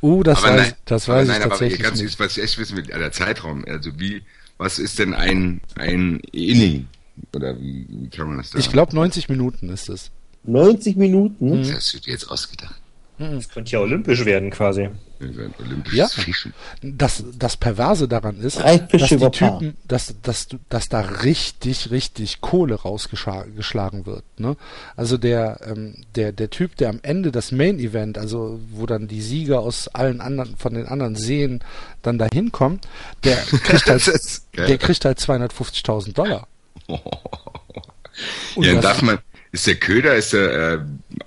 Oh, 0.00 0.22
das 0.22 0.38
aber 0.38 0.56
weiß, 0.56 0.60
nein, 0.62 0.72
das 0.86 1.08
aber 1.08 1.18
weiß 1.18 1.28
nein, 1.28 1.36
ich 1.36 1.42
aber 1.42 1.50
tatsächlich 1.50 1.82
ganz 1.82 2.00
nicht. 2.00 2.18
was 2.18 2.36
ich 2.38 2.42
echt 2.44 2.58
wissen 2.58 2.76
will, 2.76 2.84
der 2.84 3.12
Zeitraum, 3.12 3.64
also 3.66 3.90
wie, 3.98 4.22
was 4.56 4.78
ist 4.78 4.98
denn 4.98 5.12
ein, 5.12 5.60
ein 5.76 6.20
Inning? 6.32 6.88
Oder 7.34 7.58
wie, 7.60 7.86
wie 7.88 8.08
kann 8.08 8.28
man 8.28 8.38
das 8.38 8.50
da? 8.50 8.58
Ich 8.58 8.70
glaube 8.70 8.94
90 8.94 9.28
Minuten 9.28 9.68
ist 9.68 9.88
es. 9.88 10.10
90 10.44 10.96
Minuten. 10.96 11.58
das 11.58 11.72
hast 11.72 11.94
du 11.94 12.00
dir 12.00 12.12
jetzt 12.12 12.30
ausgedacht. 12.30 12.82
Das 13.18 13.48
könnte 13.48 13.72
ja 13.72 13.78
olympisch 13.78 14.24
werden 14.24 14.50
quasi. 14.50 14.88
Olympisches 15.20 15.96
Ja. 15.96 16.08
Fischen. 16.08 16.52
Das, 16.82 17.22
das 17.38 17.56
Perverse 17.56 18.08
daran 18.08 18.40
ist, 18.40 18.58
dass 18.58 18.88
die. 18.88 19.30
Typen, 19.30 19.76
dass, 19.86 20.14
dass, 20.22 20.48
dass 20.68 20.88
da 20.88 21.00
richtig, 21.00 21.90
richtig 21.92 22.40
Kohle 22.40 22.74
rausgeschlagen 22.74 24.06
wird. 24.06 24.24
Ne? 24.38 24.56
Also 24.96 25.18
der, 25.18 25.60
ähm, 25.64 25.94
der, 26.16 26.32
der 26.32 26.50
Typ, 26.50 26.74
der 26.76 26.88
am 26.88 26.98
Ende 27.02 27.30
das 27.30 27.52
Main 27.52 27.78
Event, 27.78 28.18
also 28.18 28.58
wo 28.72 28.86
dann 28.86 29.06
die 29.06 29.20
Sieger 29.20 29.60
aus 29.60 29.86
allen 29.88 30.20
anderen, 30.20 30.56
von 30.56 30.74
den 30.74 30.86
anderen 30.86 31.14
Seen 31.14 31.60
dann 32.00 32.18
da 32.18 32.26
hinkommen, 32.32 32.80
der 33.22 33.36
kriegt 33.64 33.88
Das 33.88 34.06
halt, 34.08 34.68
der 34.68 34.78
kriegt 34.78 35.04
halt 35.04 35.18
250.000 35.18 36.14
Dollar. 36.14 36.48
Und 38.54 38.64
Ja, 38.64 38.80
darf 38.80 39.02
man, 39.02 39.18
ist 39.52 39.66
der 39.66 39.76
Köder, 39.76 40.14
ist 40.16 40.32
der 40.32 40.72
äh, 40.74 40.78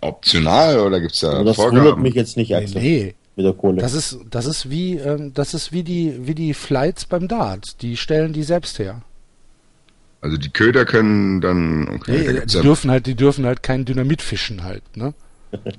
optional 0.02 0.80
oder 0.80 1.00
gibt's 1.00 1.20
da 1.22 1.34
Aber 1.34 1.44
das 1.46 1.58
wundert 1.58 1.84
Vorgaben? 1.84 2.02
mich 2.04 2.14
jetzt 2.16 2.38
nicht, 2.38 2.56
Axel. 2.56 2.82
nee, 2.82 3.16
Mit 3.36 3.46
der 3.46 3.54
Kohle. 3.54 3.82
das 3.82 3.94
ist, 3.94 4.20
das 4.30 4.46
ist 4.46 4.70
wie, 4.70 4.98
ähm, 4.98 5.34
das 5.34 5.54
ist 5.54 5.72
wie 5.72 5.84
die, 5.84 6.28
wie 6.28 6.36
die 6.36 6.54
Flights 6.54 7.06
beim 7.06 7.28
Dart. 7.28 7.82
Die 7.82 7.98
stellen 7.98 8.34
die 8.34 8.44
selbst 8.44 8.80
her. 8.80 9.02
Also 10.22 10.38
die 10.38 10.50
Köder 10.50 10.86
können 10.86 11.42
dann, 11.42 11.88
okay, 11.90 12.12
Nee, 12.28 12.34
da 12.34 12.46
die 12.46 12.56
ja, 12.56 12.62
dürfen 12.62 12.90
halt, 12.92 13.06
die 13.06 13.16
dürfen 13.16 13.46
halt 13.46 13.62
kein 13.62 13.86
Dynamit 13.86 14.22
fischen 14.22 14.64
halt, 14.64 14.84
ne? 14.98 15.14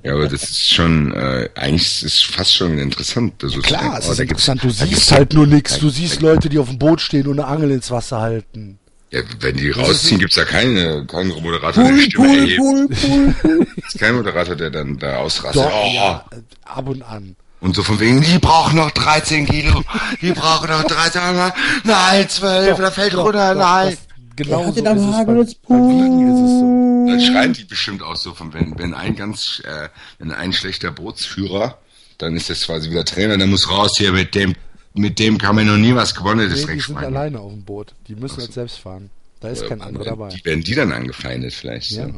ja, 0.03 0.13
aber 0.13 0.27
das 0.27 0.43
ist 0.43 0.73
schon, 0.73 1.13
äh, 1.13 1.49
eigentlich 1.55 1.83
ist 1.83 2.03
es 2.03 2.21
fast 2.21 2.55
schon 2.55 2.77
interessant. 2.79 3.43
Also 3.43 3.61
denken, 3.61 3.67
Klar, 3.67 3.99
es 3.99 4.07
oh, 4.07 4.11
ist 4.13 4.19
interessant, 4.19 4.63
du 4.63 4.69
siehst 4.69 5.11
halt 5.11 5.33
nur 5.33 5.45
nichts. 5.47 5.79
Du 5.79 5.89
siehst 5.89 6.21
Leute, 6.21 6.49
die 6.49 6.59
auf 6.59 6.69
dem 6.69 6.79
Boot 6.79 7.01
stehen 7.01 7.27
und 7.27 7.39
eine 7.39 7.47
Angel 7.47 7.71
ins 7.71 7.91
Wasser 7.91 8.19
halten. 8.21 8.79
Ja, 9.09 9.21
wenn 9.39 9.55
die 9.55 9.71
rausziehen, 9.71 10.19
gibt's 10.19 10.35
da 10.35 10.43
keine, 10.43 11.05
keinen 11.05 11.29
Moderator, 11.29 11.83
der 11.83 11.93
die 11.93 12.01
Stimme 12.01 12.27
pull, 12.27 12.37
erhebt. 12.37 12.57
pull, 12.59 12.87
pull, 12.89 13.35
pull. 13.41 13.67
Ist 13.77 13.99
kein 13.99 14.15
Moderator, 14.15 14.55
der 14.55 14.69
dann 14.69 14.97
da 14.97 15.17
ausrastet. 15.17 15.63
Doch, 15.63 15.71
oh, 15.73 15.91
ja, 15.93 16.25
ab 16.65 16.89
und 16.89 17.01
an. 17.03 17.35
Und 17.61 17.75
so 17.75 17.83
von 17.83 17.99
wegen, 17.99 18.21
die 18.21 18.37
brauchen 18.37 18.75
noch 18.75 18.91
13 18.91 19.45
Kilo, 19.47 19.81
die 20.21 20.31
brauchen 20.33 20.69
noch 20.69 20.83
13, 20.83 21.21
nein, 21.85 22.29
12, 22.29 22.77
da 22.77 22.91
fällt 22.91 23.15
runter, 23.15 23.53
Doch, 23.55 23.61
nein. 23.61 23.89
das- 23.91 23.97
Genau 24.35 24.65
so 24.65 24.69
ist 24.69 24.77
es. 24.77 24.83
Wiegen 24.85 26.29
ist 26.29 26.41
es 26.43 26.59
so. 26.59 27.05
Dann 27.09 27.21
schreien 27.21 27.53
die 27.53 27.63
bestimmt 27.63 28.03
auch 28.03 28.15
so 28.15 28.35
von, 28.35 28.53
wenn, 28.53 28.77
wenn 28.77 28.93
ein 28.93 29.15
ganz, 29.15 29.63
äh, 29.65 29.89
wenn 30.19 30.29
ein 30.31 30.53
schlechter 30.53 30.91
Bootsführer, 30.91 31.79
dann 32.19 32.35
ist 32.35 32.47
das 32.51 32.65
quasi 32.67 32.91
wieder 32.91 33.03
Trainer, 33.03 33.35
der 33.37 33.47
muss 33.47 33.67
raus 33.67 33.93
hier 33.97 34.11
mit 34.11 34.35
dem, 34.35 34.53
mit 34.97 35.19
dem 35.19 35.37
kann 35.37 35.55
man 35.55 35.65
noch 35.67 35.77
nie 35.77 35.95
was 35.95 36.15
gewonnen, 36.15 36.49
das 36.49 36.65
Nee, 36.65 36.75
die 36.75 36.79
sind 36.79 36.97
alleine 36.97 37.39
auf 37.39 37.51
dem 37.51 37.63
Boot. 37.63 37.93
Die 38.07 38.15
müssen 38.15 38.39
halt 38.39 38.53
selbst 38.53 38.79
fahren. 38.79 39.09
Da 39.39 39.49
ist 39.49 39.67
kein 39.67 39.81
anderer 39.81 40.05
dabei. 40.05 40.29
Die 40.29 40.43
werden 40.43 40.63
die 40.63 40.75
dann 40.75 40.91
angefeindet 40.91 41.53
vielleicht. 41.53 41.91
Ja. 41.91 42.07
So. 42.07 42.13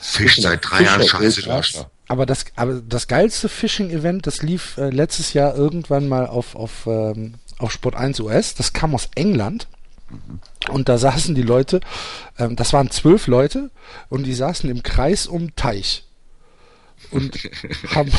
Fisch 0.00 0.40
seit 0.40 0.60
drei 0.62 0.78
Fischer, 0.78 0.90
Jahren 0.90 1.08
scheiße, 1.08 1.42
du. 1.42 1.50
Arschloch. 1.50 1.86
Aber 2.08 2.26
das, 2.26 2.44
aber 2.56 2.82
das 2.86 3.06
geilste 3.08 3.48
Fishing-Event, 3.48 4.26
das 4.26 4.42
lief 4.42 4.76
äh, 4.76 4.90
letztes 4.90 5.32
Jahr 5.32 5.56
irgendwann 5.56 6.08
mal 6.08 6.26
auf, 6.26 6.56
auf, 6.56 6.86
ähm, 6.86 7.34
auf 7.58 7.72
Sport 7.72 7.94
1 7.94 8.20
US. 8.20 8.54
Das 8.54 8.72
kam 8.72 8.94
aus 8.94 9.08
England. 9.14 9.68
Und 10.68 10.90
da 10.90 10.98
saßen 10.98 11.34
die 11.34 11.42
Leute, 11.42 11.80
ähm, 12.38 12.56
das 12.56 12.74
waren 12.74 12.90
zwölf 12.90 13.28
Leute, 13.28 13.70
und 14.10 14.24
die 14.24 14.34
saßen 14.34 14.68
im 14.68 14.82
Kreis 14.82 15.26
um 15.26 15.56
Teich. 15.56 16.04
Und 17.10 17.36
haben, 17.94 18.10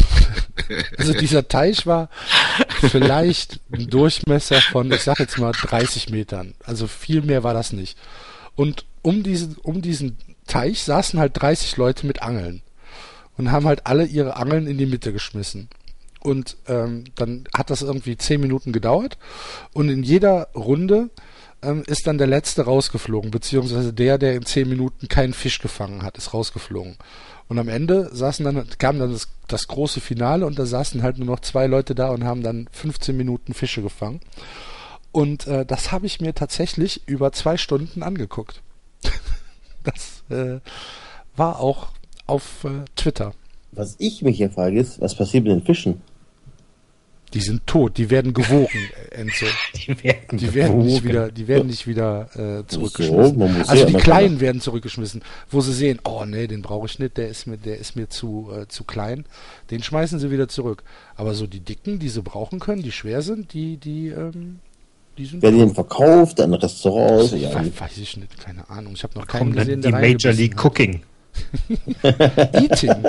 also 0.97 1.14
dieser 1.14 1.47
Teich 1.47 1.88
war 1.88 2.10
vielleicht 2.80 3.60
ein 3.72 3.88
Durchmesser 3.89 4.61
von, 4.61 4.91
ich 4.91 5.01
sag 5.01 5.19
jetzt 5.19 5.38
mal 5.38 5.51
30 5.51 6.10
Metern. 6.10 6.53
Also 6.64 6.88
viel 6.88 7.22
mehr 7.22 7.43
war 7.43 7.53
das 7.53 7.73
nicht. 7.73 7.97
Und 8.55 8.85
um 9.01 9.23
diesen, 9.23 9.55
um 9.57 9.81
diesen 9.81 10.18
Teich 10.47 10.84
saßen 10.84 11.19
halt 11.19 11.41
30 11.41 11.77
Leute 11.77 12.05
mit 12.05 12.22
Angeln 12.22 12.61
und 13.38 13.51
haben 13.51 13.65
halt 13.65 13.88
alle 13.88 14.05
ihre 14.05 14.35
Angeln 14.38 14.68
in 14.68 14.77
die 14.77 14.85
Mitte 14.85 15.14
geschmissen. 15.14 15.69
Und 16.19 16.57
ähm, 16.68 17.05
dann 17.15 17.45
hat 17.53 17.69
das 17.69 17.81
irgendwie 17.81 18.15
zehn 18.18 18.39
Minuten 18.39 18.72
gedauert 18.72 19.18
und 19.73 19.89
in 19.89 20.03
jeder 20.03 20.47
Runde 20.55 21.10
ähm, 21.61 21.84
ist 21.85 22.07
dann 22.07 22.18
der 22.18 22.27
letzte 22.27 22.64
rausgeflogen, 22.64 23.31
beziehungsweise 23.31 23.91
der, 23.93 24.18
der 24.18 24.35
in 24.35 24.45
zehn 24.45 24.69
Minuten 24.69 25.07
keinen 25.07 25.34
Fisch 25.34 25.60
gefangen 25.60 26.03
hat, 26.03 26.18
ist 26.18 26.34
rausgeflogen. 26.34 26.97
Und 27.48 27.60
am 27.60 27.68
Ende 27.68 28.10
saßen 28.14 28.45
dann, 28.45 28.68
kam 28.78 28.99
dann 28.99 29.11
das, 29.11 29.28
das 29.48 29.68
große 29.68 30.02
Finale 30.02 30.45
und 30.45 30.57
da 30.57 30.65
saßen 30.65 31.03
halt 31.03 31.18
nur 31.18 31.28
noch 31.28 31.41
zwei 31.41 31.68
Leute 31.68 31.95
da 31.95 32.10
und 32.10 32.24
haben 32.24 32.44
dann 32.44 32.68
15 32.72 33.15
Minuten 33.15 33.53
Fische 33.53 33.82
gefangen. 33.82 34.22
Und 35.11 35.45
äh, 35.48 35.65
das 35.65 35.91
habe 35.91 36.06
ich 36.06 36.22
mir 36.22 36.34
tatsächlich 36.34 37.07
über 37.07 37.32
zwei 37.32 37.57
Stunden 37.57 38.02
angeguckt. 38.02 38.61
das 39.84 40.24
äh, 40.30 40.60
war 41.36 41.60
auch 41.60 41.90
auf 42.26 42.64
äh, 42.64 42.86
Twitter. 42.95 43.34
Was 43.72 43.95
ich 43.99 44.22
mich 44.22 44.38
hier 44.38 44.49
frage 44.49 44.80
ist, 44.80 45.02
was 45.02 45.15
passiert 45.15 45.44
mit 45.44 45.53
den 45.53 45.64
Fischen? 45.64 46.02
Die 47.34 47.39
sind 47.41 47.65
tot, 47.65 47.97
die 47.97 48.10
werden 48.11 48.34
gewogen, 48.34 48.68
äh, 49.11 49.15
Enzo. 49.22 49.45
Die 49.76 50.03
werden, 50.03 50.38
Die 50.38 50.53
werden 50.53 50.77
nicht 50.80 50.97
gewogen. 51.03 51.10
wieder, 51.10 51.31
die 51.31 51.47
werden 51.47 51.68
nicht 51.68 51.88
wieder 51.88 52.30
äh, 52.35 52.57
So, 52.72 52.88
zurückgeschmissen. 52.88 53.38
muss 53.38 53.69
also 53.69 53.84
ja 53.85 53.89
die 53.89 53.93
Kleinen 54.03 54.39
werden 54.39 54.61
zurückgeschmissen, 54.61 55.23
wo 55.49 55.61
sie 55.61 55.73
sehen, 55.73 55.99
oh 56.05 56.26
nee, 56.26 56.45
den 56.47 56.61
brauche 56.61 56.85
ich 56.85 56.99
nicht, 56.99 57.18
der 57.18 57.30
ist 57.30 57.47
mir, 57.47 57.57
der 57.57 57.77
ist 57.80 57.95
mir 57.95 58.07
zu, 58.10 58.51
äh, 58.55 58.68
zu 58.68 58.84
klein. 58.84 59.26
Den 59.72 59.81
schmeißen 59.81 60.19
sie 60.19 60.30
wieder 60.31 60.47
zurück. 60.47 60.84
Aber 61.15 61.34
so 61.34 61.47
die 61.47 61.60
Dicken, 61.60 61.97
die 61.99 62.10
sie 62.10 62.22
brauchen 62.22 62.60
können, 62.60 62.84
die 62.84 62.91
schwer 62.91 63.22
sind, 63.22 63.53
die, 63.53 63.77
die, 63.77 64.10
ähm, 64.10 64.60
die 65.18 65.26
sind 65.26 65.41
Werden 65.41 65.55
die 65.60 65.65
denn 65.65 65.73
verkauft 65.76 66.39
an 66.39 66.53
Restaurants? 66.53 67.31
Ja, 67.34 67.53
We- 67.64 67.72
weiß 67.80 67.97
ich 67.97 68.15
nicht, 68.18 68.39
keine 68.39 68.69
Ahnung. 68.69 68.93
Ich 68.95 69.03
habe 69.03 69.18
noch 69.18 69.26
keinen 69.27 69.53
dann 69.53 69.65
gesehen, 69.65 69.81
die 69.81 69.89
der 69.91 69.99
Major 69.99 70.31
League 70.34 70.55
hat. 70.55 70.65
Cooking. 70.65 71.01
Eating. 72.03 73.03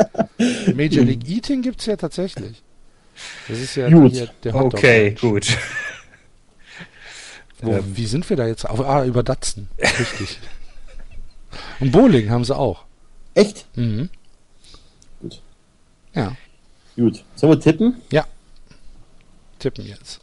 Major 0.74 1.05
League 1.05 1.28
Eating 1.28 1.62
gibt's 1.62 1.86
ja 1.86 1.96
tatsächlich. 1.96 2.62
Das 3.48 3.58
ist 3.58 3.74
ja 3.76 3.88
Gut. 3.90 4.12
hier 4.12 4.28
der 4.42 4.52
Hotdog. 4.54 4.74
Okay, 4.74 5.14
gut. 5.20 5.56
Wo, 7.60 7.72
Ähm. 7.72 7.96
wie 7.96 8.06
sind 8.06 8.28
wir 8.28 8.36
da 8.36 8.46
jetzt? 8.46 8.68
Auf, 8.68 8.80
ah, 8.80 9.04
über 9.04 9.22
Datsen. 9.22 9.68
Richtig. 9.78 10.38
Und 11.80 11.92
Bowling 11.92 12.30
haben 12.30 12.44
sie 12.44 12.56
auch. 12.56 12.84
echt? 13.34 13.66
Mhm. 13.76 14.10
Gut. 15.20 15.40
Ja, 16.14 16.36
Gut. 16.96 17.24
Sollen 17.34 17.52
wir 17.52 17.60
tippen? 17.60 17.96
tippen 19.58 19.86
jetzt. 19.86 20.20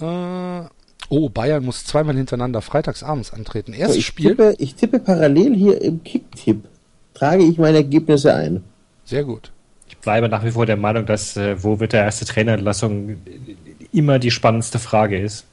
Äh, 0.00 0.62
oh, 1.08 1.28
Bayern 1.28 1.64
muss 1.64 1.84
zweimal 1.84 2.16
hintereinander 2.16 2.60
freitagsabends 2.60 3.32
antreten. 3.32 3.72
Erstes 3.72 3.98
ich, 3.98 4.06
Spiel. 4.06 4.30
Tippe, 4.30 4.54
ich 4.58 4.74
tippe 4.74 4.98
parallel 4.98 5.54
hier 5.54 5.80
im 5.80 6.02
Kicktipp. 6.02 6.64
Trage 7.14 7.44
ich 7.44 7.58
meine 7.58 7.76
Ergebnisse 7.78 8.34
ein. 8.34 8.64
Sehr 9.04 9.22
gut. 9.24 9.52
Ich 10.04 10.06
bleibe 10.06 10.28
nach 10.28 10.44
wie 10.44 10.50
vor 10.50 10.66
der 10.66 10.76
Meinung, 10.76 11.06
dass 11.06 11.34
äh, 11.38 11.62
wo 11.64 11.80
wird 11.80 11.94
der 11.94 12.04
erste 12.04 12.26
Trainerentlassung 12.26 13.16
immer 13.90 14.18
die 14.18 14.30
spannendste 14.30 14.78
Frage 14.78 15.18
ist. 15.18 15.46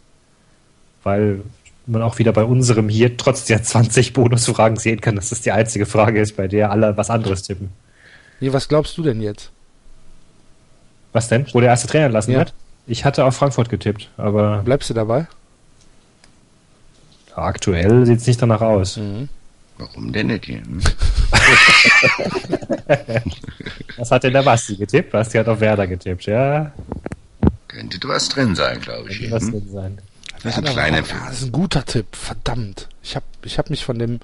Weil 1.03 1.39
man 1.87 2.01
auch 2.01 2.19
wieder 2.19 2.33
bei 2.33 2.43
unserem 2.43 2.89
hier 2.89 3.15
trotz 3.15 3.45
der 3.45 3.63
20 3.63 4.11
Bonusfragen 4.11 4.75
sehen 4.75 4.99
kann, 4.99 5.15
dass 5.15 5.29
das 5.29 5.39
die 5.39 5.53
einzige 5.53 5.85
Frage 5.85 6.19
ist, 6.19 6.35
bei 6.35 6.49
der 6.49 6.69
alle 6.69 6.97
was 6.97 7.09
anderes 7.09 7.43
tippen. 7.43 7.69
Nee, 8.41 8.51
was 8.51 8.67
glaubst 8.67 8.97
du 8.97 9.03
denn 9.03 9.21
jetzt? 9.21 9.51
Was 11.13 11.29
denn? 11.29 11.45
Wo 11.53 11.61
der 11.61 11.69
erste 11.69 11.87
Trainer 11.87 12.07
entlassen 12.07 12.33
Ja. 12.33 12.39
wird? 12.39 12.53
Ich 12.87 13.05
hatte 13.05 13.23
auf 13.23 13.37
Frankfurt 13.37 13.69
getippt, 13.69 14.09
aber 14.17 14.63
Bleibst 14.65 14.89
du 14.89 14.93
dabei? 14.93 15.27
aktuell 17.37 18.05
sieht 18.05 18.19
es 18.19 18.27
nicht 18.27 18.41
danach 18.41 18.59
aus. 18.59 18.97
Mhm. 18.97 19.29
Warum 19.77 20.11
denn 20.11 20.27
nicht 20.27 20.45
hier? 20.45 20.61
Was 23.97 24.11
hat 24.11 24.23
denn 24.23 24.33
der 24.33 24.43
Basti 24.43 24.75
getippt? 24.75 25.11
Basti 25.11 25.37
hat 25.37 25.47
auf 25.47 25.59
Werder 25.59 25.87
getippt, 25.87 26.25
ja. 26.25 26.71
Könnte 27.67 27.99
was 28.07 28.29
drin 28.29 28.55
sein, 28.55 28.79
glaube 28.81 29.09
ich. 29.09 29.19
Könnte 29.19 29.35
was 29.35 29.43
Hm? 29.43 29.51
drin 29.51 29.69
sein. 29.71 29.97
Das 30.43 30.57
Ein 30.57 30.63
ist, 30.63 30.71
kleiner 30.71 30.97
aber, 30.99 31.07
ja, 31.07 31.25
das 31.27 31.37
ist 31.39 31.43
ein 31.45 31.51
guter 31.51 31.85
Tipp, 31.85 32.07
verdammt. 32.15 32.87
Ich 33.03 33.15
habe 33.15 33.25
ich 33.43 33.57
hab 33.59 33.69
mich 33.69 33.85
von 33.85 33.99
dem 33.99 34.19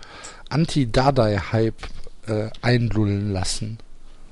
Anti-Dardai-Hype 0.49 1.75
äh, 2.27 2.49
einlullen 2.61 3.31
lassen. 3.31 3.77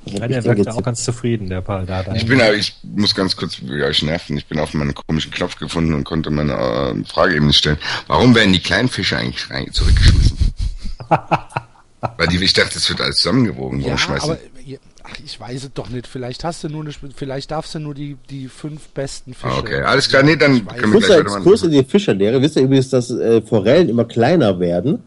Ich 0.05 0.13
Ja, 0.13 0.27
der 0.27 0.41
dann 0.41 0.67
auch 0.67 0.83
ganz 0.83 1.03
zufrieden, 1.03 1.49
der 1.49 1.61
Paul 1.61 1.85
Dardai. 1.85 2.15
Ich 2.15 2.25
bin, 2.25 2.41
aber- 2.41 2.55
ich 2.55 2.75
muss 2.83 3.13
ganz 3.15 3.35
kurz 3.35 3.61
euch 3.63 4.01
nerven. 4.03 4.37
Ich 4.37 4.45
bin 4.47 4.59
auf 4.59 4.73
meinen 4.73 4.93
komischen 4.95 5.31
Knopf 5.31 5.55
gefunden 5.57 5.93
und 5.93 6.03
konnte 6.03 6.29
meine 6.31 6.53
äh, 6.53 7.03
Frage 7.05 7.35
eben 7.35 7.47
nicht 7.47 7.57
stellen. 7.59 7.77
Warum 8.07 8.33
werden 8.35 8.53
die 8.53 8.59
kleinen 8.59 8.89
Fische 8.89 9.17
eigentlich 9.17 9.49
rein, 9.49 9.71
zurückgeschmissen? 9.71 10.37
Weil 12.17 12.27
die, 12.27 12.43
ich 12.43 12.53
dachte, 12.53 12.77
es 12.77 12.89
wird 12.89 13.01
alles 13.01 13.17
zusammengewogen. 13.17 13.79
Warum 13.79 13.91
Ja, 13.91 13.97
schmeißen? 13.97 14.31
aber 14.31 14.39
ja, 14.65 14.77
ach, 15.03 15.13
ich 15.23 15.39
weiß 15.39 15.63
es 15.65 15.73
doch 15.73 15.89
nicht. 15.89 16.07
Vielleicht 16.07 16.43
hast 16.43 16.63
du 16.63 16.69
nur 16.69 16.81
eine, 16.81 16.91
vielleicht 17.15 17.51
darfst 17.51 17.75
du 17.75 17.79
nur 17.79 17.93
die, 17.93 18.17
die 18.29 18.47
fünf 18.47 18.87
besten 18.89 19.33
Fische. 19.33 19.53
Ah, 19.53 19.59
okay. 19.59 19.81
Alles 19.81 20.09
klar, 20.09 20.23
nee, 20.23 20.35
dann 20.35 20.65
können 20.67 20.93
wir 20.93 20.99
gleich 21.01 21.19
Exkurs 21.19 21.63
in 21.63 21.71
die 21.71 21.83
Fischerlehre. 21.83 22.41
Wisst 22.41 22.55
ihr 22.55 22.63
übrigens, 22.63 22.89
dass 22.89 23.11
äh, 23.11 23.41
Forellen 23.41 23.89
immer 23.89 24.05
kleiner 24.05 24.59
werden? 24.59 25.03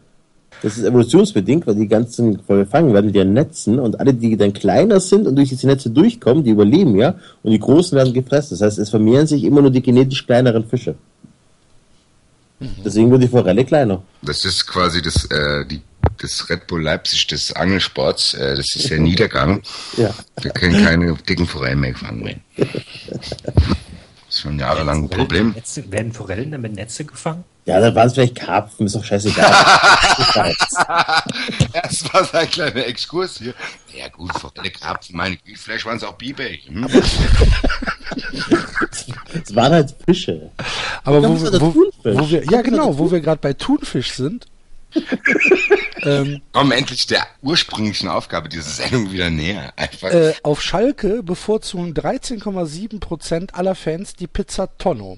Das 0.61 0.77
ist 0.77 0.83
evolutionsbedingt, 0.83 1.65
weil 1.67 1.75
die 1.75 1.87
ganzen 1.87 2.45
gefangen 2.45 2.93
werden 2.93 3.05
mit 3.05 3.15
ihren 3.15 3.31
Netzen 3.31 3.79
und 3.79 3.99
alle, 3.99 4.13
die 4.13 4.35
dann 4.35 4.51
kleiner 4.51 4.99
sind 4.99 5.25
und 5.25 5.35
durch 5.37 5.49
diese 5.49 5.67
Netze 5.67 5.89
durchkommen, 5.89 6.43
die 6.43 6.49
überleben 6.49 6.97
ja 6.97 7.15
und 7.43 7.51
die 7.51 7.59
großen 7.59 7.97
werden 7.97 8.13
gefressen. 8.13 8.57
Das 8.57 8.65
heißt, 8.65 8.79
es 8.79 8.89
vermehren 8.89 9.25
sich 9.25 9.43
immer 9.45 9.61
nur 9.61 9.71
die 9.71 9.81
genetisch 9.81 10.25
kleineren 10.25 10.65
Fische. 10.67 10.95
Deswegen 12.83 13.09
wird 13.09 13.23
die 13.23 13.27
Forelle 13.29 13.63
kleiner. 13.63 14.01
Das 14.21 14.43
ist 14.43 14.67
quasi 14.67 15.01
das, 15.01 15.23
äh, 15.31 15.65
die, 15.65 15.81
das 16.21 16.49
Red 16.49 16.67
Bull 16.67 16.83
Leipzig 16.83 17.27
des 17.27 17.53
Angelsports. 17.53 18.33
Äh, 18.33 18.55
das 18.55 18.75
ist 18.75 18.89
der 18.89 18.99
Niedergang. 18.99 19.61
Ja. 19.97 20.13
Wir 20.41 20.51
können 20.51 20.83
keine 20.83 21.13
dicken 21.13 21.47
Forellen 21.47 21.79
mehr 21.79 21.95
fangen. 21.95 22.23
mehr. 22.23 22.35
Das 22.55 22.67
ist 24.29 24.41
schon 24.41 24.59
jahrelang 24.59 25.05
ein 25.05 25.09
Problem. 25.09 25.51
Netze, 25.51 25.91
werden 25.91 26.13
Forellen 26.13 26.51
dann 26.51 26.61
mit 26.61 26.75
Netze 26.75 27.03
gefangen? 27.03 27.43
Ja, 27.65 27.79
dann 27.79 27.93
waren 27.95 28.07
es 28.07 28.13
vielleicht 28.13 28.35
Karpfen, 28.35 28.85
ist 28.85 28.95
doch 28.95 29.03
scheißegal. 29.03 29.51
Das 31.73 32.13
war 32.13 32.23
sein 32.25 32.49
kleiner 32.49 32.85
Exkurs 32.85 33.37
hier. 33.37 33.53
Ja 33.95 34.07
gut, 34.09 34.31
Forelle, 34.33 34.71
Karpfen, 34.71 35.15
meine 35.15 35.37
Güte, 35.37 35.59
vielleicht 35.59 35.85
waren 35.85 35.97
es 35.97 36.03
auch 36.03 36.13
Biber. 36.13 36.43
Hm? 36.43 36.87
Es 39.33 39.55
waren 39.55 39.73
halt 39.73 39.95
Fische. 40.05 40.51
Aber 41.03 41.21
wo, 41.23 41.39
wo, 41.39 41.75
wo 42.03 42.29
wir, 42.29 42.43
ja 42.45 42.61
genau, 42.61 42.97
wo 42.97 43.11
wir 43.11 43.19
gerade 43.19 43.39
bei 43.41 43.53
Thunfisch 43.53 44.13
sind. 44.13 44.47
Ähm, 46.03 46.41
Kommen 46.51 46.71
endlich 46.71 47.07
der 47.07 47.25
ursprünglichen 47.41 48.09
Aufgabe 48.09 48.49
dieser 48.49 48.69
Sendung 48.69 49.11
wieder 49.11 49.29
näher. 49.29 49.73
Einfach. 49.75 50.09
äh, 50.09 50.33
auf 50.43 50.61
Schalke 50.61 51.23
bevorzugen 51.23 51.93
13,7% 51.93 53.53
aller 53.53 53.75
Fans 53.75 54.13
die 54.13 54.27
Pizza 54.27 54.69
Tonno. 54.77 55.17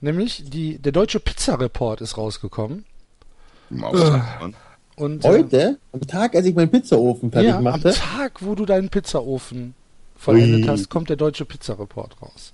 Nämlich 0.00 0.44
die, 0.46 0.78
der 0.78 0.92
deutsche 0.92 1.20
Pizza-Report 1.20 2.00
ist 2.00 2.16
rausgekommen. 2.16 2.84
im 3.70 3.84
Auftrag. 3.84 4.52
Und, 4.96 5.24
äh, 5.24 5.28
Heute, 5.28 5.78
am 5.92 6.00
Tag, 6.06 6.34
als 6.34 6.46
ich 6.46 6.54
meinen 6.54 6.70
Pizzaofen 6.70 7.30
fertig 7.30 7.50
ja, 7.50 7.58
am 7.58 7.64
machte, 7.64 7.92
Tag, 7.92 8.40
wo 8.40 8.54
du 8.54 8.64
deinen 8.64 8.88
Pizzaofen 8.88 9.74
vollendet 10.16 10.62
Ui. 10.62 10.68
hast, 10.68 10.88
kommt 10.88 11.10
der 11.10 11.16
deutsche 11.16 11.44
Pizza-Report 11.44 12.22
raus. 12.22 12.52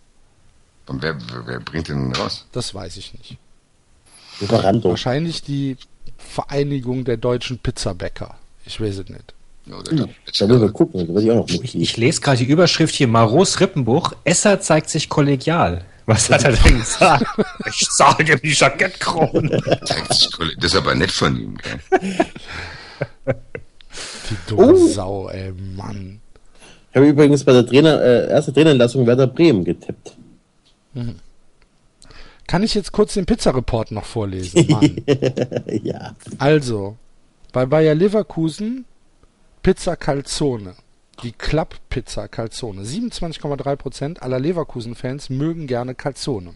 Und 0.86 1.02
wer, 1.02 1.16
wer, 1.46 1.60
bringt 1.60 1.88
den 1.88 2.12
raus? 2.14 2.46
Das 2.52 2.74
weiß 2.74 2.96
ich 2.96 3.14
nicht. 3.14 3.38
Lieferando. 4.40 4.90
Wahrscheinlich 4.90 5.42
die 5.42 5.76
Vereinigung 6.28 7.04
der 7.04 7.16
deutschen 7.16 7.58
Pizzabäcker. 7.58 8.36
Ich 8.64 8.80
weiß 8.80 8.98
es 8.98 9.08
nicht. 9.08 9.34
Da 9.66 10.46
müssen 10.46 10.60
wir 10.60 10.72
gucken, 10.72 11.06
da 11.06 11.14
weiß 11.14 11.22
ich 11.22 11.30
auch 11.30 11.36
noch 11.36 11.48
Ich, 11.48 11.76
ich 11.76 11.96
lese 11.96 12.20
gerade 12.20 12.38
die 12.38 12.44
Überschrift 12.44 12.94
hier, 12.94 13.06
Maros 13.06 13.60
Rippenbuch, 13.60 14.12
Esser 14.24 14.60
zeigt 14.60 14.90
sich 14.90 15.08
kollegial. 15.08 15.84
Was 16.06 16.28
hat 16.30 16.44
er 16.44 16.52
denn 16.52 16.78
gesagt? 16.78 17.24
ich 17.68 17.88
zahle 17.90 18.24
dir 18.24 18.36
die 18.36 18.50
Jackettkrone. 18.50 19.62
Das 19.80 20.72
ist 20.72 20.76
aber 20.76 20.94
nett 20.96 21.12
von 21.12 21.38
ihm. 21.38 21.56
Gell? 21.58 21.80
Die 24.30 24.36
dumme 24.48 24.72
Oh. 24.72 24.86
Sau, 24.88 25.28
ey, 25.28 25.52
Mann. 25.76 26.20
Ich 26.90 26.96
habe 26.96 27.08
übrigens 27.08 27.44
bei 27.44 27.52
der 27.52 27.66
Trainer, 27.66 28.00
äh, 28.00 28.30
erste 28.30 28.52
Trainerentlassung 28.52 29.06
Werder 29.06 29.26
Bremen 29.26 29.64
getippt. 29.64 30.16
Kann 32.46 32.62
ich 32.62 32.74
jetzt 32.74 32.92
kurz 32.92 33.14
den 33.14 33.26
Pizzareport 33.26 33.92
noch 33.92 34.04
vorlesen? 34.04 34.66
Mann. 34.68 34.96
ja. 35.82 36.14
Also, 36.38 36.96
bei 37.52 37.66
Bayer 37.66 37.94
Leverkusen 37.94 38.84
Pizza 39.62 39.96
Calzone. 39.96 40.74
Die 41.22 41.32
Klapp-Pizza 41.32 42.26
Calzone. 42.26 42.82
27,3% 42.82 44.18
aller 44.18 44.40
Leverkusen-Fans 44.40 45.30
mögen 45.30 45.66
gerne 45.66 45.94
Calzone. 45.94 46.54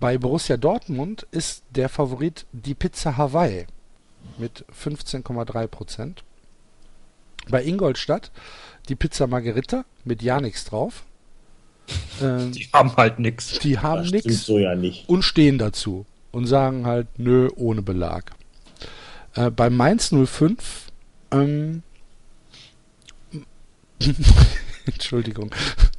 Bei 0.00 0.18
Borussia 0.18 0.56
Dortmund 0.58 1.26
ist 1.30 1.62
der 1.70 1.88
Favorit 1.88 2.44
die 2.52 2.74
Pizza 2.74 3.16
Hawaii 3.16 3.66
mit 4.36 4.66
15,3%. 4.70 6.16
Bei 7.48 7.64
Ingolstadt 7.64 8.30
die 8.88 8.96
Pizza 8.96 9.26
Margherita 9.26 9.84
mit 10.04 10.22
ja 10.22 10.40
nichts 10.40 10.66
drauf. 10.66 11.04
Ähm, 12.22 12.52
Die 12.52 12.68
haben 12.72 12.96
halt 12.96 13.18
nix. 13.18 13.58
die 13.58 13.78
haben 13.78 14.06
nichts 14.06 14.46
so 14.46 14.58
ja 14.58 14.74
nicht. 14.74 15.08
und 15.08 15.22
stehen 15.22 15.58
dazu 15.58 16.06
und 16.32 16.46
sagen 16.46 16.86
halt, 16.86 17.06
nö, 17.18 17.48
ohne 17.56 17.82
Belag. 17.82 18.32
Äh, 19.34 19.50
bei 19.50 19.68
Mainz 19.70 20.10
05, 20.14 20.86
ähm, 21.32 21.82
Entschuldigung, 24.86 25.50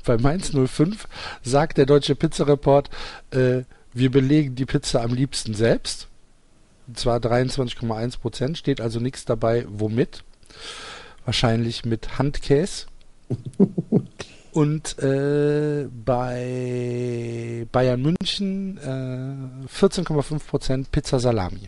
bei 0.05 0.17
Mainz 0.17 0.51
05 0.51 1.07
sagt 1.43 1.77
der 1.77 1.85
deutsche 1.85 2.15
Pizzareport, 2.15 2.89
äh, 3.31 3.63
wir 3.93 4.11
belegen 4.11 4.55
die 4.55 4.65
Pizza 4.65 5.01
am 5.01 5.13
liebsten 5.13 5.53
selbst. 5.53 6.07
Und 6.87 6.99
zwar 6.99 7.17
23,1 7.19 8.19
Prozent, 8.19 8.57
steht 8.57 8.79
also 8.79 8.99
nichts 8.99 9.25
dabei, 9.25 9.65
womit. 9.67 10.23
Wahrscheinlich 11.25 11.85
mit 11.85 12.19
Handkäse. 12.19 12.85
Und 14.55 14.97
äh, 14.99 15.85
bei 16.05 17.67
Bayern 17.73 18.01
München 18.01 18.77
äh, 18.77 19.67
14,5% 19.67 20.85
Pizza 20.91 21.19
Salami. 21.19 21.67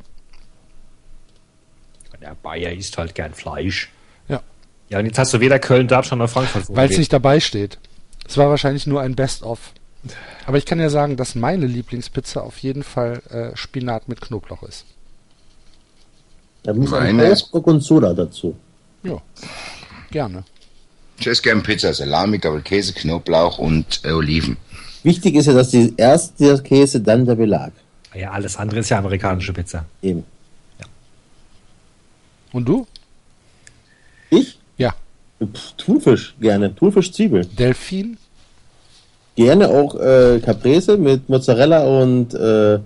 Der 2.21 2.33
Bayer 2.41 2.71
isst 2.71 2.97
halt 2.97 3.13
gern 3.13 3.33
Fleisch. 3.33 3.91
Ja. 4.29 4.41
Ja, 4.89 4.99
und 4.99 5.05
jetzt 5.05 5.19
hast 5.19 5.33
du 5.33 5.39
weder 5.41 5.59
Köln, 5.59 5.87
Darmstadt 5.89 6.17
noch 6.17 6.29
Frankfurt. 6.29 6.63
Weil 6.69 6.89
es 6.89 6.97
nicht 6.97 7.11
dabei 7.11 7.41
steht. 7.41 7.77
Es 8.25 8.37
war 8.37 8.49
wahrscheinlich 8.49 8.87
nur 8.87 9.01
ein 9.01 9.15
Best-of. 9.15 9.73
Aber 10.45 10.57
ich 10.57 10.65
kann 10.65 10.79
ja 10.79 10.89
sagen, 10.89 11.17
dass 11.17 11.35
meine 11.35 11.65
Lieblingspizza 11.67 12.39
auf 12.39 12.57
jeden 12.59 12.83
Fall 12.83 13.21
äh, 13.29 13.55
Spinat 13.57 14.07
mit 14.07 14.21
Knoblauch 14.21 14.63
ist. 14.63 14.85
Da 16.63 16.73
muss 16.73 16.93
ein 16.93 17.17
Meine 17.17 17.29
ist- 17.29 17.51
Gorgonzola 17.51 18.13
dazu. 18.13 18.55
Ja, 19.03 19.21
gerne. 20.09 20.45
Ich 21.19 21.27
esse 21.27 21.41
gerne 21.41 21.61
Pizza, 21.61 21.93
Salami, 21.93 22.39
Käse, 22.39 22.93
Knoblauch 22.93 23.57
und 23.57 24.01
äh, 24.03 24.11
Oliven. 24.11 24.57
Wichtig 25.03 25.35
ist 25.35 25.47
ja, 25.47 25.53
dass 25.53 25.69
die 25.69 25.93
erst 25.97 26.39
der 26.39 26.57
Käse, 26.59 27.01
dann 27.01 27.25
der 27.25 27.35
Belag. 27.35 27.71
Ja, 28.13 28.31
alles 28.31 28.57
andere 28.57 28.79
ist 28.79 28.89
ja 28.89 28.99
amerikanische 28.99 29.53
Pizza. 29.53 29.85
Eben. 30.01 30.23
Und 32.53 32.67
du? 32.67 32.87
Ich? 34.29 34.59
Ja. 34.77 34.93
Pff, 35.41 35.73
Thunfisch 35.77 36.35
gerne. 36.39 36.73
Thunfisch 36.75 37.11
Zwiebeln. 37.11 37.47
Delfin? 37.55 38.17
Gerne 39.35 39.69
auch 39.69 39.95
äh, 39.95 40.39
Caprese 40.43 40.97
mit 40.97 41.29
Mozzarella 41.29 41.83
und 41.83 42.33
äh, 42.33 42.79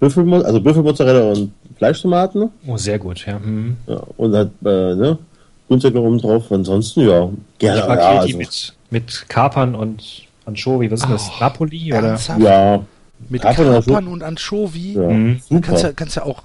Büffel, 0.00 0.44
also 0.44 0.60
Büffelmozzarella 0.60 1.32
und 1.32 1.52
Fleischtomaten. 1.76 2.50
Oh, 2.66 2.76
sehr 2.76 2.98
gut, 2.98 3.26
ja. 3.26 3.38
Mhm. 3.38 3.76
Ja, 3.86 4.02
und 4.16 4.34
hat 4.34 4.50
äh, 4.64 4.94
ne, 4.94 5.18
Grünzeug 5.68 5.94
noch 5.94 6.02
oben 6.02 6.18
drauf. 6.18 6.50
Ansonsten 6.50 7.08
ja, 7.08 7.28
gerne. 7.58 7.80
Ich 7.80 7.86
mag 7.86 7.98
ja, 7.98 8.10
hier 8.10 8.20
die 8.20 8.26
also, 8.26 8.38
mit, 8.38 8.74
mit 8.90 9.28
Kapern 9.28 9.74
und 9.74 10.02
Anchovy. 10.44 10.90
Was 10.90 11.00
ist 11.00 11.10
das? 11.10 11.30
Oh, 11.30 11.40
Napoli? 11.40 11.92
Oder? 11.92 12.18
Ja, 12.38 12.84
Mit 13.28 13.42
Kapern 13.42 13.68
und 13.68 13.86
Kapern 13.86 14.08
und 14.08 14.22
Anchovy? 14.22 14.94
ja 14.94 15.02
Mhm. 15.02 15.40
Kannst 15.50 15.70
ja, 15.70 15.76
super. 15.76 15.92
kannst 15.94 16.16
ja 16.16 16.24
auch, 16.24 16.42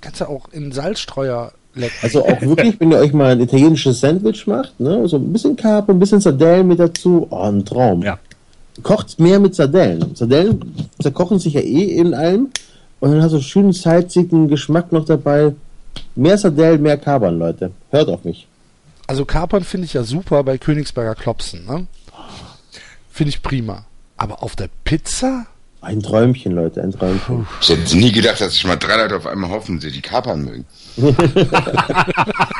kannst 0.00 0.20
ja 0.20 0.28
auch 0.28 0.48
in 0.52 0.72
Salzstreuer 0.72 1.52
lecken. 1.74 1.96
Also 2.02 2.24
auch 2.24 2.40
wirklich, 2.40 2.78
wenn 2.80 2.92
ihr 2.92 2.98
euch 2.98 3.12
mal 3.12 3.32
ein 3.32 3.40
italienisches 3.40 4.00
Sandwich 4.00 4.46
macht, 4.46 4.78
ne, 4.80 5.06
so 5.08 5.16
ein 5.16 5.32
bisschen 5.32 5.56
Kapern, 5.56 5.96
ein 5.96 5.98
bisschen 5.98 6.20
Sardellen 6.20 6.66
mit 6.68 6.78
dazu, 6.80 7.26
oh, 7.30 7.36
ein 7.36 7.64
Traum. 7.64 8.02
Ja. 8.02 8.18
Kocht 8.82 9.18
mehr 9.18 9.38
mit 9.40 9.54
Sardellen. 9.54 10.14
Sardellen 10.14 10.88
zerkochen 11.00 11.38
sich 11.38 11.54
ja 11.54 11.60
eh 11.60 11.96
in 11.98 12.14
allem 12.14 12.48
und 13.00 13.10
dann 13.10 13.22
hast 13.22 13.32
du 13.32 13.36
einen 13.36 13.44
schönen 13.44 13.72
salzigen 13.72 14.48
Geschmack 14.48 14.92
noch 14.92 15.04
dabei. 15.04 15.52
Mehr 16.14 16.38
Sardellen, 16.38 16.82
mehr 16.82 16.96
Kapern, 16.96 17.38
Leute. 17.38 17.72
Hört 17.90 18.08
auf 18.08 18.24
mich. 18.24 18.46
Also 19.10 19.24
Kapern 19.24 19.64
finde 19.64 19.86
ich 19.86 19.94
ja 19.94 20.04
super 20.04 20.44
bei 20.44 20.56
Königsberger 20.56 21.16
Klopsen, 21.16 21.66
ne? 21.66 21.88
Finde 23.10 23.30
ich 23.30 23.42
prima. 23.42 23.84
Aber 24.16 24.44
auf 24.44 24.54
der 24.54 24.68
Pizza? 24.84 25.46
Ein 25.80 26.00
Träumchen, 26.00 26.52
Leute, 26.52 26.80
ein 26.80 26.92
Träumchen. 26.92 27.44
Ich 27.60 27.70
hätte 27.70 27.96
nie 27.98 28.12
gedacht, 28.12 28.40
dass 28.40 28.52
sich 28.52 28.64
mal 28.64 28.76
drei 28.76 28.94
Leute 28.98 29.16
auf 29.16 29.26
einmal 29.26 29.50
hoffen, 29.50 29.80
die 29.80 29.90
die 29.90 30.00
Kapern 30.00 30.44
mögen. 30.44 30.64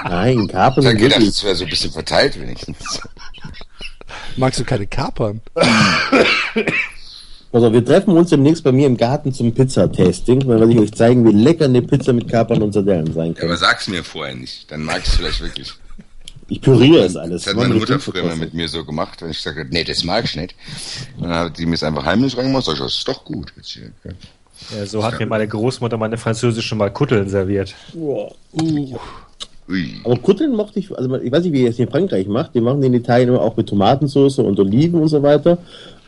Nein, 0.09 0.49
Kapern 0.49 0.83
Ich 0.83 0.89
sind 0.91 0.99
gedacht, 0.99 1.21
wirklich. 1.21 1.29
es 1.29 1.45
wäre 1.45 1.55
so 1.55 1.63
ein 1.63 1.71
bisschen 1.71 1.93
verteilt 1.93 2.41
wenigstens. 2.41 3.01
Magst 4.37 4.59
du 4.59 4.65
keine 4.65 4.89
Kapern? 4.89 5.41
Also 7.53 7.73
wir 7.73 7.85
treffen 7.85 8.17
uns 8.17 8.31
demnächst 8.31 8.63
bei 8.63 8.71
mir 8.71 8.87
im 8.87 8.97
Garten 8.97 9.33
zum 9.33 9.53
Pizza-Tasting, 9.53 10.47
weil 10.47 10.71
ich 10.71 10.79
euch 10.79 10.93
zeigen, 10.93 11.27
wie 11.27 11.33
lecker 11.33 11.65
eine 11.65 11.83
Pizza 11.83 12.13
mit 12.13 12.29
Kapern 12.29 12.63
und 12.63 12.73
Sardellen 12.73 13.13
sein 13.13 13.29
Ja, 13.29 13.41
kann. 13.41 13.49
aber 13.49 13.57
sag's 13.57 13.89
mir 13.89 14.05
vorher 14.05 14.37
nicht, 14.37 14.71
dann 14.71 14.85
mag 14.85 14.99
ich 15.03 15.07
es 15.09 15.17
vielleicht 15.17 15.41
wirklich. 15.41 15.75
Ich 16.51 16.61
püriere 16.61 17.05
es 17.05 17.17
alles. 17.17 17.45
Das 17.45 17.55
hat 17.55 17.61
meine 17.61 17.75
Mutter 17.75 17.99
früher 18.01 18.23
immer 18.25 18.37
mit 18.37 18.53
mir 18.55 18.69
so 18.69 18.85
gemacht, 18.85 19.23
wenn 19.23 19.31
ich 19.31 19.47
habe, 19.47 19.67
nee, 19.71 19.85
das 19.85 20.05
mag 20.05 20.25
ich 20.25 20.37
nicht. 20.37 20.55
Dann 21.21 21.31
hat 21.31 21.59
die 21.59 21.65
mir 21.65 21.75
es 21.75 21.83
einfach 21.83 22.05
heimlich 22.05 22.37
reingemacht, 22.37 22.65
sag 22.65 22.75
ich, 22.75 22.81
das 22.81 22.95
ist 22.95 23.09
doch 23.09 23.25
gut. 23.25 23.53
Ja. 24.75 24.85
So 24.87 25.03
hat 25.05 25.19
mir 25.19 25.27
meine 25.27 25.49
Großmutter 25.49 25.97
meine 25.97 26.19
französische 26.19 26.75
mal 26.75 26.91
Kutteln 26.93 27.29
serviert. 27.29 27.75
Aber 30.05 30.17
Kutteln 30.19 30.57
mochte 30.57 30.81
ich, 30.81 30.91
also 30.97 31.15
ich 31.17 31.31
weiß 31.31 31.45
nicht, 31.45 31.53
wie 31.53 31.63
ihr 31.63 31.71
es 31.71 31.79
in 31.79 31.89
Frankreich 31.89 32.27
macht. 32.27 32.55
Die 32.55 32.61
machen 32.61 32.81
die 32.81 32.89
in 32.89 32.95
Italien 32.95 33.29
immer 33.29 33.41
auch 33.41 33.57
mit 33.57 33.69
Tomatensauce 33.69 34.39
und 34.41 34.59
Oliven 34.59 35.01
und 35.01 35.09
so 35.09 35.23
weiter. 35.23 35.59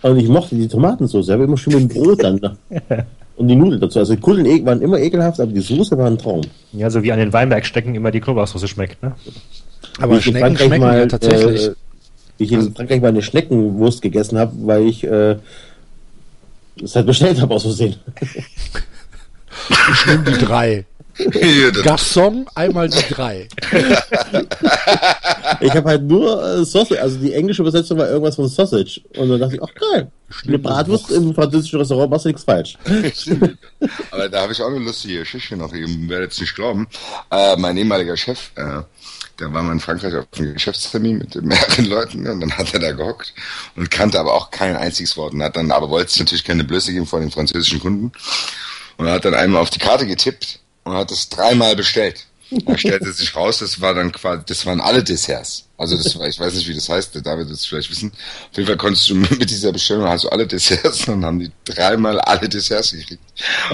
Und 0.02 0.18
ich 0.18 0.28
mochte 0.28 0.56
die 0.56 0.66
Tomatensauce, 0.66 1.30
aber 1.30 1.44
immer 1.44 1.56
schön 1.56 1.74
mit 1.74 1.82
dem 1.82 1.88
Brot 2.02 2.22
dann. 2.24 2.36
ne? 2.36 2.56
Und 3.34 3.48
die 3.48 3.56
Nudeln 3.56 3.80
dazu. 3.80 3.98
Also 3.98 4.14
Kutteln 4.18 4.44
e- 4.44 4.64
waren 4.64 4.82
immer 4.82 4.98
ekelhaft, 4.98 5.40
aber 5.40 5.50
die 5.52 5.60
Soße 5.60 5.96
war 5.96 6.06
ein 6.06 6.18
Traum. 6.18 6.42
Ja, 6.74 6.90
so 6.90 7.02
wie 7.02 7.10
an 7.12 7.18
den 7.18 7.32
Weinbergstecken 7.32 7.94
immer 7.94 8.10
die 8.10 8.20
Knoblauchsauce 8.20 8.68
schmeckt, 8.68 9.02
ne? 9.02 9.14
Aber 9.98 10.14
Wie 10.14 10.18
ich 10.18 10.26
in 10.26 10.32
Schnecken 10.32 10.56
Frankreich 10.56 10.66
schmecken 10.66 10.98
ja 10.98 11.06
tatsächlich. 11.06 11.66
Äh, 11.66 11.74
wie 12.38 12.44
ich 12.44 12.52
in 12.52 12.74
Frankreich 12.74 13.00
mal 13.00 13.08
eine 13.08 13.22
Schneckenwurst 13.22 14.02
gegessen 14.02 14.38
habe, 14.38 14.52
weil 14.62 14.86
ich 14.86 15.04
äh, 15.04 15.36
das 16.76 16.96
halt 16.96 17.06
bestellt 17.06 17.40
habe 17.40 17.54
aus 17.54 17.62
Versehen. 17.62 17.96
ich 18.20 20.06
nehme 20.06 20.24
die 20.24 20.44
drei. 20.44 20.86
Garçon, 21.84 22.46
einmal 22.54 22.88
die 22.88 23.14
drei. 23.14 23.48
Ich 25.60 25.72
habe 25.74 25.90
halt 25.90 26.02
nur 26.02 26.42
äh, 26.42 26.64
Sausage, 26.64 27.00
also 27.00 27.18
die 27.18 27.32
englische 27.32 27.62
Übersetzung 27.62 27.98
war 27.98 28.08
irgendwas 28.08 28.36
von 28.36 28.48
Sausage. 28.48 29.02
Und 29.16 29.28
dann 29.28 29.40
dachte 29.40 29.56
ich, 29.56 29.62
ach 29.62 29.74
geil, 29.74 30.10
eine 30.46 30.58
Bratwurst 30.58 31.10
im 31.10 31.34
französischen 31.34 31.78
Restaurant 31.78 32.10
machst 32.10 32.24
du 32.24 32.30
nichts 32.30 32.44
falsch. 32.44 32.78
Aber 34.10 34.28
da 34.28 34.42
habe 34.42 34.52
ich 34.52 34.62
auch 34.62 34.68
eine 34.68 34.78
lustige 34.78 35.20
Geschichte 35.20 35.56
noch, 35.56 35.72
ihr 35.72 35.86
werdet 36.08 36.32
es 36.32 36.40
nicht 36.40 36.54
glauben. 36.54 36.88
Äh, 37.30 37.56
mein 37.56 37.76
ehemaliger 37.76 38.16
Chef, 38.16 38.50
äh, 38.56 38.80
da 39.36 39.52
war 39.52 39.62
man 39.62 39.74
in 39.74 39.80
Frankreich 39.80 40.14
auf 40.14 40.26
einem 40.36 40.54
Geschäftstermin 40.54 41.18
mit 41.18 41.34
mehreren 41.42 41.84
Leuten 41.86 42.26
und 42.26 42.40
dann 42.40 42.56
hat 42.56 42.72
er 42.74 42.80
da 42.80 42.92
gehockt 42.92 43.34
und 43.76 43.90
kannte 43.90 44.20
aber 44.20 44.34
auch 44.34 44.50
kein 44.50 44.76
einziges 44.76 45.16
Wort 45.16 45.32
und 45.32 45.42
hat 45.42 45.56
dann, 45.56 45.70
aber 45.70 45.90
wollte 45.90 46.18
natürlich 46.18 46.44
keine 46.44 46.64
Blöße 46.64 46.92
geben 46.92 47.06
vor 47.06 47.20
den 47.20 47.30
französischen 47.30 47.80
Kunden 47.80 48.12
und 48.96 49.08
hat 49.08 49.24
dann 49.24 49.34
einmal 49.34 49.62
auf 49.62 49.70
die 49.70 49.78
Karte 49.78 50.06
getippt 50.06 50.60
und 50.84 50.94
hat 50.94 51.10
es 51.10 51.28
dreimal 51.28 51.76
bestellt. 51.76 52.26
Da 52.50 52.76
stellte 52.76 53.12
sich 53.12 53.34
raus, 53.34 53.58
das 53.58 53.80
war 53.80 53.94
dann 53.94 54.12
quasi, 54.12 54.42
das 54.46 54.66
waren 54.66 54.80
alle 54.80 55.02
Desserts. 55.02 55.64
Also 55.82 55.96
das 55.96 56.16
war, 56.16 56.28
ich 56.28 56.38
weiß 56.38 56.54
nicht, 56.54 56.68
wie 56.68 56.74
das 56.74 56.88
heißt, 56.88 57.12
der 57.12 57.22
David 57.22 57.48
wird 57.48 57.58
es 57.58 57.66
vielleicht 57.66 57.90
wissen. 57.90 58.12
Auf 58.12 58.56
jeden 58.56 58.68
Fall 58.68 58.76
konntest 58.76 59.10
du 59.10 59.16
mit 59.16 59.50
dieser 59.50 59.72
Bestellung 59.72 60.04
hast 60.04 60.22
du 60.22 60.28
alle 60.28 60.46
Desserts 60.46 61.08
und 61.08 61.14
dann 61.14 61.24
haben 61.24 61.40
die 61.40 61.50
dreimal 61.64 62.20
alle 62.20 62.48
Desserts 62.48 62.92
gekriegt. 62.92 63.20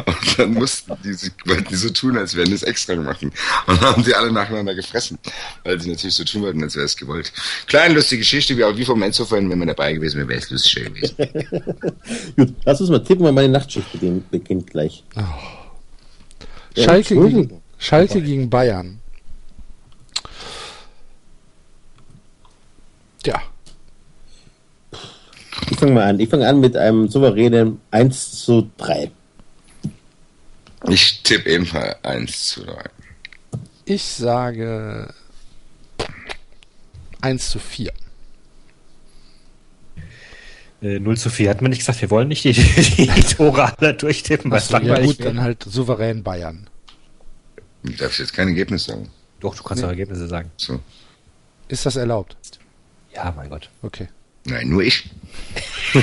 Und 0.07 0.39
dann 0.39 0.55
mussten 0.55 0.95
die, 1.05 1.13
sie 1.13 1.31
wollten 1.45 1.69
die 1.69 1.77
so 1.77 1.91
tun, 1.91 2.17
als 2.17 2.35
wären 2.35 2.51
das 2.51 2.63
extra 2.63 2.95
gemacht. 2.95 3.23
Und 3.23 3.35
dann 3.67 3.81
haben 3.81 4.03
die 4.03 4.15
alle 4.15 4.33
nacheinander 4.33 4.75
gefressen, 4.75 5.19
weil 5.65 5.79
sie 5.83 5.91
natürlich 5.91 6.15
so 6.15 6.25
tun 6.25 6.41
wollten, 6.41 6.63
als 6.63 6.77
wäre 6.77 6.87
es 6.87 6.97
gewollt. 6.97 7.31
Kleine 7.67 7.93
lustige 7.93 8.21
Geschichte, 8.21 8.57
wie 8.57 8.65
auch 8.65 8.75
wie 8.75 8.87
vom 8.87 9.03
Enzo 9.03 9.27
vorhin, 9.27 9.51
wenn 9.51 9.59
man 9.59 9.69
dabei 9.69 9.93
gewesen 9.93 10.17
wäre, 10.17 10.29
wäre 10.29 10.41
es 10.41 10.49
lustiger 10.49 10.89
gewesen. 10.89 11.15
Gut, 12.37 12.55
lass 12.65 12.81
uns 12.81 12.89
mal 12.89 13.05
tippen, 13.05 13.27
weil 13.27 13.33
meine 13.33 13.51
Nachtschicht 13.51 13.93
beginnt, 13.93 14.31
beginnt 14.31 14.71
gleich. 14.71 15.05
Ja, 15.15 16.85
Schalke, 16.85 17.13
Entschuldigung. 17.15 17.49
gegen, 17.49 17.63
Schalke 17.79 18.23
gegen 18.23 18.49
Bayern. 18.49 19.01
Ja, 23.29 23.43
Ich 25.71 25.77
fange 25.77 25.93
mal 25.93 26.05
an. 26.05 26.19
Ich 26.19 26.31
fange 26.31 26.49
an 26.49 26.61
mit 26.61 26.75
einem 26.79 27.09
souveränen 27.09 27.79
1 27.91 28.43
zu 28.43 28.71
3. 28.79 29.11
Ich 30.89 31.23
tippe 31.23 31.51
ebenfalls 31.51 32.03
1 32.05 32.47
zu 32.47 32.65
3. 32.65 32.85
ich 33.85 34.03
sage 34.03 35.13
1 37.21 37.51
zu 37.51 37.59
4. 37.59 37.93
Äh, 40.81 40.99
0 40.99 41.19
zu 41.19 41.29
4 41.29 41.51
hat 41.51 41.61
man 41.61 41.69
nicht 41.71 41.81
gesagt, 41.81 42.01
wir 42.01 42.09
wollen 42.09 42.29
nicht 42.29 42.45
die, 42.45 42.55
die, 42.55 43.09
die 43.15 43.23
Tore 43.35 43.77
alle 43.77 43.93
durchtippen, 43.93 44.51
weil 44.51 44.59
es 44.59 44.73
Achso, 44.73 44.87
ja 44.87 44.95
langweilig 44.95 45.19
gut, 45.19 45.27
dann 45.27 45.43
halt 45.43 45.63
souverän 45.65 46.23
Bayern. 46.23 46.67
Darf 47.83 48.13
ich 48.13 48.21
jetzt 48.21 48.33
kein 48.33 48.49
Ergebnis 48.49 48.85
sagen? 48.85 49.11
Doch, 49.41 49.55
du 49.55 49.63
kannst 49.63 49.83
doch 49.83 49.89
Ergebnisse 49.89 50.29
sagen. 50.29 50.51
So. 50.57 50.81
Ist 51.69 51.85
das 51.85 51.97
erlaubt? 51.97 52.39
Ja, 53.19 53.33
mein 53.37 53.51
Gott. 53.51 53.69
Okay. 53.83 54.09
Nein, 54.45 54.69
nur 54.69 54.83
ich. 54.83 55.11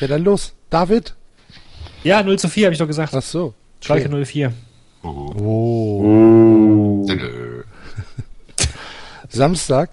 Ja, 0.00 0.08
dann 0.08 0.24
los. 0.24 0.54
David? 0.70 1.14
Ja, 2.02 2.22
0 2.22 2.38
zu 2.38 2.48
4 2.48 2.66
habe 2.66 2.72
ich 2.72 2.78
doch 2.78 2.86
gesagt. 2.86 3.14
Ach 3.14 3.22
so. 3.22 3.54
Schalke 3.80 4.08
04. 4.08 4.52
Oh. 5.02 7.04
Dö. 7.08 7.62
Samstag, 9.28 9.90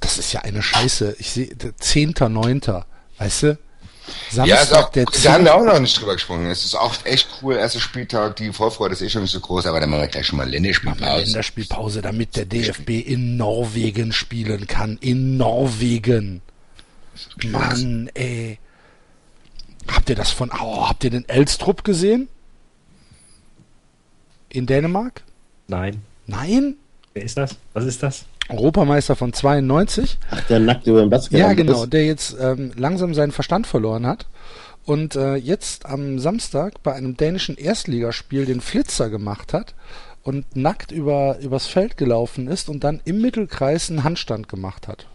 das 0.00 0.18
ist 0.18 0.32
ja 0.32 0.40
eine 0.40 0.62
Scheiße. 0.62 1.16
Ich 1.18 1.30
sehe, 1.30 1.48
10.9. 1.48 2.84
Weißt 3.18 3.42
du? 3.42 3.58
Samstag, 4.30 4.46
Ja, 4.46 4.62
ist 4.62 4.74
auch, 4.74 4.90
der 4.90 5.04
da 5.04 5.12
haben 5.32 5.36
10. 5.36 5.44
wir 5.44 5.54
auch 5.54 5.64
noch 5.64 5.78
nicht 5.80 5.98
drüber 6.00 6.12
gesprochen. 6.14 6.46
Es 6.46 6.64
ist 6.64 6.74
auch 6.74 6.94
echt 7.04 7.28
cool. 7.42 7.56
Erster 7.56 7.80
Spieltag, 7.80 8.36
die 8.36 8.52
Vorfreude 8.52 8.94
ist 8.94 9.02
eh 9.02 9.08
schon 9.08 9.22
nicht 9.22 9.30
so 9.30 9.40
groß, 9.40 9.66
aber 9.66 9.80
dann 9.80 9.90
machen 9.90 10.02
wir 10.02 10.08
gleich 10.08 10.26
schon 10.26 10.36
mal 10.38 10.48
Länderspielpause. 10.48 11.24
Länderspielpause, 11.24 12.02
damit 12.02 12.36
der 12.36 12.44
DFB 12.44 12.90
in 12.90 13.36
Norwegen 13.36 14.12
spielen 14.12 14.66
kann. 14.66 14.98
In 15.00 15.36
Norwegen. 15.36 16.42
Mann, 17.44 18.10
ey. 18.14 18.58
Habt 19.88 20.08
ihr 20.10 20.16
das 20.16 20.30
von, 20.30 20.50
oh, 20.50 20.88
habt 20.88 21.04
ihr 21.04 21.10
den 21.10 21.28
Elstrup 21.28 21.84
gesehen? 21.84 22.28
In 24.48 24.66
Dänemark? 24.66 25.22
Nein. 25.68 26.02
Nein? 26.26 26.76
Wer 27.12 27.24
ist 27.24 27.36
das? 27.36 27.56
Was 27.72 27.84
ist 27.84 28.02
das? 28.02 28.24
Europameister 28.48 29.16
von 29.16 29.32
92. 29.32 30.18
Ach, 30.30 30.40
der 30.48 30.60
nackt 30.60 30.86
über 30.86 31.00
den 31.00 31.08
Platz 31.08 31.28
Ja, 31.30 31.52
genau, 31.54 31.84
ist. 31.84 31.92
der 31.92 32.04
jetzt 32.06 32.36
ähm, 32.40 32.72
langsam 32.76 33.14
seinen 33.14 33.32
Verstand 33.32 33.66
verloren 33.66 34.06
hat 34.06 34.26
und 34.84 35.16
äh, 35.16 35.36
jetzt 35.36 35.86
am 35.86 36.18
Samstag 36.18 36.82
bei 36.82 36.92
einem 36.92 37.16
dänischen 37.16 37.56
Erstligaspiel 37.56 38.44
den 38.44 38.60
Flitzer 38.60 39.08
gemacht 39.08 39.52
hat 39.52 39.74
und 40.22 40.56
nackt 40.56 40.90
über 40.92 41.38
übers 41.40 41.66
Feld 41.66 41.96
gelaufen 41.96 42.48
ist 42.48 42.68
und 42.68 42.84
dann 42.84 43.00
im 43.04 43.20
Mittelkreis 43.20 43.90
einen 43.90 44.04
Handstand 44.04 44.48
gemacht 44.48 44.88
hat. 44.88 45.06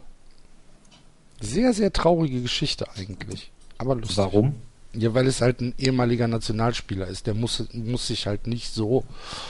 Sehr, 1.41 1.73
sehr 1.73 1.93
traurige 1.93 2.41
Geschichte 2.41 2.85
eigentlich. 2.97 3.51
Aber 3.77 3.95
lustig. 3.95 4.17
Warum? 4.17 4.55
Ja, 4.93 5.13
weil 5.13 5.27
es 5.27 5.39
halt 5.41 5.61
ein 5.61 5.75
ehemaliger 5.77 6.27
Nationalspieler 6.27 7.05
ist. 7.07 7.27
Der 7.27 7.35
muss, 7.35 7.63
muss 7.73 8.07
sich 8.07 8.25
halt 8.25 8.47
nicht 8.47 8.73
so. 8.73 9.03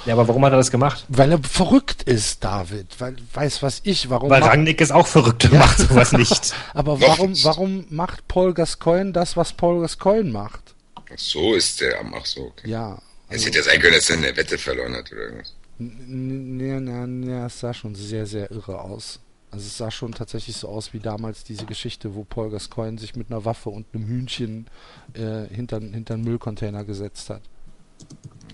Ja, 0.05 0.13
aber 0.13 0.27
warum 0.27 0.43
hat 0.43 0.51
er 0.51 0.57
das 0.57 0.69
gemacht? 0.69 1.05
Weil 1.07 1.31
er 1.31 1.39
verrückt 1.41 2.03
ist, 2.03 2.43
David. 2.43 2.87
Weil, 2.99 3.15
weiß 3.33 3.63
was 3.63 3.79
ich, 3.83 4.09
warum. 4.09 4.29
Weil 4.29 4.41
macht- 4.41 4.51
Rangnick 4.51 4.81
ist 4.81 4.91
auch 4.91 5.07
verrückt 5.07 5.45
und 5.45 5.53
macht 5.53 5.77
sowas 5.77 6.11
nicht. 6.11 6.53
aber 6.73 6.99
warum, 6.99 7.33
warum 7.43 7.85
macht 7.89 8.27
Paul 8.27 8.53
Gascoigne 8.53 9.13
das, 9.13 9.37
was 9.37 9.53
Paul 9.53 9.79
Gascoigne 9.81 10.29
macht? 10.29 10.75
Ach 10.95 11.03
so 11.17 11.55
ist 11.55 11.79
der 11.79 11.99
am, 12.01 12.13
ach 12.13 12.25
so, 12.25 12.41
okay. 12.47 12.69
Ja. 12.69 13.01
Es 13.29 13.45
hätte 13.45 13.59
ja 13.59 13.63
sein 13.63 13.79
können, 13.79 13.93
dass 13.93 14.09
er 14.09 14.17
eine 14.17 14.35
Wette 14.35 14.57
verloren 14.57 14.93
hat 14.95 15.09
oder 15.11 15.21
irgendwas. 15.21 15.53
Ja, 15.79 16.79
ja, 16.79 17.05
ja, 17.39 17.45
es 17.45 17.59
sah 17.59 17.73
schon 17.73 17.95
sehr, 17.95 18.25
sehr 18.25 18.51
irre 18.51 18.81
aus. 18.81 19.19
Also 19.51 19.65
es 19.65 19.77
sah 19.77 19.89
schon 19.89 20.11
tatsächlich 20.11 20.55
so 20.57 20.67
aus 20.67 20.93
wie 20.93 20.99
damals 20.99 21.43
diese 21.43 21.65
Geschichte, 21.65 22.13
wo 22.13 22.23
Paul 22.23 22.51
Gascoigne 22.51 22.99
sich 22.99 23.15
mit 23.15 23.31
einer 23.31 23.45
Waffe 23.45 23.69
und 23.71 23.85
einem 23.93 24.05
Hühnchen 24.05 24.67
äh, 25.13 25.45
hinter, 25.53 25.79
hinter 25.79 26.13
einen 26.13 26.23
Müllcontainer 26.23 26.83
gesetzt 26.83 27.29
hat. 27.31 27.41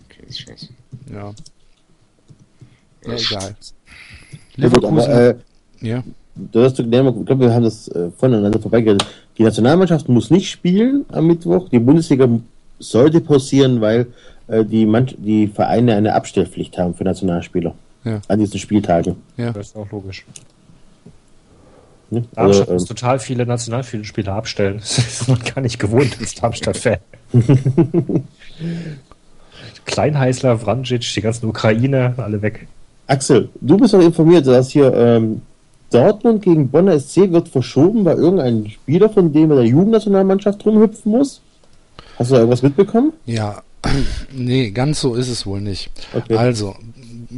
Okay, 0.06 0.24
ist 0.28 0.40
scheiße. 0.40 0.70
Ja. 1.12 1.34
Ja, 3.06 3.14
egal. 3.14 3.56
Ja, 4.58 4.70
gut, 4.70 4.86
aber, 4.86 4.96
Leverkusen. 4.96 5.12
äh, 5.12 5.36
ja. 5.82 6.04
du 6.36 6.64
hast 6.64 6.80
ich 6.80 6.90
glaube, 6.90 7.40
wir 7.40 7.54
haben 7.54 7.64
das 7.64 7.88
äh, 7.90 8.10
voneinander 8.12 8.60
vorbeigeredet. 8.60 9.06
Die 9.38 9.44
Nationalmannschaft 9.44 10.08
muss 10.10 10.32
nicht 10.32 10.50
spielen 10.50 11.06
am 11.10 11.28
Mittwoch. 11.28 11.68
Die 11.70 11.80
Bundesliga 11.80 12.28
sollte 12.80 13.20
pausieren, 13.22 13.82
weil 13.82 14.08
äh, 14.48 14.64
die, 14.64 14.86
Mann- 14.86 15.14
die 15.18 15.48
Vereine 15.48 15.96
eine 15.96 16.14
Abstellpflicht 16.16 16.78
haben 16.78 16.96
für 16.96 17.04
Nationalspieler 17.04 17.76
Ja. 18.06 18.22
an 18.30 18.40
diesen 18.40 18.60
Spieltagen. 18.60 19.18
Ja. 19.38 19.52
Das 19.52 19.68
ist 19.68 19.76
auch 19.76 19.92
logisch. 19.92 20.26
Ne? 22.10 22.26
Darmstadt 22.34 22.70
Also, 22.70 22.74
muss 22.74 22.84
ähm, 22.84 22.88
total 22.88 23.20
viele 23.20 23.46
Nationalspieler 23.46 24.34
abstellen. 24.34 24.76
Das 24.80 24.98
ist 24.98 25.28
man 25.28 25.40
gar 25.40 25.62
nicht 25.62 25.80
gewohnt 25.80 26.18
als 26.20 26.36
Darmstadt-Fan. 26.36 26.98
Kleinheißler, 29.86 30.60
Vranjic, 30.60 31.14
die 31.14 31.22
ganzen 31.22 31.48
Ukraine, 31.48 32.14
alle 32.18 32.42
weg. 32.42 32.68
Axel, 33.08 33.50
du 33.62 33.78
bist 33.78 33.94
doch 33.94 34.02
informiert, 34.02 34.48
dass 34.48 34.72
hier 34.72 34.94
ähm, 34.94 35.42
Dortmund 35.92 36.42
gegen 36.42 36.70
Bonner 36.70 37.00
SC 37.00 37.32
wird 37.32 37.50
verschoben, 37.50 38.04
weil 38.04 38.18
irgendein 38.18 38.70
Spieler, 38.70 39.10
von 39.10 39.32
dem 39.32 39.52
in 39.52 39.58
der 39.58 39.66
Jugendnationalmannschaft 39.66 40.66
rumhüpfen 40.66 41.12
muss. 41.12 41.42
Hast 42.18 42.32
du 42.32 42.36
da 42.36 42.40
irgendwas 42.42 42.64
mitbekommen? 42.64 43.14
Ja, 43.26 43.62
nee, 44.34 44.72
ganz 44.72 45.02
so 45.02 45.16
ist 45.16 45.30
es 45.30 45.46
wohl 45.46 45.62
nicht. 45.62 45.92
Okay. 46.14 46.36
Also, 46.36 46.76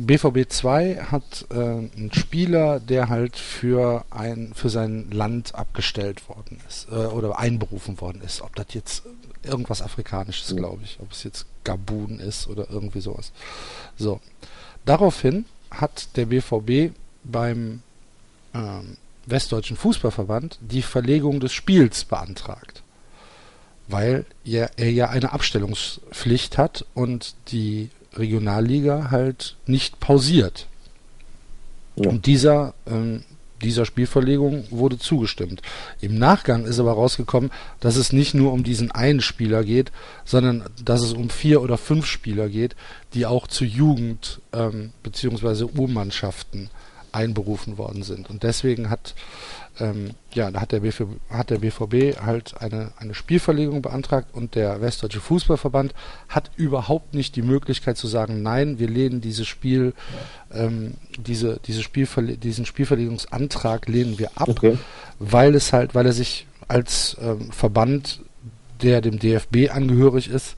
BVB 0.05 0.49
2 0.49 0.95
hat 1.11 1.45
äh, 1.49 1.55
einen 1.55 2.11
Spieler, 2.13 2.79
der 2.79 3.09
halt 3.09 3.35
für 3.35 4.05
ein 4.09 4.53
für 4.53 4.69
sein 4.69 5.09
Land 5.11 5.55
abgestellt 5.55 6.27
worden 6.29 6.59
ist 6.67 6.87
äh, 6.91 6.95
oder 6.95 7.37
einberufen 7.39 7.99
worden 7.99 8.21
ist. 8.21 8.41
Ob 8.41 8.55
das 8.55 8.67
jetzt 8.71 9.03
irgendwas 9.43 9.81
Afrikanisches, 9.81 10.55
glaube 10.55 10.81
ich, 10.83 10.99
ob 11.01 11.11
es 11.11 11.23
jetzt 11.23 11.45
Gabun 11.63 12.19
ist 12.19 12.47
oder 12.47 12.69
irgendwie 12.69 13.01
sowas. 13.01 13.31
So, 13.97 14.19
daraufhin 14.85 15.45
hat 15.71 16.15
der 16.15 16.27
BVB 16.27 16.93
beim 17.23 17.81
ähm, 18.53 18.97
Westdeutschen 19.25 19.77
Fußballverband 19.77 20.59
die 20.61 20.81
Verlegung 20.81 21.39
des 21.39 21.53
Spiels 21.53 22.05
beantragt 22.05 22.83
weil 23.87 24.25
er, 24.43 24.71
er 24.77 24.91
ja 24.91 25.09
eine 25.09 25.31
Abstellungspflicht 25.31 26.57
hat 26.57 26.85
und 26.93 27.35
die 27.51 27.89
Regionalliga 28.17 29.11
halt 29.11 29.55
nicht 29.65 29.99
pausiert. 29.99 30.67
Ja. 31.95 32.09
Und 32.09 32.25
dieser, 32.25 32.73
ähm, 32.85 33.23
dieser 33.61 33.85
Spielverlegung 33.85 34.65
wurde 34.69 34.99
zugestimmt. 34.99 35.61
Im 35.99 36.17
Nachgang 36.17 36.65
ist 36.65 36.79
aber 36.79 36.91
rausgekommen, 36.91 37.51
dass 37.79 37.95
es 37.95 38.13
nicht 38.13 38.33
nur 38.33 38.53
um 38.53 38.63
diesen 38.63 38.91
einen 38.91 39.21
Spieler 39.21 39.63
geht, 39.63 39.91
sondern 40.25 40.63
dass 40.83 41.01
es 41.01 41.13
um 41.13 41.29
vier 41.29 41.61
oder 41.61 41.77
fünf 41.77 42.05
Spieler 42.05 42.49
geht, 42.49 42.75
die 43.13 43.25
auch 43.25 43.47
zu 43.47 43.65
Jugend- 43.65 44.41
ähm, 44.53 44.91
bzw. 45.01 45.65
U-Mannschaften 45.75 46.69
einberufen 47.11 47.77
worden 47.79 48.03
sind. 48.03 48.29
Und 48.29 48.43
deswegen 48.43 48.89
hat 48.91 49.15
ähm, 49.79 50.11
ja, 50.33 50.51
da 50.51 50.61
hat 50.61 50.71
der, 50.71 50.81
BVB, 50.81 51.19
hat 51.29 51.49
der 51.49 51.59
BVB 51.59 52.19
halt 52.21 52.55
eine, 52.59 52.91
eine 52.97 53.13
Spielverlegung 53.13 53.81
beantragt 53.81 54.29
und 54.33 54.55
der 54.55 54.81
Westdeutsche 54.81 55.19
Fußballverband 55.19 55.93
hat 56.29 56.51
überhaupt 56.55 57.13
nicht 57.13 57.35
die 57.35 57.41
Möglichkeit 57.41 57.97
zu 57.97 58.07
sagen, 58.07 58.41
nein, 58.41 58.79
wir 58.79 58.87
lehnen 58.87 59.21
dieses 59.21 59.47
Spiel, 59.47 59.93
ähm, 60.53 60.95
diese, 61.17 61.59
diese 61.65 61.83
Spielverle 61.83 62.37
diesen 62.37 62.65
Spielverlegungsantrag 62.65 63.87
lehnen 63.87 64.19
wir 64.19 64.31
ab, 64.35 64.49
Okay. 64.49 64.77
weil 65.19 65.55
es 65.55 65.73
halt, 65.73 65.95
weil 65.95 66.05
er 66.05 66.13
sich 66.13 66.47
als 66.67 67.17
ähm, 67.21 67.51
Verband, 67.51 68.21
der 68.81 69.01
dem 69.01 69.17
DFB 69.19 69.71
angehörig 69.71 70.29
ist, 70.29 70.55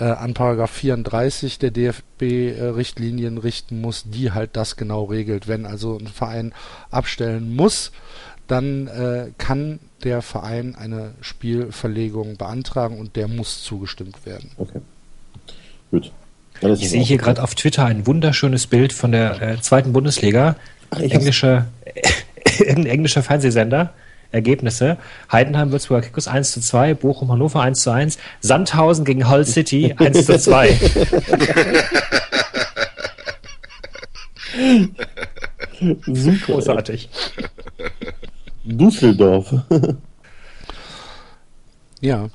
äh, 0.00 0.04
an 0.04 0.34
Paragraph 0.34 0.70
34 0.70 1.58
der 1.58 1.70
DFB-Richtlinien 1.70 3.38
richten 3.38 3.80
muss, 3.80 4.04
die 4.06 4.32
halt 4.32 4.56
das 4.56 4.76
genau 4.76 5.04
regelt. 5.04 5.46
Wenn 5.46 5.66
also 5.66 5.98
ein 5.98 6.06
Verein 6.08 6.52
abstellen 6.90 7.54
muss, 7.54 7.92
dann 8.50 8.86
äh, 8.88 9.26
kann 9.38 9.78
der 10.04 10.22
Verein 10.22 10.74
eine 10.74 11.12
Spielverlegung 11.20 12.36
beantragen 12.36 12.98
und 12.98 13.16
der 13.16 13.28
muss 13.28 13.62
zugestimmt 13.62 14.24
werden. 14.26 14.50
Okay. 14.56 14.80
Gut. 15.90 16.12
Ich 16.78 16.90
sehe 16.90 17.02
hier 17.02 17.16
gerade 17.18 17.42
auf 17.42 17.54
Twitter 17.54 17.86
ein 17.86 18.06
wunderschönes 18.06 18.66
Bild 18.66 18.92
von 18.92 19.12
der 19.12 19.40
äh, 19.40 19.60
zweiten 19.60 19.92
Bundesliga. 19.92 20.56
Ach, 20.90 20.98
ich 21.00 21.12
hab's- 21.14 21.20
Englische, 21.22 21.66
irgendein 22.58 22.86
englischer 22.92 23.22
Fernsehsender. 23.22 23.92
Ergebnisse. 24.32 24.96
Heidenheim, 25.32 25.72
Würzburger 25.72 26.02
Kickers 26.06 26.28
1 26.28 26.52
zu 26.52 26.60
2, 26.60 26.94
Bochum, 26.94 27.32
Hannover 27.32 27.62
1 27.62 27.80
zu 27.80 27.90
1, 27.90 28.16
Sandhausen 28.40 29.04
gegen 29.04 29.28
Hull 29.28 29.44
City 29.44 29.92
1 29.98 30.24
zu 30.26 30.38
2. 30.38 30.78
Super. 36.06 36.46
Großartig. 36.46 37.08
Düsseldorf. 38.64 39.54
Ja, 42.00 42.30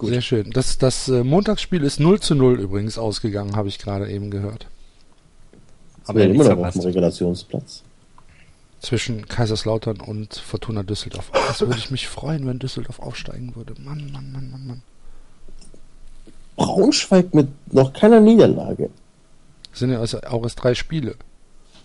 sehr 0.00 0.20
schön. 0.20 0.50
Das, 0.50 0.78
das 0.78 1.08
äh, 1.08 1.24
Montagsspiel 1.24 1.82
ist 1.82 1.98
0 1.98 2.20
zu 2.20 2.34
0 2.34 2.60
übrigens 2.60 2.98
ausgegangen, 2.98 3.56
habe 3.56 3.68
ich 3.68 3.78
gerade 3.78 4.10
eben 4.10 4.30
gehört. 4.30 4.66
Aber 6.06 6.20
er 6.20 6.26
sind 6.26 6.34
immer 6.34 6.54
noch 6.54 6.66
auf 6.66 6.74
dem. 6.74 6.82
Regulationsplatz. 6.82 7.82
Zwischen 8.80 9.26
Kaiserslautern 9.26 10.00
und 10.00 10.34
Fortuna 10.34 10.82
Düsseldorf. 10.84 11.30
Das 11.32 11.60
würde 11.60 11.78
ich 11.78 11.90
mich 11.90 12.06
freuen, 12.06 12.46
wenn 12.46 12.58
Düsseldorf 12.58 13.00
aufsteigen 13.00 13.56
würde. 13.56 13.74
Mann, 13.80 14.10
Mann, 14.12 14.30
Mann, 14.30 14.50
Mann, 14.50 14.66
Mann. 14.66 14.82
Braunschweig 16.56 17.34
mit 17.34 17.48
noch 17.72 17.92
keiner 17.92 18.20
Niederlage. 18.20 18.90
Das 19.70 19.80
sind 19.80 19.90
ja 19.90 19.98
also 20.00 20.20
auch 20.20 20.42
erst 20.44 20.62
drei 20.62 20.74
Spiele. 20.74 21.16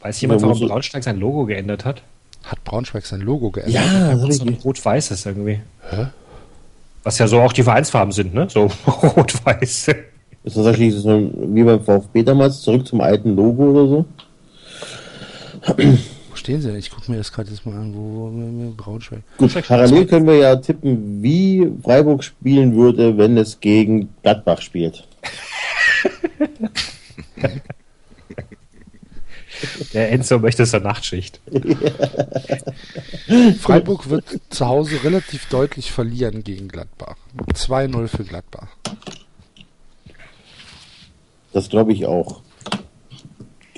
Weiß 0.01 0.21
jemand, 0.21 0.41
Ja, 0.41 0.47
warum 0.47 0.67
Braunschweig 0.67 1.03
sein 1.03 1.19
Logo 1.19 1.45
geändert 1.45 1.85
hat? 1.85 2.03
Hat 2.43 2.63
Braunschweig 2.63 3.05
sein 3.05 3.21
Logo 3.21 3.51
geändert? 3.51 3.73
Ja, 3.73 4.17
So 4.17 4.43
ein 4.45 4.57
rot-weißes 4.63 5.25
irgendwie. 5.25 5.59
Hä? 5.89 6.07
Was 7.03 7.17
ja 7.19 7.27
so 7.27 7.41
auch 7.41 7.53
die 7.53 7.63
Vereinsfarben 7.63 8.11
sind, 8.11 8.33
ne? 8.33 8.47
So 8.49 8.69
rot-weiß. 8.87 9.87
Ist 9.87 9.95
das 10.43 10.53
tatsächlich 10.55 10.93
so 10.95 11.31
wie 11.35 11.63
beim 11.63 11.81
VfB 11.83 12.23
damals, 12.23 12.61
zurück 12.61 12.85
zum 12.85 13.01
alten 13.01 13.35
Logo 13.35 13.71
oder 13.71 13.87
so? 13.87 14.05
Wo 16.29 16.35
stehen 16.35 16.61
sie 16.61 16.67
denn? 16.67 16.77
Ich 16.79 16.91
gucke 16.91 17.09
mir 17.09 17.17
das 17.17 17.31
gerade 17.31 17.49
jetzt 17.49 17.65
mal 17.65 17.75
an. 17.75 17.93
Wo, 17.93 17.99
wo, 17.99 18.31
wo 18.33 18.71
Braunschweig? 18.75 19.21
Gut, 19.37 19.53
parallel 19.67 20.05
können 20.05 20.27
wir 20.27 20.35
ja 20.35 20.55
tippen, 20.57 21.23
wie 21.23 21.71
Freiburg 21.81 22.23
spielen 22.23 22.75
würde, 22.75 23.17
wenn 23.17 23.37
es 23.37 23.59
gegen 23.61 24.09
Gladbach 24.21 24.61
spielt. 24.61 25.07
Der 29.93 30.11
Enzo 30.11 30.39
möchte 30.39 30.65
zur 30.65 30.79
Nachtschicht. 30.79 31.39
Freiburg 33.59 34.09
wird 34.09 34.39
zu 34.49 34.67
Hause 34.67 35.03
relativ 35.03 35.47
deutlich 35.47 35.91
verlieren 35.91 36.43
gegen 36.43 36.67
Gladbach. 36.67 37.15
2-0 37.53 38.07
für 38.07 38.23
Gladbach. 38.23 38.67
Das 41.53 41.69
glaube 41.69 41.93
ich 41.93 42.05
auch. 42.05 42.41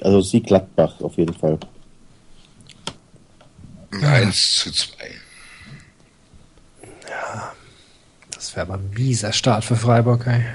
Also 0.01 0.21
Sieg 0.21 0.47
Gladbach 0.47 0.99
auf 1.01 1.17
jeden 1.17 1.33
Fall. 1.33 1.59
1 3.91 4.59
zu 4.59 4.71
2. 4.71 4.95
Das 8.33 8.55
wäre 8.55 8.67
aber 8.67 8.75
ein 8.75 8.89
mieser 8.91 9.33
Start 9.33 9.63
für 9.63 9.75
Freiburg, 9.75 10.27
ey. 10.27 10.45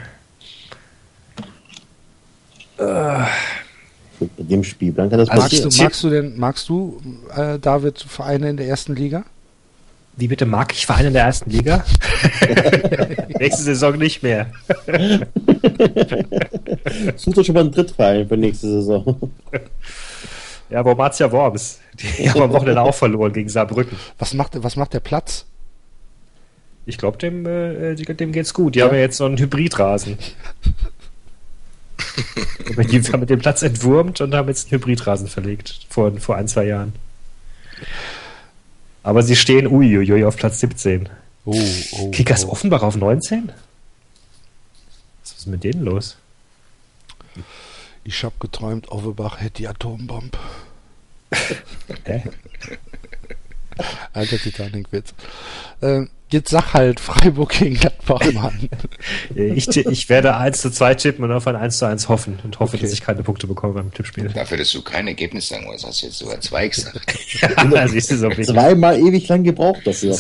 Gut, 2.77 3.27
Bei 4.21 4.43
dem 4.45 4.63
Spiel 4.65 4.93
dann 4.93 5.09
kann 5.11 5.19
das 5.19 5.29
Also 5.29 5.43
Magst 5.43 5.63
passieren. 5.63 5.71
du, 5.71 5.83
magst 5.83 6.03
du 6.05 6.11
denn, 6.11 6.39
magst 6.39 6.69
du, 6.69 7.01
äh, 7.37 7.59
David, 7.59 7.99
Vereine 8.01 8.51
in 8.51 8.57
der 8.57 8.67
ersten 8.69 8.95
Liga? 8.95 9.25
Wie 10.17 10.29
bitte 10.29 10.45
mag 10.45 10.73
ich 10.73 10.85
Vereine 10.87 11.09
in 11.09 11.15
der 11.15 11.25
ersten 11.25 11.51
Liga? 11.51 11.85
Nächste 13.39 13.63
Saison 13.63 13.97
nicht 13.97 14.23
mehr. 14.23 14.51
Such 17.17 17.35
doch 17.35 17.45
schon 17.45 17.55
mal 17.55 17.61
einen 17.63 17.73
Drittverein 17.73 18.29
für 18.29 18.37
nächste 18.37 18.69
Saison. 18.69 19.33
Ja, 20.69 20.85
Wormatia 20.85 21.33
Worms. 21.33 21.79
Die 22.19 22.29
haben 22.29 22.43
am 22.43 22.53
Wochenende 22.53 22.83
auch 22.83 22.95
verloren 22.95 23.33
gegen 23.33 23.49
Saarbrücken. 23.49 23.97
Was 24.19 24.35
macht, 24.35 24.63
was 24.63 24.77
macht 24.77 24.93
der 24.93 25.01
Platz? 25.01 25.47
Ich 26.87 26.99
glaube, 26.99 27.19
dem, 27.19 27.47
äh, 27.47 27.95
dem 27.95 28.33
geht's 28.33 28.53
gut. 28.53 28.75
Die 28.75 28.83
haben 28.83 28.95
ja 28.95 29.01
jetzt 29.01 29.17
so 29.17 29.25
einen 29.25 29.39
Hybridrasen. 29.39 30.19
Aber 32.71 32.85
die 32.85 33.01
haben 33.01 33.27
den 33.27 33.39
Platz 33.39 33.63
entwurmt 33.63 34.21
und 34.21 34.35
haben 34.35 34.49
jetzt 34.49 34.67
einen 34.67 34.81
Hybridrasen 34.81 35.29
verlegt. 35.29 35.87
Vor, 35.89 36.13
vor 36.21 36.37
ein, 36.37 36.49
zwei 36.49 36.67
Jahren. 36.67 36.93
Aber 39.03 39.23
sie 39.23 39.37
stehen 39.37 39.67
uiuiui 39.67 40.25
auf 40.25 40.37
Platz 40.37 40.61
17. 40.61 41.09
Oh, 41.45 41.59
oh, 41.93 42.11
Kickers 42.11 42.45
oh. 42.45 42.51
Offenbach 42.51 42.83
auf 42.83 42.97
19? 42.97 43.51
Was 45.23 45.33
ist 45.33 45.47
mit 45.47 45.65
denen 45.65 45.85
los? 45.85 46.17
Ich 48.05 48.25
hab 48.25 48.39
geträumt, 48.41 48.89
Offenbach 48.89 49.41
hätte 49.41 49.59
die 49.59 49.69
Atombombe. 49.69 50.39
Hä? 52.05 52.25
Alter 54.13 54.39
Titanic-Witz. 54.39 55.15
Ähm, 55.83 56.11
jetzt 56.31 56.51
sag 56.51 56.75
halt 56.75 57.01
Freiburg 57.01 57.51
gegen 57.59 57.75
Gladbach, 57.77 58.21
Mann. 58.35 58.69
Ich, 59.35 59.67
ti- 59.67 59.87
ich 59.91 60.09
werde 60.09 60.37
1 60.37 60.61
zu 60.61 60.71
2 60.71 60.95
tippen 60.95 61.25
und 61.25 61.33
auf 61.33 61.47
ein 61.47 61.57
1 61.57 61.79
zu 61.79 61.87
1 61.87 62.09
hoffen 62.09 62.39
und 62.45 62.61
hoffe, 62.61 62.77
Okay. 62.77 62.85
dass 62.85 62.93
ich 62.93 63.01
keine 63.01 63.23
Punkte 63.23 63.47
bekomme 63.47 63.75
beim 63.75 63.93
Tippspiel. 63.93 64.29
Dafür, 64.29 64.59
dass 64.59 64.71
du 64.73 64.83
kein 64.83 65.09
Ergebnis 65.09 65.49
sagen 65.49 65.67
wolltest, 65.67 65.87
hast 65.87 66.03
du 66.03 66.07
jetzt 66.07 66.19
sogar 66.19 66.41
zwei 66.41 66.69
gesagt. 66.69 67.01
Ja, 67.73 67.89
siehst 67.89 68.11
du 68.11 68.17
so 68.17 68.31
Zweimal 68.31 68.99
ewig 68.99 69.27
lang 69.29 69.43
gebraucht 69.45 69.81
dafür. 69.87 70.17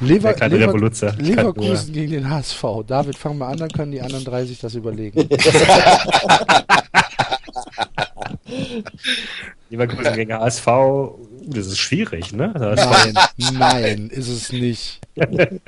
Lever, 0.00 0.34
Lever, 0.34 0.50
Revoluzer. 0.68 1.12
Leverkusen 1.18 1.92
gegen 1.94 2.12
den 2.12 2.28
HSV. 2.30 2.62
David, 2.86 3.16
fang 3.16 3.38
mal 3.38 3.48
an, 3.52 3.58
dann 3.58 3.70
können 3.70 3.92
die 3.92 4.00
anderen 4.02 4.24
drei 4.24 4.44
sich 4.44 4.58
das 4.60 4.74
überlegen. 4.74 5.26
Leverkusen 9.70 10.14
gegen 10.14 10.32
HSV, 10.34 10.66
das 11.46 11.66
ist 11.66 11.78
schwierig, 11.78 12.32
ne? 12.32 12.52
Das 12.54 12.78
Nein, 13.14 13.54
nein, 13.58 14.10
ist 14.10 14.28
es 14.28 14.52
nicht. 14.52 15.00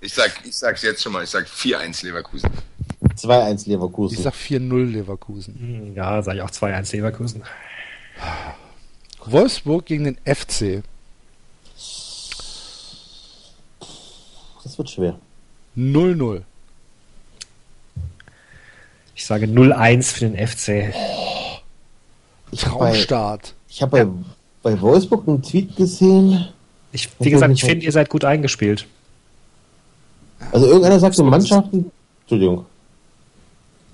Ich 0.00 0.14
sag, 0.14 0.30
ich 0.46 0.56
sag's 0.56 0.82
jetzt 0.82 1.02
schon 1.02 1.12
mal, 1.12 1.24
ich 1.24 1.30
sag 1.30 1.44
4-1 1.48 2.04
Leverkusen. 2.04 2.48
2-1 3.16 3.62
Ich 3.62 3.66
Leverkusen. 3.66 4.22
sag 4.22 4.32
4-0 4.32 4.84
Leverkusen. 4.92 5.54
Hm, 5.58 5.94
ja, 5.96 6.22
sage 6.22 6.38
ich 6.38 6.42
auch 6.44 6.50
2-1 6.52 6.92
Leverkusen. 6.92 7.42
Wolfsburg 9.24 9.84
gegen 9.86 10.04
den 10.04 10.16
FC. 10.24 10.84
Das 14.62 14.78
wird 14.78 14.88
schwer. 14.88 15.18
0-0. 15.76 16.42
Ich 19.16 19.26
sage 19.26 19.46
0-1 19.46 20.12
für 20.14 20.28
den 20.28 20.46
FC. 20.46 20.94
Ich 22.52 22.64
habe 22.66 22.78
bei, 22.78 22.92
Traumstart. 22.92 23.54
ich 23.68 23.82
hab 23.82 23.90
bei, 23.90 24.06
bei 24.62 24.80
Wolfsburg 24.80 25.26
einen 25.26 25.42
Tweet 25.42 25.76
gesehen. 25.76 26.48
Ich, 26.92 27.08
wie 27.20 27.30
gesagt, 27.30 27.52
ich 27.52 27.64
finde, 27.64 27.84
ihr 27.84 27.92
seid 27.92 28.08
gut 28.08 28.24
eingespielt. 28.24 28.86
Also 30.52 30.66
irgendeiner 30.66 30.98
sagte 30.98 31.22
Mannschaften. 31.22 31.90
Entschuldigung. 32.22 32.64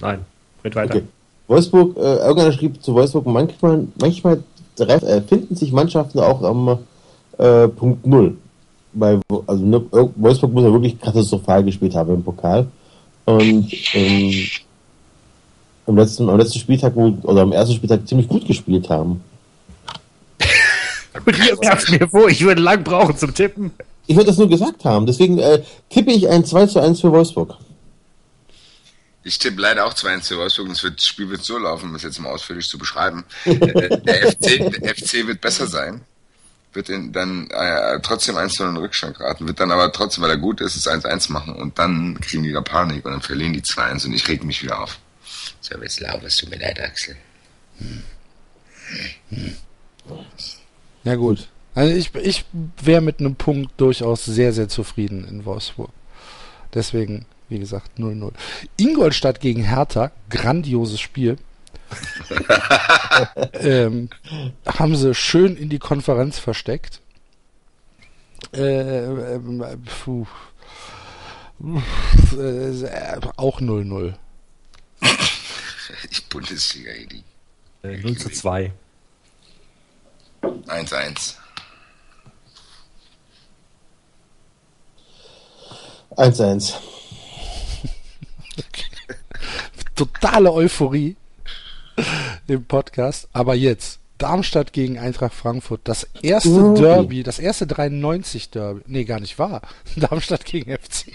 Nein, 0.00 0.20
red 0.64 0.74
weiter. 0.74 0.96
Okay. 0.96 1.04
Wolfsburg, 1.46 1.96
äh, 1.96 2.00
irgendeiner 2.00 2.52
schrieb 2.52 2.82
zu 2.82 2.94
Wolfsburg, 2.94 3.26
manchmal, 3.26 3.86
manchmal 4.00 4.42
äh, 4.78 5.20
finden 5.22 5.54
sich 5.54 5.72
Mannschaften 5.72 6.20
auch 6.20 6.42
am 6.42 6.78
äh, 7.38 7.68
Punkt 7.68 8.06
Null. 8.06 8.36
Bei, 8.92 9.20
also 9.46 9.64
ne, 9.64 9.82
Wolfsburg 10.16 10.52
muss 10.52 10.64
ja 10.64 10.72
wirklich 10.72 10.98
katastrophal 11.00 11.64
gespielt 11.64 11.94
haben 11.94 12.14
im 12.14 12.22
Pokal. 12.22 12.66
Und 13.24 13.72
ähm, 13.94 14.32
am, 15.86 15.96
letzten, 15.96 16.28
am 16.28 16.38
letzten 16.38 16.58
Spieltag, 16.58 16.94
wo, 16.94 17.16
oder 17.22 17.42
am 17.42 17.52
ersten 17.52 17.74
Spieltag 17.74 18.06
ziemlich 18.06 18.28
gut 18.28 18.46
gespielt 18.46 18.88
haben. 18.88 19.20
Und 21.24 21.38
ihr 21.38 21.58
werft 21.60 21.90
mir 21.90 22.08
vor, 22.08 22.28
ich 22.28 22.44
würde 22.44 22.60
lang 22.60 22.82
brauchen 22.82 23.16
zum 23.16 23.34
Tippen. 23.34 23.72
Ich 24.06 24.16
würde 24.16 24.26
das 24.26 24.38
nur 24.38 24.48
gesagt 24.48 24.84
haben, 24.84 25.06
deswegen 25.06 25.38
äh, 25.38 25.62
tippe 25.88 26.12
ich 26.12 26.28
ein 26.28 26.44
2 26.44 26.66
zu 26.66 26.80
1 26.80 27.00
für 27.00 27.10
Wolfsburg. 27.10 27.56
Ich 29.26 29.38
tippe 29.38 29.60
leider 29.60 29.86
auch 29.86 29.94
2-1 29.94 30.28
für 30.28 30.38
Wolfsburg 30.38 30.66
und 30.66 30.72
es 30.72 30.82
wird, 30.82 30.98
das 30.98 31.06
Spiel 31.06 31.30
wird 31.30 31.42
so 31.42 31.56
laufen, 31.56 31.88
um 31.88 31.94
es 31.94 32.02
jetzt 32.02 32.18
mal 32.18 32.28
ausführlich 32.28 32.68
zu 32.68 32.78
beschreiben. 32.78 33.24
Äh, 33.46 33.98
der, 34.00 34.32
FC, 34.32 34.82
der 34.82 34.94
FC 34.94 35.26
wird 35.26 35.40
besser 35.40 35.66
sein, 35.66 36.02
wird 36.74 36.90
in, 36.90 37.12
dann 37.12 37.48
äh, 37.50 38.00
trotzdem 38.02 38.36
1 38.36 38.60
in 38.60 38.66
den 38.66 38.76
Rückstand 38.76 39.16
geraten, 39.16 39.46
wird 39.46 39.60
dann 39.60 39.72
aber 39.72 39.90
trotzdem, 39.92 40.22
weil 40.22 40.30
er 40.30 40.36
gut 40.36 40.60
ist, 40.60 40.76
es 40.76 40.86
1-1 40.86 41.32
machen 41.32 41.56
und 41.56 41.78
dann 41.78 42.20
kriegen 42.20 42.42
die 42.42 42.50
wieder 42.50 42.60
Panik 42.60 43.06
und 43.06 43.12
dann 43.12 43.22
verlieren 43.22 43.54
die 43.54 43.62
2-1 43.62 44.06
und 44.06 44.12
ich 44.12 44.28
reg 44.28 44.44
mich 44.44 44.62
wieder 44.62 44.82
auf. 44.82 44.98
So, 45.60 45.78
jetzt 45.80 46.02
es 46.02 46.36
tut 46.36 46.50
mir 46.50 46.58
leid, 46.58 46.80
Axel. 46.80 47.16
Ja 51.04 51.14
gut. 51.16 51.48
Also 51.74 51.94
ich, 51.94 52.14
ich 52.14 52.44
wäre 52.80 53.00
mit 53.00 53.20
einem 53.20 53.36
Punkt 53.36 53.72
durchaus 53.78 54.24
sehr, 54.24 54.52
sehr 54.52 54.68
zufrieden 54.68 55.26
in 55.28 55.44
Wolfsburg. 55.44 55.90
Deswegen, 56.72 57.26
wie 57.48 57.58
gesagt, 57.58 57.98
0-0. 57.98 58.32
Ingolstadt 58.76 59.40
gegen 59.40 59.62
Hertha, 59.62 60.10
grandioses 60.30 61.00
Spiel. 61.00 61.36
ähm, 63.54 64.08
haben 64.66 64.96
sie 64.96 65.14
schön 65.14 65.56
in 65.56 65.68
die 65.68 65.78
Konferenz 65.78 66.38
versteckt. 66.38 67.00
Äh, 68.52 69.34
ähm, 69.34 69.64
puh. 70.04 70.26
Äh, 72.36 73.20
auch 73.36 73.60
0-0. 73.60 74.14
Ich 76.10 76.26
Bundesliga, 76.28 76.90
die 77.10 77.22
Äh, 77.86 77.98
0 77.98 78.16
zu 78.16 78.30
2. 78.30 78.72
1-1. 80.66 81.34
1-1. 86.16 86.74
totale 89.94 90.52
Euphorie 90.52 91.16
im 92.46 92.64
Podcast. 92.64 93.28
Aber 93.32 93.54
jetzt, 93.54 94.00
Darmstadt 94.18 94.72
gegen 94.72 94.98
Eintracht 94.98 95.34
Frankfurt, 95.34 95.82
das 95.84 96.08
erste 96.22 96.50
Derby. 96.50 96.80
Derby, 96.80 97.22
das 97.22 97.38
erste 97.38 97.66
93 97.66 98.50
Derby. 98.50 98.82
Nee, 98.86 99.04
gar 99.04 99.20
nicht 99.20 99.38
wahr. 99.38 99.62
Darmstadt 99.96 100.44
gegen 100.44 100.76
FC. 100.76 101.12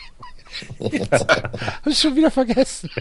Hab 1.12 1.88
ich 1.88 2.00
schon 2.00 2.16
wieder 2.16 2.32
vergessen. 2.32 2.90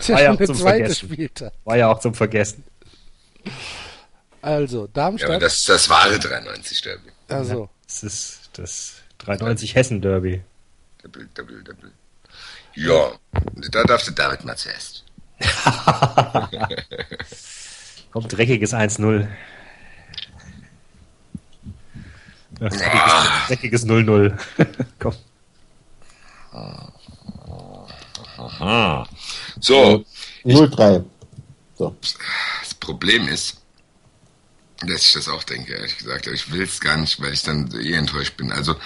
Das 0.00 0.08
ist 0.08 0.08
ja 0.08 0.14
War 0.14 0.22
ja 0.22 0.26
schon 0.26 0.34
auch 0.34 0.38
der 0.38 0.46
zum 0.46 0.56
zweite 0.56 0.78
Vergessen. 0.78 1.12
Spieltag. 1.12 1.52
War 1.64 1.76
ja 1.76 1.92
auch 1.92 2.00
zum 2.00 2.14
Vergessen. 2.14 2.64
Also, 4.42 4.82
Ja, 4.82 4.88
Darmstadt. 4.92 5.42
das 5.42 5.54
ist 5.58 5.68
das 5.68 5.88
wahre 5.90 6.18
93 6.18 6.82
Derby. 6.82 7.10
also, 7.28 7.68
Das 7.86 8.02
ist 8.02 8.40
das 8.54 8.94
93 9.18 9.74
Hessen-Derby. 9.74 10.42
Double, 11.02 11.28
double, 11.34 11.62
double. 11.62 11.92
Ja, 12.74 13.12
da 13.70 13.84
darf 13.84 14.02
der 14.04 14.14
David 14.14 14.44
mal 14.44 14.56
zuerst. 14.56 15.04
Kommt 18.12 18.32
dreckiges 18.32 18.72
1-0. 18.74 19.28
Ja, 22.60 22.68
Dreckiges, 22.68 23.46
dreckiges 23.46 23.86
0-0. 23.86 24.38
Komm. 24.98 25.14
So, 29.60 30.04
0-3. 30.44 31.04
So. 31.76 31.96
das 32.60 32.74
Problem 32.74 33.28
ist, 33.28 33.59
dass 34.86 35.02
ich 35.02 35.12
das 35.12 35.28
auch 35.28 35.42
denke, 35.42 35.74
ehrlich 35.74 35.98
gesagt. 35.98 36.26
Aber 36.26 36.34
ich 36.34 36.52
will 36.52 36.62
es 36.62 36.80
gar 36.80 36.96
nicht, 36.96 37.20
weil 37.20 37.32
ich 37.32 37.42
dann 37.42 37.70
eh 37.80 37.92
enttäuscht 37.92 38.36
bin. 38.36 38.52
Also, 38.52 38.76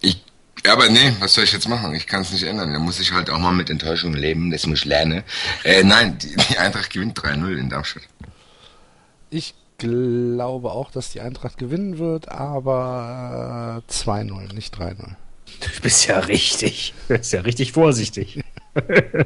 ich, 0.00 0.22
ja, 0.64 0.72
aber 0.72 0.88
nee, 0.88 1.14
was 1.20 1.34
soll 1.34 1.44
ich 1.44 1.52
jetzt 1.52 1.68
machen? 1.68 1.94
Ich 1.94 2.06
kann 2.06 2.22
es 2.22 2.32
nicht 2.32 2.44
ändern. 2.44 2.72
Da 2.72 2.78
muss 2.78 3.00
ich 3.00 3.12
halt 3.12 3.30
auch 3.30 3.38
mal 3.38 3.52
mit 3.52 3.70
Enttäuschung 3.70 4.14
leben. 4.14 4.50
Das 4.50 4.66
muss 4.66 4.80
ich 4.80 4.84
lernen. 4.84 5.22
Äh, 5.64 5.84
nein, 5.84 6.18
die, 6.18 6.34
die 6.36 6.58
Eintracht 6.58 6.90
gewinnt 6.90 7.18
3-0 7.18 7.56
in 7.56 7.68
Darmstadt. 7.68 8.02
ich 9.30 9.54
glaube 9.78 10.70
auch, 10.70 10.92
dass 10.92 11.10
die 11.10 11.20
Eintracht 11.20 11.58
gewinnen 11.58 11.98
wird, 11.98 12.28
aber 12.28 13.82
äh, 13.88 13.92
2-0, 13.92 14.54
nicht 14.54 14.76
3-0. 14.76 14.94
Du 14.96 15.80
bist 15.82 16.06
ja 16.06 16.20
richtig. 16.20 16.94
Du 17.08 17.16
bist 17.16 17.32
ja 17.32 17.40
richtig 17.40 17.72
vorsichtig. 17.72 18.40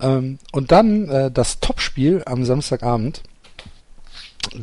Ähm, 0.00 0.38
und 0.52 0.72
dann 0.72 1.08
äh, 1.08 1.30
das 1.30 1.60
Topspiel 1.60 2.22
am 2.26 2.44
Samstagabend. 2.44 3.22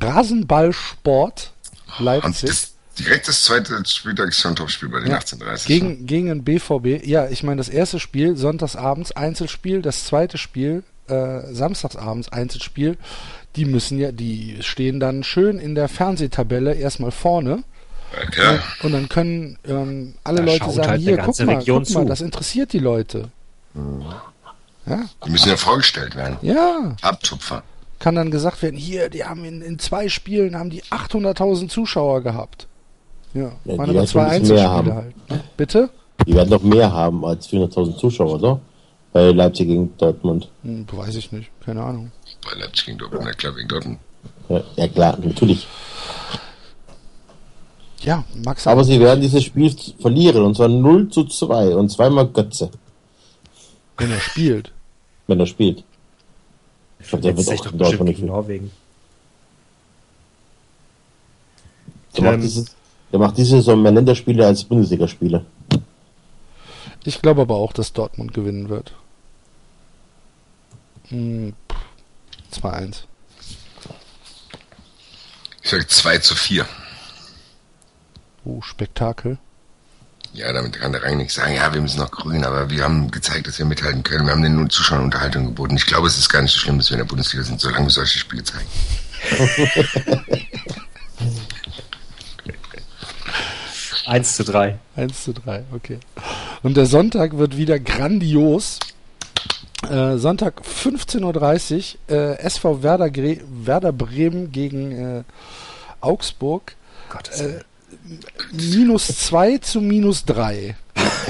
Rasenballsport 0.01 1.51
Und 1.99 2.05
Leipzig 2.05 2.69
direkt 2.99 3.27
das 3.27 3.41
zweite 3.43 3.83
Spieltag 3.85 4.29
ist 4.29 4.39
schon 4.39 4.51
ein 4.53 4.55
Topspiel 4.55 4.89
bei 4.89 4.99
den 4.99 5.09
Ja, 5.09 5.15
1830. 5.15 5.67
gegen, 5.67 6.05
gegen 6.05 6.27
den 6.27 6.43
BVB. 6.43 7.05
Ja, 7.05 7.27
ich 7.27 7.41
meine, 7.43 7.57
das 7.57 7.69
erste 7.69 7.99
Spiel 7.99 8.35
sonntagsabends, 8.37 9.11
Einzelspiel, 9.13 9.81
das 9.81 10.05
zweite 10.05 10.37
Spiel 10.37 10.83
äh, 11.07 11.41
samstagsabends 11.51 12.29
Einzelspiel, 12.29 12.97
die 13.55 13.65
müssen 13.65 13.99
ja, 13.99 14.11
die 14.11 14.57
stehen 14.61 14.99
dann 14.99 15.23
schön 15.23 15.59
in 15.59 15.75
der 15.75 15.87
Fernsehtabelle 15.89 16.73
erstmal 16.75 17.11
vorne. 17.11 17.63
Ja, 18.15 18.25
klar. 18.29 18.59
Und 18.83 18.91
dann 18.93 19.09
können 19.09 19.57
ähm, 19.67 20.13
alle 20.23 20.37
Da 20.37 20.43
Leute 20.43 20.69
sagen, 20.71 20.87
halt 20.87 21.01
hier, 21.01 21.17
guck 21.17 21.39
mal, 21.39 21.55
Region 21.55 21.83
guck 21.83 21.93
mal, 21.95 22.01
zu. 22.03 22.07
das 22.07 22.21
interessiert 22.21 22.73
die 22.73 22.79
Leute. 22.79 23.29
Ja, 24.85 25.05
Die 25.25 25.29
müssen 25.31 25.49
ja 25.49 25.57
vorgestellt 25.57 26.15
werden. 26.15 26.37
ja. 26.41 26.95
Abtupfer. 27.01 27.63
Kann 28.03 28.15
dann 28.15 28.31
gesagt 28.31 28.61
werden, 28.61 28.75
hier, 28.75 29.07
die 29.09 29.23
haben 29.23 29.45
in, 29.45 29.61
in 29.61 29.79
zwei 29.79 30.09
Spielen 30.09 30.57
haben 30.57 30.69
die 30.69 30.83
800.000 30.83 31.69
Zuschauer 31.69 32.21
gehabt. 32.21 32.67
Ja, 33.33 33.43
Ja, 33.43 33.47
waren 33.47 33.53
die 33.63 33.81
aber 33.81 33.93
werden 33.93 34.07
zwei 34.07 34.25
Einzelspiele 34.25 34.69
haben. 34.69 34.93
halt. 34.93 35.29
Ne? 35.29 35.43
Bitte? 35.55 35.89
Die 36.27 36.33
werden 36.35 36.49
noch 36.49 36.63
mehr 36.63 36.91
haben 36.91 37.23
als 37.23 37.47
400.000 37.47 37.95
Zuschauer, 37.97 38.33
oder? 38.33 38.59
Bei 39.13 39.31
Leipzig 39.31 39.67
gegen 39.67 39.95
Dortmund. 39.97 40.49
Hm, 40.63 40.85
weiß 40.91 41.15
ich 41.15 41.31
nicht, 41.31 41.49
keine 41.65 41.81
Ahnung. 41.81 42.11
Bei 42.43 42.59
Leipzig 42.59 42.87
gegen 42.87 42.97
Dortmund, 42.97 43.23
na 43.23 43.31
klar, 43.31 43.55
wegen 43.55 43.69
Dortmund. 43.69 43.99
Ja, 44.49 44.61
ja 44.75 44.87
klar, 44.89 45.17
natürlich. 45.23 45.65
Ja, 48.01 48.25
Max. 48.43 48.67
Aber 48.67 48.83
sie 48.83 48.99
werden 48.99 49.21
dieses 49.21 49.45
Spiel 49.45 49.73
verlieren, 50.01 50.43
und 50.43 50.57
zwar 50.57 50.67
0 50.67 51.07
zu 51.07 51.23
2 51.23 51.73
und 51.73 51.87
zweimal 51.89 52.27
Götze, 52.27 52.69
wenn 53.97 54.11
er 54.11 54.19
spielt. 54.19 54.73
wenn 55.27 55.39
er 55.39 55.45
spielt. 55.45 55.85
Ich 57.03 57.09
glaube, 57.09 57.21
der 57.23 57.37
wird 57.37 57.47
auch 57.49 57.63
doch 57.65 57.71
in 57.73 57.77
Dortmund 57.77 58.09
nicht. 58.09 58.21
Norwegen. 58.23 58.71
Der 62.15 62.23
macht, 62.23 62.33
Ähm, 62.35 62.41
dieses, 62.41 62.75
der 63.11 63.19
macht 63.19 63.37
diese 63.37 63.49
Saison 63.57 63.81
mehr 63.81 63.91
Länderspiele 63.91 64.45
als 64.45 64.63
Bundesligaspiele. 64.63 65.45
Ich 67.03 67.21
glaube 67.21 67.41
aber 67.41 67.55
auch, 67.55 67.73
dass 67.73 67.91
Dortmund 67.93 68.33
gewinnen 68.33 68.69
wird. 68.69 68.93
Hm, 71.09 71.53
pff, 71.69 72.61
2-1. 72.61 73.03
Ich 75.61 75.69
sag 75.69 75.89
2 75.89 76.17
zu 76.19 76.35
4. 76.35 76.65
Oh, 78.45 78.61
Spektakel. 78.61 79.37
Ja, 80.33 80.51
damit 80.51 80.73
kann 80.73 80.91
der 80.91 81.03
Rang 81.03 81.17
nichts 81.17 81.35
sagen. 81.35 81.53
Ja, 81.53 81.71
wir 81.73 81.81
müssen 81.81 81.99
noch 81.99 82.09
grün, 82.09 82.43
aber 82.43 82.69
wir 82.69 82.83
haben 82.83 83.11
gezeigt, 83.11 83.47
dass 83.47 83.59
wir 83.59 83.65
mithalten 83.65 84.01
können. 84.03 84.25
Wir 84.25 84.33
haben 84.33 84.41
den 84.41 84.69
Zuschauern 84.69 85.03
Unterhaltung 85.03 85.45
geboten. 85.45 85.75
Ich 85.75 85.85
glaube, 85.85 86.07
es 86.07 86.17
ist 86.17 86.29
gar 86.29 86.41
nicht 86.41 86.51
so 86.51 86.59
schlimm, 86.59 86.79
dass 86.79 86.89
wir 86.89 86.95
in 86.95 87.03
der 87.03 87.05
Bundesliga 87.05 87.43
sind, 87.43 87.61
solange 87.61 87.85
wir 87.85 87.91
solche 87.91 88.17
Spiele 88.17 88.43
zeigen. 88.43 88.67
Eins 94.05 94.35
zu 94.35 94.43
drei. 94.43 94.79
1 94.95 95.23
zu 95.23 95.33
3, 95.33 95.63
okay. 95.73 95.99
Und 96.61 96.75
der 96.77 96.87
Sonntag 96.87 97.37
wird 97.37 97.55
wieder 97.57 97.79
grandios. 97.79 98.79
Äh, 99.89 100.17
Sonntag 100.17 100.61
15.30 100.61 101.95
Uhr, 102.09 102.15
äh, 102.15 102.39
SV 102.39 102.83
Werder, 102.83 103.09
Werder 103.13 103.91
Bremen 103.91 104.51
gegen 104.51 104.91
äh, 104.91 105.23
Augsburg. 106.01 106.75
Gottes 107.09 107.39
Äh, 107.39 107.45
Willen. 107.45 107.63
Minus 108.51 109.07
2 109.07 109.57
zu 109.59 109.81
minus 109.81 110.23
3. 110.25 110.75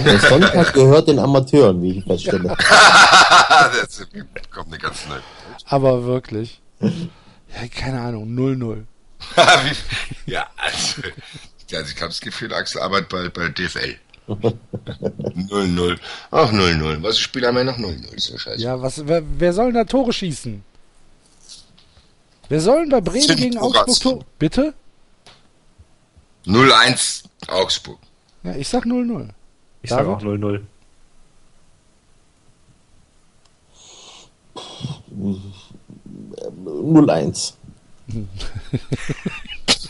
Der 0.06 0.20
Sonntag 0.20 0.74
gehört 0.74 1.08
den 1.08 1.20
Amateuren, 1.20 1.82
wie 1.82 2.00
ich 2.00 2.04
feststelle. 2.04 2.56
das 2.58 4.08
kommt 4.52 4.68
eine 4.70 4.78
ganz 4.78 5.08
neue. 5.08 5.22
Aber 5.66 6.04
wirklich. 6.06 6.62
Ja, 6.82 7.68
keine 7.74 8.02
Ahnung, 8.02 8.28
0-0. 8.36 8.84
Wie- 9.36 10.32
ja, 10.32 10.48
also, 10.58 11.02
also 11.04 11.92
ich 11.96 12.02
habe 12.02 12.10
das 12.10 12.20
Gefühl, 12.20 12.54
Axel 12.54 12.82
arbeitet 12.82 13.10
bei, 13.10 13.30
bei 13.30 13.50
DFL. 13.50 13.96
0-0. 14.28 15.98
Ach, 16.32 16.52
0-0. 16.52 17.04
Was 17.04 17.20
Spieler 17.20 17.50
haben 17.50 17.58
wir 17.58 17.64
noch 17.64 17.78
0-0? 17.78 18.14
Ist 18.14 18.26
so 18.28 18.38
scheiße. 18.38 18.62
Ja, 18.62 18.82
was, 18.82 19.06
wer, 19.08 19.22
wer 19.38 19.54
soll 19.54 19.68
denn 19.68 19.76
da 19.76 19.84
Tore 19.86 20.12
schießen? 20.12 20.64
Wer 22.50 22.60
soll 22.62 22.82
denn 22.82 22.90
bei 22.90 23.02
Bremen 23.02 23.22
Sind 23.22 23.38
gegen. 23.38 23.58
Augsburg 23.58 24.00
Tore? 24.00 24.26
Bitte? 24.40 24.74
0-1 26.46 27.24
Augsburg. 27.48 28.00
Ja, 28.44 28.56
ich 28.56 28.68
sag 28.68 28.86
0-0. 28.86 29.30
Ich 29.82 29.90
sage 29.90 30.04
David? 30.04 30.18
auch 30.18 30.22
0-0. 30.30 30.62
Null 36.66 37.10
1 37.10 37.58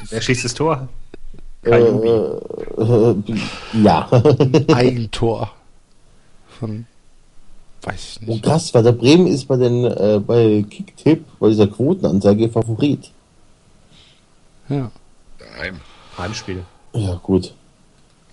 Wer 0.10 0.22
schießt 0.22 0.46
das 0.46 0.54
Tor? 0.54 0.88
Äh, 1.64 1.70
Kajubi. 1.70 2.08
äh, 2.08 3.82
ja. 3.84 4.08
Eigentor. 4.74 5.52
Von, 6.60 6.86
weiß 7.82 8.18
ich 8.22 8.28
Und 8.28 8.28
nicht. 8.28 8.44
krass, 8.44 8.74
weil 8.74 8.84
der 8.84 8.92
Bremen 8.92 9.26
ist 9.28 9.48
bei 9.48 9.56
den 9.58 9.86
äh, 9.86 10.22
bei 10.26 10.64
Kicktipp, 10.70 11.26
bei 11.40 11.50
dieser 11.50 11.68
Quotenanzeige 11.68 12.50
Favorit. 12.50 13.12
Ja. 14.70 14.92
Daheim. 15.40 15.80
Heimspiel. 16.18 16.64
Ja, 16.94 17.16
gut. 17.24 17.54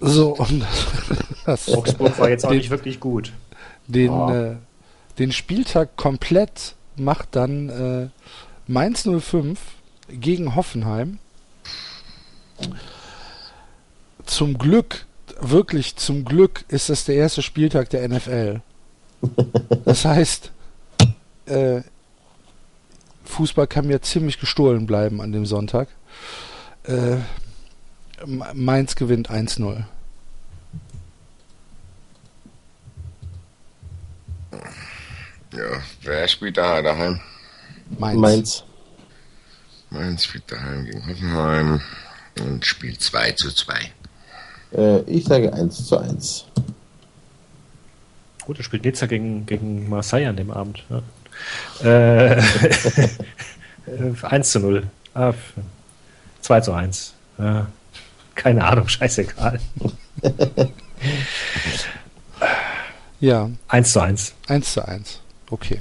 So, 0.00 0.34
und 0.36 0.64
das, 1.46 1.68
Augsburg 1.72 2.18
war 2.18 2.30
jetzt 2.30 2.44
auch 2.44 2.50
Den- 2.50 2.58
nicht 2.58 2.70
wirklich 2.70 3.00
gut. 3.00 3.32
den, 3.86 4.12
Ja. 4.12 4.50
äh, 4.52 4.56
den 5.18 5.32
Spieltag 5.32 5.96
komplett 5.96 6.74
macht 6.96 7.28
dann 7.32 7.68
äh, 7.68 8.08
Mainz 8.66 9.02
05 9.08 9.58
gegen 10.08 10.54
Hoffenheim. 10.56 11.18
Zum 14.26 14.58
Glück, 14.58 15.06
wirklich 15.40 15.96
zum 15.96 16.24
Glück 16.24 16.64
ist 16.68 16.88
das 16.88 17.04
der 17.04 17.16
erste 17.16 17.42
Spieltag 17.42 17.90
der 17.90 18.08
NFL. 18.08 18.60
Das 19.84 20.04
heißt, 20.04 20.50
äh, 21.46 21.82
Fußball 23.24 23.66
kann 23.66 23.86
mir 23.86 24.00
ziemlich 24.00 24.38
gestohlen 24.40 24.86
bleiben 24.86 25.20
an 25.20 25.32
dem 25.32 25.44
Sonntag. 25.46 25.88
Äh, 26.84 27.16
Mainz 28.26 28.94
gewinnt 28.96 29.30
1-0. 29.30 29.84
Ja, 35.52 35.82
wer 36.02 36.28
spielt 36.28 36.56
da 36.56 36.82
daheim? 36.82 37.20
Mainz. 37.98 38.20
Mainz. 38.20 38.64
Mainz 39.90 40.24
spielt 40.24 40.50
daheim 40.50 40.84
gegen 40.84 41.06
Hoffenheim 41.06 41.80
und 42.40 42.64
spielt 42.64 43.00
2 43.00 43.32
zu 43.32 43.50
2. 43.50 43.92
Äh, 44.72 45.00
ich 45.02 45.24
sage 45.24 45.52
1 45.52 45.86
zu 45.86 45.98
1. 45.98 46.44
Gut, 48.44 48.58
er 48.58 48.64
spielt 48.64 48.84
Nizza 48.84 49.06
gegen, 49.06 49.46
gegen 49.46 49.88
Marseille 49.88 50.28
an 50.28 50.36
dem 50.36 50.50
Abend. 50.50 50.84
Ja. 51.82 52.36
Äh, 52.36 52.42
1 54.22 54.50
zu 54.50 54.60
0. 54.60 54.86
Ah, 55.14 55.34
2 56.42 56.60
zu 56.60 56.72
1. 56.72 57.14
Ja. 57.38 57.66
Keine 58.40 58.64
Ahnung, 58.64 58.88
scheißegal. 58.88 59.60
Ja, 63.20 63.50
1 63.68 63.92
zu 63.92 64.00
1. 64.00 64.34
1 64.48 64.72
zu 64.72 64.88
1. 64.88 65.20
Okay. 65.50 65.80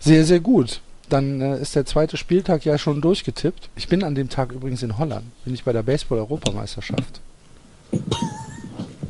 Sehr, 0.00 0.24
sehr 0.24 0.40
gut. 0.40 0.80
Dann 1.10 1.42
äh, 1.42 1.60
ist 1.60 1.76
der 1.76 1.84
zweite 1.84 2.16
Spieltag 2.16 2.64
ja 2.64 2.78
schon 2.78 3.02
durchgetippt. 3.02 3.68
Ich 3.76 3.88
bin 3.88 4.02
an 4.02 4.14
dem 4.14 4.30
Tag 4.30 4.52
übrigens 4.52 4.82
in 4.82 4.96
Holland. 4.96 5.26
Bin 5.44 5.52
ich 5.52 5.64
bei 5.64 5.74
der 5.74 5.82
Baseball-Europameisterschaft. 5.82 7.20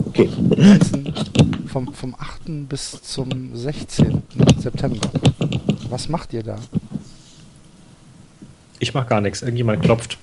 Okay. 0.07 0.29
Vom, 1.69 1.95
vom 1.95 2.17
8. 2.19 2.69
bis 2.69 3.01
zum 3.03 3.55
16. 3.55 4.21
September. 4.59 5.09
Was 5.91 6.09
macht 6.09 6.33
ihr 6.33 6.43
da? 6.43 6.57
Ich 8.81 8.95
mach 8.95 9.07
gar 9.07 9.21
nichts. 9.21 9.43
Irgendjemand 9.43 9.81
klopft. 9.81 10.19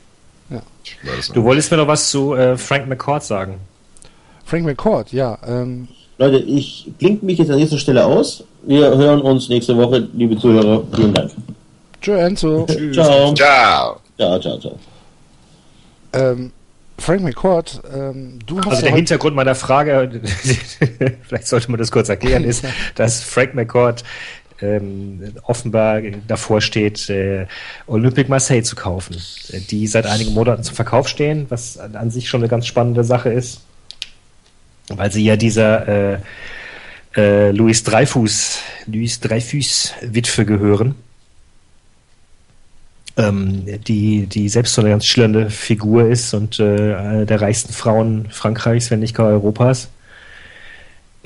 Das 0.50 1.30
Du 1.30 1.44
wolltest 1.44 1.72
mir 1.72 1.78
noch 1.78 1.88
was 1.88 2.10
zu 2.10 2.36
äh, 2.36 2.58
Frank 2.58 2.88
McCord 2.88 3.24
sagen. 3.24 3.60
Frank 4.46 4.66
McCord, 4.66 5.12
ja. 5.12 5.38
Ähm, 5.48 5.88
Leute, 6.18 6.38
ich 6.38 6.92
klinge 7.00 7.20
mich 7.24 7.40
jetzt 7.40 7.52
an 7.52 7.58
dieser 7.58 7.78
Stelle 7.78 8.06
aus. 8.06 8.44
Wir 8.64 8.96
hören 8.96 9.22
uns 9.22 9.50
nächste 9.50 9.76
Woche, 9.76 10.08
liebe 10.14 10.38
Zuhörer. 10.38 10.84
Vielen 10.94 11.14
Dank. 11.14 11.32
Joe 12.02 12.20
Enzo. 12.20 12.66
Ciao. 12.94 13.34
Ciao. 13.34 14.00
Ciao, 14.18 14.40
ciao, 14.40 14.60
ciao. 14.60 14.80
Ähm, 16.14 16.52
Frank 16.98 17.24
McCord, 17.24 17.82
ähm, 17.94 18.40
du 18.46 18.58
hast 18.60 18.68
Also 18.68 18.78
ja 18.78 18.88
der 18.90 18.96
Hintergrund 18.96 19.36
meiner 19.36 19.56
Frage, 19.56 20.22
vielleicht 21.24 21.48
sollte 21.48 21.70
man 21.70 21.78
das 21.78 21.92
kurz 21.92 22.08
erklären, 22.08 22.46
ist, 22.46 22.64
dass 22.96 23.22
Frank 23.22 23.54
McCord 23.54 24.04
ähm, 24.62 25.34
offenbar 25.44 26.02
davor 26.28 26.62
steht, 26.62 27.10
äh, 27.10 27.46
Olympique 27.88 28.30
Marseille 28.30 28.64
zu 28.64 28.76
kaufen, 28.76 29.18
äh, 29.52 29.60
die 29.60 29.88
seit 29.88 30.06
einigen 30.06 30.34
Monaten 30.34 30.64
zum 30.64 30.76
Verkauf 30.76 31.08
stehen, 31.08 31.46
was 31.50 31.78
an, 31.78 31.96
an 31.96 32.12
sich 32.12 32.30
schon 32.30 32.42
eine 32.42 32.50
ganz 32.50 32.66
spannende 32.66 33.04
Sache 33.04 33.30
ist, 33.30 33.62
weil 34.90 35.12
sie 35.12 35.24
ja 35.24 35.36
dieser 35.36 35.88
äh, 35.88 36.20
äh, 37.16 37.52
Louis 37.52 37.84
Dreyfus, 37.84 38.60
Louis 38.86 39.20
Dreyfus 39.20 39.94
Witwe 40.02 40.46
gehören. 40.46 40.96
Ähm, 43.18 43.66
die, 43.88 44.28
die 44.28 44.50
selbst 44.50 44.74
so 44.74 44.82
eine 44.82 44.90
ganz 44.90 45.06
schillernde 45.06 45.50
Figur 45.50 46.10
ist 46.10 46.34
und 46.34 46.60
äh, 46.60 46.96
eine 46.96 47.26
der 47.26 47.40
reichsten 47.40 47.72
Frauen 47.72 48.28
Frankreichs, 48.30 48.92
wenn 48.92 49.00
nicht 49.00 49.16
gar 49.16 49.28
Europas. 49.28 49.88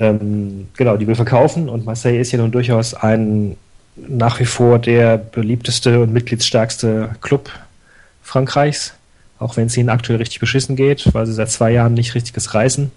Ähm, 0.00 0.68
genau, 0.76 0.96
die 0.96 1.06
will 1.06 1.14
verkaufen 1.14 1.68
und 1.68 1.84
Marseille 1.84 2.18
ist 2.18 2.32
ja 2.32 2.38
nun 2.38 2.50
durchaus 2.50 2.94
ein 2.94 3.56
nach 3.96 4.40
wie 4.40 4.46
vor 4.46 4.78
der 4.78 5.18
beliebteste 5.18 6.00
und 6.00 6.12
mitgliedsstärkste 6.12 7.16
Club 7.20 7.50
Frankreichs, 8.22 8.94
auch 9.38 9.56
wenn 9.56 9.66
es 9.66 9.76
ihnen 9.76 9.90
aktuell 9.90 10.18
richtig 10.18 10.40
beschissen 10.40 10.74
geht, 10.74 11.12
weil 11.12 11.26
sie 11.26 11.34
seit 11.34 11.50
zwei 11.50 11.72
Jahren 11.72 11.94
nicht 11.94 12.14
richtiges 12.14 12.54
reißen. 12.54 12.90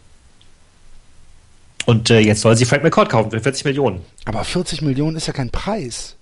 Und 1.86 2.10
äh, 2.10 2.20
jetzt 2.20 2.42
soll 2.42 2.56
sie 2.56 2.66
Frank 2.66 2.84
McCord 2.84 3.10
kaufen 3.10 3.32
für 3.32 3.40
40 3.42 3.66
Millionen. 3.66 4.02
Aber 4.26 4.44
40 4.44 4.82
Millionen 4.82 5.18
ist 5.18 5.28
ja 5.28 5.34
kein 5.34 5.50
Preis. 5.50 6.16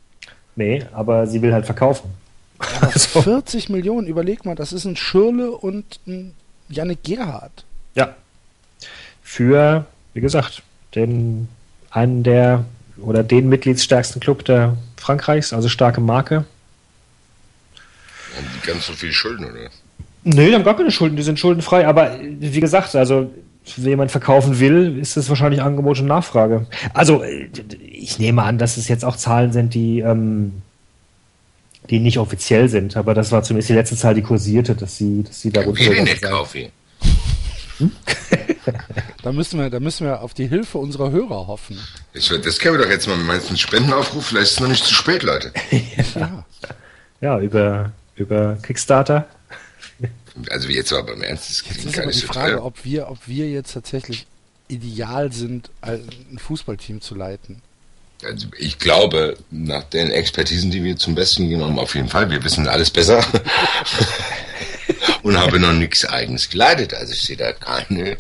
Nee, 0.56 0.84
aber 0.94 1.28
sie 1.28 1.42
will 1.42 1.54
halt 1.54 1.66
verkaufen. 1.66 2.10
Aber 2.58 2.92
40 2.92 3.70
Millionen, 3.70 4.08
überleg 4.08 4.46
mal, 4.46 4.56
das 4.56 4.74
ist 4.74 4.86
ein 4.86 4.96
Schirle 4.96 5.52
und 5.52 6.00
ein 6.08 6.34
Yannick 6.70 7.04
Gerhardt. 7.04 7.66
Ja. 7.94 8.16
Für, 9.22 9.86
wie 10.14 10.22
gesagt, 10.22 10.64
den 10.96 11.48
einen 11.90 12.24
der 12.24 12.66
oder 12.98 13.24
den 13.24 13.50
mitgliedsstärksten 13.50 14.22
Club 14.22 14.46
der 14.46 14.78
Frankreichs, 14.98 15.54
also 15.54 15.70
starke 15.70 16.02
Marke. 16.02 16.46
Haben 18.36 18.48
die 18.56 18.68
ganz 18.68 18.86
so 18.86 18.94
viel 18.94 19.12
Schulden, 19.12 19.46
oder? 19.46 19.70
Nö, 20.24 20.48
die 20.48 20.54
haben 20.54 20.64
gar 20.64 20.78
keine 20.78 20.92
Schulden, 20.92 21.16
die 21.16 21.24
sind 21.24 21.40
schuldenfrei, 21.40 21.88
aber 21.88 22.20
wie 22.22 22.60
gesagt, 22.60 22.96
also 22.96 23.32
wenn 23.78 23.90
jemand 23.90 24.12
verkaufen 24.12 24.60
will, 24.60 25.00
ist 25.00 25.18
das 25.18 25.30
wahrscheinlich 25.30 25.62
Angebot 25.62 26.00
und 26.00 26.08
Nachfrage. 26.08 26.68
Also 26.94 27.24
ich 27.24 28.20
nehme 28.20 28.44
an, 28.44 28.58
dass 28.58 28.78
es 28.78 28.88
jetzt 28.88 29.06
auch 29.06 29.16
Zahlen 29.16 29.52
sind, 29.52 29.74
die, 29.74 30.00
ähm, 30.00 30.62
die 31.90 32.00
nicht 32.00 32.18
offiziell 32.20 32.70
sind, 32.70 32.98
aber 32.98 33.14
das 33.14 33.32
war 33.32 33.44
zumindest 33.44 33.70
die 33.70 33.74
letzte 33.74 33.96
Zahl, 33.96 34.14
die 34.14 34.22
kursierte, 34.22 34.76
dass 34.76 34.98
sie, 34.98 35.24
dass 35.24 35.42
sie 35.42 35.52
da 35.52 35.62
Ich 35.62 35.90
will 35.90 36.04
nicht 36.04 36.22
kaufen. 36.22 36.68
Da 39.24 39.32
müssen 39.32 39.60
wir, 39.60 39.70
da 39.70 39.80
müssen 39.80 40.06
wir 40.06 40.22
auf 40.22 40.34
die 40.34 40.48
Hilfe 40.48 40.78
unserer 40.78 41.12
Hörer 41.12 41.48
hoffen. 41.48 41.80
Ich, 42.14 42.30
das 42.30 42.60
können 42.60 42.78
wir 42.78 42.86
doch 42.86 42.92
jetzt 42.92 43.08
mal 43.08 43.18
mit 43.18 43.28
meinem 43.28 43.58
Spendenaufruf. 43.58 44.28
Vielleicht 44.28 44.48
ist 44.48 44.54
es 44.54 44.60
noch 44.60 44.68
nicht 44.68 44.86
zu 44.86 44.94
spät, 44.94 45.24
Leute. 45.24 45.52
Ja. 46.16 46.46
Ja, 47.22 47.40
über, 47.40 47.92
über 48.16 48.58
Kickstarter. 48.64 49.28
Also 50.50 50.70
jetzt 50.70 50.92
aber 50.92 51.14
beim 51.14 51.22
Ernst, 51.22 51.50
das 51.50 51.64
Jetzt 51.68 51.86
ist 51.86 52.00
aber 52.00 52.12
die 52.12 52.20
Frage, 52.20 52.64
ob 52.64 52.84
wir, 52.84 53.10
ob 53.10 53.28
wir 53.28 53.50
jetzt 53.50 53.74
tatsächlich 53.74 54.26
ideal 54.68 55.32
sind, 55.32 55.70
ein 55.82 56.10
Fußballteam 56.38 57.02
zu 57.02 57.14
leiten. 57.16 57.62
Also 58.24 58.48
ich 58.58 58.80
glaube, 58.80 59.38
nach 59.50 59.84
den 59.84 60.12
Expertisen, 60.12 60.72
die 60.72 60.84
wir 60.84 60.98
zum 60.98 61.16
Besten 61.16 61.62
haben, 61.62 61.80
auf 61.80 61.96
jeden 61.96 62.08
Fall. 62.08 62.30
Wir 62.30 62.44
wissen 62.44 62.68
alles 62.68 62.90
besser. 62.90 63.24
Und 65.24 65.38
habe 65.38 65.60
noch 65.60 65.74
nichts 65.74 66.06
eigens 66.06 66.50
geleitet. 66.50 66.94
Also 66.94 67.14
ich 67.14 67.22
sehe 67.22 67.38
da 67.38 67.52
keine, 67.54 68.18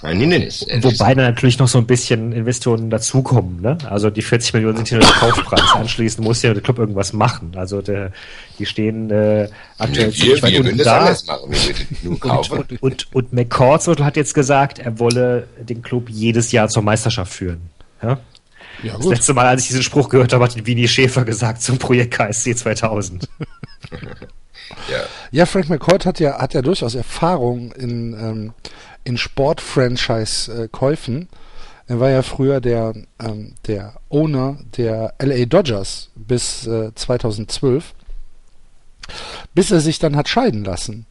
kein 0.00 0.18
Hindernis. 0.18 0.66
Wobei 0.80 1.14
dann 1.14 1.26
natürlich 1.26 1.58
noch 1.58 1.68
so 1.68 1.78
ein 1.78 1.86
bisschen 1.86 2.32
Investoren 2.32 2.90
dazukommen. 2.90 3.60
Ne? 3.60 3.78
Also 3.88 4.10
die 4.10 4.22
40 4.22 4.54
Millionen 4.54 4.76
sind 4.78 4.88
hier 4.88 4.98
nur 4.98 5.06
der 5.06 5.16
Kaufpreis. 5.16 5.62
Anschließend 5.74 6.24
muss 6.26 6.42
ja 6.42 6.52
der 6.52 6.62
Club 6.62 6.78
irgendwas 6.78 7.12
machen. 7.12 7.52
Also 7.56 7.82
der, 7.82 8.12
die 8.58 8.66
stehen 8.66 9.10
äh, 9.10 9.48
aktuell 9.78 10.12
wir, 10.14 10.42
weit 10.42 10.52
wir 10.52 10.58
würden 10.58 10.66
unten 10.66 10.78
das 10.78 10.86
da. 10.86 10.98
anders 10.98 11.26
machen. 11.26 11.50
Wir 11.52 12.10
nur 12.10 12.20
kaufen. 12.20 12.58
Und, 12.58 12.82
und, 12.82 13.14
und 13.14 13.32
McCordswell 13.32 14.04
hat 14.04 14.16
jetzt 14.16 14.34
gesagt, 14.34 14.78
er 14.78 14.98
wolle 14.98 15.46
den 15.58 15.82
Club 15.82 16.08
jedes 16.08 16.52
Jahr 16.52 16.68
zur 16.68 16.82
Meisterschaft 16.82 17.32
führen. 17.32 17.60
Ja? 18.02 18.18
Ja, 18.82 18.96
Das 18.96 19.06
letzte 19.06 19.34
Mal, 19.34 19.46
als 19.46 19.62
ich 19.62 19.68
diesen 19.68 19.82
Spruch 19.82 20.08
gehört 20.08 20.32
habe, 20.32 20.44
hat 20.44 20.66
Winnie 20.66 20.88
Schäfer 20.88 21.24
gesagt 21.24 21.62
zum 21.62 21.78
Projekt 21.78 22.14
KSC 22.14 22.54
2000. 22.54 23.28
Ja. 24.90 25.02
Ja, 25.30 25.46
Frank 25.46 25.68
McCoy 25.68 25.98
hat 25.98 26.18
ja, 26.20 26.40
hat 26.40 26.54
ja 26.54 26.62
durchaus 26.62 26.94
Erfahrung 26.94 27.72
in, 27.72 28.14
ähm, 28.14 28.54
in 29.04 29.18
Sport-Franchise-Käufen. 29.18 31.28
Er 31.86 32.00
war 32.00 32.10
ja 32.10 32.22
früher 32.22 32.60
der, 32.60 32.92
ähm, 33.18 33.54
der 33.66 33.94
Owner 34.10 34.58
der 34.76 35.14
LA 35.20 35.46
Dodgers 35.46 36.10
bis 36.14 36.66
äh, 36.66 36.94
2012, 36.94 37.94
bis 39.54 39.72
er 39.72 39.80
sich 39.80 39.98
dann 39.98 40.16
hat 40.16 40.28
scheiden 40.28 40.64
lassen 40.64 41.06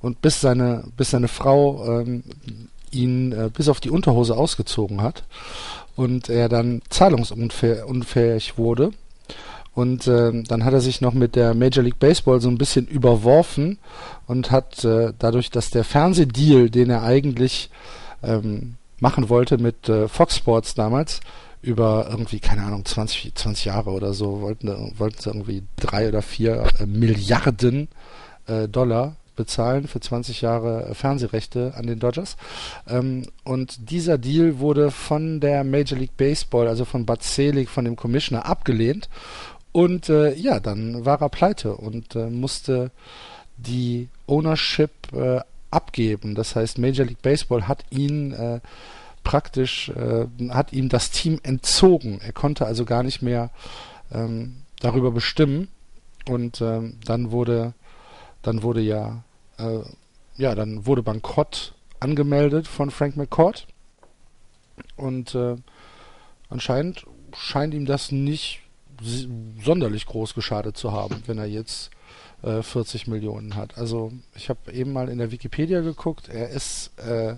und 0.00 0.22
bis 0.22 0.40
seine, 0.40 0.84
bis 0.96 1.10
seine 1.10 1.28
Frau 1.28 2.00
ähm, 2.00 2.24
ihn 2.90 3.32
äh, 3.32 3.50
bis 3.52 3.68
auf 3.68 3.80
die 3.80 3.90
Unterhose 3.90 4.36
ausgezogen 4.36 5.02
hat 5.02 5.24
und 5.94 6.28
er 6.28 6.48
dann 6.48 6.82
zahlungsunfähig 6.88 8.58
wurde. 8.58 8.90
Und 9.76 10.08
ähm, 10.08 10.44
dann 10.44 10.64
hat 10.64 10.72
er 10.72 10.80
sich 10.80 11.02
noch 11.02 11.12
mit 11.12 11.36
der 11.36 11.54
Major 11.54 11.84
League 11.84 11.98
Baseball 11.98 12.40
so 12.40 12.48
ein 12.48 12.56
bisschen 12.56 12.86
überworfen 12.86 13.78
und 14.26 14.50
hat 14.50 14.82
äh, 14.84 15.12
dadurch, 15.18 15.50
dass 15.50 15.68
der 15.68 15.84
Fernsehdeal, 15.84 16.70
den 16.70 16.88
er 16.88 17.02
eigentlich 17.02 17.68
ähm, 18.22 18.76
machen 19.00 19.28
wollte 19.28 19.58
mit 19.58 19.88
äh, 19.90 20.08
Fox 20.08 20.38
Sports 20.38 20.74
damals, 20.74 21.20
über 21.60 22.06
irgendwie, 22.08 22.40
keine 22.40 22.62
Ahnung, 22.62 22.86
20, 22.86 23.34
20 23.34 23.66
Jahre 23.66 23.90
oder 23.90 24.14
so, 24.14 24.40
wollten, 24.40 24.94
wollten 24.96 25.20
sie 25.20 25.28
irgendwie 25.28 25.62
drei 25.76 26.08
oder 26.08 26.22
vier 26.22 26.64
äh, 26.80 26.86
Milliarden 26.86 27.88
äh, 28.46 28.68
Dollar 28.68 29.16
bezahlen 29.36 29.86
für 29.86 30.00
20 30.00 30.40
Jahre 30.40 30.86
äh, 30.86 30.94
Fernsehrechte 30.94 31.74
an 31.76 31.86
den 31.86 31.98
Dodgers. 31.98 32.36
Ähm, 32.88 33.26
und 33.44 33.90
dieser 33.90 34.18
Deal 34.18 34.58
wurde 34.58 34.90
von 34.90 35.40
der 35.40 35.62
Major 35.62 35.98
League 35.98 36.16
Baseball, 36.16 36.66
also 36.66 36.84
von 36.84 37.06
Bud 37.06 37.22
Selig, 37.22 37.68
von 37.68 37.84
dem 37.84 37.96
Commissioner, 37.96 38.46
abgelehnt. 38.46 39.08
Und 39.76 40.08
äh, 40.08 40.32
ja, 40.32 40.58
dann 40.58 41.04
war 41.04 41.20
er 41.20 41.28
pleite 41.28 41.76
und 41.76 42.16
äh, 42.16 42.30
musste 42.30 42.90
die 43.58 44.08
Ownership 44.26 45.12
äh, 45.12 45.40
abgeben. 45.70 46.34
Das 46.34 46.56
heißt, 46.56 46.78
Major 46.78 47.04
League 47.04 47.20
Baseball 47.20 47.68
hat 47.68 47.84
ihn 47.90 48.32
äh, 48.32 48.60
praktisch, 49.22 49.90
äh, 49.90 50.28
hat 50.48 50.72
ihm 50.72 50.88
das 50.88 51.10
Team 51.10 51.40
entzogen. 51.42 52.22
Er 52.22 52.32
konnte 52.32 52.64
also 52.64 52.86
gar 52.86 53.02
nicht 53.02 53.20
mehr 53.20 53.50
ähm, 54.10 54.62
darüber 54.80 55.10
bestimmen. 55.10 55.68
Und 56.26 56.62
ähm, 56.62 56.96
dann 57.04 57.30
wurde, 57.30 57.74
dann 58.40 58.62
wurde 58.62 58.80
ja, 58.80 59.24
äh, 59.58 59.80
ja, 60.38 60.54
dann 60.54 60.86
wurde 60.86 61.02
Bankrott 61.02 61.74
angemeldet 62.00 62.66
von 62.66 62.90
Frank 62.90 63.18
McCourt. 63.18 63.66
Und 64.96 65.36
anscheinend 66.48 67.06
scheint 67.34 67.74
ihm 67.74 67.84
das 67.84 68.10
nicht 68.12 68.62
sonderlich 69.62 70.06
groß 70.06 70.34
geschadet 70.34 70.76
zu 70.76 70.92
haben, 70.92 71.22
wenn 71.26 71.38
er 71.38 71.46
jetzt 71.46 71.90
äh, 72.42 72.62
40 72.62 73.06
Millionen 73.06 73.56
hat. 73.56 73.76
Also 73.78 74.12
ich 74.34 74.48
habe 74.48 74.72
eben 74.72 74.92
mal 74.92 75.08
in 75.08 75.18
der 75.18 75.30
Wikipedia 75.30 75.80
geguckt, 75.80 76.28
er 76.28 76.50
ist 76.50 76.90
äh, 76.98 77.36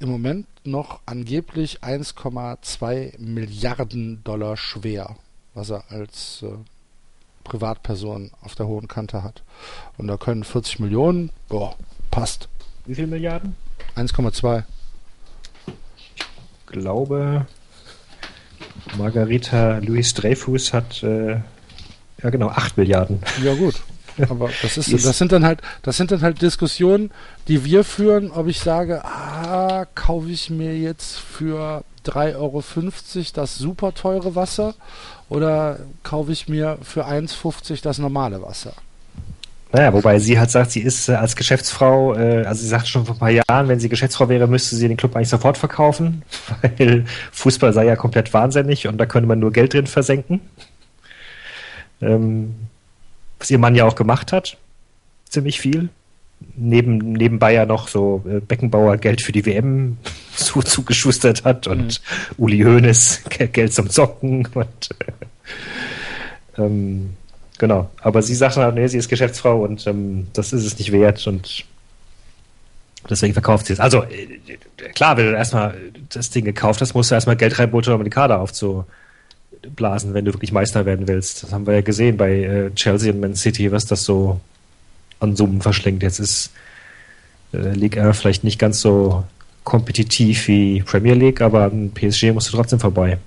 im 0.00 0.10
Moment 0.10 0.46
noch 0.64 1.00
angeblich 1.06 1.80
1,2 1.82 3.18
Milliarden 3.18 4.22
Dollar 4.24 4.56
schwer, 4.56 5.16
was 5.54 5.70
er 5.70 5.84
als 5.90 6.42
äh, 6.42 6.52
Privatperson 7.44 8.30
auf 8.42 8.54
der 8.54 8.66
hohen 8.66 8.88
Kante 8.88 9.22
hat. 9.22 9.42
Und 9.96 10.06
da 10.06 10.16
können 10.16 10.44
40 10.44 10.78
Millionen, 10.78 11.30
boah, 11.48 11.74
passt. 12.10 12.48
Wie 12.86 12.94
viel 12.94 13.06
Milliarden? 13.06 13.56
1,2. 13.96 14.64
glaube, 16.66 17.46
Margarita 18.96 19.78
Louis 19.78 20.12
Dreyfus 20.14 20.72
hat, 20.72 21.02
äh, 21.02 21.40
ja 22.22 22.30
genau, 22.30 22.48
8 22.48 22.76
Milliarden. 22.76 23.20
Ja 23.44 23.54
gut. 23.54 23.76
Aber 24.28 24.48
das 24.62 24.76
ist, 24.76 24.88
ist- 24.88 25.06
das 25.06 25.18
sind 25.18 25.32
dann 25.32 25.44
halt, 25.44 25.60
das 25.82 25.96
sind 25.96 26.10
dann 26.10 26.22
halt 26.22 26.42
Diskussionen, 26.42 27.10
die 27.46 27.64
wir 27.64 27.84
führen, 27.84 28.30
ob 28.30 28.48
ich 28.48 28.58
sage, 28.60 29.04
ah, 29.04 29.86
kaufe 29.94 30.28
ich 30.30 30.50
mir 30.50 30.76
jetzt 30.76 31.18
für 31.18 31.84
3,50 32.06 32.36
Euro 32.36 32.62
das 33.34 33.58
super 33.58 33.94
teure 33.94 34.34
Wasser 34.34 34.74
oder 35.28 35.78
kaufe 36.02 36.32
ich 36.32 36.48
mir 36.48 36.78
für 36.82 37.06
1,50 37.06 37.82
das 37.82 37.98
normale 37.98 38.42
Wasser? 38.42 38.72
Naja, 39.70 39.92
wobei 39.92 40.18
sie 40.18 40.38
halt 40.38 40.50
sagt, 40.50 40.70
sie 40.70 40.80
ist 40.80 41.08
äh, 41.10 41.12
als 41.14 41.36
Geschäftsfrau, 41.36 42.14
äh, 42.14 42.44
also 42.46 42.62
sie 42.62 42.68
sagt 42.68 42.88
schon 42.88 43.04
vor 43.04 43.16
ein 43.16 43.18
paar 43.18 43.30
Jahren, 43.30 43.68
wenn 43.68 43.78
sie 43.80 43.90
Geschäftsfrau 43.90 44.28
wäre, 44.30 44.46
müsste 44.46 44.76
sie 44.76 44.88
den 44.88 44.96
Club 44.96 45.14
eigentlich 45.14 45.28
sofort 45.28 45.58
verkaufen, 45.58 46.22
weil 46.78 47.04
Fußball 47.32 47.72
sei 47.74 47.84
ja 47.84 47.94
komplett 47.96 48.32
wahnsinnig 48.32 48.86
und 48.88 48.96
da 48.96 49.04
könnte 49.04 49.28
man 49.28 49.38
nur 49.38 49.52
Geld 49.52 49.74
drin 49.74 49.86
versenken. 49.86 50.40
Ähm, 52.00 52.54
was 53.38 53.50
ihr 53.50 53.58
Mann 53.58 53.74
ja 53.74 53.84
auch 53.84 53.94
gemacht 53.94 54.32
hat, 54.32 54.56
ziemlich 55.28 55.60
viel. 55.60 55.90
Neben, 56.56 56.98
nebenbei 57.14 57.52
ja 57.52 57.66
noch 57.66 57.88
so 57.88 58.24
äh, 58.28 58.38
Beckenbauer 58.40 58.96
Geld 58.96 59.22
für 59.22 59.32
die 59.32 59.44
WM 59.44 59.98
zu, 60.34 60.62
zugeschustert 60.62 61.44
hat 61.44 61.66
und 61.66 62.00
Uli 62.38 62.60
Hoeneß 62.60 63.24
Ge- 63.28 63.48
Geld 63.48 63.74
zum 63.74 63.90
Zocken 63.90 64.46
und 64.54 64.88
äh, 66.56 66.62
ähm, 66.62 67.10
genau. 67.58 67.90
Aber 68.00 68.22
sie 68.22 68.34
sagt 68.34 68.56
halt, 68.56 68.74
nee, 68.74 68.86
sie 68.86 68.98
ist 68.98 69.08
Geschäftsfrau 69.08 69.62
und 69.62 69.86
ähm, 69.86 70.28
das 70.32 70.52
ist 70.52 70.64
es 70.64 70.78
nicht 70.78 70.92
wert 70.92 71.26
und 71.26 71.64
deswegen 73.08 73.32
verkauft 73.32 73.66
sie 73.66 73.74
es. 73.74 73.80
Also 73.80 74.04
äh, 74.04 74.38
klar, 74.94 75.16
wenn 75.16 75.26
du 75.26 75.36
erstmal 75.36 75.74
das 76.08 76.30
Ding 76.30 76.44
gekauft 76.44 76.80
hast, 76.80 76.94
musst 76.94 77.10
du 77.10 77.14
erstmal 77.14 77.36
Geld 77.36 77.58
reinbuttern, 77.58 77.94
um 77.94 78.04
die 78.04 78.10
Kader 78.10 78.40
aufzublasen, 78.40 80.14
wenn 80.14 80.24
du 80.24 80.32
wirklich 80.32 80.52
Meister 80.52 80.86
werden 80.86 81.08
willst. 81.08 81.42
Das 81.42 81.52
haben 81.52 81.66
wir 81.66 81.74
ja 81.74 81.80
gesehen 81.82 82.16
bei 82.16 82.32
äh, 82.32 82.74
Chelsea 82.74 83.12
und 83.12 83.20
Man 83.20 83.34
City, 83.34 83.70
was 83.72 83.86
das 83.86 84.04
so 84.04 84.40
an 85.20 85.36
Summen 85.36 85.60
verschlingt. 85.60 86.02
Jetzt 86.02 86.20
ist 86.20 86.52
äh, 87.52 87.72
Ligue 87.72 88.02
1 88.02 88.18
vielleicht 88.18 88.44
nicht 88.44 88.58
ganz 88.58 88.80
so 88.80 89.24
kompetitiv 89.64 90.48
wie 90.48 90.82
Premier 90.82 91.14
League, 91.14 91.40
aber 91.40 91.64
an 91.64 91.90
PSG 91.92 92.32
musst 92.32 92.52
du 92.52 92.56
trotzdem 92.56 92.80
vorbei. 92.80 93.18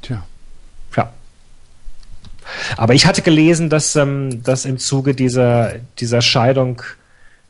Tja. 0.00 0.24
Aber 2.76 2.94
ich 2.94 3.06
hatte 3.06 3.22
gelesen, 3.22 3.70
dass, 3.70 3.96
ähm, 3.96 4.42
dass 4.42 4.64
im 4.64 4.78
Zuge 4.78 5.14
dieser, 5.14 5.72
dieser 5.98 6.22
Scheidung 6.22 6.82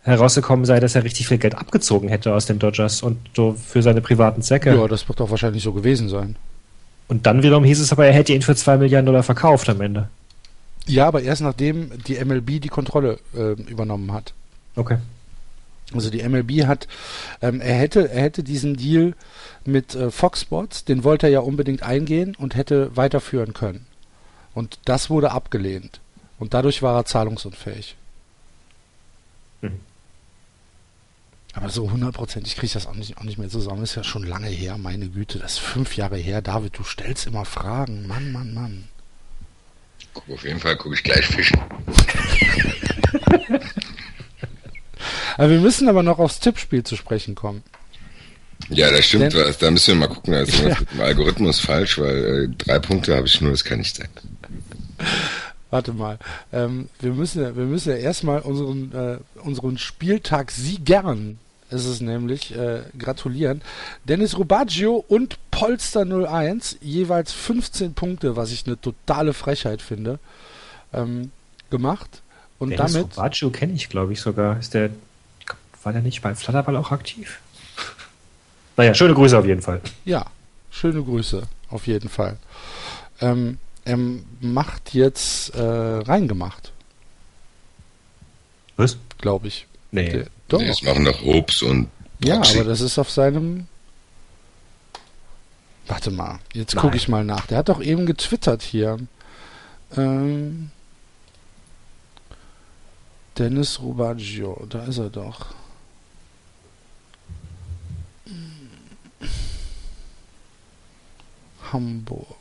herausgekommen 0.03 0.65
sei, 0.65 0.81
dass 0.81 0.95
er 0.95 1.05
richtig 1.05 1.29
viel 1.29 1.39
Geld 1.39 1.55
abgezogen 1.55 2.09
hätte 2.09 2.35
aus 2.35 2.47
den 2.47 2.59
Dodgers 2.59 3.03
und 3.03 3.19
so 3.35 3.55
für 3.55 3.83
seine 3.83 4.01
privaten 4.01 4.43
Zwecke. 4.43 4.75
Ja, 4.75 4.87
das 4.87 5.09
wird 5.09 5.21
doch 5.21 5.31
wahrscheinlich 5.31 5.63
so 5.63 5.73
gewesen 5.73 6.09
sein. 6.09 6.37
Und 7.09 7.27
dann 7.27 7.43
wiederum 7.43 7.65
hieß 7.65 7.81
es 7.81 7.93
aber, 7.93 8.07
er 8.07 8.13
hätte 8.13 8.33
ihn 8.33 8.43
für 8.43 8.55
zwei 8.55 8.77
Milliarden 8.77 9.07
Dollar 9.07 9.23
verkauft 9.23 9.69
am 9.69 9.81
Ende. 9.81 10.09
Ja, 10.87 11.07
aber 11.07 11.23
erst 11.23 11.43
nachdem 11.43 11.91
die 12.07 12.23
MLB 12.23 12.61
die 12.61 12.69
Kontrolle 12.69 13.19
äh, 13.35 13.53
übernommen 13.63 14.13
hat. 14.13 14.35
Okay. 14.77 14.99
Also 15.93 16.11
die 16.11 16.27
MLB 16.27 16.67
hat, 16.67 16.89
ähm, 17.41 17.61
er 17.61 17.75
hätte, 17.75 18.11
er 18.11 18.23
hätte 18.23 18.43
diesen 18.43 18.77
Deal 18.77 19.15
mit 19.65 19.95
äh, 19.95 20.11
Fox 20.11 20.43
Sports, 20.43 20.85
den 20.85 21.05
wollte 21.05 21.27
er 21.27 21.33
ja 21.33 21.41
unbedingt 21.41 21.83
eingehen 21.83 22.35
und 22.37 22.57
hätte 22.57 22.95
weiterführen 22.97 23.55
können. 23.55 23.87
Und 24.55 24.79
das 24.85 25.11
wurde 25.11 25.33
abgelehnt. 25.33 26.01
Und 26.39 26.55
dadurch 26.55 26.83
war 26.83 26.97
er 26.97 27.05
zahlungsunfähig. 27.05 27.97
Mhm. 29.63 29.81
Aber 31.55 31.69
so 31.71 31.91
hundertprozentig 31.91 32.55
kriege 32.55 32.67
ich 32.67 32.73
das 32.73 32.87
auch 32.87 32.95
nicht, 32.95 33.17
auch 33.19 33.23
nicht 33.23 33.39
mehr 33.39 33.49
zusammen. 33.49 33.83
Ist 33.85 33.95
ja 33.95 34.03
schon 34.05 34.25
lange 34.25 34.49
her, 34.49 34.77
meine 34.77 35.09
Güte. 35.09 35.39
Das 35.39 35.53
ist 35.53 35.59
fünf 35.61 35.97
Jahre 35.97 36.17
her. 36.17 36.43
David, 36.43 36.77
du 36.79 36.83
stellst 36.85 37.27
immer 37.27 37.45
Fragen. 37.45 38.07
Mann, 38.09 38.33
Mann, 38.33 38.53
Mann. 38.55 38.89
Guck, 40.13 40.29
auf 40.31 40.45
jeden 40.45 40.59
Fall 40.61 40.77
gucke 40.77 40.95
ich 40.97 41.03
gleich 41.05 41.27
fischen. 41.27 41.61
Aber 45.37 45.51
wir 45.51 45.61
müssen 45.61 45.89
aber 45.89 46.03
noch 46.03 46.19
aufs 46.19 46.39
Tippspiel 46.41 46.85
zu 46.85 46.97
sprechen 46.97 47.35
kommen. 47.35 47.63
Ja, 48.69 48.91
das 48.91 49.07
stimmt. 49.07 49.33
Denn- 49.35 49.55
da 49.59 49.71
müssen 49.71 49.99
wir 49.99 50.07
mal 50.09 50.15
gucken. 50.15 50.33
Ist 50.35 50.59
Ja. 50.63 50.79
mit 50.79 50.91
dem 50.93 51.01
Algorithmus 51.01 51.61
falsch, 51.61 51.99
weil 51.99 52.45
äh, 52.45 52.49
drei 52.57 52.79
Punkte 52.79 53.17
habe 53.17 53.27
ich 53.27 53.41
nur, 53.41 53.51
das 53.51 53.65
kann 53.65 53.79
nicht 53.81 53.97
sein. 53.97 54.09
Warte 55.71 55.93
mal. 55.93 56.19
Ähm, 56.53 56.89
wir 57.01 57.13
müssen 57.13 57.43
ja, 57.43 57.57
wir 57.57 57.65
müssen 57.65 57.91
ja 57.91 57.97
erstmal 57.97 58.41
unseren, 58.43 58.93
äh, 58.93 59.19
unseren 59.41 59.77
Spieltag 59.77 60.53
Siegern, 60.53 61.39
ist 61.71 61.87
es 61.87 62.01
nämlich, 62.01 62.57
äh, 62.57 62.83
gratulieren. 62.97 63.61
Dennis 64.05 64.39
Rubaggio 64.39 65.05
und 65.09 65.37
Polster 65.51 66.05
01, 66.05 66.77
jeweils 66.81 67.33
15 67.33 67.95
Punkte, 67.95 68.37
was 68.37 68.53
ich 68.53 68.67
eine 68.67 68.81
totale 68.81 69.33
Frechheit 69.33 69.83
finde, 69.83 70.21
ähm, 70.93 71.33
gemacht. 71.71 72.23
Und 72.61 72.71
Dennis 72.71 72.93
damit, 72.93 73.17
Robaggio 73.17 73.51
kenne 73.51 73.73
ich, 73.73 73.89
glaube 73.89 74.13
ich, 74.13 74.21
sogar. 74.21 74.59
Ist 74.59 74.75
der, 74.75 74.91
war 75.83 75.93
der 75.93 76.03
nicht 76.03 76.23
bei 76.23 76.35
Flatterball 76.35 76.77
auch 76.77 76.93
aktiv? 76.93 77.41
Naja, 78.77 78.93
schöne 78.93 79.15
Grüße 79.15 79.39
auf 79.39 79.47
jeden 79.47 79.63
Fall. 79.63 79.81
ja, 80.05 80.27
schöne 80.69 81.01
Grüße, 81.01 81.43
auf 81.71 81.87
jeden 81.87 82.09
Fall. 82.09 82.39
Ähm, 83.21 83.59
er 83.85 83.99
macht 84.41 84.95
jetzt 84.95 85.55
äh, 85.55 85.61
reingemacht, 85.63 86.73
Was? 88.77 88.97
glaube 89.19 89.49
ich. 89.49 89.67
Nee. 89.91 90.11
Der, 90.11 90.27
doch. 90.49 90.61
Nee, 90.61 90.69
das 90.69 90.83
machen 90.83 91.05
doch 91.05 91.23
Obst 91.23 91.63
und 91.63 91.89
Ja, 92.23 92.37
aber 92.37 92.65
das 92.65 92.81
ist 92.81 92.99
auf 92.99 93.11
seinem. 93.11 93.67
Warte 95.87 96.11
mal, 96.11 96.39
jetzt 96.55 96.77
gucke 96.77 96.97
ich 96.97 97.09
mal 97.09 97.25
nach. 97.25 97.47
Der 97.47 97.59
hat 97.59 97.69
doch 97.69 97.83
eben 97.83 98.07
getwittert 98.07 98.63
hier. 98.63 98.99
Ähm, 99.97 100.71
Dennis 103.39 103.81
Rubaggio, 103.81 104.67
da 104.71 104.85
ist 104.85 104.99
er 104.99 105.11
doch. 105.11 105.55
Hamburg. 111.73 112.37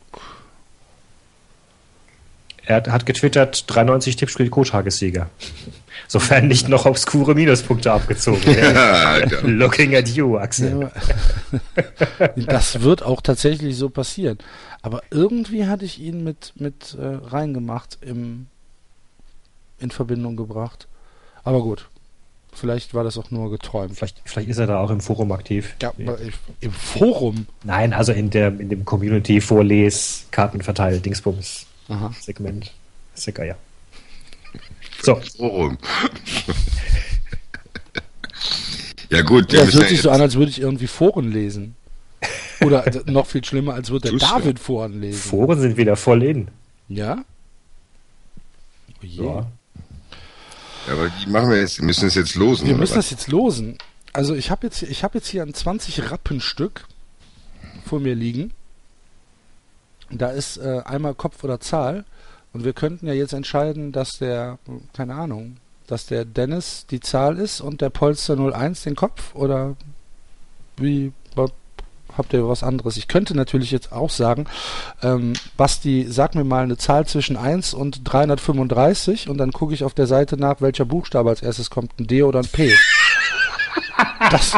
Er 2.66 2.84
hat- 2.88 3.06
getwittert, 3.06 3.66
93 3.68 4.16
Tippspiel 4.16 4.50
Co-Tagessieger. 4.50 5.30
Sofern 6.08 6.48
nicht 6.48 6.70
noch 6.70 6.86
obskure 6.86 7.34
Minuspunkte 7.36 7.92
abgezogen 7.92 8.46
werden. 8.46 8.76
Ja, 8.76 8.92
Alter. 9.12 9.48
Looking 9.48 9.96
at 9.96 10.08
you, 10.10 10.38
Axel. 10.38 10.90
Ja. 11.76 12.28
das 12.48 12.82
wird 12.82 13.04
auch 13.04 13.22
tatsächlich 13.22 13.78
so 13.78 13.90
passieren. 13.90 14.38
Aber 14.82 15.02
irgendwie 15.12 15.66
hatte 15.66 15.86
ich 15.86 16.00
ihn 16.00 16.24
mit, 16.24 16.54
mit 16.56 16.96
äh, 17.00 17.06
reingemacht 17.26 17.98
im, 18.02 18.48
in 19.80 19.92
Verbindung 19.92 20.36
gebracht. 20.36 20.88
Aber 21.44 21.62
gut. 21.62 21.90
Vielleicht 22.56 22.94
war 22.94 23.04
das 23.04 23.18
auch 23.18 23.32
nur 23.32 23.50
geträumt. 23.50 23.96
Vielleicht, 23.96 24.22
vielleicht 24.26 24.50
ist 24.50 24.60
er 24.60 24.68
da 24.68 24.80
auch 24.80 24.92
im 24.92 25.02
Forum 25.02 25.32
aktiv. 25.32 25.76
Ja, 25.82 25.92
im 26.60 26.72
Forum. 26.72 27.48
Nein, 27.64 27.94
also 27.94 28.12
in, 28.12 28.30
der, 28.30 28.50
in 28.50 28.70
dem 28.70 28.86
Community-Vorles, 28.86 30.28
Kartenverteil, 30.30 31.00
Dingsbums, 31.00 31.66
Aha. 31.90 32.14
Segment. 32.20 32.72
Ist 33.16 33.28
ja 33.28 33.34
geil. 33.34 33.56
So, 35.02 35.20
So 35.38 35.48
rum. 35.48 35.78
ja 39.10 39.22
gut, 39.22 39.52
müssen 39.52 39.80
hört 39.80 39.90
sich 39.90 40.02
so 40.02 40.10
an, 40.12 40.22
als 40.22 40.36
würde 40.36 40.52
ich 40.52 40.62
irgendwie 40.62 40.88
Foren 40.88 41.32
lesen. 41.32 41.76
Oder 42.62 42.86
noch 43.06 43.28
viel 43.28 43.44
schlimmer, 43.44 43.74
als 43.74 43.90
würde 43.90 44.04
der 44.10 44.12
Tust 44.12 44.24
du. 44.26 44.28
David 44.40 44.60
Foren 44.60 45.02
lesen. 45.02 45.18
Foren 45.20 45.60
sind 45.60 45.76
wieder 45.78 45.96
voll 45.96 46.24
in. 46.24 46.48
Ja? 46.88 47.24
Oh 49.02 49.06
je. 49.06 49.26
Ja. 49.26 49.48
Ja, 50.88 50.94
aber 50.94 51.12
wie 51.20 51.30
machen 51.30 51.50
wir 51.50 51.60
jetzt? 51.60 51.80
Wir 51.80 51.86
müssen 51.86 52.08
es 52.08 52.16
jetzt 52.16 52.36
losen. 52.36 52.68
Wir 52.68 52.76
müssen 52.76 52.96
was? 52.98 53.06
das 53.10 53.12
jetzt 53.12 53.28
losen. 53.30 53.78
Also 54.12 54.36
ich 54.36 54.52
habe 54.52 54.68
jetzt, 54.68 54.84
ich 54.84 55.04
habe 55.04 55.18
jetzt 55.18 55.28
hier 55.28 55.42
ein 55.44 55.54
20 55.54 56.12
Rappenstück 56.12 56.86
vor 57.86 58.00
mir 58.00 58.16
liegen. 58.16 58.54
Da 60.18 60.30
ist 60.30 60.58
äh, 60.58 60.82
einmal 60.86 61.14
Kopf 61.16 61.44
oder 61.44 61.60
Zahl. 61.60 62.06
Und 62.54 62.64
wir 62.64 62.74
könnten 62.74 63.08
ja 63.08 63.14
jetzt 63.14 63.34
entscheiden, 63.34 63.92
dass 63.92 64.20
der, 64.20 64.60
keine 64.94 65.16
Ahnung, 65.16 65.58
dass 65.88 66.06
der 66.06 66.24
Dennis 66.26 66.86
die 66.90 67.00
Zahl 67.00 67.38
ist 67.38 67.62
und 67.62 67.82
der 67.82 67.90
Polster 67.90 68.38
01 68.38 68.84
den 68.84 68.96
Kopf? 68.96 69.34
Oder 69.36 69.76
wie 70.78 71.12
habt 72.18 72.34
ihr 72.34 72.48
was 72.48 72.64
anderes? 72.64 72.98
Ich 72.98 73.08
könnte 73.08 73.36
natürlich 73.36 73.72
jetzt 73.72 73.92
auch 73.92 74.10
sagen, 74.10 74.46
ähm, 75.02 75.34
Basti, 75.58 76.06
sag 76.10 76.36
mir 76.36 76.44
mal 76.44 76.64
eine 76.64 76.78
Zahl 76.78 77.06
zwischen 77.08 77.38
1 77.38 77.74
und 77.74 78.02
335 78.04 79.30
und 79.30 79.38
dann 79.38 79.52
gucke 79.52 79.74
ich 79.74 79.84
auf 79.84 79.94
der 79.94 80.08
Seite 80.08 80.38
nach, 80.38 80.62
welcher 80.62 80.86
Buchstabe 80.86 81.30
als 81.30 81.42
erstes 81.42 81.70
kommt, 81.70 82.00
ein 82.00 82.08
D 82.08 82.24
oder 82.24 82.40
ein 82.40 82.48
P. 82.48 82.74
Das, 84.30 84.56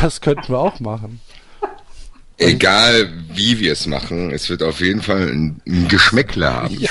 das 0.00 0.20
könnten 0.20 0.48
wir 0.48 0.58
auch 0.58 0.80
machen. 0.80 1.20
Egal 2.38 3.10
wie 3.34 3.58
wir 3.60 3.72
es 3.72 3.86
machen, 3.86 4.30
es 4.30 4.50
wird 4.50 4.62
auf 4.62 4.80
jeden 4.80 5.00
Fall 5.00 5.26
ein, 5.28 5.60
ein 5.66 5.88
Geschmäckle 5.88 6.52
haben. 6.52 6.76
Ich, 6.78 6.90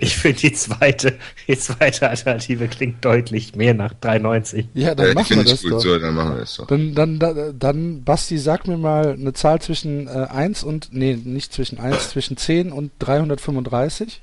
ich 0.00 0.16
finde 0.16 0.38
die 0.38 0.52
zweite, 0.52 1.18
die 1.48 1.58
zweite 1.58 2.08
Alternative 2.08 2.68
klingt 2.68 3.04
deutlich 3.04 3.56
mehr 3.56 3.74
nach 3.74 3.94
93. 3.94 4.68
Ja, 4.74 4.94
dann 4.94 5.08
Äh, 5.08 5.14
machen 5.14 5.38
wir 5.38 5.44
das 5.44 5.62
gut 5.62 5.72
doch. 5.72 5.80
so, 5.80 5.98
dann 5.98 6.14
machen 6.14 6.34
wir 6.34 6.40
das 6.40 6.54
so. 6.54 6.66
Dann, 6.66 6.94
dann, 6.94 7.18
dann, 7.18 7.58
dann, 7.58 8.04
Basti, 8.04 8.38
sag 8.38 8.68
mir 8.68 8.76
mal 8.76 9.14
eine 9.14 9.32
Zahl 9.32 9.60
zwischen 9.60 10.06
äh, 10.06 10.28
1 10.30 10.62
und, 10.62 10.90
nee, 10.92 11.16
nicht 11.16 11.52
zwischen 11.52 11.80
1, 11.80 12.10
zwischen 12.10 12.36
10 12.36 12.70
und 12.70 12.92
335. 13.00 14.22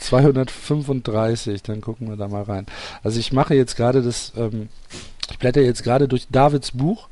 235, 0.00 1.62
dann 1.62 1.80
gucken 1.80 2.08
wir 2.08 2.16
da 2.16 2.28
mal 2.28 2.42
rein. 2.42 2.66
Also 3.02 3.18
ich 3.18 3.32
mache 3.32 3.54
jetzt 3.54 3.76
gerade 3.76 4.02
das, 4.02 4.32
ähm, 4.36 4.68
ich 5.30 5.38
blätter 5.38 5.62
jetzt 5.62 5.82
gerade 5.82 6.08
durch 6.08 6.26
Davids 6.30 6.72
Buch 6.72 7.08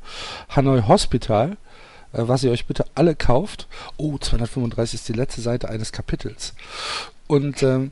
Hanoi 0.49 0.83
Hospital, 0.87 1.57
äh, 2.13 2.21
was 2.27 2.43
ihr 2.43 2.51
euch 2.51 2.65
bitte 2.65 2.85
alle 2.95 3.15
kauft. 3.15 3.67
Oh, 3.97 4.17
235 4.17 4.95
ist 4.95 5.09
die 5.09 5.13
letzte 5.13 5.41
Seite 5.41 5.69
eines 5.69 5.91
Kapitels. 5.91 6.53
Und 7.27 7.63
ähm, 7.63 7.91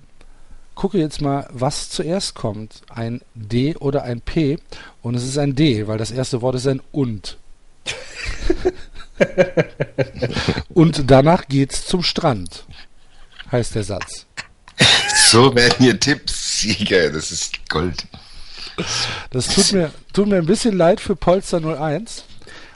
gucke 0.76 0.98
jetzt 0.98 1.22
mal, 1.22 1.48
was 1.52 1.90
zuerst 1.90 2.36
kommt. 2.36 2.82
Ein 2.90 3.22
D 3.36 3.76
oder 3.78 4.04
ein 4.04 4.22
P. 4.22 4.60
Und 5.02 5.16
es 5.16 5.24
ist 5.24 5.38
ein 5.38 5.56
D, 5.56 5.88
weil 5.88 5.98
das 5.98 6.12
erste 6.12 6.42
Wort 6.42 6.56
ist 6.56 6.68
ein 6.68 6.82
und. 6.92 7.38
und 10.74 11.10
danach 11.10 11.48
geht's 11.48 11.86
zum 11.86 12.04
Strand, 12.04 12.66
heißt 13.54 13.76
der 13.76 13.84
Satz. 13.84 14.26
So 15.32 15.56
werden 15.56 15.76
hier 15.80 16.00
Tipps, 16.00 16.60
Sieger. 16.60 17.10
Das 17.12 17.32
ist 17.32 17.70
Gold. 17.70 18.06
Das 19.30 19.48
tut 19.48 19.72
mir, 19.72 19.92
tut 20.12 20.28
mir 20.28 20.38
ein 20.38 20.46
bisschen 20.46 20.76
leid 20.76 21.00
für 21.00 21.16
Polster 21.16 21.58
01. 21.64 22.26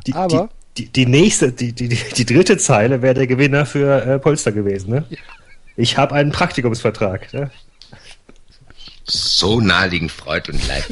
Die, 0.05 0.13
Aber- 0.13 0.49
die, 0.77 0.85
die, 0.85 0.91
die 0.91 1.05
nächste, 1.07 1.51
die, 1.51 1.73
die, 1.73 1.89
die, 1.89 1.99
die 2.15 2.25
dritte 2.25 2.57
Zeile 2.57 3.01
wäre 3.01 3.15
der 3.15 3.27
Gewinner 3.27 3.65
für 3.65 4.01
äh, 4.05 4.19
Polster 4.19 4.51
gewesen. 4.51 4.91
Ne? 4.91 5.05
Ich 5.75 5.97
habe 5.97 6.13
einen 6.15 6.31
Praktikumsvertrag. 6.31 7.33
Ne? 7.33 7.49
So 9.05 9.59
naheliegend 9.59 10.11
Freud 10.11 10.51
und 10.51 10.65
Leid. 10.67 10.85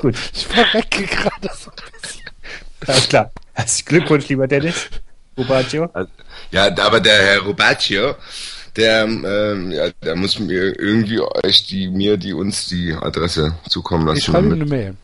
Gut, 0.00 0.16
Ich 0.34 0.46
verrecke 0.46 1.04
gerade 1.06 1.50
so 1.54 1.70
ein 1.70 1.76
bisschen. 2.00 2.22
alles 2.86 3.08
klar. 3.08 3.32
Herzlichen 3.54 3.86
Glückwunsch, 3.88 4.28
lieber 4.28 4.46
Dennis. 4.48 4.88
Rubaccio? 5.36 5.88
Ja, 6.50 6.66
aber 6.78 7.00
der 7.00 7.14
Herr 7.22 7.40
Rubaccio, 7.40 8.14
der, 8.76 9.04
ähm, 9.04 9.72
ja, 9.72 9.88
der 10.02 10.14
muss 10.16 10.38
mir 10.38 10.78
irgendwie 10.78 11.20
euch 11.20 11.66
die, 11.66 11.88
mir 11.88 12.16
die 12.16 12.32
uns 12.34 12.68
die 12.68 12.92
Adresse 12.92 13.54
zukommen 13.68 14.06
lassen. 14.06 14.18
Ich 14.18 14.24
schreibe 14.24 14.46
ihm 14.48 14.52
eine 14.54 14.64
Mail. 14.66 14.96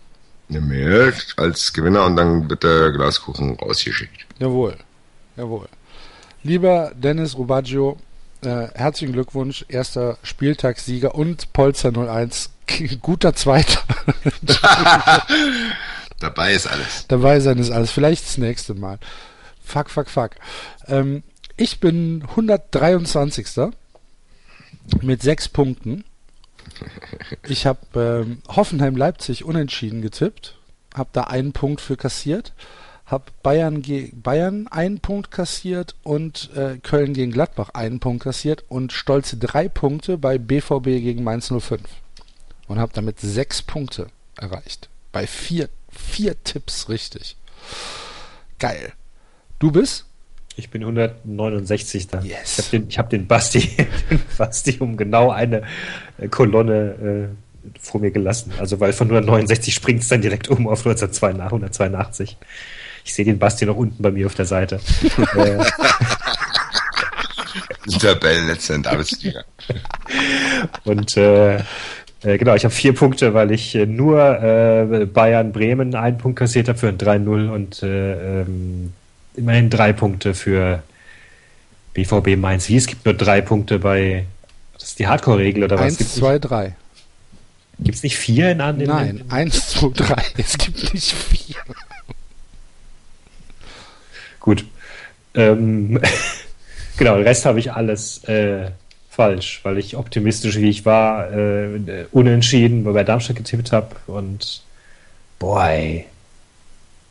eine 0.50 0.60
Mail 0.60 1.14
als 1.36 1.72
Gewinner 1.72 2.05
und 2.05 2.16
dann 2.16 2.48
wird 2.48 2.62
der 2.62 2.90
Glaskuchen 2.92 3.55
rausgeschickt. 3.56 4.26
Jawohl. 4.38 4.76
Jawohl. 5.36 5.68
Lieber 6.42 6.92
Dennis 6.94 7.36
Rubaggio, 7.36 7.98
äh, 8.42 8.68
herzlichen 8.74 9.12
Glückwunsch, 9.12 9.64
erster 9.68 10.18
Spieltagssieger 10.22 11.14
und 11.14 11.52
Polster 11.52 11.90
01, 11.96 12.50
guter 13.02 13.34
Zweiter. 13.34 13.80
Dabei 16.20 16.54
ist 16.54 16.66
alles. 16.66 17.06
Dabei 17.08 17.40
sein 17.40 17.58
ist 17.58 17.70
alles. 17.70 17.90
Vielleicht 17.90 18.24
das 18.24 18.38
nächste 18.38 18.74
Mal. 18.74 18.98
Fuck, 19.64 19.90
fuck, 19.90 20.08
fuck. 20.08 20.30
Ähm, 20.86 21.22
ich 21.56 21.80
bin 21.80 22.24
123. 22.30 23.46
mit 25.02 25.22
sechs 25.22 25.48
Punkten. 25.48 26.04
Ich 27.46 27.66
habe 27.66 28.24
ähm, 28.26 28.42
Hoffenheim-Leipzig 28.48 29.44
unentschieden 29.44 30.02
getippt. 30.02 30.56
Habe 30.94 31.10
da 31.12 31.24
einen 31.24 31.52
Punkt 31.52 31.80
für 31.80 31.96
kassiert. 31.96 32.52
Habe 33.06 33.24
Bayern, 33.42 33.82
Bayern 34.12 34.66
einen 34.68 35.00
Punkt 35.00 35.30
kassiert 35.30 35.94
und 36.02 36.50
äh, 36.54 36.78
Köln 36.78 37.14
gegen 37.14 37.32
Gladbach 37.32 37.70
einen 37.70 38.00
Punkt 38.00 38.24
kassiert 38.24 38.64
und 38.68 38.92
stolze 38.92 39.38
drei 39.38 39.68
Punkte 39.68 40.18
bei 40.18 40.36
BVB 40.36 40.84
gegen 40.84 41.24
Mainz 41.24 41.50
05. 41.50 41.80
Und 42.68 42.78
habe 42.78 42.92
damit 42.94 43.18
sechs 43.20 43.62
Punkte 43.62 44.08
erreicht. 44.36 44.88
Bei 45.10 45.26
vier, 45.26 45.68
vier 45.90 46.42
Tipps 46.44 46.88
richtig. 46.88 47.36
Geil. 48.58 48.92
Du 49.58 49.72
bist? 49.72 50.04
Ich 50.56 50.70
bin 50.70 50.82
169 50.82 52.08
da. 52.08 52.20
Yes. 52.20 52.58
Ich 52.58 52.64
habe 52.64 52.70
den, 52.70 52.88
ich 52.88 52.98
hab 52.98 53.10
den, 53.10 53.26
Basti, 53.26 53.60
den 54.10 54.20
Basti 54.36 54.76
um 54.80 54.96
genau 54.96 55.30
eine 55.30 55.62
äh, 56.18 56.28
Kolonne 56.28 57.30
äh, 57.32 57.78
vor 57.80 58.00
mir 58.00 58.10
gelassen. 58.10 58.52
Also 58.58 58.80
weil 58.80 58.92
von 58.92 59.08
169 59.08 59.74
springt 59.74 60.02
es 60.02 60.08
dann 60.08 60.20
direkt 60.20 60.48
um 60.48 60.66
auf 60.66 60.80
1982 60.86 61.52
182. 61.52 62.36
Ich 63.04 63.14
sehe 63.14 63.24
den 63.24 63.38
Basti 63.38 63.66
noch 63.66 63.76
unten 63.76 64.02
bei 64.02 64.10
mir 64.10 64.26
auf 64.26 64.34
der 64.34 64.46
Seite. 64.46 64.80
äh, 65.36 65.64
Tabellenletzter 67.98 68.74
in 68.74 68.82
der 68.82 68.92
Arbeitsliga. 68.92 69.44
und 70.84 71.16
äh, 71.16 71.62
äh, 72.22 72.38
genau, 72.38 72.54
ich 72.54 72.64
habe 72.64 72.74
vier 72.74 72.94
Punkte, 72.94 73.34
weil 73.34 73.50
ich 73.52 73.74
äh, 73.74 73.86
nur 73.86 74.20
äh, 74.42 75.06
Bayern 75.06 75.52
Bremen 75.52 75.94
einen 75.94 76.18
Punkt 76.18 76.38
kassiert 76.38 76.68
habe 76.68 76.78
für 76.78 76.88
ein 76.88 76.98
3-0 76.98 77.48
und 77.50 77.82
äh, 77.82 78.40
ähm, 78.42 78.92
immerhin 79.36 79.70
drei 79.70 79.92
Punkte 79.92 80.34
für 80.34 80.82
BVB 81.94 82.36
Mainz. 82.36 82.68
Wie 82.68 82.76
es 82.76 82.86
gibt 82.86 83.04
nur 83.04 83.14
drei 83.14 83.40
Punkte 83.40 83.78
bei 83.78 84.24
das 84.74 84.90
ist 84.90 84.98
die 85.00 85.06
Hardcore-Regel 85.08 85.64
oder 85.64 85.76
was? 85.78 85.98
Eins, 85.98 86.14
zwei, 86.14 86.38
drei. 86.38 86.74
Nicht, 87.78 87.86
gibt's 87.86 88.02
nicht 88.04 88.16
vier 88.16 88.50
in 88.52 88.60
an? 88.60 88.80
in- 88.80 88.86
Nein, 88.88 89.16
in- 89.24 89.30
eins, 89.30 89.68
zwei, 89.70 89.90
drei. 89.94 90.22
Es 90.36 90.56
gibt 90.58 90.94
nicht 90.94 91.12
vier. 91.12 91.56
Gut. 94.40 94.64
Ähm, 95.34 96.00
genau, 96.96 97.16
den 97.16 97.24
Rest 97.26 97.44
habe 97.44 97.58
ich 97.58 97.72
alles 97.72 98.24
äh, 98.24 98.70
falsch, 99.18 99.60
weil 99.64 99.78
ich 99.78 99.96
optimistisch 99.96 100.56
wie 100.58 100.70
ich 100.70 100.86
war, 100.86 101.32
äh, 101.32 102.06
unentschieden 102.12 102.84
bei 102.84 103.02
Darmstadt 103.02 103.34
getippt 103.34 103.72
habe 103.72 103.96
und 104.06 104.62
boy, 105.40 106.04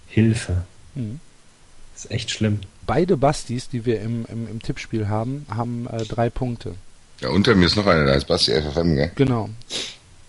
Hilfe. 0.08 0.64
Mhm. 0.96 1.20
ist 1.94 2.10
echt 2.10 2.32
schlimm. 2.32 2.62
Beide 2.86 3.18
Bastis, 3.18 3.68
die 3.68 3.86
wir 3.86 4.00
im, 4.00 4.26
im, 4.32 4.48
im 4.50 4.62
Tippspiel 4.62 5.10
haben, 5.10 5.46
haben 5.54 5.86
äh, 5.92 6.06
drei 6.06 6.30
Punkte. 6.30 6.76
Ja, 7.20 7.30
unter 7.30 7.54
mir 7.56 7.66
ist 7.66 7.76
noch 7.76 7.86
einer, 7.86 8.06
da 8.06 8.14
ist 8.14 8.26
Basti 8.26 8.54
FFM, 8.54 8.96
gell? 8.96 9.12
Genau. 9.16 9.50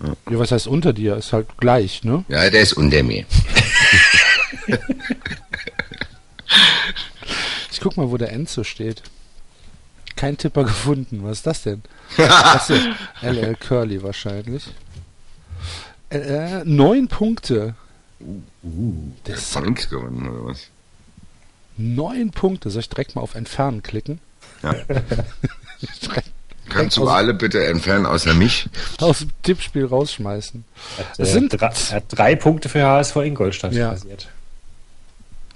Ja, 0.03 0.39
was 0.39 0.51
heißt 0.51 0.67
unter 0.67 0.93
dir? 0.93 1.17
Ist 1.17 1.33
halt 1.33 1.47
gleich, 1.59 2.03
ne? 2.03 2.25
Ja, 2.29 2.51
der 2.51 2.61
ist 2.61 2.73
unter 2.73 3.05
mir. 3.05 3.25
Ich 7.71 7.83
guck 7.83 7.97
mal, 7.97 8.11
wo 8.11 8.17
der 8.17 8.33
Enzo 8.33 8.65
steht. 8.65 9.05
Kein 10.19 10.37
Tipper 10.37 10.65
gefunden. 10.65 11.21
Was 11.23 11.39
ist 11.39 11.47
das 11.47 11.63
denn? 11.63 11.83
Achso, 12.19 12.75
LL 13.23 13.55
Curly 13.55 14.03
wahrscheinlich. 14.03 14.65
Äh, 16.11 16.19
äh, 16.19 16.63
neun 16.65 17.07
Punkte. 17.07 17.75
Der 18.21 19.35
ist 19.37 19.53
von 19.53 19.67
uns 19.69 19.89
gewonnen, 19.89 20.29
oder 20.29 20.47
was? 20.47 20.67
Neun 21.77 22.33
Punkte. 22.33 22.71
Soll 22.71 22.81
ich 22.81 22.89
direkt 22.89 23.15
mal 23.15 23.23
auf 23.23 23.37
Entfernen 23.37 23.83
klicken? 23.85 24.19
Ja. 24.65 24.73
direkt 26.03 26.33
Kannst 26.69 26.97
du 26.97 27.09
alle 27.09 27.33
bitte 27.33 27.65
entfernen, 27.65 28.05
außer 28.05 28.35
mich? 28.35 28.69
aus 29.01 29.21
dem 29.21 29.31
Tippspiel 29.43 29.87
rausschmeißen. 29.87 30.65
Hat, 30.99 31.07
Es 31.19 31.29
äh, 31.29 31.33
sind- 31.33 31.53
drei, 31.61 31.71
hat 31.71 32.05
drei 32.09 32.35
Punkte 32.35 32.69
für 32.69 32.83
HSV 32.85 33.17
Ingolstadt 33.17 33.73
Ja. 33.73 33.91
kassiert. 33.91 34.29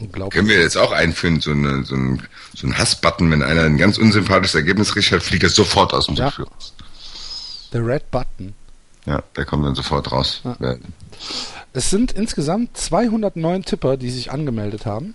Unglaublich. 0.02 0.34
Können 0.36 0.48
wir 0.48 0.60
jetzt 0.60 0.76
auch 0.76 0.92
einführen, 0.92 1.40
so, 1.40 1.50
eine, 1.52 1.84
so 1.84 1.94
ein, 1.94 2.22
so 2.54 2.66
ein 2.66 2.76
Hassbutton, 2.76 3.30
wenn 3.30 3.42
einer 3.42 3.62
ein 3.62 3.78
ganz 3.78 3.98
unsympathisches 3.98 4.54
Ergebnis 4.54 4.92
kriegt, 4.92 5.10
hat, 5.12 5.22
fliegt 5.22 5.42
er 5.44 5.48
sofort 5.50 5.92
aus 5.94 6.06
dem 6.06 6.16
Ja. 6.16 6.28
Raus. 6.28 6.74
The 7.72 7.78
Red 7.78 8.10
Button. 8.10 8.54
Ja, 9.06 9.22
der 9.36 9.44
kommt 9.44 9.64
dann 9.64 9.74
sofort 9.74 10.12
raus. 10.12 10.42
Ja. 10.44 10.76
Es 11.72 11.90
sind 11.90 12.12
insgesamt 12.12 12.76
209 12.76 13.64
Tipper, 13.64 13.96
die 13.96 14.10
sich 14.10 14.30
angemeldet 14.30 14.86
haben. 14.86 15.14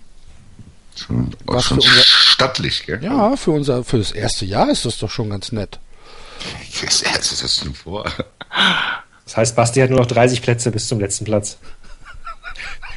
Schon, 0.96 1.30
auch 1.46 1.62
schon 1.62 1.78
unser- 1.78 1.90
stattlich, 2.02 2.84
gell? 2.84 3.02
Ja, 3.02 3.36
für 3.36 3.52
unser 3.52 3.84
für 3.84 3.98
das 3.98 4.10
erste 4.10 4.44
Jahr 4.44 4.68
ist 4.68 4.84
das 4.84 4.98
doch 4.98 5.10
schon 5.10 5.30
ganz 5.30 5.52
nett. 5.52 5.78
Fürs 6.70 7.02
Erste, 7.02 7.44
hast 7.44 7.60
du 7.60 7.64
denn 7.66 7.74
vor? 7.74 8.10
Das 9.24 9.36
heißt, 9.36 9.54
Basti 9.56 9.80
hat 9.80 9.90
nur 9.90 10.00
noch 10.00 10.06
30 10.06 10.42
Plätze 10.42 10.70
bis 10.72 10.88
zum 10.88 10.98
letzten 11.00 11.24
Platz. 11.24 11.58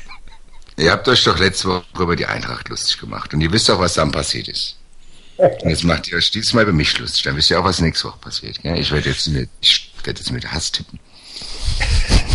Ihr 0.82 0.91
habt 0.91 1.08
euch 1.08 1.24
doch 1.24 1.38
letzte 1.38 1.68
Woche 1.68 1.86
über 1.99 2.16
die 2.16 2.26
Eintracht 2.26 2.68
lustig 2.70 2.99
gemacht 2.99 3.32
und 3.36 3.41
ihr 3.41 3.52
wisst 3.52 3.70
auch, 3.70 3.80
was 3.80 3.94
dann 3.94 4.12
passiert 4.12 4.48
ist. 4.48 4.78
Und 5.38 5.70
jetzt 5.70 5.84
macht 5.84 6.08
ihr 6.08 6.18
euch 6.18 6.32
diesmal 6.32 6.64
über 6.64 6.74
mich 6.74 6.98
lustig. 6.98 7.22
Dann 7.22 7.36
wisst 7.36 7.52
ihr 7.52 7.60
auch, 7.60 7.64
was 7.64 7.82
nächste 7.82 8.08
Woche 8.08 8.18
passiert. 8.18 8.60
Gell? 8.64 8.80
Ich 8.80 8.91
werde 8.91 9.10
jetzt 9.10 9.28
mit, 9.28 9.48
ich 9.62 9.91
werde 10.03 10.20
jetzt 10.20 10.32
mit 10.32 10.52
Hass 10.52 10.72
tippen. 10.72 10.99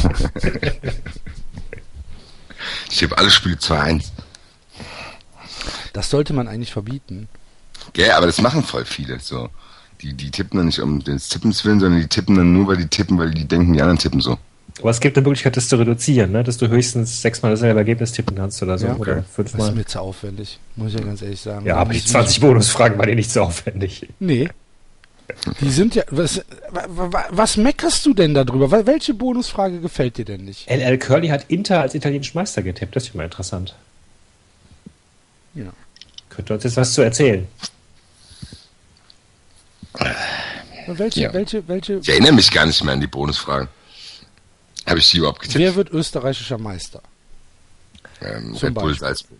ich 2.88 2.98
tippe 2.98 3.18
alle 3.18 3.32
Spiele 3.32 3.56
2-1. 3.56 4.04
Das 5.92 6.10
sollte 6.10 6.32
man 6.32 6.46
eigentlich 6.46 6.72
verbieten. 6.72 7.28
Gell, 7.94 8.12
aber 8.12 8.26
das 8.26 8.40
machen 8.40 8.62
voll 8.62 8.84
viele. 8.84 9.18
So. 9.18 9.50
Die, 10.02 10.14
die 10.14 10.30
tippen 10.30 10.58
dann 10.58 10.66
nicht 10.66 10.78
um 10.78 11.02
des 11.02 11.28
Tippens 11.30 11.64
willen, 11.64 11.80
sondern 11.80 12.00
die 12.00 12.06
tippen 12.08 12.36
dann 12.36 12.52
nur, 12.52 12.68
weil 12.68 12.76
die 12.76 12.86
tippen, 12.86 13.18
weil 13.18 13.32
die 13.32 13.48
denken, 13.48 13.72
die 13.72 13.80
anderen 13.80 13.98
tippen 13.98 14.20
so. 14.20 14.38
Aber 14.80 14.90
es 14.90 15.00
gibt 15.00 15.16
eine 15.16 15.24
Möglichkeit, 15.26 15.56
das 15.56 15.68
zu 15.68 15.76
reduzieren, 15.76 16.32
ne? 16.32 16.44
dass 16.44 16.58
du 16.58 16.68
höchstens 16.68 17.22
sechsmal 17.22 17.52
dasselbe 17.52 17.78
Ergebnis 17.78 18.12
tippen 18.12 18.36
kannst 18.36 18.62
oder 18.62 18.76
so. 18.76 18.86
Ja, 18.88 18.96
oder 18.96 19.14
Das 19.16 19.24
ist 19.26 19.34
fünfmal. 19.34 19.72
mir 19.72 19.86
zu 19.86 20.00
aufwendig, 20.00 20.58
muss 20.76 20.92
ich 20.92 20.98
ja 21.00 21.04
ganz 21.06 21.22
ehrlich 21.22 21.40
sagen. 21.40 21.64
Ja, 21.64 21.76
aber 21.76 21.92
die 21.92 21.98
Ich- 21.98 22.06
20 22.08 22.40
Bonusfragen 22.40 22.98
waren 22.98 23.08
dir 23.08 23.14
nicht 23.14 23.30
so 23.30 23.42
aufwendig. 23.42 24.06
Nee. 24.18 24.48
Die 25.60 25.70
sind 25.70 25.94
ja. 25.96 26.04
Was, 26.10 26.42
wa- 26.70 26.84
wa- 26.88 27.24
was 27.30 27.56
meckerst 27.56 28.04
du 28.06 28.14
denn 28.14 28.32
darüber? 28.34 28.66
Wel- 28.70 28.86
Welche 28.86 29.12
Bonusfrage 29.14 29.80
gefällt 29.80 30.18
dir 30.18 30.24
denn 30.24 30.44
nicht? 30.44 30.70
LL 30.70 30.98
Curly 30.98 31.28
hat 31.28 31.46
Inter 31.48 31.80
als 31.80 31.94
italienischen 31.94 32.38
Meister 32.38 32.62
getippt. 32.62 32.94
Das 32.94 33.04
ist 33.04 33.08
ja 33.08 33.16
mal 33.16 33.24
interessant. 33.24 33.74
Ja. 35.54 35.64
Könnte 36.28 36.54
uns 36.54 36.62
jetzt 36.64 36.76
was 36.76 36.92
zu 36.92 37.00
erzählen. 37.02 37.48
Welche, 40.86 41.20
Ja. 41.22 41.32
welche, 41.32 41.66
welche. 41.66 41.94
Ich 41.94 42.08
erinnere 42.08 42.32
mich 42.32 42.50
gar 42.52 42.66
nicht 42.66 42.84
mehr 42.84 42.92
an 42.94 43.00
die 43.00 43.06
Bonusfragen. 43.06 43.68
Habe 44.86 44.98
ich 45.00 45.10
die 45.10 45.18
überhaupt 45.18 45.40
getippt? 45.40 45.58
Wer 45.58 45.74
wird 45.74 45.90
österreichischer 45.90 46.58
Meister? 46.58 47.02
ähm, 48.20 48.54
Red 48.56 48.74
Bull? 48.74 48.96
Salzburg. 48.96 49.38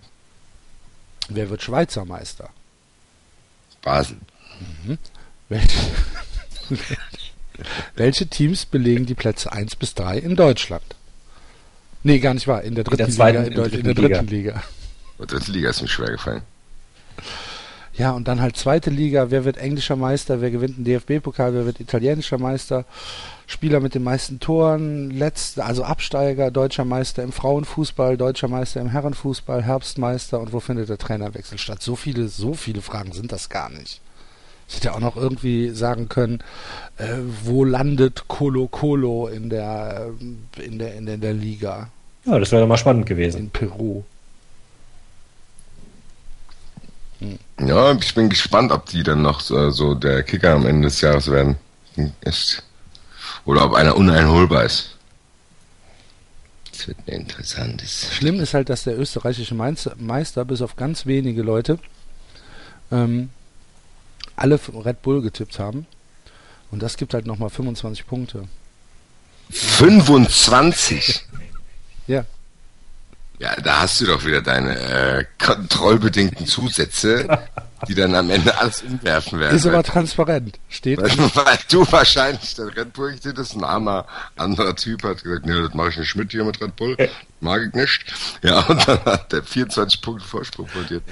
Wer 1.29 1.51
wird 1.51 1.63
Schweizer 1.63 2.05
Meister? 2.05 2.51
Basel. 3.83 4.19
Welche, 5.49 5.79
welche 7.95 8.27
Teams 8.27 8.67
belegen 8.67 9.07
die 9.07 9.15
Plätze 9.15 9.53
1 9.53 9.77
bis 9.77 9.95
3 9.95 10.19
in 10.19 10.37
Deutschland? 10.37 10.83
Nee, 12.03 12.19
gar 12.19 12.35
nicht 12.35 12.47
wahr. 12.47 12.63
In 12.63 12.75
der 12.75 12.85
dritten 12.85 12.99
der 12.99 13.11
zweiten- 13.11 13.45
Liga. 13.45 13.47
In, 13.47 13.53
in 13.53 13.57
der 13.57 13.65
in 13.65 13.71
dritten 13.95 14.09
dritten 14.09 14.27
Liga. 14.29 14.63
Und 15.19 15.33
dritte 15.33 15.51
Liga 15.53 15.71
ist 15.71 15.83
mir 15.83 15.89
schwer 15.89 16.11
gefallen. 16.11 16.43
Ja, 17.99 18.11
und 18.11 18.29
dann 18.29 18.43
halt 18.43 18.57
zweite 18.57 18.91
Liga. 18.91 19.31
Wer 19.31 19.45
wird 19.45 19.57
englischer 19.57 19.97
Meister? 19.97 20.41
Wer 20.43 20.51
gewinnt 20.51 20.77
den 20.77 20.85
DFB-Pokal? 20.85 21.55
Wer 21.55 21.65
wird 21.65 21.81
italienischer 21.81 22.37
Meister? 22.37 22.85
Spieler 23.47 23.81
mit 23.81 23.95
den 23.95 24.03
meisten 24.03 24.41
Toren, 24.41 25.11
letzte, 25.11 25.65
also 25.65 25.85
Absteiger, 25.85 26.51
deutscher 26.51 26.85
Meister 26.85 27.23
im 27.23 27.31
Frauenfußball, 27.33 28.17
deutscher 28.17 28.49
Meister 28.49 28.81
im 28.81 28.89
Herrenfußball, 28.89 29.63
Herbstmeister 29.63 30.41
und 30.41 30.53
wo 30.53 30.59
findet 30.59 30.89
der 30.89 30.99
Trainerwechsel 30.99 31.57
statt? 31.57 31.81
So 31.81 31.95
viele, 31.95 32.29
so 32.29 32.55
viele 32.55 32.83
Fragen 32.83 33.13
sind 33.13 33.31
das 33.31 33.49
gar 33.49 33.71
nicht. 33.71 34.01
Ich 34.69 34.77
hätte 34.77 34.89
ja 34.89 34.95
auch 34.95 35.01
noch 35.01 35.17
irgendwie 35.17 35.71
sagen 35.71 36.09
können, 36.09 36.41
äh, 36.99 37.05
wo 37.45 37.65
landet 37.65 38.25
Colo 38.27 38.67
Colo 38.67 39.29
in 39.29 39.49
der, 39.49 40.11
äh, 40.59 40.65
in 40.65 40.79
der, 40.79 40.95
in 40.97 41.07
der, 41.07 41.15
in 41.15 41.21
der 41.21 41.33
Liga 41.33 41.89
Ja, 42.25 42.39
das 42.41 42.51
wäre 42.51 42.63
doch 42.63 42.69
mal 42.69 42.77
spannend 42.77 43.07
gewesen. 43.07 43.39
in 43.39 43.51
Peru? 43.51 43.99
Hm. 43.99 44.05
Ja, 47.61 47.93
ich 47.95 48.15
bin 48.15 48.29
gespannt, 48.29 48.73
ob 48.73 48.87
die 48.87 49.03
dann 49.03 49.23
noch 49.23 49.41
so, 49.41 49.71
so 49.71 49.95
der 49.95 50.23
Kicker 50.23 50.53
am 50.53 50.67
Ende 50.67 50.89
des 50.89 51.01
Jahres 51.01 51.31
werden. 51.31 51.57
Echt. 52.21 52.63
Oder 53.45 53.65
ob 53.65 53.75
einer 53.75 53.97
uneinholbar 53.97 54.65
ist. 54.65 54.97
Das 56.73 56.89
wird 56.89 56.99
ein 57.07 57.21
interessantes. 57.21 58.13
Schlimm 58.13 58.39
ist 58.41 58.53
halt, 58.53 58.69
dass 58.69 58.85
der 58.85 58.99
österreichische 58.99 59.55
Meister, 59.55 60.45
bis 60.45 60.61
auf 60.61 60.77
ganz 60.77 61.07
wenige 61.07 61.43
Leute 61.43 61.79
ähm, 62.91 63.31
alle 64.37 64.61
Red 64.85 65.01
Bull 65.03 65.23
getippt 65.23 65.59
haben. 65.59 65.87
Und 66.71 66.83
das 66.83 66.97
gibt 66.97 67.15
halt 67.15 67.27
nochmal 67.27 67.49
25 67.49 68.07
Punkte. 68.07 68.47
25! 69.51 71.25
Ja. 72.07 72.25
Ja, 73.39 73.55
da 73.57 73.83
hast 73.83 74.01
du 74.01 74.07
doch 74.07 74.25
wieder 74.25 74.41
deine 74.41 74.79
äh, 74.79 75.25
kontrollbedingten 75.39 76.47
Zusätze, 76.47 77.39
die 77.87 77.95
dann 77.95 78.15
am 78.15 78.31
Ende 78.31 78.59
alles 78.59 78.83
umwerfen 78.83 79.39
werden. 79.39 79.57
Ist 79.57 79.67
aber 79.67 79.83
transparent. 79.83 80.59
Steht. 80.71 81.01
weil, 81.01 81.11
weil 81.35 81.59
du 81.69 81.87
wahrscheinlich 81.91 82.55
der 82.55 82.75
Red 82.75 82.95
Bull 82.95 83.13
getippt 83.13 83.39
hast, 83.39 83.55
ein 83.55 83.65
armer 83.65 84.07
anderer 84.37 84.75
Typ 84.75 85.03
hat 85.03 85.23
gesagt, 85.23 85.45
nee, 85.45 85.53
das 85.53 85.75
mache 85.75 85.91
ich 85.91 85.99
nicht 85.99 86.17
mit 86.17 86.31
hier 86.31 86.45
mit 86.45 86.61
Red 86.63 86.77
Bull, 86.77 86.97
mag 87.41 87.63
ich 87.67 87.75
nicht. 87.75 88.05
Ja, 88.43 88.61
und 88.61 88.89
dann 88.89 89.05
hat 89.05 89.33
der 89.33 89.43
24 89.43 90.01
Punkte 90.01 90.27
Vorsprung 90.27 90.69
von 90.69 90.87
dir. 90.87 91.03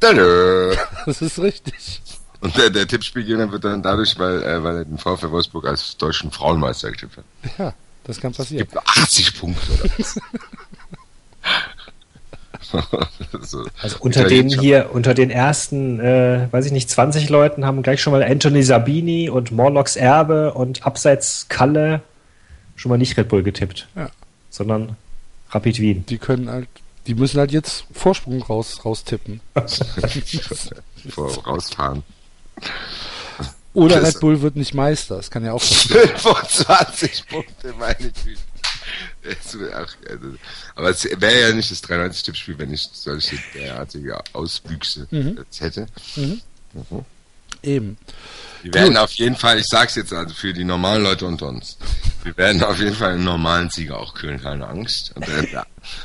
Tada! 0.00 0.72
Das 1.06 1.22
ist 1.22 1.38
richtig. 1.38 2.02
Und 2.40 2.56
der, 2.56 2.70
der 2.70 2.86
Tippspielgewinner 2.86 3.50
wird 3.52 3.64
dann 3.64 3.82
dadurch, 3.82 4.18
weil, 4.18 4.42
äh, 4.42 4.62
weil 4.62 4.76
er 4.78 4.84
den 4.84 4.98
VfL 4.98 5.30
Wolfsburg 5.30 5.66
als 5.66 5.96
deutschen 5.96 6.30
Frauenmeister 6.30 6.90
getippt 6.90 7.18
hat. 7.18 7.24
Ja, 7.58 7.74
das 8.04 8.20
kann 8.20 8.32
passieren. 8.32 8.68
Gibt 8.68 8.76
80 8.76 9.38
Punkte 9.38 9.72
oder 9.72 9.90
was? 9.96 10.20
so. 13.42 13.64
Also 13.82 13.96
unter 14.00 14.24
den 14.24 14.48
hier, 14.48 14.90
unter 14.92 15.14
den 15.14 15.30
ersten, 15.30 16.00
äh, 16.00 16.48
weiß 16.50 16.66
ich 16.66 16.72
nicht, 16.72 16.90
20 16.90 17.28
Leuten 17.28 17.64
haben 17.64 17.82
gleich 17.82 18.00
schon 18.02 18.12
mal 18.12 18.22
Anthony 18.22 18.62
Sabini 18.62 19.30
und 19.30 19.52
Morlocks 19.52 19.96
Erbe 19.96 20.52
und 20.54 20.84
Abseits 20.84 21.46
Kalle 21.48 22.00
schon 22.76 22.90
mal 22.90 22.98
nicht 22.98 23.16
Red 23.16 23.28
Bull 23.28 23.42
getippt, 23.42 23.88
Ja. 23.96 24.10
sondern 24.50 24.96
Rapid 25.50 25.80
Wien. 25.80 26.04
Die 26.06 26.18
können 26.18 26.50
halt, 26.50 26.68
die 27.06 27.14
müssen 27.14 27.38
halt 27.40 27.52
jetzt 27.52 27.84
Vorsprung 27.92 28.42
raus, 28.42 28.84
raustippen. 28.84 29.40
Rausfahren. 31.16 32.02
Oder 33.74 34.02
Red 34.02 34.20
Bull 34.20 34.42
wird 34.42 34.56
nicht 34.56 34.74
Meister. 34.74 35.16
Das 35.16 35.30
kann 35.30 35.44
ja 35.44 35.52
auch 35.52 35.60
passieren. 35.60 36.08
25 36.16 37.26
Punkte, 37.28 37.74
meine 37.78 37.96
Güte. 37.96 38.40
Also, 39.72 39.98
Aber 40.74 40.90
es 40.90 41.04
wäre 41.04 41.40
ja 41.40 41.52
nicht 41.52 41.70
das 41.70 41.82
93-Tippspiel, 41.84 42.58
wenn 42.58 42.72
ich 42.72 42.88
solche 42.92 43.36
derartige 43.54 44.18
Auswüchse 44.32 45.06
jetzt 45.10 45.60
hätte. 45.60 45.86
Eben. 47.62 47.98
Wir 48.62 48.74
werden 48.74 48.96
auf 48.96 49.12
jeden 49.12 49.36
Fall, 49.36 49.58
ich 49.58 49.66
sag's 49.68 49.94
jetzt 49.94 50.12
also 50.12 50.34
für 50.34 50.52
die 50.52 50.64
normalen 50.64 51.02
Leute 51.02 51.26
unter 51.26 51.48
uns, 51.48 51.76
wir 52.24 52.36
werden 52.36 52.62
auf 52.62 52.78
jeden 52.78 52.94
Fall 52.94 53.12
einen 53.12 53.24
normalen 53.24 53.70
Sieger 53.70 53.98
auch 53.98 54.14
kühlen, 54.14 54.40
keine 54.40 54.66
Angst. 54.66 55.12
Und 55.14 55.26
dem, 55.26 55.46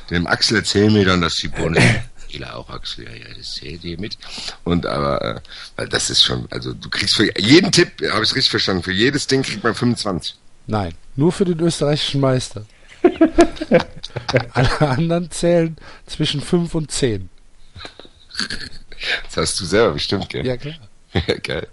dem 0.09 0.27
Axel 0.27 0.57
erzählen 0.57 0.93
wir 0.93 1.05
dann, 1.05 1.21
dass 1.21 1.35
die 1.35 1.47
Bundesliga 1.47 2.53
auch 2.53 2.69
Axel, 2.69 3.05
ja, 3.05 3.11
ja, 3.11 3.33
das 3.35 3.55
zählt 3.55 3.83
ihr 3.83 3.99
mit. 3.99 4.17
Und 4.63 4.85
aber, 4.85 5.21
äh, 5.21 5.39
weil 5.75 5.89
das 5.89 6.09
ist 6.09 6.23
schon, 6.23 6.47
also 6.51 6.73
du 6.73 6.89
kriegst 6.89 7.15
für 7.15 7.39
jeden 7.39 7.71
Tipp, 7.71 7.89
habe 8.11 8.23
ich 8.23 8.35
richtig 8.35 8.51
verstanden, 8.51 8.83
für 8.83 8.93
jedes 8.93 9.27
Ding 9.27 9.41
kriegt 9.41 9.63
man 9.63 9.73
25. 9.73 10.35
Nein, 10.67 10.93
nur 11.15 11.31
für 11.31 11.45
den 11.45 11.59
österreichischen 11.59 12.21
Meister. 12.21 12.65
Alle 14.53 14.81
anderen 14.81 15.31
zählen 15.31 15.75
zwischen 16.05 16.41
5 16.41 16.73
und 16.75 16.91
10. 16.91 17.29
Das 19.25 19.37
hast 19.37 19.59
du 19.59 19.65
selber 19.65 19.93
bestimmt, 19.93 20.29
gell? 20.29 20.45
Ja, 20.45 20.57
klar. 20.57 20.75
Ja, 21.27 21.35
geil. 21.37 21.67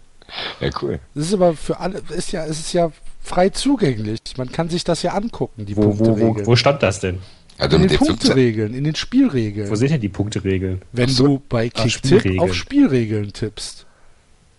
Ja, 0.61 0.69
cool. 0.83 1.01
Das 1.15 1.27
ist 1.29 1.35
aber 1.35 1.55
für 1.55 1.81
alle, 1.81 2.03
ist 2.11 2.31
ja, 2.33 2.45
es 2.45 2.61
ist 2.61 2.73
ja 2.75 2.93
frei 3.23 3.49
zugänglich. 3.49 4.21
Man 4.37 4.53
kann 4.53 4.69
sich 4.69 4.85
das 4.85 5.03
ja 5.03 5.13
angucken, 5.15 5.65
die 5.65 5.75
Wo, 5.77 5.83
wo, 5.85 5.87
wo, 5.99 6.05
Punkteregeln. 6.05 6.47
wo 6.47 6.57
stand 6.57 6.83
das 6.83 7.01
denn? 7.01 7.21
Also 7.59 7.77
in 7.77 7.89
den 7.89 7.97
Punkteregeln, 7.99 8.75
in 8.75 8.85
den 8.85 8.95
Spielregeln. 8.95 9.69
Wo 9.71 9.75
sind 9.75 9.91
denn 9.91 10.01
die 10.01 10.09
Punkteregeln? 10.11 10.83
Wenn 10.93 11.09
so. 11.09 11.27
du 11.27 11.43
bei 11.49 11.71
Ah, 11.75 11.83
Kicktipp 11.83 12.39
auf 12.41 12.55
Spielregeln 12.55 13.33
tippst. 13.33 13.87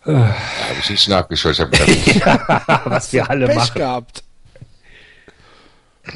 habe 0.04 0.34
ich 0.82 0.90
nicht 0.90 1.08
nachgeschaut. 1.08 1.54
Ich 1.54 1.60
habe 1.60 1.72
gedacht, 2.12 2.82
Was 2.86 3.14
wir 3.14 3.30
alle 3.30 3.46
Pech 3.48 3.56
machen. 3.56 3.78
gehabt. 3.78 4.24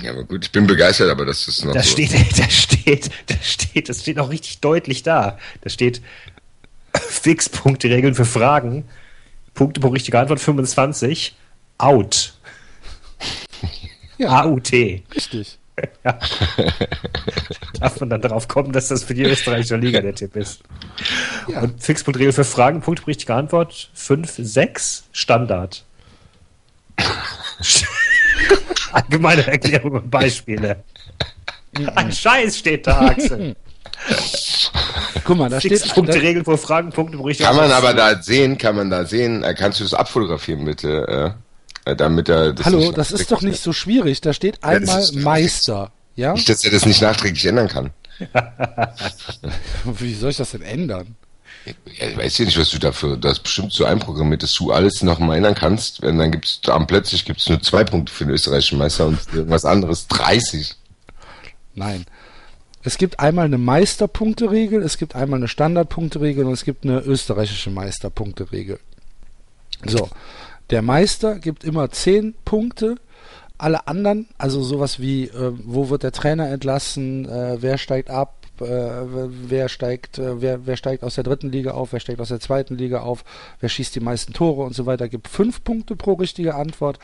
Ja, 0.01 0.11
aber 0.11 0.23
gut, 0.23 0.45
ich 0.45 0.51
bin 0.51 0.67
begeistert, 0.67 1.09
aber 1.09 1.25
das 1.25 1.47
ist 1.47 1.63
noch 1.63 1.73
Da 1.73 1.83
so. 1.83 1.89
steht, 1.91 2.11
da 2.39 2.49
steht, 2.49 3.09
da 3.27 3.35
steht, 3.41 3.89
das 3.89 4.01
steht 4.01 4.19
auch 4.19 4.29
richtig 4.29 4.59
deutlich 4.59 5.03
da. 5.03 5.37
Da 5.61 5.69
steht 5.69 6.01
Fixpunkteregeln 6.93 8.15
für 8.15 8.25
Fragen. 8.25 8.85
Punkte 9.53 9.79
pro 9.79 9.89
richtige 9.89 10.19
Antwort 10.19 10.39
25. 10.39 11.35
Out. 11.77 12.33
Ja, 14.17 14.43
AUT. 14.43 14.71
richtig. 14.71 15.57
Darf 16.03 17.99
man 17.99 18.09
dann 18.09 18.21
darauf 18.21 18.47
kommen, 18.47 18.71
dass 18.71 18.87
das 18.87 19.03
für 19.03 19.13
die 19.13 19.23
österreichische 19.23 19.75
Liga 19.75 19.99
der 19.99 20.15
Tipp 20.15 20.35
ist. 20.37 20.61
Ja. 21.49 21.61
Und 21.61 21.83
Fixpunktregel 21.83 22.31
für 22.31 22.45
Fragen, 22.45 22.79
Punkte 22.81 23.03
pro 23.03 23.07
richtige 23.07 23.33
Antwort 23.33 23.89
5, 23.93 24.35
6, 24.37 25.03
Standard. 25.11 25.83
Allgemeine 28.91 29.45
Erklärung 29.47 29.91
und 29.93 30.09
Beispiele. 30.09 30.83
Ein 31.95 32.11
Scheiß 32.11 32.57
steht 32.57 32.87
da, 32.87 33.07
Axel. 33.07 33.55
Guck 35.23 35.37
mal, 35.37 35.49
da 35.49 35.59
steht, 35.59 35.73
da, 35.73 35.77
Fixpunkteregel 35.77 36.43
für 36.45 36.57
Fragen, 36.57 36.91
Punkte 36.91 37.17
pro 37.17 37.25
richtige 37.25 37.47
Kann 37.47 37.57
man 37.57 37.71
aber 37.71 37.93
da 37.93 38.21
sehen, 38.21 38.57
kann 38.57 38.75
man 38.75 38.89
da 38.89 39.05
sehen, 39.05 39.43
äh, 39.43 39.53
kannst 39.53 39.79
du 39.79 39.83
das 39.83 39.93
abfotografieren 39.93 40.65
bitte, 40.65 41.35
äh, 41.85 41.91
äh, 41.91 41.95
damit 41.95 42.29
er 42.29 42.53
das 42.53 42.65
hallo, 42.65 42.91
das 42.91 43.11
ist 43.11 43.31
doch 43.31 43.41
nicht 43.41 43.61
so 43.61 43.73
schwierig. 43.73 44.21
Da 44.21 44.33
steht 44.33 44.59
das 44.61 44.63
einmal 44.63 44.99
ist- 45.01 45.15
Meister. 45.15 45.91
Ja? 46.15 46.33
Nicht, 46.33 46.47
dass 46.47 46.63
er 46.63 46.71
das 46.71 46.85
nicht 46.85 47.01
nachträglich 47.01 47.45
ändern 47.45 47.67
kann. 47.67 47.91
Wie 49.83 50.13
soll 50.13 50.29
ich 50.29 50.37
das 50.37 50.51
denn 50.51 50.61
ändern? 50.61 51.15
Ich 51.65 52.17
weiß 52.17 52.37
ja 52.37 52.45
nicht, 52.45 52.59
was 52.59 52.69
du 52.69 52.77
dafür, 52.77 53.17
das 53.17 53.33
ist 53.33 53.43
bestimmt 53.43 53.73
so 53.73 53.85
einprogrammiert, 53.85 54.43
dass 54.43 54.53
du 54.53 54.71
alles 54.71 55.01
noch 55.01 55.19
mal 55.19 55.35
ändern 55.35 55.55
kannst, 55.55 56.01
wenn 56.01 56.17
dann 56.17 56.31
gibt's, 56.31 56.59
am 56.67 56.85
plötzlich 56.85 57.25
gibt's 57.25 57.49
nur 57.49 57.61
zwei 57.61 57.83
Punkte 57.83 58.13
für 58.13 58.25
den 58.25 58.33
österreichischen 58.33 58.77
Meister 58.77 59.07
und 59.07 59.19
irgendwas 59.33 59.65
anderes 59.65 60.07
30. 60.07 60.75
Nein. 61.73 62.05
Es 62.83 62.99
gibt 62.99 63.19
einmal 63.19 63.45
eine 63.45 63.57
Meisterpunkteregel, 63.57 64.83
es 64.83 64.99
gibt 64.99 65.15
einmal 65.15 65.39
eine 65.39 65.47
Standardpunkteregel 65.47 66.45
und 66.45 66.53
es 66.53 66.65
gibt 66.65 66.83
eine 66.83 66.99
österreichische 66.99 67.71
Meisterpunkteregel. 67.71 68.79
So, 69.87 70.09
der 70.69 70.83
Meister 70.83 71.39
gibt 71.39 71.63
immer 71.63 71.89
10 71.89 72.35
Punkte, 72.45 72.97
alle 73.57 73.87
anderen, 73.87 74.27
also 74.37 74.61
sowas 74.61 74.99
wie, 74.99 75.25
äh, 75.25 75.51
wo 75.63 75.89
wird 75.89 76.03
der 76.03 76.11
Trainer 76.11 76.49
entlassen, 76.49 77.27
äh, 77.27 77.57
wer 77.59 77.77
steigt 77.77 78.09
ab, 78.09 78.35
äh, 78.61 79.47
wer 79.49 79.69
steigt, 79.69 80.17
äh, 80.17 80.41
wer, 80.41 80.65
wer 80.65 80.77
steigt 80.77 81.03
aus 81.03 81.15
der 81.15 81.23
dritten 81.23 81.51
Liga 81.51 81.71
auf, 81.71 81.93
wer 81.93 81.99
steigt 81.99 82.19
aus 82.19 82.29
der 82.29 82.39
zweiten 82.39 82.77
Liga 82.77 83.01
auf, 83.01 83.23
wer 83.59 83.69
schießt 83.69 83.95
die 83.95 83.99
meisten 83.99 84.33
Tore 84.33 84.63
und 84.63 84.73
so 84.73 84.85
weiter, 84.85 85.09
gibt 85.09 85.27
5 85.27 85.63
Punkte 85.63 85.95
pro 85.95 86.13
richtige 86.13 86.55
Antwort 86.55 86.99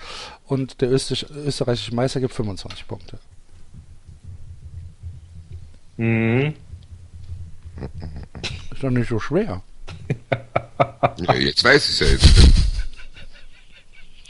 und 0.45 0.82
der 0.82 0.91
Österreich, 0.91 1.26
österreichische 1.45 1.95
Meister 1.95 2.19
gibt 2.19 2.34
25 2.34 2.88
Punkte. 2.88 3.19
Mhm. 5.98 6.53
Ist 8.72 8.84
doch 8.84 8.90
nicht 8.90 9.10
so 9.10 9.19
schwer. 9.19 9.61
Ja, 11.18 11.36
jetzt 11.36 11.64
weiß 11.64 11.90
ich 11.90 11.99
ja 11.99 12.07
jetzt. 12.07 12.52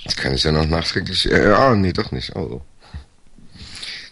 Jetzt 0.03 0.17
kann 0.17 0.33
ich 0.33 0.43
ja 0.43 0.51
noch 0.51 0.65
nachträglich, 0.65 1.29
äh, 1.31 1.51
ah, 1.51 1.75
nee, 1.75 1.93
doch 1.93 2.11
nicht, 2.11 2.35
oh. 2.35 2.61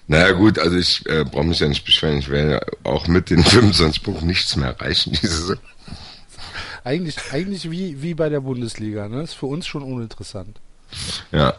Naja 0.10 0.31
gut, 0.31 0.57
also 0.57 0.76
ich 0.76 1.06
äh, 1.07 1.23
brauche 1.23 1.44
mich 1.45 1.60
ja 1.60 1.68
nicht 1.68 1.86
beschweren, 1.86 2.18
ich 2.18 2.30
werde 2.30 2.65
auch 2.84 3.06
mit 3.07 3.30
den 3.30 3.44
25 3.44 4.02
Punkten 4.02 4.26
nichts 4.26 4.56
mehr 4.56 4.69
erreichen 4.69 5.11
diese. 5.22 5.60
Eigentlich, 6.84 7.15
eigentlich 7.31 7.69
wie, 7.69 8.02
wie 8.02 8.15
bei 8.15 8.27
der 8.27 8.40
Bundesliga, 8.40 9.07
ne? 9.07 9.22
Ist 9.22 9.36
für 9.36 9.45
uns 9.45 9.68
schon 9.68 9.84
uninteressant. 9.84 10.57
Ja, 11.31 11.53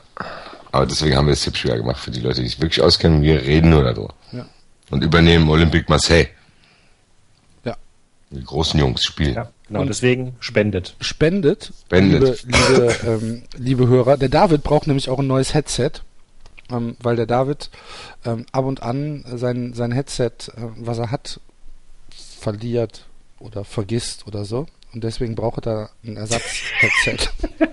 aber 0.73 0.87
deswegen 0.87 1.15
haben 1.17 1.27
wir 1.27 1.33
das 1.35 1.43
Tippspiel 1.43 1.71
ja 1.71 1.77
gemacht 1.77 2.01
für 2.01 2.11
die 2.11 2.19
Leute, 2.21 2.43
die 2.43 2.49
sich 2.49 2.61
wirklich 2.61 2.83
auskennen. 2.83 3.23
Wir 3.23 3.41
reden 3.41 3.71
nur 3.71 3.85
darüber. 3.85 4.15
Ja. 4.33 4.47
Und 4.91 5.05
übernehmen 5.05 5.49
Olympique 5.49 5.87
Marseille. 5.89 6.27
Ja. 7.65 7.77
Die 8.31 8.43
großen 8.43 8.81
Jungs 8.81 9.05
spielen. 9.05 9.35
Ja, 9.35 9.49
genau, 9.69 9.83
Und- 9.83 9.89
deswegen 9.89 10.35
spendet. 10.41 10.97
Spendet, 11.01 11.73
Spendet. 11.87 12.43
Liebe, 12.45 12.67
liebe, 12.69 12.97
ähm, 13.07 13.43
liebe 13.57 13.87
Hörer. 13.87 14.17
Der 14.17 14.29
David 14.29 14.65
braucht 14.65 14.89
nämlich 14.89 15.09
auch 15.09 15.21
ein 15.21 15.29
neues 15.29 15.55
Headset, 15.55 15.93
ähm, 16.71 16.97
weil 17.03 17.17
der 17.17 17.27
David 17.27 17.71
ähm, 18.25 18.47
ab 18.53 18.65
und 18.65 18.83
an 18.83 19.25
sein, 19.35 19.73
sein 19.75 19.93
Headset, 19.93 20.31
äh, 20.57 20.63
was 20.77 20.99
er 20.99 21.11
hat, 21.11 21.41
verliert 22.41 23.07
oder 23.39 23.65
vergisst 23.65 24.27
oder 24.27 24.45
so. 24.45 24.67
Und 24.93 25.05
deswegen 25.05 25.35
braucht 25.37 25.67
er 25.67 25.91
ein 26.05 26.17
Ersatz-Headset. 26.17 27.29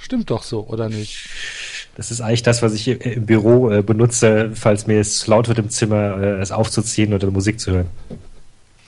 Stimmt 0.00 0.30
doch 0.30 0.42
so, 0.42 0.66
oder 0.66 0.88
nicht? 0.88 1.28
Das 1.96 2.10
ist 2.10 2.20
eigentlich 2.20 2.42
das, 2.42 2.62
was 2.62 2.72
ich 2.72 2.88
i- 2.88 2.92
im 2.92 3.26
Büro 3.26 3.70
äh, 3.70 3.82
benutze, 3.82 4.50
falls 4.54 4.86
mir 4.86 5.00
es 5.00 5.18
zu 5.18 5.30
laut 5.30 5.48
wird 5.48 5.58
im 5.58 5.70
Zimmer, 5.70 6.16
äh, 6.20 6.40
es 6.40 6.50
aufzuziehen 6.50 7.12
oder 7.12 7.30
Musik 7.30 7.60
zu 7.60 7.72
hören. 7.72 7.88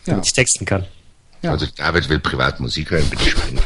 Ja. 0.04 0.14
damit 0.14 0.26
ich 0.26 0.32
texten 0.32 0.64
kann. 0.64 0.84
Ja. 1.42 1.52
Also 1.52 1.66
David 1.76 2.08
will 2.08 2.18
privat 2.18 2.58
Musik 2.58 2.90
hören, 2.90 3.08
bitte 3.08 3.24
schön. 3.30 3.60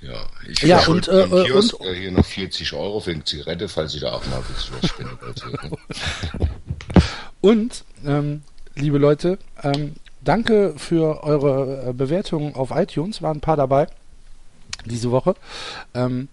Ja, 0.00 0.26
ich 0.48 0.62
Ja, 0.62 0.84
und, 0.86 1.06
äh, 1.08 1.22
äh, 1.24 1.44
Kiosk, 1.44 1.78
und- 1.78 1.86
äh, 1.86 1.94
hier 1.94 2.10
noch 2.10 2.24
40 2.24 2.72
Euro 2.72 2.98
für 3.00 3.12
eine 3.12 3.22
Zigarette, 3.24 3.68
falls 3.68 3.94
ich 3.94 4.00
da 4.00 4.12
auch 4.12 4.26
mal 4.26 4.38
ein 4.38 4.42
bisschen 4.44 4.74
was 4.80 4.90
spenden 4.90 5.18
wollte. 5.20 6.48
Und, 7.40 7.84
ähm, 8.06 8.42
liebe 8.76 8.98
Leute, 8.98 9.36
ähm, 9.64 9.94
danke 10.20 10.74
für 10.76 11.24
eure 11.24 11.88
äh, 11.88 11.92
Bewertungen 11.92 12.54
auf 12.54 12.70
iTunes. 12.70 13.20
Waren 13.20 13.38
ein 13.38 13.40
paar 13.40 13.56
dabei 13.56 13.88
diese 14.84 15.10
Woche. 15.10 15.34
Ähm, 15.92 16.28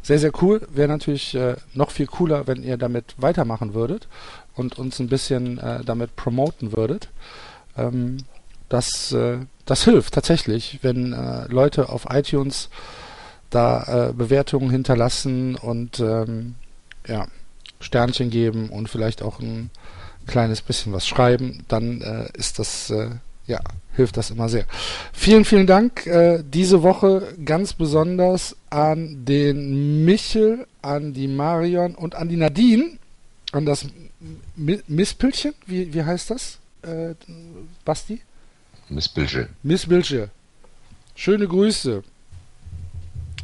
sehr, 0.00 0.18
sehr 0.18 0.32
cool. 0.42 0.66
Wäre 0.70 0.88
natürlich 0.88 1.34
äh, 1.34 1.56
noch 1.74 1.90
viel 1.90 2.06
cooler, 2.06 2.46
wenn 2.46 2.62
ihr 2.62 2.78
damit 2.78 3.14
weitermachen 3.18 3.74
würdet 3.74 4.08
und 4.54 4.78
uns 4.78 4.98
ein 4.98 5.08
bisschen 5.08 5.58
äh, 5.58 5.84
damit 5.84 6.16
promoten 6.16 6.76
würdet. 6.76 7.08
Ähm, 7.76 8.18
das, 8.68 9.12
äh, 9.12 9.38
das 9.66 9.84
hilft 9.84 10.14
tatsächlich, 10.14 10.78
wenn 10.82 11.12
äh, 11.12 11.46
Leute 11.48 11.88
auf 11.88 12.06
iTunes 12.10 12.70
da 13.50 14.08
äh, 14.08 14.12
Bewertungen 14.12 14.70
hinterlassen 14.70 15.54
und 15.54 16.00
ähm, 16.00 16.56
ja, 17.06 17.28
Sternchen 17.80 18.30
geben 18.30 18.70
und 18.70 18.88
vielleicht 18.88 19.22
auch 19.22 19.40
ein 19.40 19.70
kleines 20.26 20.62
bisschen 20.62 20.92
was 20.92 21.06
schreiben, 21.06 21.64
dann 21.68 22.00
äh, 22.00 22.28
ist 22.36 22.58
das, 22.58 22.90
äh, 22.90 23.10
ja, 23.46 23.60
hilft 23.92 24.16
das 24.16 24.30
immer 24.30 24.48
sehr. 24.48 24.64
Vielen, 25.12 25.44
vielen 25.44 25.66
Dank 25.66 26.06
äh, 26.06 26.42
diese 26.44 26.82
Woche 26.82 27.34
ganz 27.44 27.74
besonders 27.74 28.56
an 28.70 29.24
den 29.24 30.04
Michel, 30.04 30.66
an 30.82 31.12
die 31.12 31.28
Marion 31.28 31.94
und 31.94 32.14
an 32.14 32.28
die 32.28 32.36
Nadine, 32.36 32.98
an 33.52 33.66
das 33.66 33.86
Mi- 34.56 34.82
Misspülchen, 34.86 35.54
wie, 35.66 35.92
wie 35.92 36.02
heißt 36.02 36.30
das, 36.30 36.58
äh, 36.82 37.14
Basti? 37.84 38.20
Miss 38.88 39.08
Bilge. 39.08 39.48
Miss 39.62 39.88
Wilsche. 39.88 40.30
Schöne 41.14 41.46
Grüße. 41.48 42.02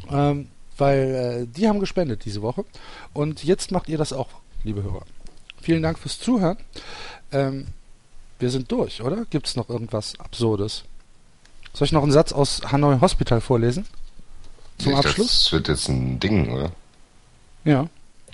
Ähm, 0.09 0.47
weil 0.77 1.45
äh, 1.49 1.57
die 1.57 1.67
haben 1.67 1.79
gespendet 1.79 2.25
diese 2.25 2.41
Woche. 2.41 2.65
Und 3.13 3.43
jetzt 3.43 3.71
macht 3.71 3.89
ihr 3.89 3.97
das 3.97 4.13
auch, 4.13 4.29
liebe 4.63 4.83
Hörer. 4.83 5.05
Vielen 5.61 5.83
Dank 5.83 5.99
fürs 5.99 6.19
Zuhören. 6.19 6.57
Ähm, 7.31 7.67
wir 8.39 8.49
sind 8.49 8.71
durch, 8.71 9.01
oder? 9.01 9.25
Gibt 9.29 9.47
es 9.47 9.55
noch 9.55 9.69
irgendwas 9.69 10.19
Absurdes? 10.19 10.83
Soll 11.73 11.85
ich 11.85 11.91
noch 11.91 12.03
einen 12.03 12.11
Satz 12.11 12.33
aus 12.33 12.61
Hanoi 12.71 12.99
Hospital 12.99 13.39
vorlesen? 13.41 13.85
Zum 14.79 14.93
dachte, 14.93 15.09
Abschluss? 15.09 15.43
Das 15.43 15.51
wird 15.51 15.67
jetzt 15.67 15.87
ein 15.87 16.19
Ding, 16.19 16.51
oder? 16.51 16.71
Ja. 17.63 17.87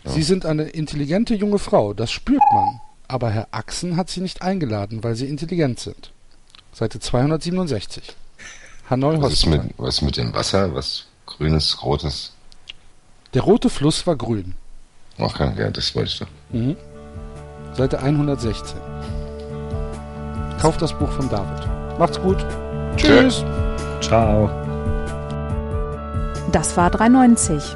Sie 0.08 0.24
sind 0.24 0.46
eine 0.46 0.64
intelligente 0.64 1.36
junge 1.36 1.60
Frau, 1.60 1.94
das 1.94 2.12
spürt 2.12 2.42
man. 2.54 2.80
Aber 3.08 3.30
Herr 3.30 3.48
Axen 3.52 3.96
hat 3.98 4.10
sie 4.10 4.22
nicht 4.22 4.42
eingeladen, 4.42 5.04
weil 5.04 5.16
sie 5.16 5.28
intelligent 5.28 5.80
sind. 5.80 6.12
Seite 6.74 7.00
267. 7.00 8.16
Hanoi 8.90 9.18
Was 9.22 9.34
ist, 9.34 9.46
Hospital. 9.46 9.66
mit, 9.66 9.74
was 9.78 9.96
ist 9.96 10.02
mit 10.02 10.18
dem 10.18 10.34
Wasser? 10.34 10.74
Was 10.76 11.06
grünes, 11.26 11.84
rotes? 11.84 12.34
Der 13.34 13.42
rote 13.42 13.70
Fluss 13.70 14.06
war 14.08 14.16
grün. 14.16 14.56
Ach, 15.18 15.40
ja, 15.40 15.70
das 15.72 15.96
wollte 15.96 16.10
ich 16.10 16.20
doch. 16.20 16.28
Mhm. 16.52 16.76
Seite 17.74 18.00
116. 18.00 18.78
Kauft 20.62 20.82
das 20.82 20.98
Buch 20.98 21.12
von 21.12 21.30
David. 21.30 22.00
Macht's 22.00 22.20
gut. 22.20 22.46
Tschüss. 22.96 23.44
Ciao. 24.02 24.50
Das 26.52 26.76
war 26.78 26.90
390. 26.90 27.76